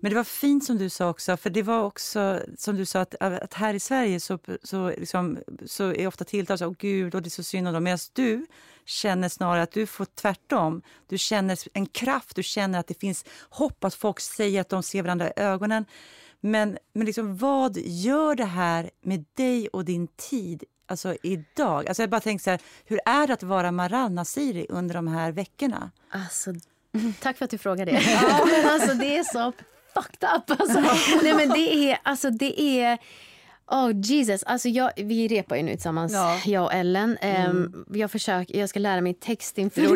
men 0.00 0.10
det 0.10 0.16
var 0.16 0.24
fint 0.24 0.64
som 0.64 0.78
du 0.78 0.90
sa 0.90 1.10
också, 1.10 1.36
för 1.36 1.50
det 1.50 1.62
var 1.62 1.82
också 1.82 2.40
som 2.56 2.76
du 2.76 2.86
sa 2.86 3.00
att, 3.00 3.14
att 3.20 3.54
här 3.54 3.74
i 3.74 3.80
Sverige 3.80 4.20
så, 4.20 4.38
så, 4.62 4.88
liksom, 4.88 5.38
så 5.66 5.92
är 5.92 6.06
ofta 6.06 6.24
tilltal 6.24 6.58
så, 6.58 6.66
åh 6.66 6.74
gud, 6.78 7.14
och 7.14 7.22
det 7.22 7.28
är 7.28 7.30
så 7.30 7.42
synd 7.42 7.68
om 7.68 7.74
dem. 7.74 7.84
Medan 7.84 7.98
du 8.12 8.46
känner 8.84 9.28
snarare 9.28 9.62
att 9.62 9.72
du 9.72 9.86
får 9.86 10.04
tvärtom. 10.04 10.82
Du 11.08 11.18
känner 11.18 11.58
en 11.72 11.86
kraft, 11.86 12.36
du 12.36 12.42
känner 12.42 12.78
att 12.78 12.86
det 12.86 13.00
finns 13.00 13.24
hopp, 13.50 13.84
att 13.84 13.94
folk 13.94 14.20
säger 14.20 14.60
att 14.60 14.68
de 14.68 14.82
ser 14.82 15.02
varandra 15.02 15.28
i 15.28 15.32
ögonen. 15.36 15.84
Men, 16.40 16.78
men 16.92 17.06
liksom, 17.06 17.36
vad 17.36 17.76
gör 17.76 18.34
det 18.34 18.44
här 18.44 18.90
med 19.02 19.24
dig 19.34 19.68
och 19.68 19.84
din 19.84 20.06
tid 20.06 20.64
alltså 20.86 21.16
idag? 21.22 21.88
Alltså 21.88 22.02
jag 22.02 22.10
bara 22.10 22.20
tänker 22.20 22.42
så 22.42 22.50
här, 22.50 22.60
hur 22.84 23.00
är 23.04 23.26
det 23.26 23.32
att 23.32 23.42
vara 23.42 23.72
Maral 23.72 24.12
Nasiri 24.12 24.66
under 24.68 24.94
de 24.94 25.08
här 25.08 25.32
veckorna? 25.32 25.90
Alltså, 26.10 26.52
tack 27.20 27.38
för 27.38 27.44
att 27.44 27.50
du 27.50 27.58
frågar 27.58 27.86
det. 27.86 27.92
ja, 28.22 28.46
men 28.46 28.70
alltså, 28.70 28.94
det 28.94 29.16
är 29.16 29.24
så 29.24 29.52
fucked 29.94 30.28
up. 30.36 30.60
Alltså. 30.60 30.80
Nej, 31.22 31.34
men 31.34 31.48
det 31.48 31.90
är, 31.90 31.98
alltså, 32.02 32.30
det 32.30 32.60
är 32.60 32.98
Oh 33.66 33.90
Jesus, 33.94 34.42
alltså 34.42 34.68
jag, 34.68 34.90
vi 34.96 35.28
repar 35.28 35.56
ju 35.56 35.62
nu 35.62 35.70
tillsammans, 35.70 36.12
ja. 36.12 36.40
jag 36.44 36.64
och 36.64 36.72
Ellen. 36.72 37.18
Mm. 37.20 37.56
Um, 37.56 37.84
jag, 37.92 38.10
försöker, 38.10 38.58
jag 38.58 38.68
ska 38.68 38.78
lära 38.78 39.00
mig 39.00 39.14
text 39.14 39.58
inför... 39.58 39.80
Det 39.80 39.88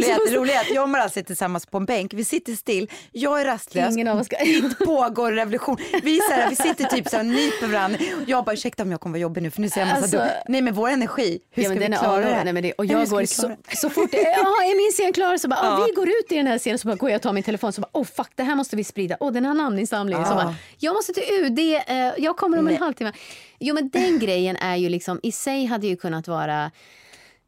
det 0.47 0.53
är 0.55 0.61
att 0.61 0.71
jag 0.71 0.83
och 0.83 0.89
Maral 0.89 1.11
sitter 1.11 1.27
tillsammans 1.27 1.67
på 1.67 1.79
en 1.79 1.85
bänk. 1.85 2.15
Vi 2.15 2.25
sitter 2.25 2.53
still, 2.53 2.91
jag 3.13 3.41
är 3.41 3.45
rastlös, 3.45 3.95
Ingen 3.95 4.09
av 4.09 4.19
oss 4.19 4.27
ska... 4.27 4.37
det 4.37 4.85
pågår 4.85 5.33
revolution. 5.33 5.77
Vi, 6.03 6.21
så 6.21 6.33
här, 6.33 6.51
vi 6.51 6.57
sitter 6.57 6.85
typ 6.85 7.09
så 7.09 7.17
här, 7.17 7.25
nyper 7.25 7.67
varandra. 7.67 7.99
Jag 8.27 8.45
bara 8.45 8.53
ursäkta 8.53 8.83
om 8.83 8.91
jag 8.91 9.01
kommer 9.01 9.13
vara 9.13 9.23
jobbig 9.23 9.43
nu 9.43 9.51
för 9.51 9.61
nu 9.61 9.71
ser 9.71 9.81
jag 9.81 9.89
massa 9.89 10.03
alltså, 10.03 10.43
Nej 10.49 10.63
men 10.63 10.75
vår 10.75 10.89
energi, 10.89 11.41
hur 11.51 11.63
ja, 11.63 11.71
ska 11.71 11.79
vi 11.79 11.87
klara 11.87 12.25
det 12.25 12.35
här? 12.35 12.45
Nej, 12.45 12.53
men 12.53 12.63
det? 12.63 12.73
Och 12.73 12.87
jag 12.87 13.09
går 13.09 13.25
så, 13.25 13.57
så 13.77 13.91
fort, 13.91 14.11
ja 14.13 14.19
är 14.19 14.77
min 14.77 14.93
scen 14.93 15.13
klar 15.13 15.37
så 15.37 15.49
bara, 15.49 15.61
ja. 15.63 15.85
vi 15.87 15.93
går 15.93 16.09
ut 16.09 16.33
i 16.33 16.37
den 16.37 16.47
här 16.47 16.59
scenen 16.59 16.79
så 16.79 16.89
bara 16.89 16.97
går 16.97 17.11
jag 17.11 17.17
och 17.17 17.23
tar 17.23 17.33
min 17.33 17.43
telefon 17.43 17.73
så 17.73 17.81
bara, 17.81 17.91
oh 17.93 18.05
fuck 18.05 18.31
det 18.35 18.43
här 18.43 18.55
måste 18.55 18.77
vi 18.77 18.85
sprida. 18.85 19.17
oh, 19.21 19.33
den 19.33 19.45
här 19.45 19.55
namninsamlingen. 19.55 20.23
Ja. 20.23 20.29
Så 20.29 20.35
bara, 20.35 20.55
jag 20.79 20.95
måste 20.95 21.13
till 21.13 21.23
UD, 21.45 21.59
eh, 21.59 21.97
jag 22.19 22.37
kommer 22.37 22.59
om 22.59 22.69
en 22.69 22.77
halvtimme. 22.77 23.13
Jo 23.59 23.75
men 23.75 23.89
den 23.89 24.19
grejen 24.19 24.57
är 24.57 24.77
ju 24.77 24.89
liksom, 24.89 25.21
i 25.23 25.33
sig 25.33 25.65
hade 25.65 25.87
ju 25.87 25.97
kunnat 25.97 26.29
vara 26.29 26.71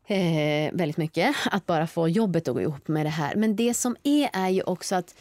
eh, 0.07 0.73
väldigt 0.73 0.97
mycket. 0.97 1.37
Att 1.51 1.67
bara 1.67 1.87
få 1.87 2.09
jobbet 2.09 2.49
att 2.49 2.55
gå 2.55 2.61
ihop 2.61 2.89
med 2.89 3.07
det 3.07 3.11
här. 3.11 3.35
Men 3.35 3.57
det 3.57 3.75
som 3.75 3.97
är 4.03 4.31
är 4.33 4.49
ju 4.49 4.63
också 4.63 4.95
att 4.95 5.15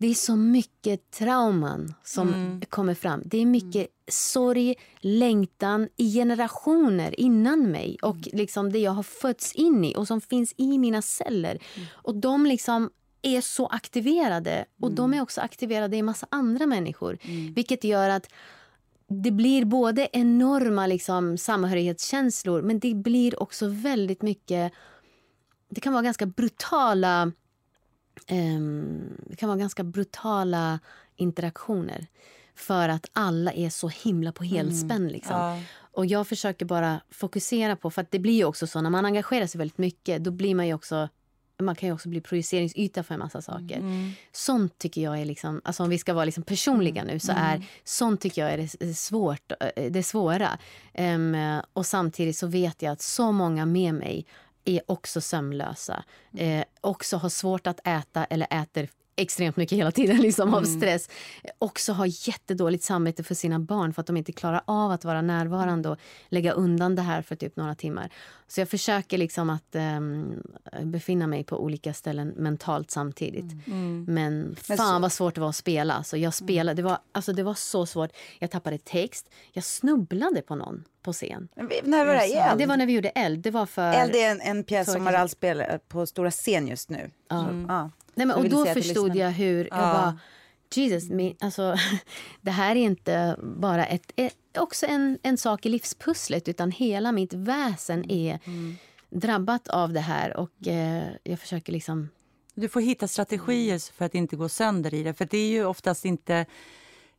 det 0.00 0.06
är 0.06 0.14
så 0.14 0.36
mycket 0.36 1.10
trauman 1.10 1.94
som 2.04 2.28
mm. 2.28 2.60
kommer 2.68 2.94
fram. 2.94 3.22
Det 3.24 3.38
är 3.38 3.46
mycket 3.46 3.74
mm. 3.74 3.88
sorg, 4.08 4.74
längtan 4.98 5.88
i 5.96 6.14
generationer 6.14 7.20
innan 7.20 7.70
mig 7.70 7.96
och 8.02 8.14
mm. 8.14 8.30
liksom 8.32 8.72
det 8.72 8.78
jag 8.78 8.90
har 8.90 9.02
fötts 9.02 9.52
in 9.52 9.84
i 9.84 9.94
och 9.96 10.06
som 10.06 10.20
finns 10.20 10.54
i 10.56 10.78
mina 10.78 11.02
celler. 11.02 11.50
Mm. 11.50 11.88
Och 11.92 12.14
de 12.14 12.46
liksom 12.46 12.90
är 13.22 13.40
så 13.40 13.66
aktiverade 13.66 14.64
och 14.80 14.92
de 14.92 15.04
mm. 15.04 15.18
är 15.18 15.22
också 15.22 15.40
aktiverade 15.40 15.96
i 15.96 16.02
massa 16.02 16.26
andra 16.30 16.66
människor. 16.66 17.18
Mm. 17.22 17.52
Vilket 17.54 17.84
gör 17.84 18.08
att 18.08 18.28
det 19.12 19.30
blir 19.30 19.64
både 19.64 20.08
enorma 20.12 20.86
liksom, 20.86 21.38
samhörighetskänslor 21.38 22.62
men 22.62 22.78
det 22.78 22.94
blir 22.94 23.42
också 23.42 23.68
väldigt 23.68 24.22
mycket... 24.22 24.72
Det 25.68 25.80
kan 25.80 25.92
vara 25.92 26.02
ganska 26.02 26.26
brutala 26.26 27.32
um, 28.30 29.16
det 29.26 29.36
kan 29.36 29.48
vara 29.48 29.58
ganska 29.58 29.84
brutala 29.84 30.78
interaktioner 31.16 32.06
för 32.54 32.88
att 32.88 33.10
alla 33.12 33.52
är 33.52 33.70
så 33.70 33.88
himla 33.88 34.32
på 34.32 34.44
helspänn. 34.44 34.96
Mm. 34.96 35.12
Liksom. 35.12 35.36
Ja. 35.36 35.60
Och 35.92 36.06
jag 36.06 36.28
försöker 36.28 36.66
bara 36.66 37.00
fokusera 37.10 37.76
på... 37.76 37.90
för 37.90 38.06
det 38.10 38.18
blir 38.18 38.44
också 38.44 38.66
så 38.66 38.80
När 38.80 38.90
man 38.90 39.04
engagerar 39.04 39.46
sig 39.46 39.58
väldigt 39.58 39.78
mycket 39.78 40.24
då 40.24 40.30
blir 40.30 40.54
man 40.54 40.66
ju 40.66 40.74
också 40.74 41.08
man 41.60 41.74
kan 41.74 41.92
också 41.92 42.08
bli 42.08 42.20
projiceringsyta 42.20 43.02
för 43.02 43.14
en 43.14 43.20
massa 43.20 43.42
saker. 43.42 43.76
Mm. 43.76 44.12
Sånt 44.32 44.78
tycker 44.78 45.00
jag 45.00 45.20
är 45.20 45.24
liksom, 45.24 45.60
alltså 45.64 45.82
om 45.82 45.90
vi 45.90 45.98
ska 45.98 46.14
vara 46.14 46.24
liksom 46.24 46.42
personliga 46.42 47.04
nu 47.04 47.18
så 47.18 47.32
är 47.32 47.54
mm. 47.54 47.66
sånt 47.84 48.20
tycker 48.20 48.42
jag 48.42 48.52
är 48.52 48.68
det, 48.78 48.94
svårt, 48.94 49.52
eh, 49.76 49.90
det 49.90 50.02
svåra. 50.02 50.58
Um, 50.98 51.36
och 51.72 51.86
samtidigt 51.86 52.36
så 52.36 52.46
vet 52.46 52.82
jag 52.82 52.92
att 52.92 53.02
så 53.02 53.32
många 53.32 53.66
med 53.66 53.94
mig 53.94 54.26
är 54.64 54.80
också 54.86 55.20
sömnlösa. 55.20 56.04
Eh, 56.36 56.64
också 56.80 57.16
har 57.16 57.28
svårt 57.28 57.66
att 57.66 57.86
äta 57.86 58.24
eller 58.24 58.62
äter 58.62 58.88
extremt 59.16 59.56
mycket 59.56 59.78
hela 59.78 59.92
tiden 59.92 60.16
liksom, 60.20 60.48
mm. 60.48 60.54
av 60.54 60.64
stress. 60.64 61.08
Också 61.58 61.92
har 61.92 62.28
jättedåligt 62.28 62.84
samvete 62.84 63.22
för 63.22 63.34
sina 63.34 63.58
barn 63.58 63.94
för 63.94 64.00
att 64.00 64.06
de 64.06 64.16
inte 64.16 64.32
klarar 64.32 64.62
av 64.64 64.90
att 64.90 65.04
vara 65.04 65.22
närvarande 65.22 65.88
och 65.88 65.98
lägga 66.28 66.52
undan 66.52 66.94
det 66.94 67.02
här 67.02 67.22
för 67.22 67.36
typ 67.36 67.56
några 67.56 67.74
timmar. 67.74 68.10
Så 68.50 68.60
jag 68.60 68.68
försöker 68.68 69.18
liksom 69.18 69.50
att 69.50 69.74
um, 69.74 70.42
befinna 70.82 71.26
mig 71.26 71.44
på 71.44 71.62
olika 71.62 71.94
ställen 71.94 72.28
mentalt 72.28 72.90
samtidigt. 72.90 73.52
Mm. 73.52 73.64
mm. 73.66 74.04
Men 74.08 74.56
fan 74.56 74.76
Men 74.76 74.78
så... 74.78 74.98
vad 74.98 75.12
svårt 75.12 75.34
det 75.34 75.40
var 75.40 75.48
att 75.48 75.56
spela. 75.56 75.94
Alltså, 75.94 76.16
jag 76.16 76.34
spelade, 76.34 76.76
det, 76.76 76.82
var, 76.82 76.98
alltså, 77.12 77.32
det 77.32 77.42
var 77.42 77.54
så 77.54 77.86
svårt. 77.86 78.10
Jag 78.38 78.50
tappade 78.50 78.78
text. 78.78 79.30
Jag 79.52 79.64
snubblade 79.64 80.42
på 80.42 80.54
någon 80.54 80.84
på 81.02 81.12
scen. 81.12 81.48
när 81.82 82.04
var 82.04 82.14
det? 82.14 82.34
Eld? 82.34 82.58
Det 82.58 82.66
var 82.66 82.76
när 82.76 82.86
vi 82.86 82.92
gjorde 82.92 83.08
Eld. 83.08 83.40
Det 83.40 83.50
var 83.50 83.66
för... 83.66 83.92
Eld 83.92 84.14
är 84.14 84.30
en, 84.30 84.40
en 84.40 84.64
pjäs 84.64 84.92
som 84.92 85.04
Maral 85.04 85.28
spelar 85.28 85.78
på 85.88 86.06
stora 86.06 86.30
scen 86.30 86.68
just 86.68 86.90
nu. 86.90 87.10
Mm. 87.30 87.66
Ja. 87.68 87.90
Nej, 88.14 88.26
men, 88.26 88.36
och 88.36 88.48
då 88.48 88.64
förstod 88.66 89.16
jag 89.16 89.30
hur... 89.30 89.68
Ja. 89.70 89.76
Jag 89.76 89.94
bara, 89.94 90.18
Jesus, 90.76 91.10
min, 91.10 91.36
alltså, 91.40 91.76
det 92.40 92.50
här 92.50 92.76
är 92.76 92.80
inte 92.80 93.36
bara 93.42 93.86
ett, 93.86 94.12
också 94.58 94.86
en, 94.86 95.18
en 95.22 95.38
sak 95.38 95.66
i 95.66 95.68
livspusslet 95.68 96.48
utan 96.48 96.70
hela 96.70 97.12
mitt 97.12 97.32
väsen 97.32 98.10
är 98.10 98.38
mm. 98.44 98.76
drabbat 99.10 99.68
av 99.68 99.92
det 99.92 100.00
här. 100.00 100.36
Och 100.36 100.68
eh, 100.68 101.04
jag 101.22 101.38
försöker 101.38 101.72
liksom... 101.72 102.08
Du 102.54 102.68
får 102.68 102.80
hitta 102.80 103.08
strategier 103.08 103.92
för 103.92 104.04
att 104.04 104.14
inte 104.14 104.36
gå 104.36 104.48
sönder 104.48 104.94
i 104.94 105.02
det. 105.02 105.14
För 105.14 105.28
det 105.30 105.38
är 105.38 105.48
ju 105.48 105.64
oftast 105.64 106.04
inte... 106.04 106.46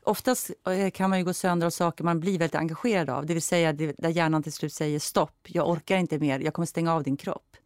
Oftast 0.04 0.52
eh, 0.68 0.90
kan 0.90 1.10
man 1.10 1.20
ju 1.20 1.26
gå 1.26 1.34
sönder 1.34 1.68
av 1.68 1.72
saker 1.72 2.04
man 2.04 2.20
blir 2.20 2.40
väldigt 2.40 2.56
engagerad 2.56 3.10
av. 3.10 3.26
Det 3.26 3.34
vill 3.34 3.44
säga 3.44 3.74
där 3.74 4.10
hjärnan 4.10 4.44
till 4.44 4.54
slut 4.54 4.74
säger 4.74 5.00
stopp, 5.00 5.48
jag 5.48 5.70
orkar 5.70 5.98
inte 5.98 6.20
mer, 6.20 6.40
jag 6.40 6.54
kommer 6.54 6.66
stänga 6.66 6.94
av 6.94 7.04
din 7.04 7.18
kropp. 7.18 7.58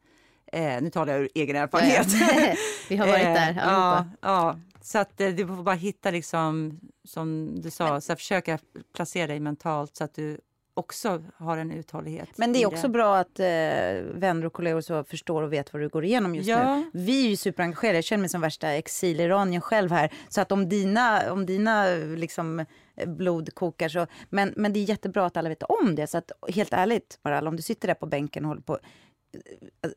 Eh, 0.51 0.81
nu 0.81 0.89
talar 0.89 1.13
jag 1.13 1.21
ur 1.21 1.29
egen 1.36 1.55
erfarenhet. 1.55 2.07
Vi 2.89 2.97
har 2.97 3.07
varit 3.07 3.23
där 3.23 3.49
eh, 3.57 3.57
ja, 3.57 4.05
ja, 4.21 4.59
Så 4.86 4.97
att 4.99 5.21
eh, 5.21 5.29
du 5.29 5.47
får 5.47 5.63
bara 5.63 5.75
hitta, 5.75 6.11
liksom, 6.11 6.79
som 7.03 7.55
du 7.61 7.71
sa, 7.71 8.01
så 8.01 8.15
försöka 8.15 8.59
placera 8.95 9.27
dig 9.27 9.39
mentalt 9.39 9.95
så 9.95 10.03
att 10.03 10.13
du 10.13 10.38
också 10.73 11.23
har 11.38 11.57
en 11.57 11.71
uthållighet. 11.71 12.29
Men 12.36 12.53
det 12.53 12.63
är 12.63 12.67
också 12.67 12.81
det. 12.81 12.89
bra 12.89 13.17
att 13.17 13.39
eh, 13.39 13.45
vänner 14.13 14.45
och 14.45 14.53
kollegor 14.53 14.81
så 14.81 15.03
förstår 15.03 15.41
och 15.41 15.53
vet 15.53 15.73
vad 15.73 15.81
du 15.81 15.89
går 15.89 16.05
igenom 16.05 16.36
just 16.36 16.49
ja. 16.49 16.75
nu. 16.75 16.89
Vi 16.93 17.25
är 17.25 17.29
ju 17.29 17.36
superengagerade. 17.36 17.97
Jag 17.97 18.03
känner 18.03 18.21
mig 18.21 18.29
som 18.29 18.41
värsta 18.41 18.69
exiliranien 18.69 19.61
själv 19.61 19.91
här. 19.91 20.13
Så 20.29 20.41
att 20.41 20.51
om 20.51 20.69
dina, 20.69 21.31
om 21.31 21.45
dina 21.45 21.86
liksom, 21.95 22.65
blod 23.05 23.55
kokar 23.55 23.89
så... 23.89 24.07
Men, 24.29 24.53
men 24.55 24.73
det 24.73 24.79
är 24.79 24.89
jättebra 24.89 25.25
att 25.25 25.38
alla 25.38 25.49
vet 25.49 25.63
om 25.63 25.95
det. 25.95 26.07
Så 26.07 26.17
att 26.17 26.31
helt 26.49 26.73
ärligt, 26.73 27.19
Maral, 27.23 27.47
om 27.47 27.55
du 27.55 27.61
sitter 27.61 27.88
där 27.88 27.95
på 27.95 28.05
bänken 28.05 28.45
och 28.45 28.49
håller 28.49 28.61
på 28.61 28.79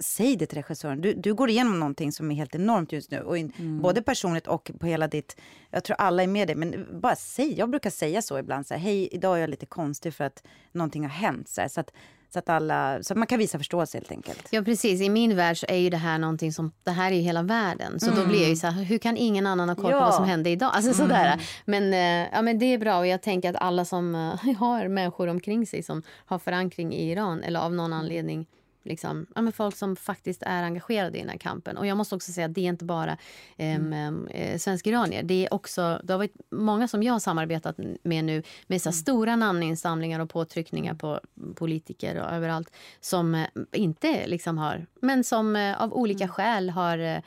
säg 0.00 0.36
det 0.36 0.46
till 0.46 0.58
regissören. 0.58 1.00
Du, 1.00 1.14
du 1.14 1.34
går 1.34 1.50
igenom 1.50 1.80
någonting 1.80 2.12
som 2.12 2.30
är 2.30 2.34
helt 2.34 2.54
enormt 2.54 2.92
just 2.92 3.10
nu. 3.10 3.20
Och 3.20 3.38
in, 3.38 3.52
mm. 3.58 3.80
Både 3.80 4.02
personligt 4.02 4.46
och 4.46 4.70
på 4.80 4.86
hela 4.86 5.08
ditt... 5.08 5.36
Jag 5.70 5.84
tror 5.84 5.96
alla 6.00 6.22
är 6.22 6.26
med 6.26 6.48
dig. 6.48 6.56
Men 6.56 7.00
bara 7.00 7.16
säg. 7.16 7.58
Jag 7.58 7.70
brukar 7.70 7.90
säga 7.90 8.22
så 8.22 8.38
ibland. 8.38 8.66
Så 8.66 8.74
här, 8.74 8.80
Hej, 8.80 9.08
idag 9.12 9.36
är 9.36 9.40
jag 9.40 9.50
lite 9.50 9.66
konstig 9.66 10.14
för 10.14 10.24
att 10.24 10.42
någonting 10.72 11.02
har 11.02 11.10
hänt. 11.10 11.48
Så, 11.48 11.60
här, 11.60 11.68
så 11.68 11.80
att 11.80 11.90
så 12.32 12.38
att, 12.38 12.48
alla, 12.48 13.02
så 13.02 13.12
att 13.12 13.18
man 13.18 13.26
kan 13.26 13.38
visa 13.38 13.58
förståelse 13.58 13.98
helt 13.98 14.10
enkelt. 14.10 14.48
Ja 14.50 14.62
precis, 14.62 15.00
i 15.00 15.08
min 15.08 15.36
värld 15.36 15.58
så 15.58 15.66
är 15.68 15.76
ju 15.76 15.90
det 15.90 15.96
här 15.96 16.18
någonting 16.18 16.52
som, 16.52 16.72
det 16.84 16.90
här 16.90 17.12
är 17.12 17.16
ju 17.16 17.22
hela 17.22 17.42
världen. 17.42 18.00
Så 18.00 18.06
mm. 18.06 18.18
då 18.18 18.26
blir 18.26 18.40
jag 18.40 18.50
ju 18.50 18.56
så 18.56 18.66
här, 18.66 18.82
hur 18.82 18.98
kan 18.98 19.16
ingen 19.16 19.46
annan 19.46 19.68
ha 19.68 19.76
koll 19.76 19.90
ja. 19.90 19.98
på 19.98 20.04
vad 20.04 20.14
som 20.14 20.24
hände 20.24 20.50
idag? 20.50 20.70
Alltså 20.74 20.94
sådär. 20.94 21.26
Mm. 21.26 21.40
Men, 21.64 21.92
eh, 21.92 22.28
ja, 22.32 22.42
men 22.42 22.58
det 22.58 22.66
är 22.66 22.78
bra 22.78 22.98
och 22.98 23.06
jag 23.06 23.22
tänker 23.22 23.50
att 23.50 23.56
alla 23.56 23.84
som 23.84 24.14
uh, 24.14 24.56
har 24.58 24.88
människor 24.88 25.28
omkring 25.28 25.66
sig 25.66 25.82
som 25.82 26.02
har 26.26 26.38
förankring 26.38 26.92
i 26.94 27.10
Iran 27.10 27.42
eller 27.42 27.60
av 27.60 27.74
någon 27.74 27.92
anledning 27.92 28.46
liksom, 28.82 29.26
ja, 29.34 29.42
men 29.42 29.52
folk 29.52 29.76
som 29.76 29.96
faktiskt 29.96 30.42
är 30.42 30.62
engagerade 30.62 31.18
i 31.18 31.20
den 31.20 31.30
här 31.30 31.38
kampen. 31.38 31.76
Och 31.76 31.86
jag 31.86 31.96
måste 31.96 32.14
också 32.14 32.32
säga 32.32 32.46
att 32.46 32.54
det 32.54 32.60
är 32.60 32.68
inte 32.68 32.84
bara 32.84 33.16
mm. 33.56 34.28
eh, 34.28 34.58
svensk-iranier. 34.58 35.22
Det 35.22 35.46
är 35.46 35.54
också, 35.54 36.00
det 36.04 36.12
har 36.12 36.18
varit 36.18 36.36
många 36.50 36.88
som 36.88 37.02
jag 37.02 37.12
har 37.12 37.20
samarbetat 37.20 37.76
med 38.02 38.24
nu 38.24 38.42
med 38.66 38.82
så 38.82 38.88
mm. 38.88 38.92
stora 38.92 39.36
namninsamlingar 39.36 40.20
och 40.20 40.30
påtryckningar 40.30 40.94
på 40.94 41.20
politiker 41.54 42.20
och 42.20 42.32
överallt 42.32 42.72
som 43.00 43.34
eh, 43.34 43.46
inte 43.72 44.26
liksom 44.26 44.58
har, 44.58 44.86
men 45.00 45.24
som 45.24 45.56
eh, 45.56 45.82
av 45.82 45.94
olika 45.94 46.24
mm. 46.24 46.34
skäl 46.34 46.70
har 46.70 47.22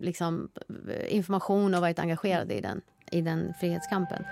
liksom, 0.00 0.48
information 1.08 1.74
och 1.74 1.80
varit 1.80 1.98
engagerade 1.98 2.54
i 2.54 2.60
den, 2.60 2.80
i 3.10 3.20
den 3.20 3.54
frihetskampen. 3.60 4.24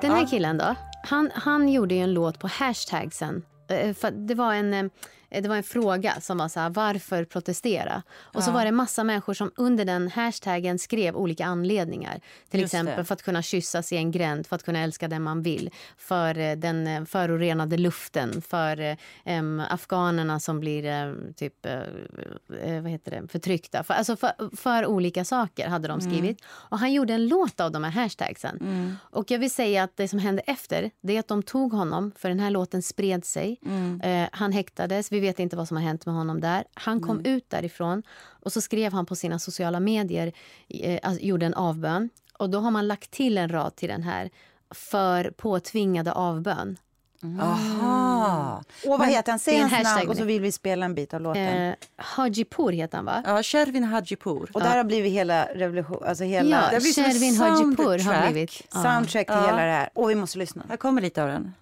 Den 0.00 0.10
här 0.10 0.26
killen 0.26 0.58
då, 0.58 0.74
han, 1.02 1.30
han 1.34 1.68
gjorde 1.68 1.94
en 1.94 2.12
låt 2.12 2.38
på 2.38 2.48
hashtagsen. 2.48 3.42
Eh, 3.68 3.94
för 3.94 4.10
det 4.10 4.34
var 4.34 4.54
en 4.54 4.74
Eh, 4.74 4.86
det 5.30 5.48
var 5.48 5.56
en 5.56 5.62
fråga 5.62 6.20
som 6.20 6.38
var 6.38 6.48
så 6.48 6.60
här, 6.60 6.70
varför 6.70 7.24
protestera? 7.24 8.02
Och 8.18 8.40
ja. 8.40 8.42
så 8.42 8.50
var 8.50 8.64
det 8.64 8.72
massa 8.72 9.04
människor 9.04 9.34
som 9.34 9.50
under 9.56 9.84
den 9.84 10.10
hashtaggen 10.10 10.78
skrev 10.78 11.16
olika 11.16 11.46
anledningar. 11.46 12.20
Till 12.50 12.60
Just 12.60 12.74
exempel 12.74 12.96
det. 12.96 13.04
för 13.04 13.14
att 13.14 13.22
kunna 13.22 13.42
kyssas 13.42 13.92
i 13.92 13.96
en 13.96 14.10
gränd, 14.10 14.46
för 14.46 14.56
att 14.56 14.62
kunna 14.62 14.78
älska 14.78 15.08
den 15.08 15.22
man 15.22 15.42
vill. 15.42 15.70
För 15.96 16.38
eh, 16.38 16.56
den 16.56 16.86
eh, 16.86 17.04
förorenade 17.04 17.76
luften, 17.76 18.42
för 18.42 18.96
um, 19.24 19.62
afghanerna 19.70 20.40
som 20.40 20.60
blir 20.60 21.04
um, 21.04 21.34
typ 21.34 21.66
uh, 21.66 22.80
vad 22.82 22.90
heter 22.90 23.10
det, 23.10 23.28
förtryckta. 23.28 23.84
För, 23.84 23.94
alltså 23.94 24.16
för, 24.16 24.56
för 24.56 24.86
olika 24.86 25.24
saker 25.24 25.68
hade 25.68 25.88
de 25.88 26.00
mm. 26.00 26.10
skrivit. 26.10 26.40
Mm. 26.40 26.50
Och 26.50 26.78
han 26.78 26.92
gjorde 26.92 27.14
en 27.14 27.28
låt 27.28 27.60
av 27.60 27.72
de 27.72 27.84
här 27.84 27.90
hashtagsen. 27.90 28.58
Mm. 28.60 28.96
Och 29.00 29.30
jag 29.30 29.38
vill 29.38 29.50
säga 29.50 29.82
att 29.82 29.96
det 29.96 30.08
som 30.08 30.18
hände 30.18 30.42
efter, 30.46 30.90
det 31.00 31.16
är 31.16 31.20
att 31.20 31.28
de 31.28 31.42
tog 31.42 31.72
honom, 31.72 32.12
för 32.16 32.28
den 32.28 32.40
här 32.40 32.50
låten 32.50 32.82
spred 32.82 33.24
sig. 33.24 33.58
Mm. 33.66 34.00
Uh, 34.04 34.28
han 34.32 34.52
häktades. 34.52 35.12
Vi 35.12 35.19
vi 35.20 35.26
vet 35.26 35.38
inte 35.38 35.56
vad 35.56 35.68
som 35.68 35.76
har 35.76 35.84
hänt 35.84 36.06
med 36.06 36.14
honom 36.14 36.40
där. 36.40 36.64
Han 36.74 37.00
kom 37.00 37.18
mm. 37.18 37.32
ut 37.32 37.50
därifrån 37.50 38.02
och 38.28 38.52
så 38.52 38.60
skrev 38.60 38.92
han 38.92 39.06
på 39.06 39.16
sina 39.16 39.38
sociala 39.38 39.80
medier, 39.80 40.32
eh, 40.68 41.00
alltså, 41.02 41.24
gjorde 41.24 41.46
en 41.46 41.54
avbön. 41.54 42.10
Och 42.38 42.50
då 42.50 42.58
har 42.58 42.70
man 42.70 42.88
lagt 42.88 43.10
till 43.10 43.38
en 43.38 43.48
rad 43.48 43.76
till 43.76 43.88
den 43.88 44.02
här 44.02 44.30
för 44.70 45.30
påtvingade 45.30 46.12
avbön. 46.12 46.78
Mm. 47.22 47.40
Aha. 47.40 48.62
Och 48.86 48.98
vad 48.98 49.08
heter 49.08 49.32
han? 49.32 49.38
Säg 49.38 49.58
hans 49.58 49.72
namn 49.84 50.08
och 50.08 50.16
så 50.16 50.24
vill 50.24 50.42
vi 50.42 50.52
spela 50.52 50.86
en 50.86 50.94
bit 50.94 51.14
av 51.14 51.20
låten. 51.20 51.62
Eh, 51.62 51.74
Hajipur 51.96 52.72
heter 52.72 52.96
han 52.96 53.04
va? 53.04 53.22
Ja, 53.26 53.42
Shervin 53.42 53.84
Hajipur. 53.84 54.50
Och 54.52 54.60
där 54.60 54.76
har 54.76 54.84
blivit 54.84 55.12
hela 55.12 55.44
revolution, 55.44 56.02
alltså 56.06 56.24
hela... 56.24 56.70
Ja, 56.72 56.80
Shervin 56.80 57.36
Hajipur 57.36 57.98
har 57.98 58.30
blivit. 58.30 58.72
Soundtrack 58.72 59.26
till 59.26 59.36
ja. 59.36 59.46
hela 59.46 59.64
det 59.64 59.72
här. 59.72 59.90
Och 59.94 60.10
vi 60.10 60.14
måste 60.14 60.38
lyssna. 60.38 60.64
Här 60.68 60.76
kommer 60.76 61.02
lite 61.02 61.22
av 61.22 61.28
den. 61.28 61.54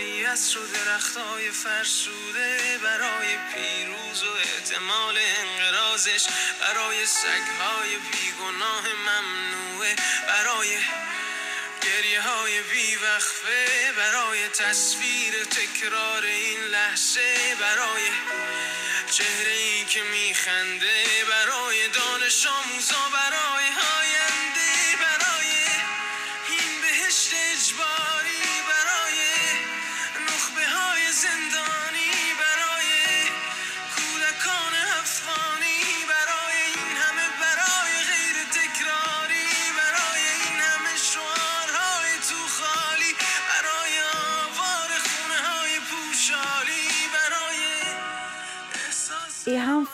طبیعت 0.00 0.52
رو 0.56 0.66
درختای 0.66 1.50
فرسوده 1.50 2.78
برای 2.82 3.38
پیروز 3.54 4.22
و 4.22 4.32
احتمال 4.32 5.18
انقرازش 5.18 6.26
برای 6.60 7.06
سگهای 7.06 7.96
بیگناه 7.96 8.84
ممنوعه 8.94 9.96
برای 10.28 10.78
گریه 11.82 12.20
های 12.20 12.62
بیوقفه 12.62 13.92
برای 13.96 14.48
تصویر 14.48 15.44
تکرار 15.44 16.24
این 16.24 16.60
لحظه 16.60 17.56
برای 17.60 18.02
چهره 19.10 19.52
ای 19.52 19.84
که 19.84 20.02
میخنده 20.02 21.04
برای 21.28 21.88
دانش 21.88 22.46
آموزان 22.46 23.09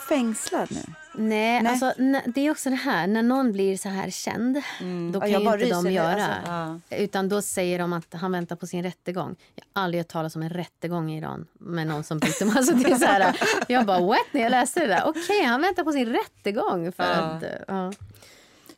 fängslad 0.09 0.67
nu? 0.71 0.81
Nej, 1.13 1.63
Nej. 1.63 1.71
Alltså, 1.71 1.93
det 2.25 2.41
är 2.41 2.51
också 2.51 2.69
det 2.69 2.75
här, 2.75 3.07
när 3.07 3.23
någon 3.23 3.51
blir 3.51 3.77
så 3.77 3.89
här 3.89 4.09
känd, 4.09 4.61
mm. 4.79 5.11
då 5.11 5.19
kan 5.19 5.29
ju 5.29 5.35
inte 5.35 5.69
de 5.69 5.91
göra. 5.91 6.27
Alltså, 6.27 6.81
ja. 6.89 6.97
Utan 6.97 7.29
då 7.29 7.41
säger 7.41 7.79
de 7.79 7.93
att 7.93 8.13
han 8.13 8.31
väntar 8.31 8.55
på 8.55 8.67
sin 8.67 8.83
rättegång. 8.83 9.35
Jag 9.55 9.63
har 9.73 9.83
aldrig 9.83 9.99
hört 9.99 10.07
talas 10.07 10.35
om 10.35 10.41
en 10.41 10.49
rättegång 10.49 11.11
i 11.11 11.17
Iran 11.17 11.47
med 11.53 11.87
någon 11.87 12.03
som 12.03 12.19
bryter 12.19 12.57
alltså, 12.57 12.73
det 12.73 12.91
är 12.91 12.95
så 12.95 13.05
här, 13.05 13.39
Jag 13.67 13.85
bara 13.85 13.99
what 13.99 14.25
när 14.31 14.41
jag 14.41 14.51
läste 14.51 14.79
det 14.79 14.87
där. 14.87 15.03
Okej, 15.05 15.21
okay, 15.21 15.43
han 15.43 15.61
väntar 15.61 15.83
på 15.83 15.91
sin 15.91 16.09
rättegång 16.13 16.91
för 16.91 17.03
ja. 17.03 17.09
att... 17.09 17.43
Ja. 17.67 17.93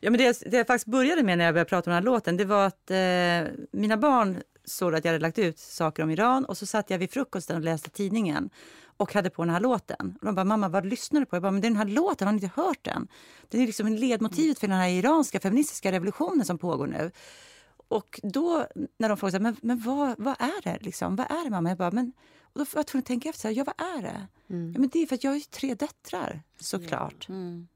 Ja, 0.02 0.10
men 0.10 0.18
det, 0.18 0.42
det 0.46 0.56
jag 0.56 0.66
faktiskt 0.66 0.86
började 0.86 1.22
med 1.22 1.38
när 1.38 1.44
jag 1.44 1.54
började 1.54 1.68
prata 1.68 1.90
om 1.90 1.94
den 1.94 2.02
här 2.02 2.12
låten, 2.12 2.36
det 2.36 2.44
var 2.44 2.66
att 2.66 2.90
eh, 2.90 3.52
mina 3.72 3.96
barn 3.96 4.42
såg 4.64 4.94
att 4.94 5.04
jag 5.04 5.12
hade 5.12 5.22
lagt 5.22 5.38
ut 5.38 5.58
saker 5.58 6.02
om 6.02 6.10
Iran 6.10 6.44
och 6.44 6.56
så 6.56 6.66
satt 6.66 6.90
jag 6.90 6.98
vid 6.98 7.10
frukosten 7.10 7.56
och 7.56 7.62
läste 7.62 7.90
tidningen 7.90 8.50
och 9.00 9.14
hade 9.14 9.30
på 9.30 9.44
den 9.44 9.54
här 9.54 9.60
låten. 9.60 10.16
Och 10.20 10.26
de 10.26 10.34
bara, 10.34 10.44
mamma 10.44 10.68
vad 10.68 10.86
lyssnar 10.86 11.20
du 11.20 11.26
på? 11.26 11.36
Jag 11.36 11.42
bara, 11.42 11.52
men 11.52 11.60
det 11.60 11.66
är 11.66 11.70
den 11.70 11.76
här 11.76 11.84
låten, 11.84 12.28
har 12.28 12.32
ni 12.32 12.42
inte 12.42 12.60
hört 12.62 12.84
den? 12.84 13.08
Den 13.48 13.60
är 13.60 13.66
liksom 13.66 13.86
en 13.86 13.96
ledmotivet 13.96 14.58
för 14.58 14.68
den 14.68 14.76
här 14.76 14.88
iranska 14.88 15.40
feministiska 15.40 15.92
revolutionen 15.92 16.44
som 16.44 16.58
pågår 16.58 16.86
nu. 16.86 17.10
Och 17.88 18.20
då 18.22 18.66
när 18.98 19.08
de 19.08 19.16
frågade, 19.16 19.40
men, 19.40 19.56
men 19.62 19.80
vad, 19.80 20.14
vad 20.18 20.34
är 20.38 20.62
det 20.62 20.78
liksom? 20.80 21.16
Vad 21.16 21.30
är 21.30 21.44
det 21.44 21.50
mamma? 21.50 21.68
Jag 21.68 21.78
bara, 21.78 21.90
men 21.90 22.12
och 22.42 22.58
då 22.58 22.64
var 22.64 22.78
jag 22.78 22.86
tvungen 22.86 23.02
att 23.02 23.06
tänka 23.06 23.28
efter, 23.28 23.50
ja 23.50 23.64
vad 23.64 23.96
är 23.96 24.02
det? 24.02 24.26
Mm. 24.50 24.72
Ja, 24.72 24.80
men 24.80 24.88
det 24.88 25.02
är 25.02 25.06
för 25.06 25.14
att 25.14 25.24
jag 25.24 25.30
har 25.30 25.36
ju 25.36 25.42
tre 25.42 25.74
döttrar 25.74 26.42
såklart. 26.60 27.28
Mm. 27.28 27.68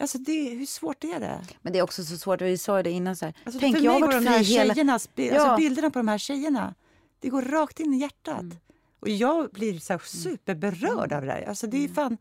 Alltså 0.00 0.18
det, 0.18 0.48
hur 0.48 0.66
svårt 0.66 1.04
är 1.04 1.20
det? 1.20 1.40
Men 1.62 1.72
det 1.72 1.78
är 1.78 1.82
också 1.82 2.04
så 2.04 2.18
svårt, 2.18 2.42
vi 2.42 2.58
sa 2.58 2.82
det 2.82 2.90
innan 2.90 3.16
så 3.16 3.24
här. 3.24 3.34
Alltså, 3.44 3.60
Tänk, 3.60 3.78
jag 3.78 3.92
har 3.92 4.00
varit 4.00 4.14
fri 4.14 4.44
hela... 4.44 4.74
Tjejerna, 4.74 4.98
ja. 5.14 5.34
alltså 5.34 5.56
bilderna 5.56 5.90
på 5.90 5.98
de 5.98 6.08
här 6.08 6.18
tjejerna, 6.18 6.74
det 7.20 7.28
går 7.28 7.42
rakt 7.42 7.80
in 7.80 7.94
i 7.94 7.98
hjärtat. 7.98 8.40
Mm. 8.40 8.56
Och 9.00 9.08
jag 9.08 9.50
blir 9.50 9.78
så 9.78 9.92
här 9.92 10.00
superberörd 10.04 11.12
av 11.12 11.22
det 11.22 11.32
här. 11.32 11.48
Alltså 11.48 11.66
det 11.66 11.76
är 11.76 11.80
mm. 11.80 11.94
fan, 11.94 12.18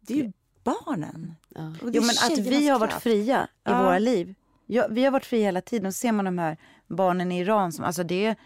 det 0.00 0.14
är 0.14 0.18
ju 0.18 0.32
barnen. 0.64 1.34
Ja. 1.48 1.74
Jo, 1.82 2.02
men 2.02 2.32
att 2.32 2.38
vi 2.38 2.68
har 2.68 2.78
varit 2.78 3.02
fria 3.02 3.44
i 3.44 3.48
ja. 3.62 3.82
våra 3.82 3.98
liv. 3.98 4.34
Ja, 4.66 4.86
vi 4.90 5.04
har 5.04 5.10
varit 5.10 5.26
fria 5.26 5.44
hela 5.44 5.60
tiden. 5.60 5.86
Och 5.86 5.94
ser 5.94 6.12
man 6.12 6.24
de 6.24 6.38
här 6.38 6.56
barnen 6.86 7.32
i 7.32 7.40
Iran 7.40 7.72
som, 7.72 7.84
alltså 7.84 8.04
det 8.04 8.36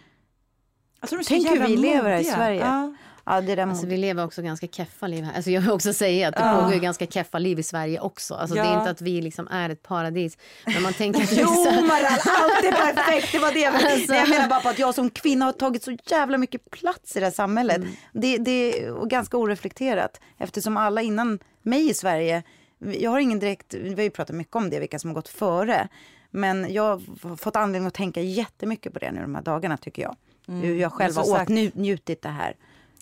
alltså 1.01 1.17
de 1.17 1.25
Tänk 1.25 1.49
hur 1.49 1.67
vi 1.67 1.77
lever 1.77 2.11
här 2.11 2.21
i 2.21 2.25
Sverige. 2.25 2.61
Ja. 2.61 2.95
Ja, 3.27 3.41
det 3.41 3.55
där 3.55 3.67
alltså, 3.67 3.87
vi 3.87 3.97
lever 3.97 4.25
också 4.25 4.43
ganska 4.43 4.67
keffa 4.67 5.07
liv 5.07 5.25
här. 5.25 5.35
Alltså, 5.37 5.51
jag 5.51 5.61
vill 5.61 5.71
också 5.71 5.93
säga 5.93 6.29
att 6.29 6.35
det 6.35 6.41
ja. 6.41 6.63
pågår 6.63 6.81
ganska 6.81 7.07
keffa 7.07 7.39
liv 7.39 7.59
i 7.59 7.63
Sverige 7.63 8.01
också. 8.01 8.35
Alltså, 8.35 8.57
ja. 8.57 8.63
Det 8.63 8.69
är 8.69 8.79
inte 8.79 8.91
att 8.91 9.01
vi 9.01 9.21
liksom 9.21 9.49
är 9.49 9.71
ett 9.71 9.83
paradis. 9.83 10.39
Men 10.65 10.83
man 10.83 10.93
tänker 10.93 11.23
att 11.23 11.33
jo, 11.37 11.65
Maral, 11.65 12.19
allt 12.27 12.65
är 12.65 12.95
perfekt! 12.95 13.33
Det 13.33 13.39
var 13.39 13.53
det 13.53 13.61
jag, 13.61 13.75
alltså. 13.75 14.15
jag 14.15 14.29
menar 14.29 14.49
bara 14.49 14.61
på 14.61 14.69
att 14.69 14.79
jag 14.79 14.95
som 14.95 15.11
kvinna 15.11 15.45
har 15.45 15.53
tagit 15.53 15.83
så 15.83 15.97
jävla 16.07 16.39
mycket 16.39 16.71
plats 16.71 17.17
i 17.17 17.21
det 17.21 17.27
här 17.27 17.33
samhället. 17.33 17.77
Mm. 17.77 17.93
Det, 18.13 18.39
det 18.39 18.51
är 18.51 19.07
ganska 19.07 19.37
oreflekterat 19.37 20.21
eftersom 20.39 20.77
alla 20.77 21.03
innan 21.03 21.39
mig 21.63 21.91
i 21.91 21.95
Sverige, 21.95 22.43
jag 22.79 23.11
har 23.11 23.19
ingen 23.19 23.39
direkt, 23.39 23.75
vi 23.75 23.95
har 23.95 24.03
ju 24.03 24.11
pratat 24.11 24.37
mycket 24.37 24.57
om 24.57 24.71
det, 24.71 24.81
vilka 24.81 24.99
som 24.99 25.11
har 25.11 25.15
gått 25.15 25.29
före. 25.29 25.89
Men 26.31 26.73
jag 26.73 27.03
har 27.23 27.37
fått 27.37 27.57
anledning 27.57 27.87
att 27.87 27.95
tänka 27.95 28.21
jättemycket 28.21 28.93
på 28.93 28.99
det 28.99 29.13
nu 29.13 29.21
de 29.21 29.35
här 29.35 29.43
dagarna 29.43 29.77
tycker 29.77 30.03
jag. 30.03 30.17
Mm. 30.49 30.61
Hur 30.61 30.77
jag 30.77 30.93
själv 30.93 31.17
har 31.17 31.43
åtnjutit 31.43 32.23
det 32.23 32.29
här. 32.29 32.57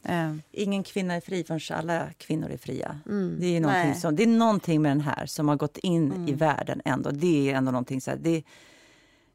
Uh. 0.09 0.37
Ingen 0.53 0.83
kvinna 0.83 1.15
är 1.15 1.21
fri 1.21 1.45
förrän 1.45 1.79
alla 1.79 2.11
kvinnor 2.19 2.51
är 2.51 2.57
fria. 2.57 3.01
Mm. 3.07 3.37
Det, 3.41 3.47
är 3.47 3.61
någonting 3.61 3.95
som, 3.95 4.17
det 4.17 4.23
är 4.23 4.27
någonting 4.27 4.83
med 4.83 4.91
den 4.91 5.01
här 5.01 5.27
som 5.27 5.49
har 5.49 5.57
gått 5.57 5.79
in 5.79 6.13
mm. 6.13 6.29
i 6.29 6.33
världen. 6.33 6.83
ändå. 6.85 7.11
Det 7.11 7.51
är 7.51 7.55
ändå 7.55 7.71
någonting 7.71 8.01
så 8.01 8.11
här, 8.11 8.19
det, 8.19 8.43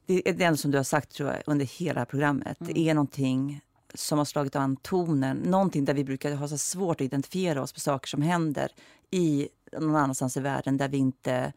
det 0.06 0.30
är 0.30 0.34
det 0.34 0.58
som 0.58 0.72
du 0.72 0.78
har 0.78 0.84
sagt 0.84 1.12
tror 1.12 1.30
jag, 1.30 1.42
under 1.46 1.66
hela 1.66 2.06
programmet. 2.06 2.62
Mm. 2.62 2.74
Det 2.74 2.90
är 2.90 2.94
någonting 2.94 3.62
som 3.94 4.18
har 4.18 4.26
slagit 4.26 4.56
an 4.56 4.76
tonen. 4.76 5.38
Någonting 5.38 5.86
där 5.86 5.94
vi 5.94 6.04
brukar 6.04 6.36
ha 6.36 6.48
så 6.48 6.58
svårt 6.58 7.02
att 7.02 7.06
identifiera 7.06 7.62
oss 7.62 7.74
med 7.74 7.82
saker 7.82 8.08
som 8.08 8.22
händer 8.22 8.72
i 9.12 9.50
någon 9.72 9.96
annanstans 9.96 10.38
i 10.38 10.40
världen 10.40 10.78
där 10.78 10.88
vi 10.88 10.98
inte 10.98 11.54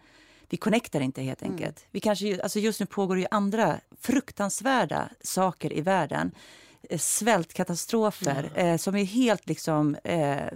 vi 0.49 0.57
connectar 0.57 1.01
inte 1.01 1.23
helt 1.23 1.43
mm. 1.43 1.53
enkelt. 1.53 1.87
Vi 1.91 2.01
kanske, 2.01 2.43
alltså 2.43 2.59
just 2.59 2.81
nu 2.81 2.87
pågår 2.87 3.19
ju 3.19 3.27
andra 3.31 3.81
fruktansvärda 4.01 5.09
saker 5.21 5.73
i 5.73 5.81
världen 5.81 6.33
Eh, 6.33 6.72
svältkatastrofer 6.97 8.51
ja. 8.55 8.61
eh, 8.61 8.77
som 8.77 8.97
är 8.97 9.05
helt 9.05 9.49
liksom... 9.49 9.95
Eh, 10.05 10.47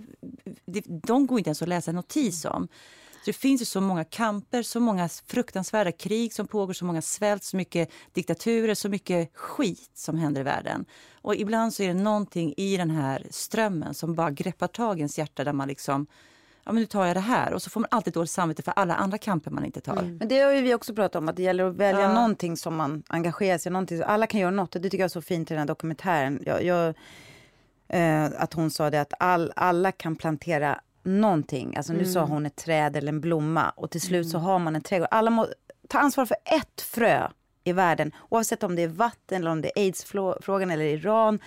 de 0.87 1.27
går 1.27 1.39
inte 1.39 1.49
ens 1.49 1.63
att 1.63 1.69
läsa 1.69 1.91
en 1.91 1.95
notis 1.95 2.45
om. 2.45 2.69
Så 3.27 3.31
det 3.31 3.37
finns 3.37 3.61
ju 3.61 3.65
så 3.65 3.81
många 3.81 4.05
kamper, 4.05 4.63
så 4.63 4.81
många 4.81 5.09
fruktansvärda 5.09 5.93
krig 5.93 6.33
som 6.33 6.47
pågår, 6.47 6.73
så 6.73 6.85
många 6.85 7.03
svält, 7.03 7.45
så 7.45 7.57
mycket 7.57 7.91
diktaturer, 8.13 8.75
så 8.75 8.89
mycket 8.89 9.31
skit 9.35 9.91
som 9.95 10.19
händer 10.19 10.41
i 10.41 10.45
världen. 10.45 10.85
Och 11.23 11.37
ibland 11.37 11.75
så 11.75 11.83
är 11.83 11.89
det 11.89 11.95
någonting 11.95 12.55
i 12.57 12.77
den 12.77 12.91
här 12.91 13.27
strömmen 13.31 13.95
som 13.95 14.15
bara 14.15 14.31
greppar 14.31 14.67
tag 14.67 14.97
i 14.97 15.01
ens 15.01 15.19
hjärta 15.19 15.45
där 15.45 15.53
man 15.53 15.69
liksom 15.69 16.07
ja 16.67 16.73
men 16.73 16.81
nu 16.81 16.87
tar 16.87 17.07
jag 17.07 17.17
det 17.17 17.21
här. 17.21 17.53
Och 17.53 17.63
så 17.63 17.71
får 17.71 17.81
man 17.81 17.89
alltid 17.91 18.13
dåligt 18.13 18.31
samvete 18.31 18.63
för 18.63 18.73
alla 18.77 18.95
andra 18.95 19.19
kamper 19.19 19.51
man 19.51 19.65
inte 19.65 19.81
tar. 19.81 19.97
Mm. 19.97 20.17
Men 20.17 20.29
det 20.29 20.41
har 20.41 20.53
ju 20.53 20.63
vi 20.63 20.75
också 20.75 20.95
pratat 20.95 21.17
om, 21.17 21.29
att 21.29 21.37
det 21.37 21.43
gäller 21.43 21.65
att 21.65 21.75
välja 21.75 22.01
ja. 22.01 22.13
någonting 22.13 22.57
som 22.57 22.77
man 22.77 23.03
engagerar 23.09 23.59
sig 23.59 23.99
i. 23.99 24.03
Alla 24.03 24.27
kan 24.27 24.41
göra 24.41 24.51
något 24.51 24.75
och 24.75 24.81
det 24.81 24.91
tycker 24.91 25.03
jag 25.03 25.05
är 25.05 25.09
så 25.09 25.23
fint 25.23 25.51
i 25.51 25.55
den 25.55 25.59
här 25.59 25.67
dokumentären. 25.67 26.43
Jag, 26.47 26.65
jag, 26.65 26.95
eh, 27.89 28.25
att 28.39 28.55
hon 28.55 28.71
sa 28.71 28.91
det 28.91 29.01
att 29.01 29.13
all, 29.19 29.53
alla 29.57 29.93
kan 29.93 30.17
plantera 30.17 30.81
någonting. 31.03 31.77
Alltså 31.77 31.93
nu 31.93 31.99
mm. 31.99 32.13
sa 32.13 32.25
hon 32.25 32.47
ett 32.47 32.57
träd 32.57 32.97
eller 32.97 33.09
en 33.09 33.21
blomma 33.21 33.71
och 33.71 33.91
till 33.91 34.01
slut 34.01 34.25
mm. 34.25 34.31
så 34.31 34.39
har 34.39 34.59
man 34.59 34.77
en 34.77 34.83
trädgård. 34.83 35.09
Alla 35.11 35.31
må 35.31 35.49
ta 35.89 35.99
ansvar 35.99 36.27
för 36.27 36.37
ett 36.45 36.81
frö 36.81 37.29
i 37.65 37.73
världen, 37.73 38.13
oavsett 38.29 38.63
om 38.63 38.77
det 38.77 38.83
är 38.83 38.89
vatten 38.89 39.41
eller 39.41 39.51
om 39.51 39.63
det 39.63 39.79
är 39.79 39.83
aids-frågan 39.83 40.71
eller 40.71 40.85
Iran. 40.85 41.39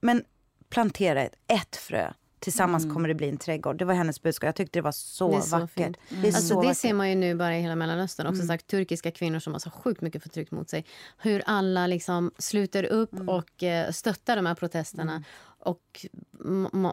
Men 0.00 0.24
plantera 0.68 1.22
ett, 1.22 1.34
ett 1.46 1.76
frö 1.76 2.12
Tillsammans 2.38 2.84
mm. 2.84 2.94
kommer 2.94 3.08
det 3.08 3.14
bli 3.14 3.28
en 3.28 3.36
trädgård. 3.36 3.78
Det 3.78 3.84
var 3.84 3.94
hennes 3.94 4.22
budskap. 4.22 4.46
Jag 4.46 4.54
tyckte 4.54 4.78
det 4.78 4.82
var 4.82 4.92
så, 4.92 5.36
det 5.36 5.42
så 5.42 5.58
vackert. 5.58 5.96
Mm. 6.08 6.22
Det, 6.22 6.28
alltså, 6.28 6.54
så 6.54 6.62
det 6.62 6.74
ser 6.74 6.94
man 6.94 7.08
ju 7.08 7.14
nu 7.14 7.34
bara 7.34 7.58
i 7.58 7.60
hela 7.60 7.76
Mellanöstern. 7.76 8.26
Också 8.26 8.42
mm. 8.42 8.46
sagt, 8.46 8.66
turkiska 8.66 9.10
kvinnor 9.10 9.38
som 9.38 9.52
har 9.52 9.60
så 9.60 9.70
sjukt 9.70 10.00
mycket 10.00 10.22
förtryck 10.22 10.50
mot 10.50 10.70
sig. 10.70 10.84
Hur 11.18 11.42
alla 11.46 11.86
liksom 11.86 12.30
sluter 12.38 12.84
upp 12.84 13.12
mm. 13.12 13.28
och 13.28 13.62
eh, 13.62 13.90
stöttar 13.90 14.36
de 14.36 14.46
här 14.46 14.54
protesterna. 14.54 15.12
Mm. 15.12 15.22
Och 15.58 16.06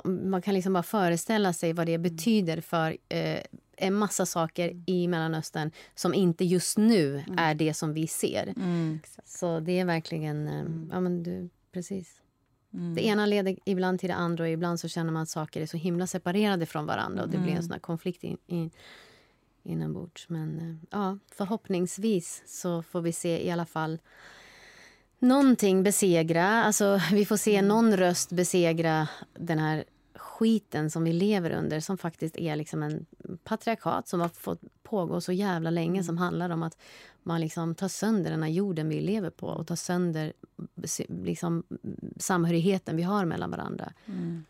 man 0.06 0.42
kan 0.42 0.54
liksom 0.54 0.74
bara 0.74 0.84
föreställa 0.84 1.54
sig 1.54 1.74
vad 1.74 1.86
det 1.86 1.94
mm. 1.94 2.16
betyder 2.16 2.62
för 2.62 2.98
eh, 3.10 3.40
en 3.78 3.94
massa 3.94 4.26
saker 4.26 4.84
i 4.86 5.08
Mellanöstern 5.08 5.72
som 5.96 6.14
inte 6.14 6.46
just 6.46 6.78
nu 6.78 7.24
är 7.38 7.56
det 7.56 7.74
som 7.74 7.94
vi 7.94 8.08
ser. 8.08 8.54
Så 9.26 9.60
det 9.60 9.80
är 9.80 9.86
verkligen... 9.86 10.48
Eh, 10.48 10.66
ja, 10.92 11.00
men 11.00 11.24
du, 11.24 11.50
precis. 11.72 12.23
Mm. 12.74 12.96
Det 12.96 13.06
ena 13.06 13.26
leder 13.26 13.56
ibland 13.66 14.00
till 14.00 14.10
det 14.10 14.16
andra 14.16 14.44
och 14.44 14.50
ibland 14.50 14.80
så 14.80 14.88
känner 14.88 15.12
man 15.12 15.22
att 15.22 15.30
saker 15.30 15.62
är 15.62 15.66
så 15.66 15.78
himla 15.78 16.08
separerade 16.08 16.66
från 16.66 16.86
varandra 16.86 17.24
och 17.24 17.30
det 17.30 17.38
mm. 17.38 17.44
blir 17.44 17.54
en 17.54 17.60
mm. 17.60 17.70
sån 17.70 17.80
konflikt 17.80 18.24
in, 18.24 18.38
in, 18.48 18.72
inombords. 19.64 20.30
Men 20.30 20.60
eh, 20.60 21.00
ja, 21.00 21.18
förhoppningsvis 21.36 22.44
så 22.46 22.84
får 22.84 23.02
vi 23.02 23.12
se 23.12 23.48
i 23.48 23.52
alla 23.52 23.66
fall 23.66 24.00
någonting 25.20 25.84
besegra. 25.84 26.64
Alltså, 26.64 27.02
vi 27.12 27.26
får 27.26 27.38
se 27.38 27.56
mm. 27.56 27.68
någon 27.68 27.98
röst 27.98 28.32
besegra 28.32 29.08
den 29.34 29.60
här 29.60 29.84
skiten 30.34 30.90
som 30.90 31.04
vi 31.04 31.14
lever 31.14 31.52
under 31.52 31.80
som 31.80 31.98
faktiskt 31.98 32.38
är 32.38 32.56
liksom 32.56 32.84
en 32.84 33.06
patriarkat 33.44 34.08
som 34.08 34.20
har 34.20 34.30
fått 34.30 34.62
pågå 34.84 35.22
så 35.22 35.32
jävla 35.32 35.70
länge 35.70 35.92
mm. 35.92 36.04
som 36.04 36.18
handlar 36.18 36.50
om 36.50 36.64
att 36.64 36.78
man 37.24 37.42
liksom 37.42 37.76
tar 37.76 37.88
sönder 37.88 38.32
den 38.32 38.44
här 38.44 38.50
jorden 38.50 38.90
vi 38.90 39.02
lever 39.02 39.30
på 39.30 39.48
och 39.48 39.68
tar 39.68 39.76
sönder 39.76 40.34
liksom, 41.08 41.64
samhörigheten 42.18 42.96
vi 42.96 43.04
har 43.04 43.26
mellan 43.26 43.52
varandra. 43.52 43.94
Mm. 44.06 44.44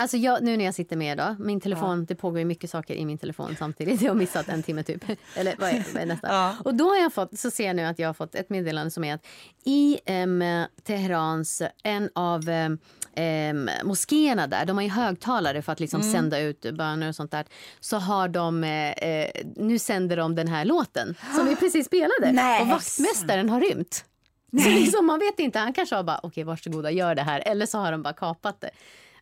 Alltså 0.00 0.16
jag, 0.16 0.42
nu 0.42 0.56
när 0.56 0.64
jag 0.64 0.74
sitter 0.74 0.96
med 0.96 1.18
då, 1.18 1.36
min 1.38 1.60
telefon, 1.60 1.98
ja. 1.98 2.04
det 2.08 2.14
pågår 2.14 2.38
ju 2.38 2.44
mycket 2.44 2.70
saker 2.70 2.94
i 2.94 3.04
min 3.04 3.18
telefon 3.18 3.56
samtidigt. 3.58 4.02
Jag 4.02 4.10
har 4.10 4.16
missat 4.16 4.48
en 4.48 4.62
timme 4.62 4.82
typ. 4.82 5.04
Eller 5.36 5.54
vad 5.58 5.68
är, 5.68 5.84
vad 5.94 6.02
är 6.02 6.06
nästa? 6.06 6.28
Ja. 6.40 6.56
Och 6.64 6.74
då 6.74 6.88
har 6.88 6.96
jag 6.96 7.12
fått, 7.12 7.38
så 7.38 7.50
ser 7.50 7.66
jag 7.66 7.76
nu 7.76 7.84
att 7.84 7.98
jag 7.98 8.08
har 8.08 8.14
fått 8.14 8.34
ett 8.34 8.50
meddelande 8.50 8.90
som 8.90 9.04
är 9.04 9.14
att 9.14 9.26
i 9.64 9.98
um, 10.06 10.64
Teherans, 10.82 11.62
en 11.82 12.10
av 12.14 12.48
um, 12.48 13.70
moskéerna 13.84 14.46
där, 14.46 14.64
de 14.64 14.76
har 14.76 14.82
ju 14.82 14.90
högtalare 14.90 15.62
för 15.62 15.72
att 15.72 15.80
liksom 15.80 16.00
mm. 16.00 16.12
sända 16.12 16.40
ut 16.40 16.60
böner 16.74 17.08
och 17.08 17.14
sånt 17.14 17.30
där. 17.30 17.44
Så 17.80 17.96
har 17.96 18.28
de, 18.28 18.64
eh, 18.64 19.30
nu 19.56 19.78
sänder 19.78 20.16
de 20.16 20.34
den 20.34 20.48
här 20.48 20.64
låten 20.64 21.14
som 21.36 21.46
vi 21.46 21.56
precis 21.60 21.86
spelade. 21.86 22.32
Nej. 22.32 22.62
Och 22.62 22.68
vaktmästaren 22.68 23.50
har 23.50 23.60
rymt. 23.60 24.04
Nej. 24.50 24.64
Så 24.64 24.70
liksom, 24.70 25.06
man 25.06 25.18
vet 25.18 25.38
inte, 25.38 25.58
han 25.58 25.72
kanske 25.72 25.94
har 25.96 26.02
bara 26.02 26.18
okej 26.18 26.28
okay, 26.28 26.44
varsågoda 26.44 26.90
gör 26.90 27.14
det 27.14 27.22
här. 27.22 27.42
Eller 27.46 27.66
så 27.66 27.78
har 27.78 27.92
de 27.92 28.02
bara 28.02 28.14
kapat 28.14 28.60
det. 28.60 28.70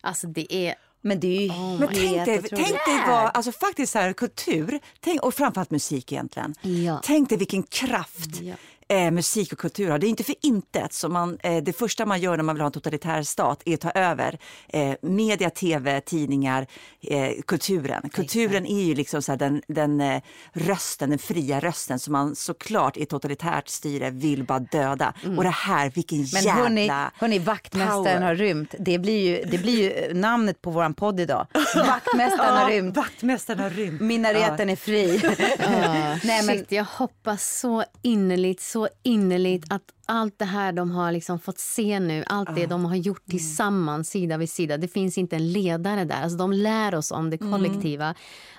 Alltså 0.01 0.27
det 0.27 0.53
är 0.53 0.75
men 1.01 1.19
det 1.19 1.27
är 1.27 1.41
ju 1.41 1.49
oh 1.49 1.79
Men 1.79 1.87
tänk 1.87 2.25
dig, 2.25 2.41
tänk 2.49 2.85
dig 2.85 3.03
vad, 3.07 3.31
alltså 3.33 3.51
faktiskt 3.51 3.93
så 3.93 3.99
här, 3.99 4.13
kultur, 4.13 4.79
tänk, 4.99 5.21
och 5.21 5.33
framförallt 5.33 5.71
musik 5.71 6.11
egentligen. 6.11 6.55
Ja. 6.61 7.01
Tänk 7.03 7.29
dig 7.29 7.37
vilken 7.37 7.63
kraft 7.63 8.41
ja 8.41 8.55
eh, 8.89 9.11
musik 9.11 9.53
och 9.53 9.59
kultur 9.59 9.89
har. 9.89 9.99
Det 9.99 10.07
är 10.07 10.09
inte 10.09 10.23
för 10.23 10.35
intet 10.41 10.93
som 10.93 11.13
man, 11.13 11.37
eh, 11.43 11.63
det 11.63 11.73
första 11.73 12.05
man 12.05 12.19
gör 12.19 12.37
när 12.37 12.43
man 12.43 12.55
vill 12.55 12.61
ha 12.61 12.65
en 12.65 12.71
totalitär 12.71 13.23
stat 13.23 13.61
är 13.65 13.73
att 13.73 13.81
ta 13.81 13.91
över 13.91 14.39
eh, 14.67 14.93
media, 15.01 15.49
tv, 15.49 16.01
tidningar, 16.01 16.67
eh, 17.01 17.31
kulturen. 17.47 18.09
Kulturen 18.09 18.65
är 18.65 18.83
ju 18.83 18.95
liksom 18.95 19.21
så 19.21 19.35
den, 19.35 19.61
den 19.67 20.01
eh, 20.01 20.21
rösten, 20.53 21.09
den 21.09 21.19
fria 21.19 21.59
rösten 21.59 21.99
som 21.99 22.11
man 22.11 22.35
såklart 22.35 22.97
i 22.97 23.05
totalitärt 23.05 23.67
styre 23.67 24.09
vill 24.09 24.43
bara 24.43 24.59
döda. 24.59 25.13
Mm. 25.23 25.37
Och 25.37 25.43
det 25.43 25.49
här, 25.49 25.89
vilken 25.89 26.17
Men 26.17 26.25
jävla 26.25 26.53
hörni, 26.53 26.91
hörni, 27.15 27.39
vaktmästaren 27.39 28.03
power. 28.03 28.21
har 28.21 28.35
rymt. 28.35 28.75
Det 28.79 28.99
blir, 28.99 29.19
ju, 29.19 29.45
det 29.51 29.57
blir 29.57 30.07
ju 30.07 30.13
namnet 30.13 30.61
på 30.61 30.71
vår 30.71 30.93
podd 30.93 31.19
idag. 31.19 31.47
Vaktmästaren 31.75 32.57
har 32.57 32.69
rymt. 32.69 32.97
Vaktmästaren 32.97 33.59
har 33.59 33.69
rymt. 33.69 34.01
Minareten 34.01 34.67
ja. 34.67 34.71
är 34.71 34.75
fri. 34.75 35.21
Nej, 36.23 36.45
men... 36.45 36.57
Shit, 36.57 36.71
jag 36.71 36.83
hoppas 36.83 37.59
så 37.59 37.83
innerligt, 38.01 38.61
så 38.61 38.78
så 38.79 38.87
innerligt 39.03 39.65
att 39.69 39.83
allt 40.05 40.39
det 40.39 40.45
här 40.45 40.71
de 40.71 40.91
har 40.91 41.11
liksom 41.11 41.39
fått 41.39 41.59
se 41.59 41.99
nu, 41.99 42.23
allt 42.27 42.55
det 42.55 42.65
de 42.65 42.85
har 42.85 42.95
gjort 42.95 43.27
mm. 43.27 43.37
tillsammans 43.37 44.09
sida 44.09 44.37
vid 44.37 44.49
sida. 44.49 44.77
Det 44.77 44.87
finns 44.87 45.17
inte 45.17 45.35
en 45.35 45.51
ledare 45.51 46.05
där. 46.05 46.21
Alltså 46.21 46.37
de 46.37 46.53
lär 46.53 46.95
oss 46.95 47.11
om 47.11 47.29
det 47.29 47.41
mm. 47.41 47.53
kollektiva. 47.53 48.05
Mm. 48.05 48.15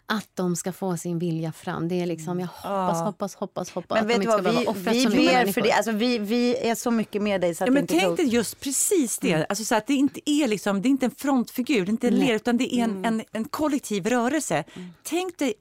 Att 0.06 0.28
de 0.34 0.56
ska 0.56 0.72
få 0.72 0.96
sin 0.96 1.18
vilja 1.18 1.52
fram. 1.52 1.88
Det 1.88 2.00
är 2.00 2.06
liksom, 2.06 2.40
jag 2.40 2.46
hoppas, 2.46 2.98
ja. 2.98 3.04
hoppas, 3.04 3.34
hoppas, 3.34 3.70
hoppas 3.70 3.98
men 3.98 4.08
vet 4.08 4.20
du 4.20 4.26
vad, 4.26 4.44
vi, 4.44 5.06
vi 5.06 5.06
ber 5.06 5.52
för 5.52 5.60
det. 5.60 5.72
Alltså 5.72 5.92
vi, 5.92 6.18
vi 6.18 6.56
är 6.56 6.74
så 6.74 6.90
mycket 6.90 7.22
med 7.22 7.40
dig 7.40 7.54
så 7.54 7.64
att 7.64 7.68
ja, 7.68 7.72
men 7.72 7.86
det 7.86 8.00
Tänk 8.00 8.16
dig 8.16 8.26
just 8.26 8.60
precis 8.60 9.18
det. 9.18 9.32
Mm. 9.32 9.46
Alltså 9.48 9.64
så 9.64 9.74
att 9.74 9.86
det 9.86 9.94
inte 9.94 10.30
är 10.30 10.48
liksom, 10.48 10.82
det 10.82 10.88
är 10.88 10.90
inte 10.90 11.06
en 11.06 11.14
frontfigur, 11.16 11.84
det 11.84 11.88
är 11.88 11.92
inte 11.92 12.08
en 12.08 12.14
ledare, 12.14 12.36
utan 12.36 12.56
det 12.56 12.74
är 12.74 12.84
en, 12.84 12.90
mm. 12.90 13.04
en, 13.04 13.24
en 13.32 13.44
kollektiv 13.44 14.06
rörelse. 14.06 14.64
Mm. 14.74 14.88
Tänk 15.02 15.38
dig 15.38 15.54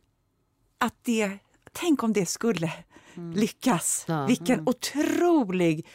att 0.77 0.95
det, 1.01 1.31
tänk 1.73 2.03
om 2.03 2.13
det 2.13 2.25
skulle 2.25 2.67
mm. 2.67 2.88
Lyckas. 3.35 4.05
Ja. 4.07 4.25
Vilken 4.25 4.55
mm. 4.55 4.67
otrolig 4.67 5.85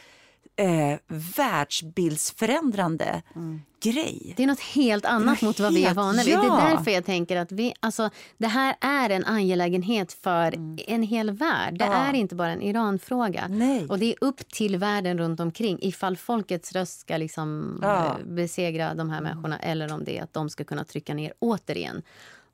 eh, 0.55 0.99
världsbildsförändrande 1.37 3.21
mm. 3.35 3.61
grej. 3.83 4.33
Det 4.37 4.43
är 4.43 4.47
nåt 4.47 4.59
helt 4.59 5.05
annat 5.05 5.41
mot 5.41 5.59
vad 5.59 5.73
vi 5.73 5.85
är 5.85 5.93
vana 5.93 6.23
vid. 6.23 6.33
Ja. 6.33 6.41
Det 6.41 6.47
är 6.47 6.75
därför 6.75 6.91
jag 6.91 7.05
tänker 7.05 7.37
att 7.37 7.51
vi, 7.51 7.73
alltså, 7.79 8.09
det 8.37 8.47
här 8.47 8.75
är 8.79 9.09
en 9.09 9.25
angelägenhet 9.25 10.13
för 10.13 10.55
mm. 10.55 10.77
en 10.87 11.03
hel 11.03 11.31
värld. 11.31 11.79
Det 11.79 11.85
ja. 11.85 11.93
är 11.93 12.13
inte 12.13 12.35
bara 12.35 12.49
en 12.49 12.61
Iranfråga. 12.61 13.47
Nej. 13.47 13.85
Och 13.89 13.99
det 13.99 14.05
är 14.05 14.15
upp 14.21 14.49
till 14.49 14.77
världen 14.77 15.17
runt 15.17 15.39
omkring 15.39 15.77
ifall 15.81 16.17
folkets 16.17 16.71
röst 16.71 16.99
ska 16.99 17.17
liksom 17.17 17.79
ja. 17.81 18.05
Eh, 18.05 18.25
besegra 18.25 18.93
de 18.93 19.09
här 19.09 19.21
människorna 19.21 19.59
eller 19.59 19.93
om 19.93 20.03
det 20.03 20.17
är 20.17 20.23
att 20.23 20.33
de 20.33 20.49
ska 20.49 20.63
kunna 20.63 20.83
trycka 20.83 21.13
ner 21.13 21.33
återigen 21.39 22.01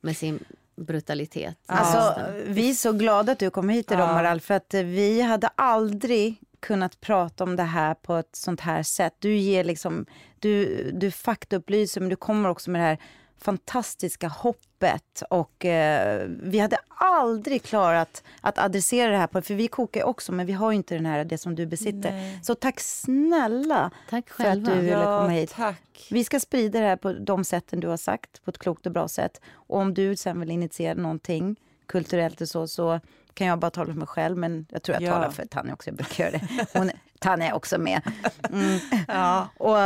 med 0.02 0.18
sin 0.18 0.40
brutalitet. 0.82 1.56
Alltså, 1.66 2.22
vi 2.46 2.70
är 2.70 2.74
så 2.74 2.92
glada 2.92 3.32
att 3.32 3.40
du 3.40 3.50
kom 3.50 3.70
hit 3.70 3.92
idag, 3.92 4.10
ja. 4.10 4.14
Maral, 4.14 4.42
för 4.42 4.54
att 4.54 4.74
vi 4.74 5.22
hade 5.22 5.48
aldrig 5.56 6.42
kunnat 6.60 7.02
prata 7.02 7.44
om 7.44 7.56
det 7.56 7.64
här 7.64 7.94
på 7.94 8.16
ett 8.16 8.36
sånt 8.36 8.62
här 8.62 8.84
sätt. 8.84 9.14
Du 9.20 9.36
ger 9.36 9.64
liksom, 9.64 10.06
du, 10.40 10.84
du 10.92 11.12
faktaupplyser, 11.12 12.02
men 12.02 12.10
du 12.10 12.16
kommer 12.16 12.50
också 12.50 12.72
med 12.72 12.82
det 12.82 12.86
här 12.86 12.98
fantastiska 13.42 14.28
hoppet. 14.28 15.24
Och 15.30 15.66
eh, 15.66 16.28
Vi 16.28 16.60
hade 16.60 16.78
aldrig 16.88 17.64
klarat 17.64 18.24
att 18.42 18.58
adressera 18.58 19.12
det 19.12 19.18
här, 19.18 19.28
på, 19.28 19.42
för 19.42 19.54
vi 19.54 19.68
kokar 19.68 20.04
också, 20.04 20.32
men 20.32 20.46
vi 20.46 20.54
har 20.54 20.72
inte 20.72 20.96
den 20.96 21.06
här, 21.06 21.26
det 21.26 21.38
som 21.38 21.56
du 21.56 21.66
besitter. 21.66 22.12
Nej. 22.12 22.40
Så 22.44 22.56
tack 22.56 22.80
snälla 22.80 23.92
tack 24.10 24.30
för 24.30 24.46
att 24.46 24.66
du 24.66 24.80
ville 24.80 25.04
komma 25.04 25.28
hit. 25.28 25.56
Ja, 25.58 25.76
vi 26.10 26.24
ska 26.24 26.40
sprida 26.40 26.80
det 26.80 26.86
här 26.86 26.96
på 26.96 27.14
de 27.14 27.44
sätten 27.44 27.80
du 27.80 27.88
har 27.88 27.98
sagt, 27.98 28.44
på 28.44 28.50
ett 28.52 28.58
klokt 28.58 28.86
och 28.86 28.92
bra 28.92 29.08
sätt. 29.08 29.42
Och 29.54 29.78
om 29.78 29.94
du 29.94 30.16
sen 30.16 30.40
vill 30.40 30.52
initiera 30.52 30.94
någonting 30.94 31.56
kulturellt 31.86 32.42
och 32.42 32.50
så, 32.50 32.68
så 32.68 33.00
kan 33.34 33.48
jag 33.48 33.60
bara 33.60 33.72
tala 33.72 33.94
för 33.94 34.00
mig 34.00 34.08
själv, 34.08 34.38
men 34.38 34.66
jag 34.70 34.84
tror 34.84 34.96
jag 34.96 35.04
ja. 35.04 35.14
talar 35.14 35.30
för 35.30 35.46
Tanja 35.46 35.74
också. 35.74 35.90
Jag 35.90 35.98
brukar 35.98 36.24
göra 36.24 36.32
det. 36.32 36.66
Hon, 36.74 36.92
Tanja 37.20 37.48
är 37.48 37.54
också 37.54 37.78
med. 37.78 38.02
Mm. 38.50 38.80
Ja. 39.08 39.48
Och 39.58 39.78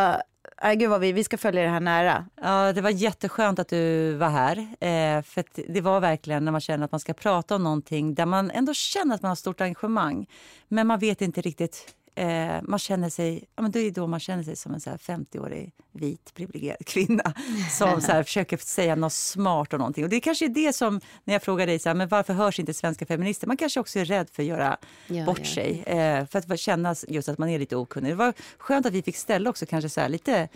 Äh, 0.63 0.73
gud 0.73 0.89
vad 0.89 1.01
vi, 1.01 1.11
vi 1.11 1.23
ska 1.23 1.37
följa 1.37 1.63
det 1.63 1.69
här 1.69 1.79
nära. 1.79 2.25
Ja, 2.41 2.73
det 2.73 2.81
var 2.81 2.89
jätteskönt 2.89 3.59
att 3.59 3.67
du 3.67 4.13
var 4.13 4.29
här. 4.29 4.57
Eh, 4.57 5.21
för 5.21 5.71
det 5.73 5.81
var 5.81 5.99
verkligen 5.99 6.45
när 6.45 6.51
man 6.51 6.61
känner 6.61 6.85
att 6.85 6.91
man 6.91 6.99
ska 6.99 7.13
prata 7.13 7.55
om 7.55 7.63
någonting 7.63 8.15
där 8.15 8.25
man 8.25 8.51
ändå 8.51 8.73
känner 8.73 9.15
att 9.15 9.21
man 9.21 9.29
har 9.29 9.35
stort 9.35 9.61
engagemang. 9.61 10.27
Men 10.67 10.87
man 10.87 10.99
vet 10.99 11.21
inte 11.21 11.41
riktigt 11.41 11.95
eh, 12.15 12.61
man 12.63 12.79
känner 12.79 13.09
sig, 13.09 13.43
ja, 13.55 13.61
men 13.61 13.71
det 13.71 13.79
är 13.79 13.91
då 13.91 14.07
man 14.07 14.19
känner 14.19 14.43
sig 14.43 14.55
som 14.55 14.73
en 14.73 14.79
50-årig 14.79 15.73
vit 15.91 16.33
privilegierad 16.33 16.85
kvinna 16.85 17.33
som 17.71 18.01
så 18.01 18.11
här, 18.11 18.23
försöker 18.23 18.57
säga 18.57 18.95
något 18.95 19.13
smart 19.13 19.73
och 19.73 19.79
någonting. 19.79 20.03
Och 20.03 20.09
det 20.09 20.19
kanske 20.19 20.45
är 20.45 20.49
det 20.49 20.73
som, 20.73 21.01
när 21.23 21.33
jag 21.33 21.43
frågar 21.43 21.67
dig 21.67 21.79
så 21.79 21.89
här, 21.89 21.93
men 21.93 22.07
varför 22.07 22.33
hörs 22.33 22.59
inte 22.59 22.73
svenska 22.73 23.05
feminister? 23.05 23.47
Man 23.47 23.57
kanske 23.57 23.79
också 23.79 23.99
är 23.99 24.05
rädd 24.05 24.29
för 24.31 24.43
att 24.43 24.47
göra 24.47 24.77
ja, 25.07 25.25
bort 25.25 25.39
ja. 25.39 25.45
sig, 25.45 25.83
eh, 25.85 26.25
för 26.25 26.53
att 26.53 26.59
känna 26.59 26.95
just 27.07 27.29
att 27.29 27.37
man 27.37 27.49
är 27.49 27.59
lite 27.59 27.75
okunnig. 27.75 28.11
Det 28.11 28.15
var 28.15 28.33
skönt 28.57 28.85
att 28.85 28.93
vi 28.93 29.01
fick 29.01 29.17
ställa 29.17 29.49
också 29.49 29.65
kanske 29.65 29.89
så 29.89 30.01
här, 30.01 30.09
lite 30.09 30.49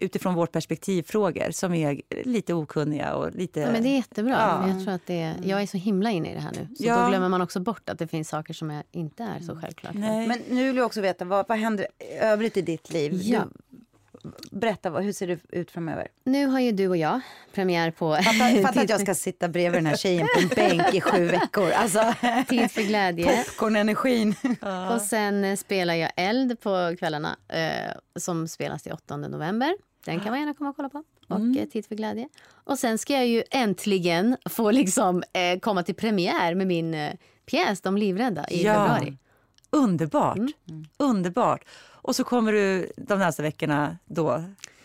utifrån 0.00 0.34
vårt 0.34 0.52
perspektiv 0.52 1.02
frågor 1.02 1.50
som 1.50 1.74
är 1.74 2.00
lite 2.24 2.54
okunniga. 2.54 3.14
Och 3.14 3.34
lite, 3.34 3.60
ja, 3.60 3.72
men 3.72 3.82
det 3.82 3.88
är 3.88 3.96
jättebra. 3.96 4.32
Ja. 4.32 4.68
Jag, 4.68 4.84
tror 4.84 4.94
att 4.94 5.06
det 5.06 5.20
är, 5.20 5.36
jag 5.44 5.62
är 5.62 5.66
så 5.66 5.76
himla 5.76 6.10
inne 6.10 6.30
i 6.30 6.34
det 6.34 6.40
här 6.40 6.52
nu. 6.52 6.74
Så 6.76 6.84
ja. 6.84 7.02
då 7.02 7.08
glömmer 7.08 7.28
man 7.28 7.42
också 7.42 7.60
bort 7.60 7.88
att 7.88 7.98
det 7.98 8.08
finns 8.08 8.28
saker 8.28 8.54
som 8.54 8.70
är, 8.70 8.82
inte 8.90 9.22
är 9.22 9.40
så 9.40 9.56
självklart. 9.56 9.94
Nej. 9.94 10.28
Men 10.28 10.38
nu 10.48 10.66
vill 10.66 10.76
jag 10.76 10.86
också 10.86 11.00
veta, 11.00 11.24
vad, 11.24 11.48
vad 11.48 11.58
händer 11.58 11.86
övrigt 12.20 12.56
i 12.56 12.62
ditt 12.62 12.92
liv? 12.92 13.20
Ja. 13.22 13.44
berätta, 14.50 14.90
hur 14.90 15.12
ser 15.12 15.26
det 15.26 15.38
ut 15.48 15.70
framöver? 15.70 16.08
Nu 16.24 16.46
har 16.46 16.60
ju 16.60 16.72
du 16.72 16.88
och 16.88 16.96
jag 16.96 17.20
premiär 17.52 17.90
på... 17.90 18.16
Fatta, 18.16 18.62
fatta 18.62 18.80
att 18.80 18.90
jag 18.90 19.00
ska 19.06 19.14
sitta 19.14 19.48
bredvid 19.48 19.78
den 19.78 19.86
här 19.86 19.96
tjejen 19.96 20.26
på 20.34 20.40
en 20.40 20.48
bänk 20.48 20.94
i 20.94 21.00
sju 21.00 21.26
veckor. 21.26 21.70
Alltså. 21.70 22.14
Tid 22.48 22.70
för 22.70 22.82
glädje. 22.82 23.44
Popcorn-energin. 23.44 24.34
Och 24.94 25.00
sen 25.00 25.56
spelar 25.56 25.94
jag 25.94 26.12
Eld 26.16 26.60
på 26.60 26.96
kvällarna 26.98 27.36
eh, 27.48 27.92
som 28.16 28.48
spelas 28.48 28.82
till 28.82 28.92
8 28.92 29.16
november. 29.16 29.74
Den 30.04 30.20
kan 30.20 30.30
man 30.30 30.40
gärna 30.40 30.54
komma 30.54 30.70
och 30.70 30.76
kolla 30.76 30.88
på. 30.88 31.04
Och 31.28 31.36
mm. 31.36 31.58
Eh, 31.58 31.68
Tid 31.68 31.86
för 31.86 31.94
glädje. 31.94 32.28
Och 32.48 32.78
sen 32.78 32.98
ska 32.98 33.12
jag 33.12 33.26
ju 33.26 33.42
äntligen 33.50 34.36
få 34.50 34.70
liksom, 34.70 35.22
eh, 35.32 35.58
komma 35.58 35.82
till 35.82 35.94
premiär 35.94 36.54
med 36.54 36.66
min 36.66 36.94
eh, 36.94 37.12
pjäs 37.46 37.80
De 37.80 37.96
livrädda 37.96 38.48
i 38.48 38.64
ja. 38.64 38.74
februari. 38.74 39.16
Underbart! 39.70 40.36
Mm. 40.36 40.52
Mm. 40.68 40.84
Underbart! 40.96 41.64
Och 42.02 42.16
så 42.16 42.24
kommer 42.24 42.52
du 42.52 42.92
de 42.96 43.18
nästa 43.18 43.42
veckorna 43.42 43.98
då 44.04 44.44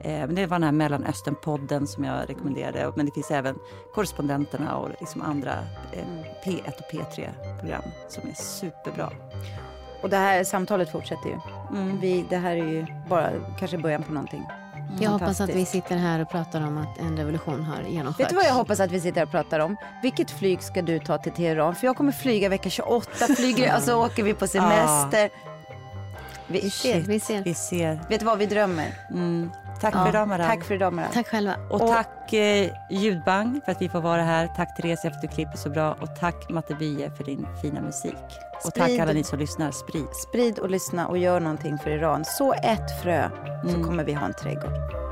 Eh, 0.00 0.28
det 0.28 0.46
var 0.46 0.58
den 0.58 0.62
här 0.62 0.72
Mellanöstern-podden 0.72 1.86
som 1.86 2.04
jag 2.04 2.30
rekommenderade. 2.30 2.92
Men 2.96 3.06
det 3.06 3.12
finns 3.12 3.30
även 3.30 3.58
Korrespondenterna 3.94 4.76
och 4.76 4.88
liksom 5.00 5.22
andra 5.22 5.52
eh, 5.92 6.04
P1 6.44 6.66
och 6.66 6.92
P3-program 6.92 7.82
som 8.08 8.28
är 8.28 8.34
superbra. 8.34 9.10
Och 10.02 10.10
det 10.10 10.16
här 10.16 10.44
samtalet 10.44 10.92
fortsätter 10.92 11.28
ju. 11.28 11.38
Mm. 11.78 12.00
Vi, 12.00 12.26
det 12.28 12.36
här 12.36 12.56
är 12.56 12.66
ju 12.66 12.86
bara 13.08 13.30
kanske 13.58 13.78
början 13.78 14.02
på 14.02 14.12
någonting. 14.12 14.46
Mm. 14.88 15.02
Jag 15.02 15.10
hoppas 15.10 15.40
att 15.40 15.50
vi 15.50 15.64
sitter 15.64 15.96
här 15.96 16.20
och 16.20 16.30
pratar 16.30 16.66
om 16.66 16.78
att 16.78 16.98
en 16.98 17.16
revolution 17.16 17.62
har 17.62 17.82
genomförts. 17.82 18.20
Vet 18.20 18.28
du 18.28 18.36
vad 18.36 18.44
jag 18.44 18.54
hoppas 18.54 18.80
att 18.80 18.90
vi 18.90 19.00
sitter 19.00 19.16
här 19.16 19.26
och 19.26 19.30
pratar 19.30 19.60
om? 19.60 19.76
Vilket 20.02 20.30
flyg 20.30 20.62
ska 20.62 20.82
du 20.82 20.98
ta 20.98 21.18
till 21.18 21.32
Teheran? 21.32 21.74
För 21.74 21.86
jag 21.86 21.96
kommer 21.96 22.12
flyga 22.12 22.48
vecka 22.48 22.70
28. 22.70 23.10
Flyger, 23.36 23.72
alltså 23.72 23.94
åker 23.94 24.22
vi 24.22 24.34
på 24.34 24.46
semester. 24.46 25.30
Vi, 26.48 26.60
vi, 26.60 26.70
ser, 26.70 27.00
vi 27.00 27.20
ser. 27.20 27.42
Vi 27.42 27.54
ser. 27.54 28.00
Vet 28.08 28.20
du 28.20 28.26
vad 28.26 28.38
vi 28.38 28.46
drömmer? 28.46 28.94
Mm. 29.10 29.50
Tack 29.80 29.94
ja, 29.94 30.02
för 30.02 30.08
idag 30.08 30.28
Maran. 30.28 30.46
Tack 30.46 30.64
för 30.64 30.74
idag 30.74 30.92
Maran. 30.92 31.10
Tack 31.12 31.28
själva. 31.28 31.54
Och, 31.70 31.80
och 31.80 31.88
tack 31.88 32.32
eh, 32.32 32.70
Ljudbang 32.90 33.60
för 33.64 33.72
att 33.72 33.82
vi 33.82 33.88
får 33.88 34.00
vara 34.00 34.22
här. 34.22 34.46
Tack 34.56 34.76
Therese 34.76 35.00
för 35.00 35.08
att 35.08 35.22
du 35.22 35.28
klipper 35.28 35.56
så 35.56 35.70
bra. 35.70 35.92
Och 36.00 36.16
tack 36.20 36.50
Matte 36.50 36.74
Bie 36.74 37.10
för 37.10 37.24
din 37.24 37.46
fina 37.62 37.80
musik. 37.80 38.14
Sprid, 38.14 38.64
och 38.64 38.74
tack 38.74 38.98
alla 38.98 39.12
ni 39.12 39.24
som 39.24 39.38
lyssnar. 39.38 39.70
Sprid. 39.70 40.06
Sprid 40.28 40.58
och 40.58 40.70
lyssna 40.70 41.06
och 41.08 41.18
gör 41.18 41.40
någonting 41.40 41.78
för 41.78 41.90
Iran. 41.90 42.24
Så 42.24 42.52
ett 42.52 43.02
frö 43.02 43.30
mm. 43.62 43.74
så 43.74 43.84
kommer 43.84 44.04
vi 44.04 44.12
ha 44.12 44.26
en 44.26 44.34
trädgård. 44.34 45.06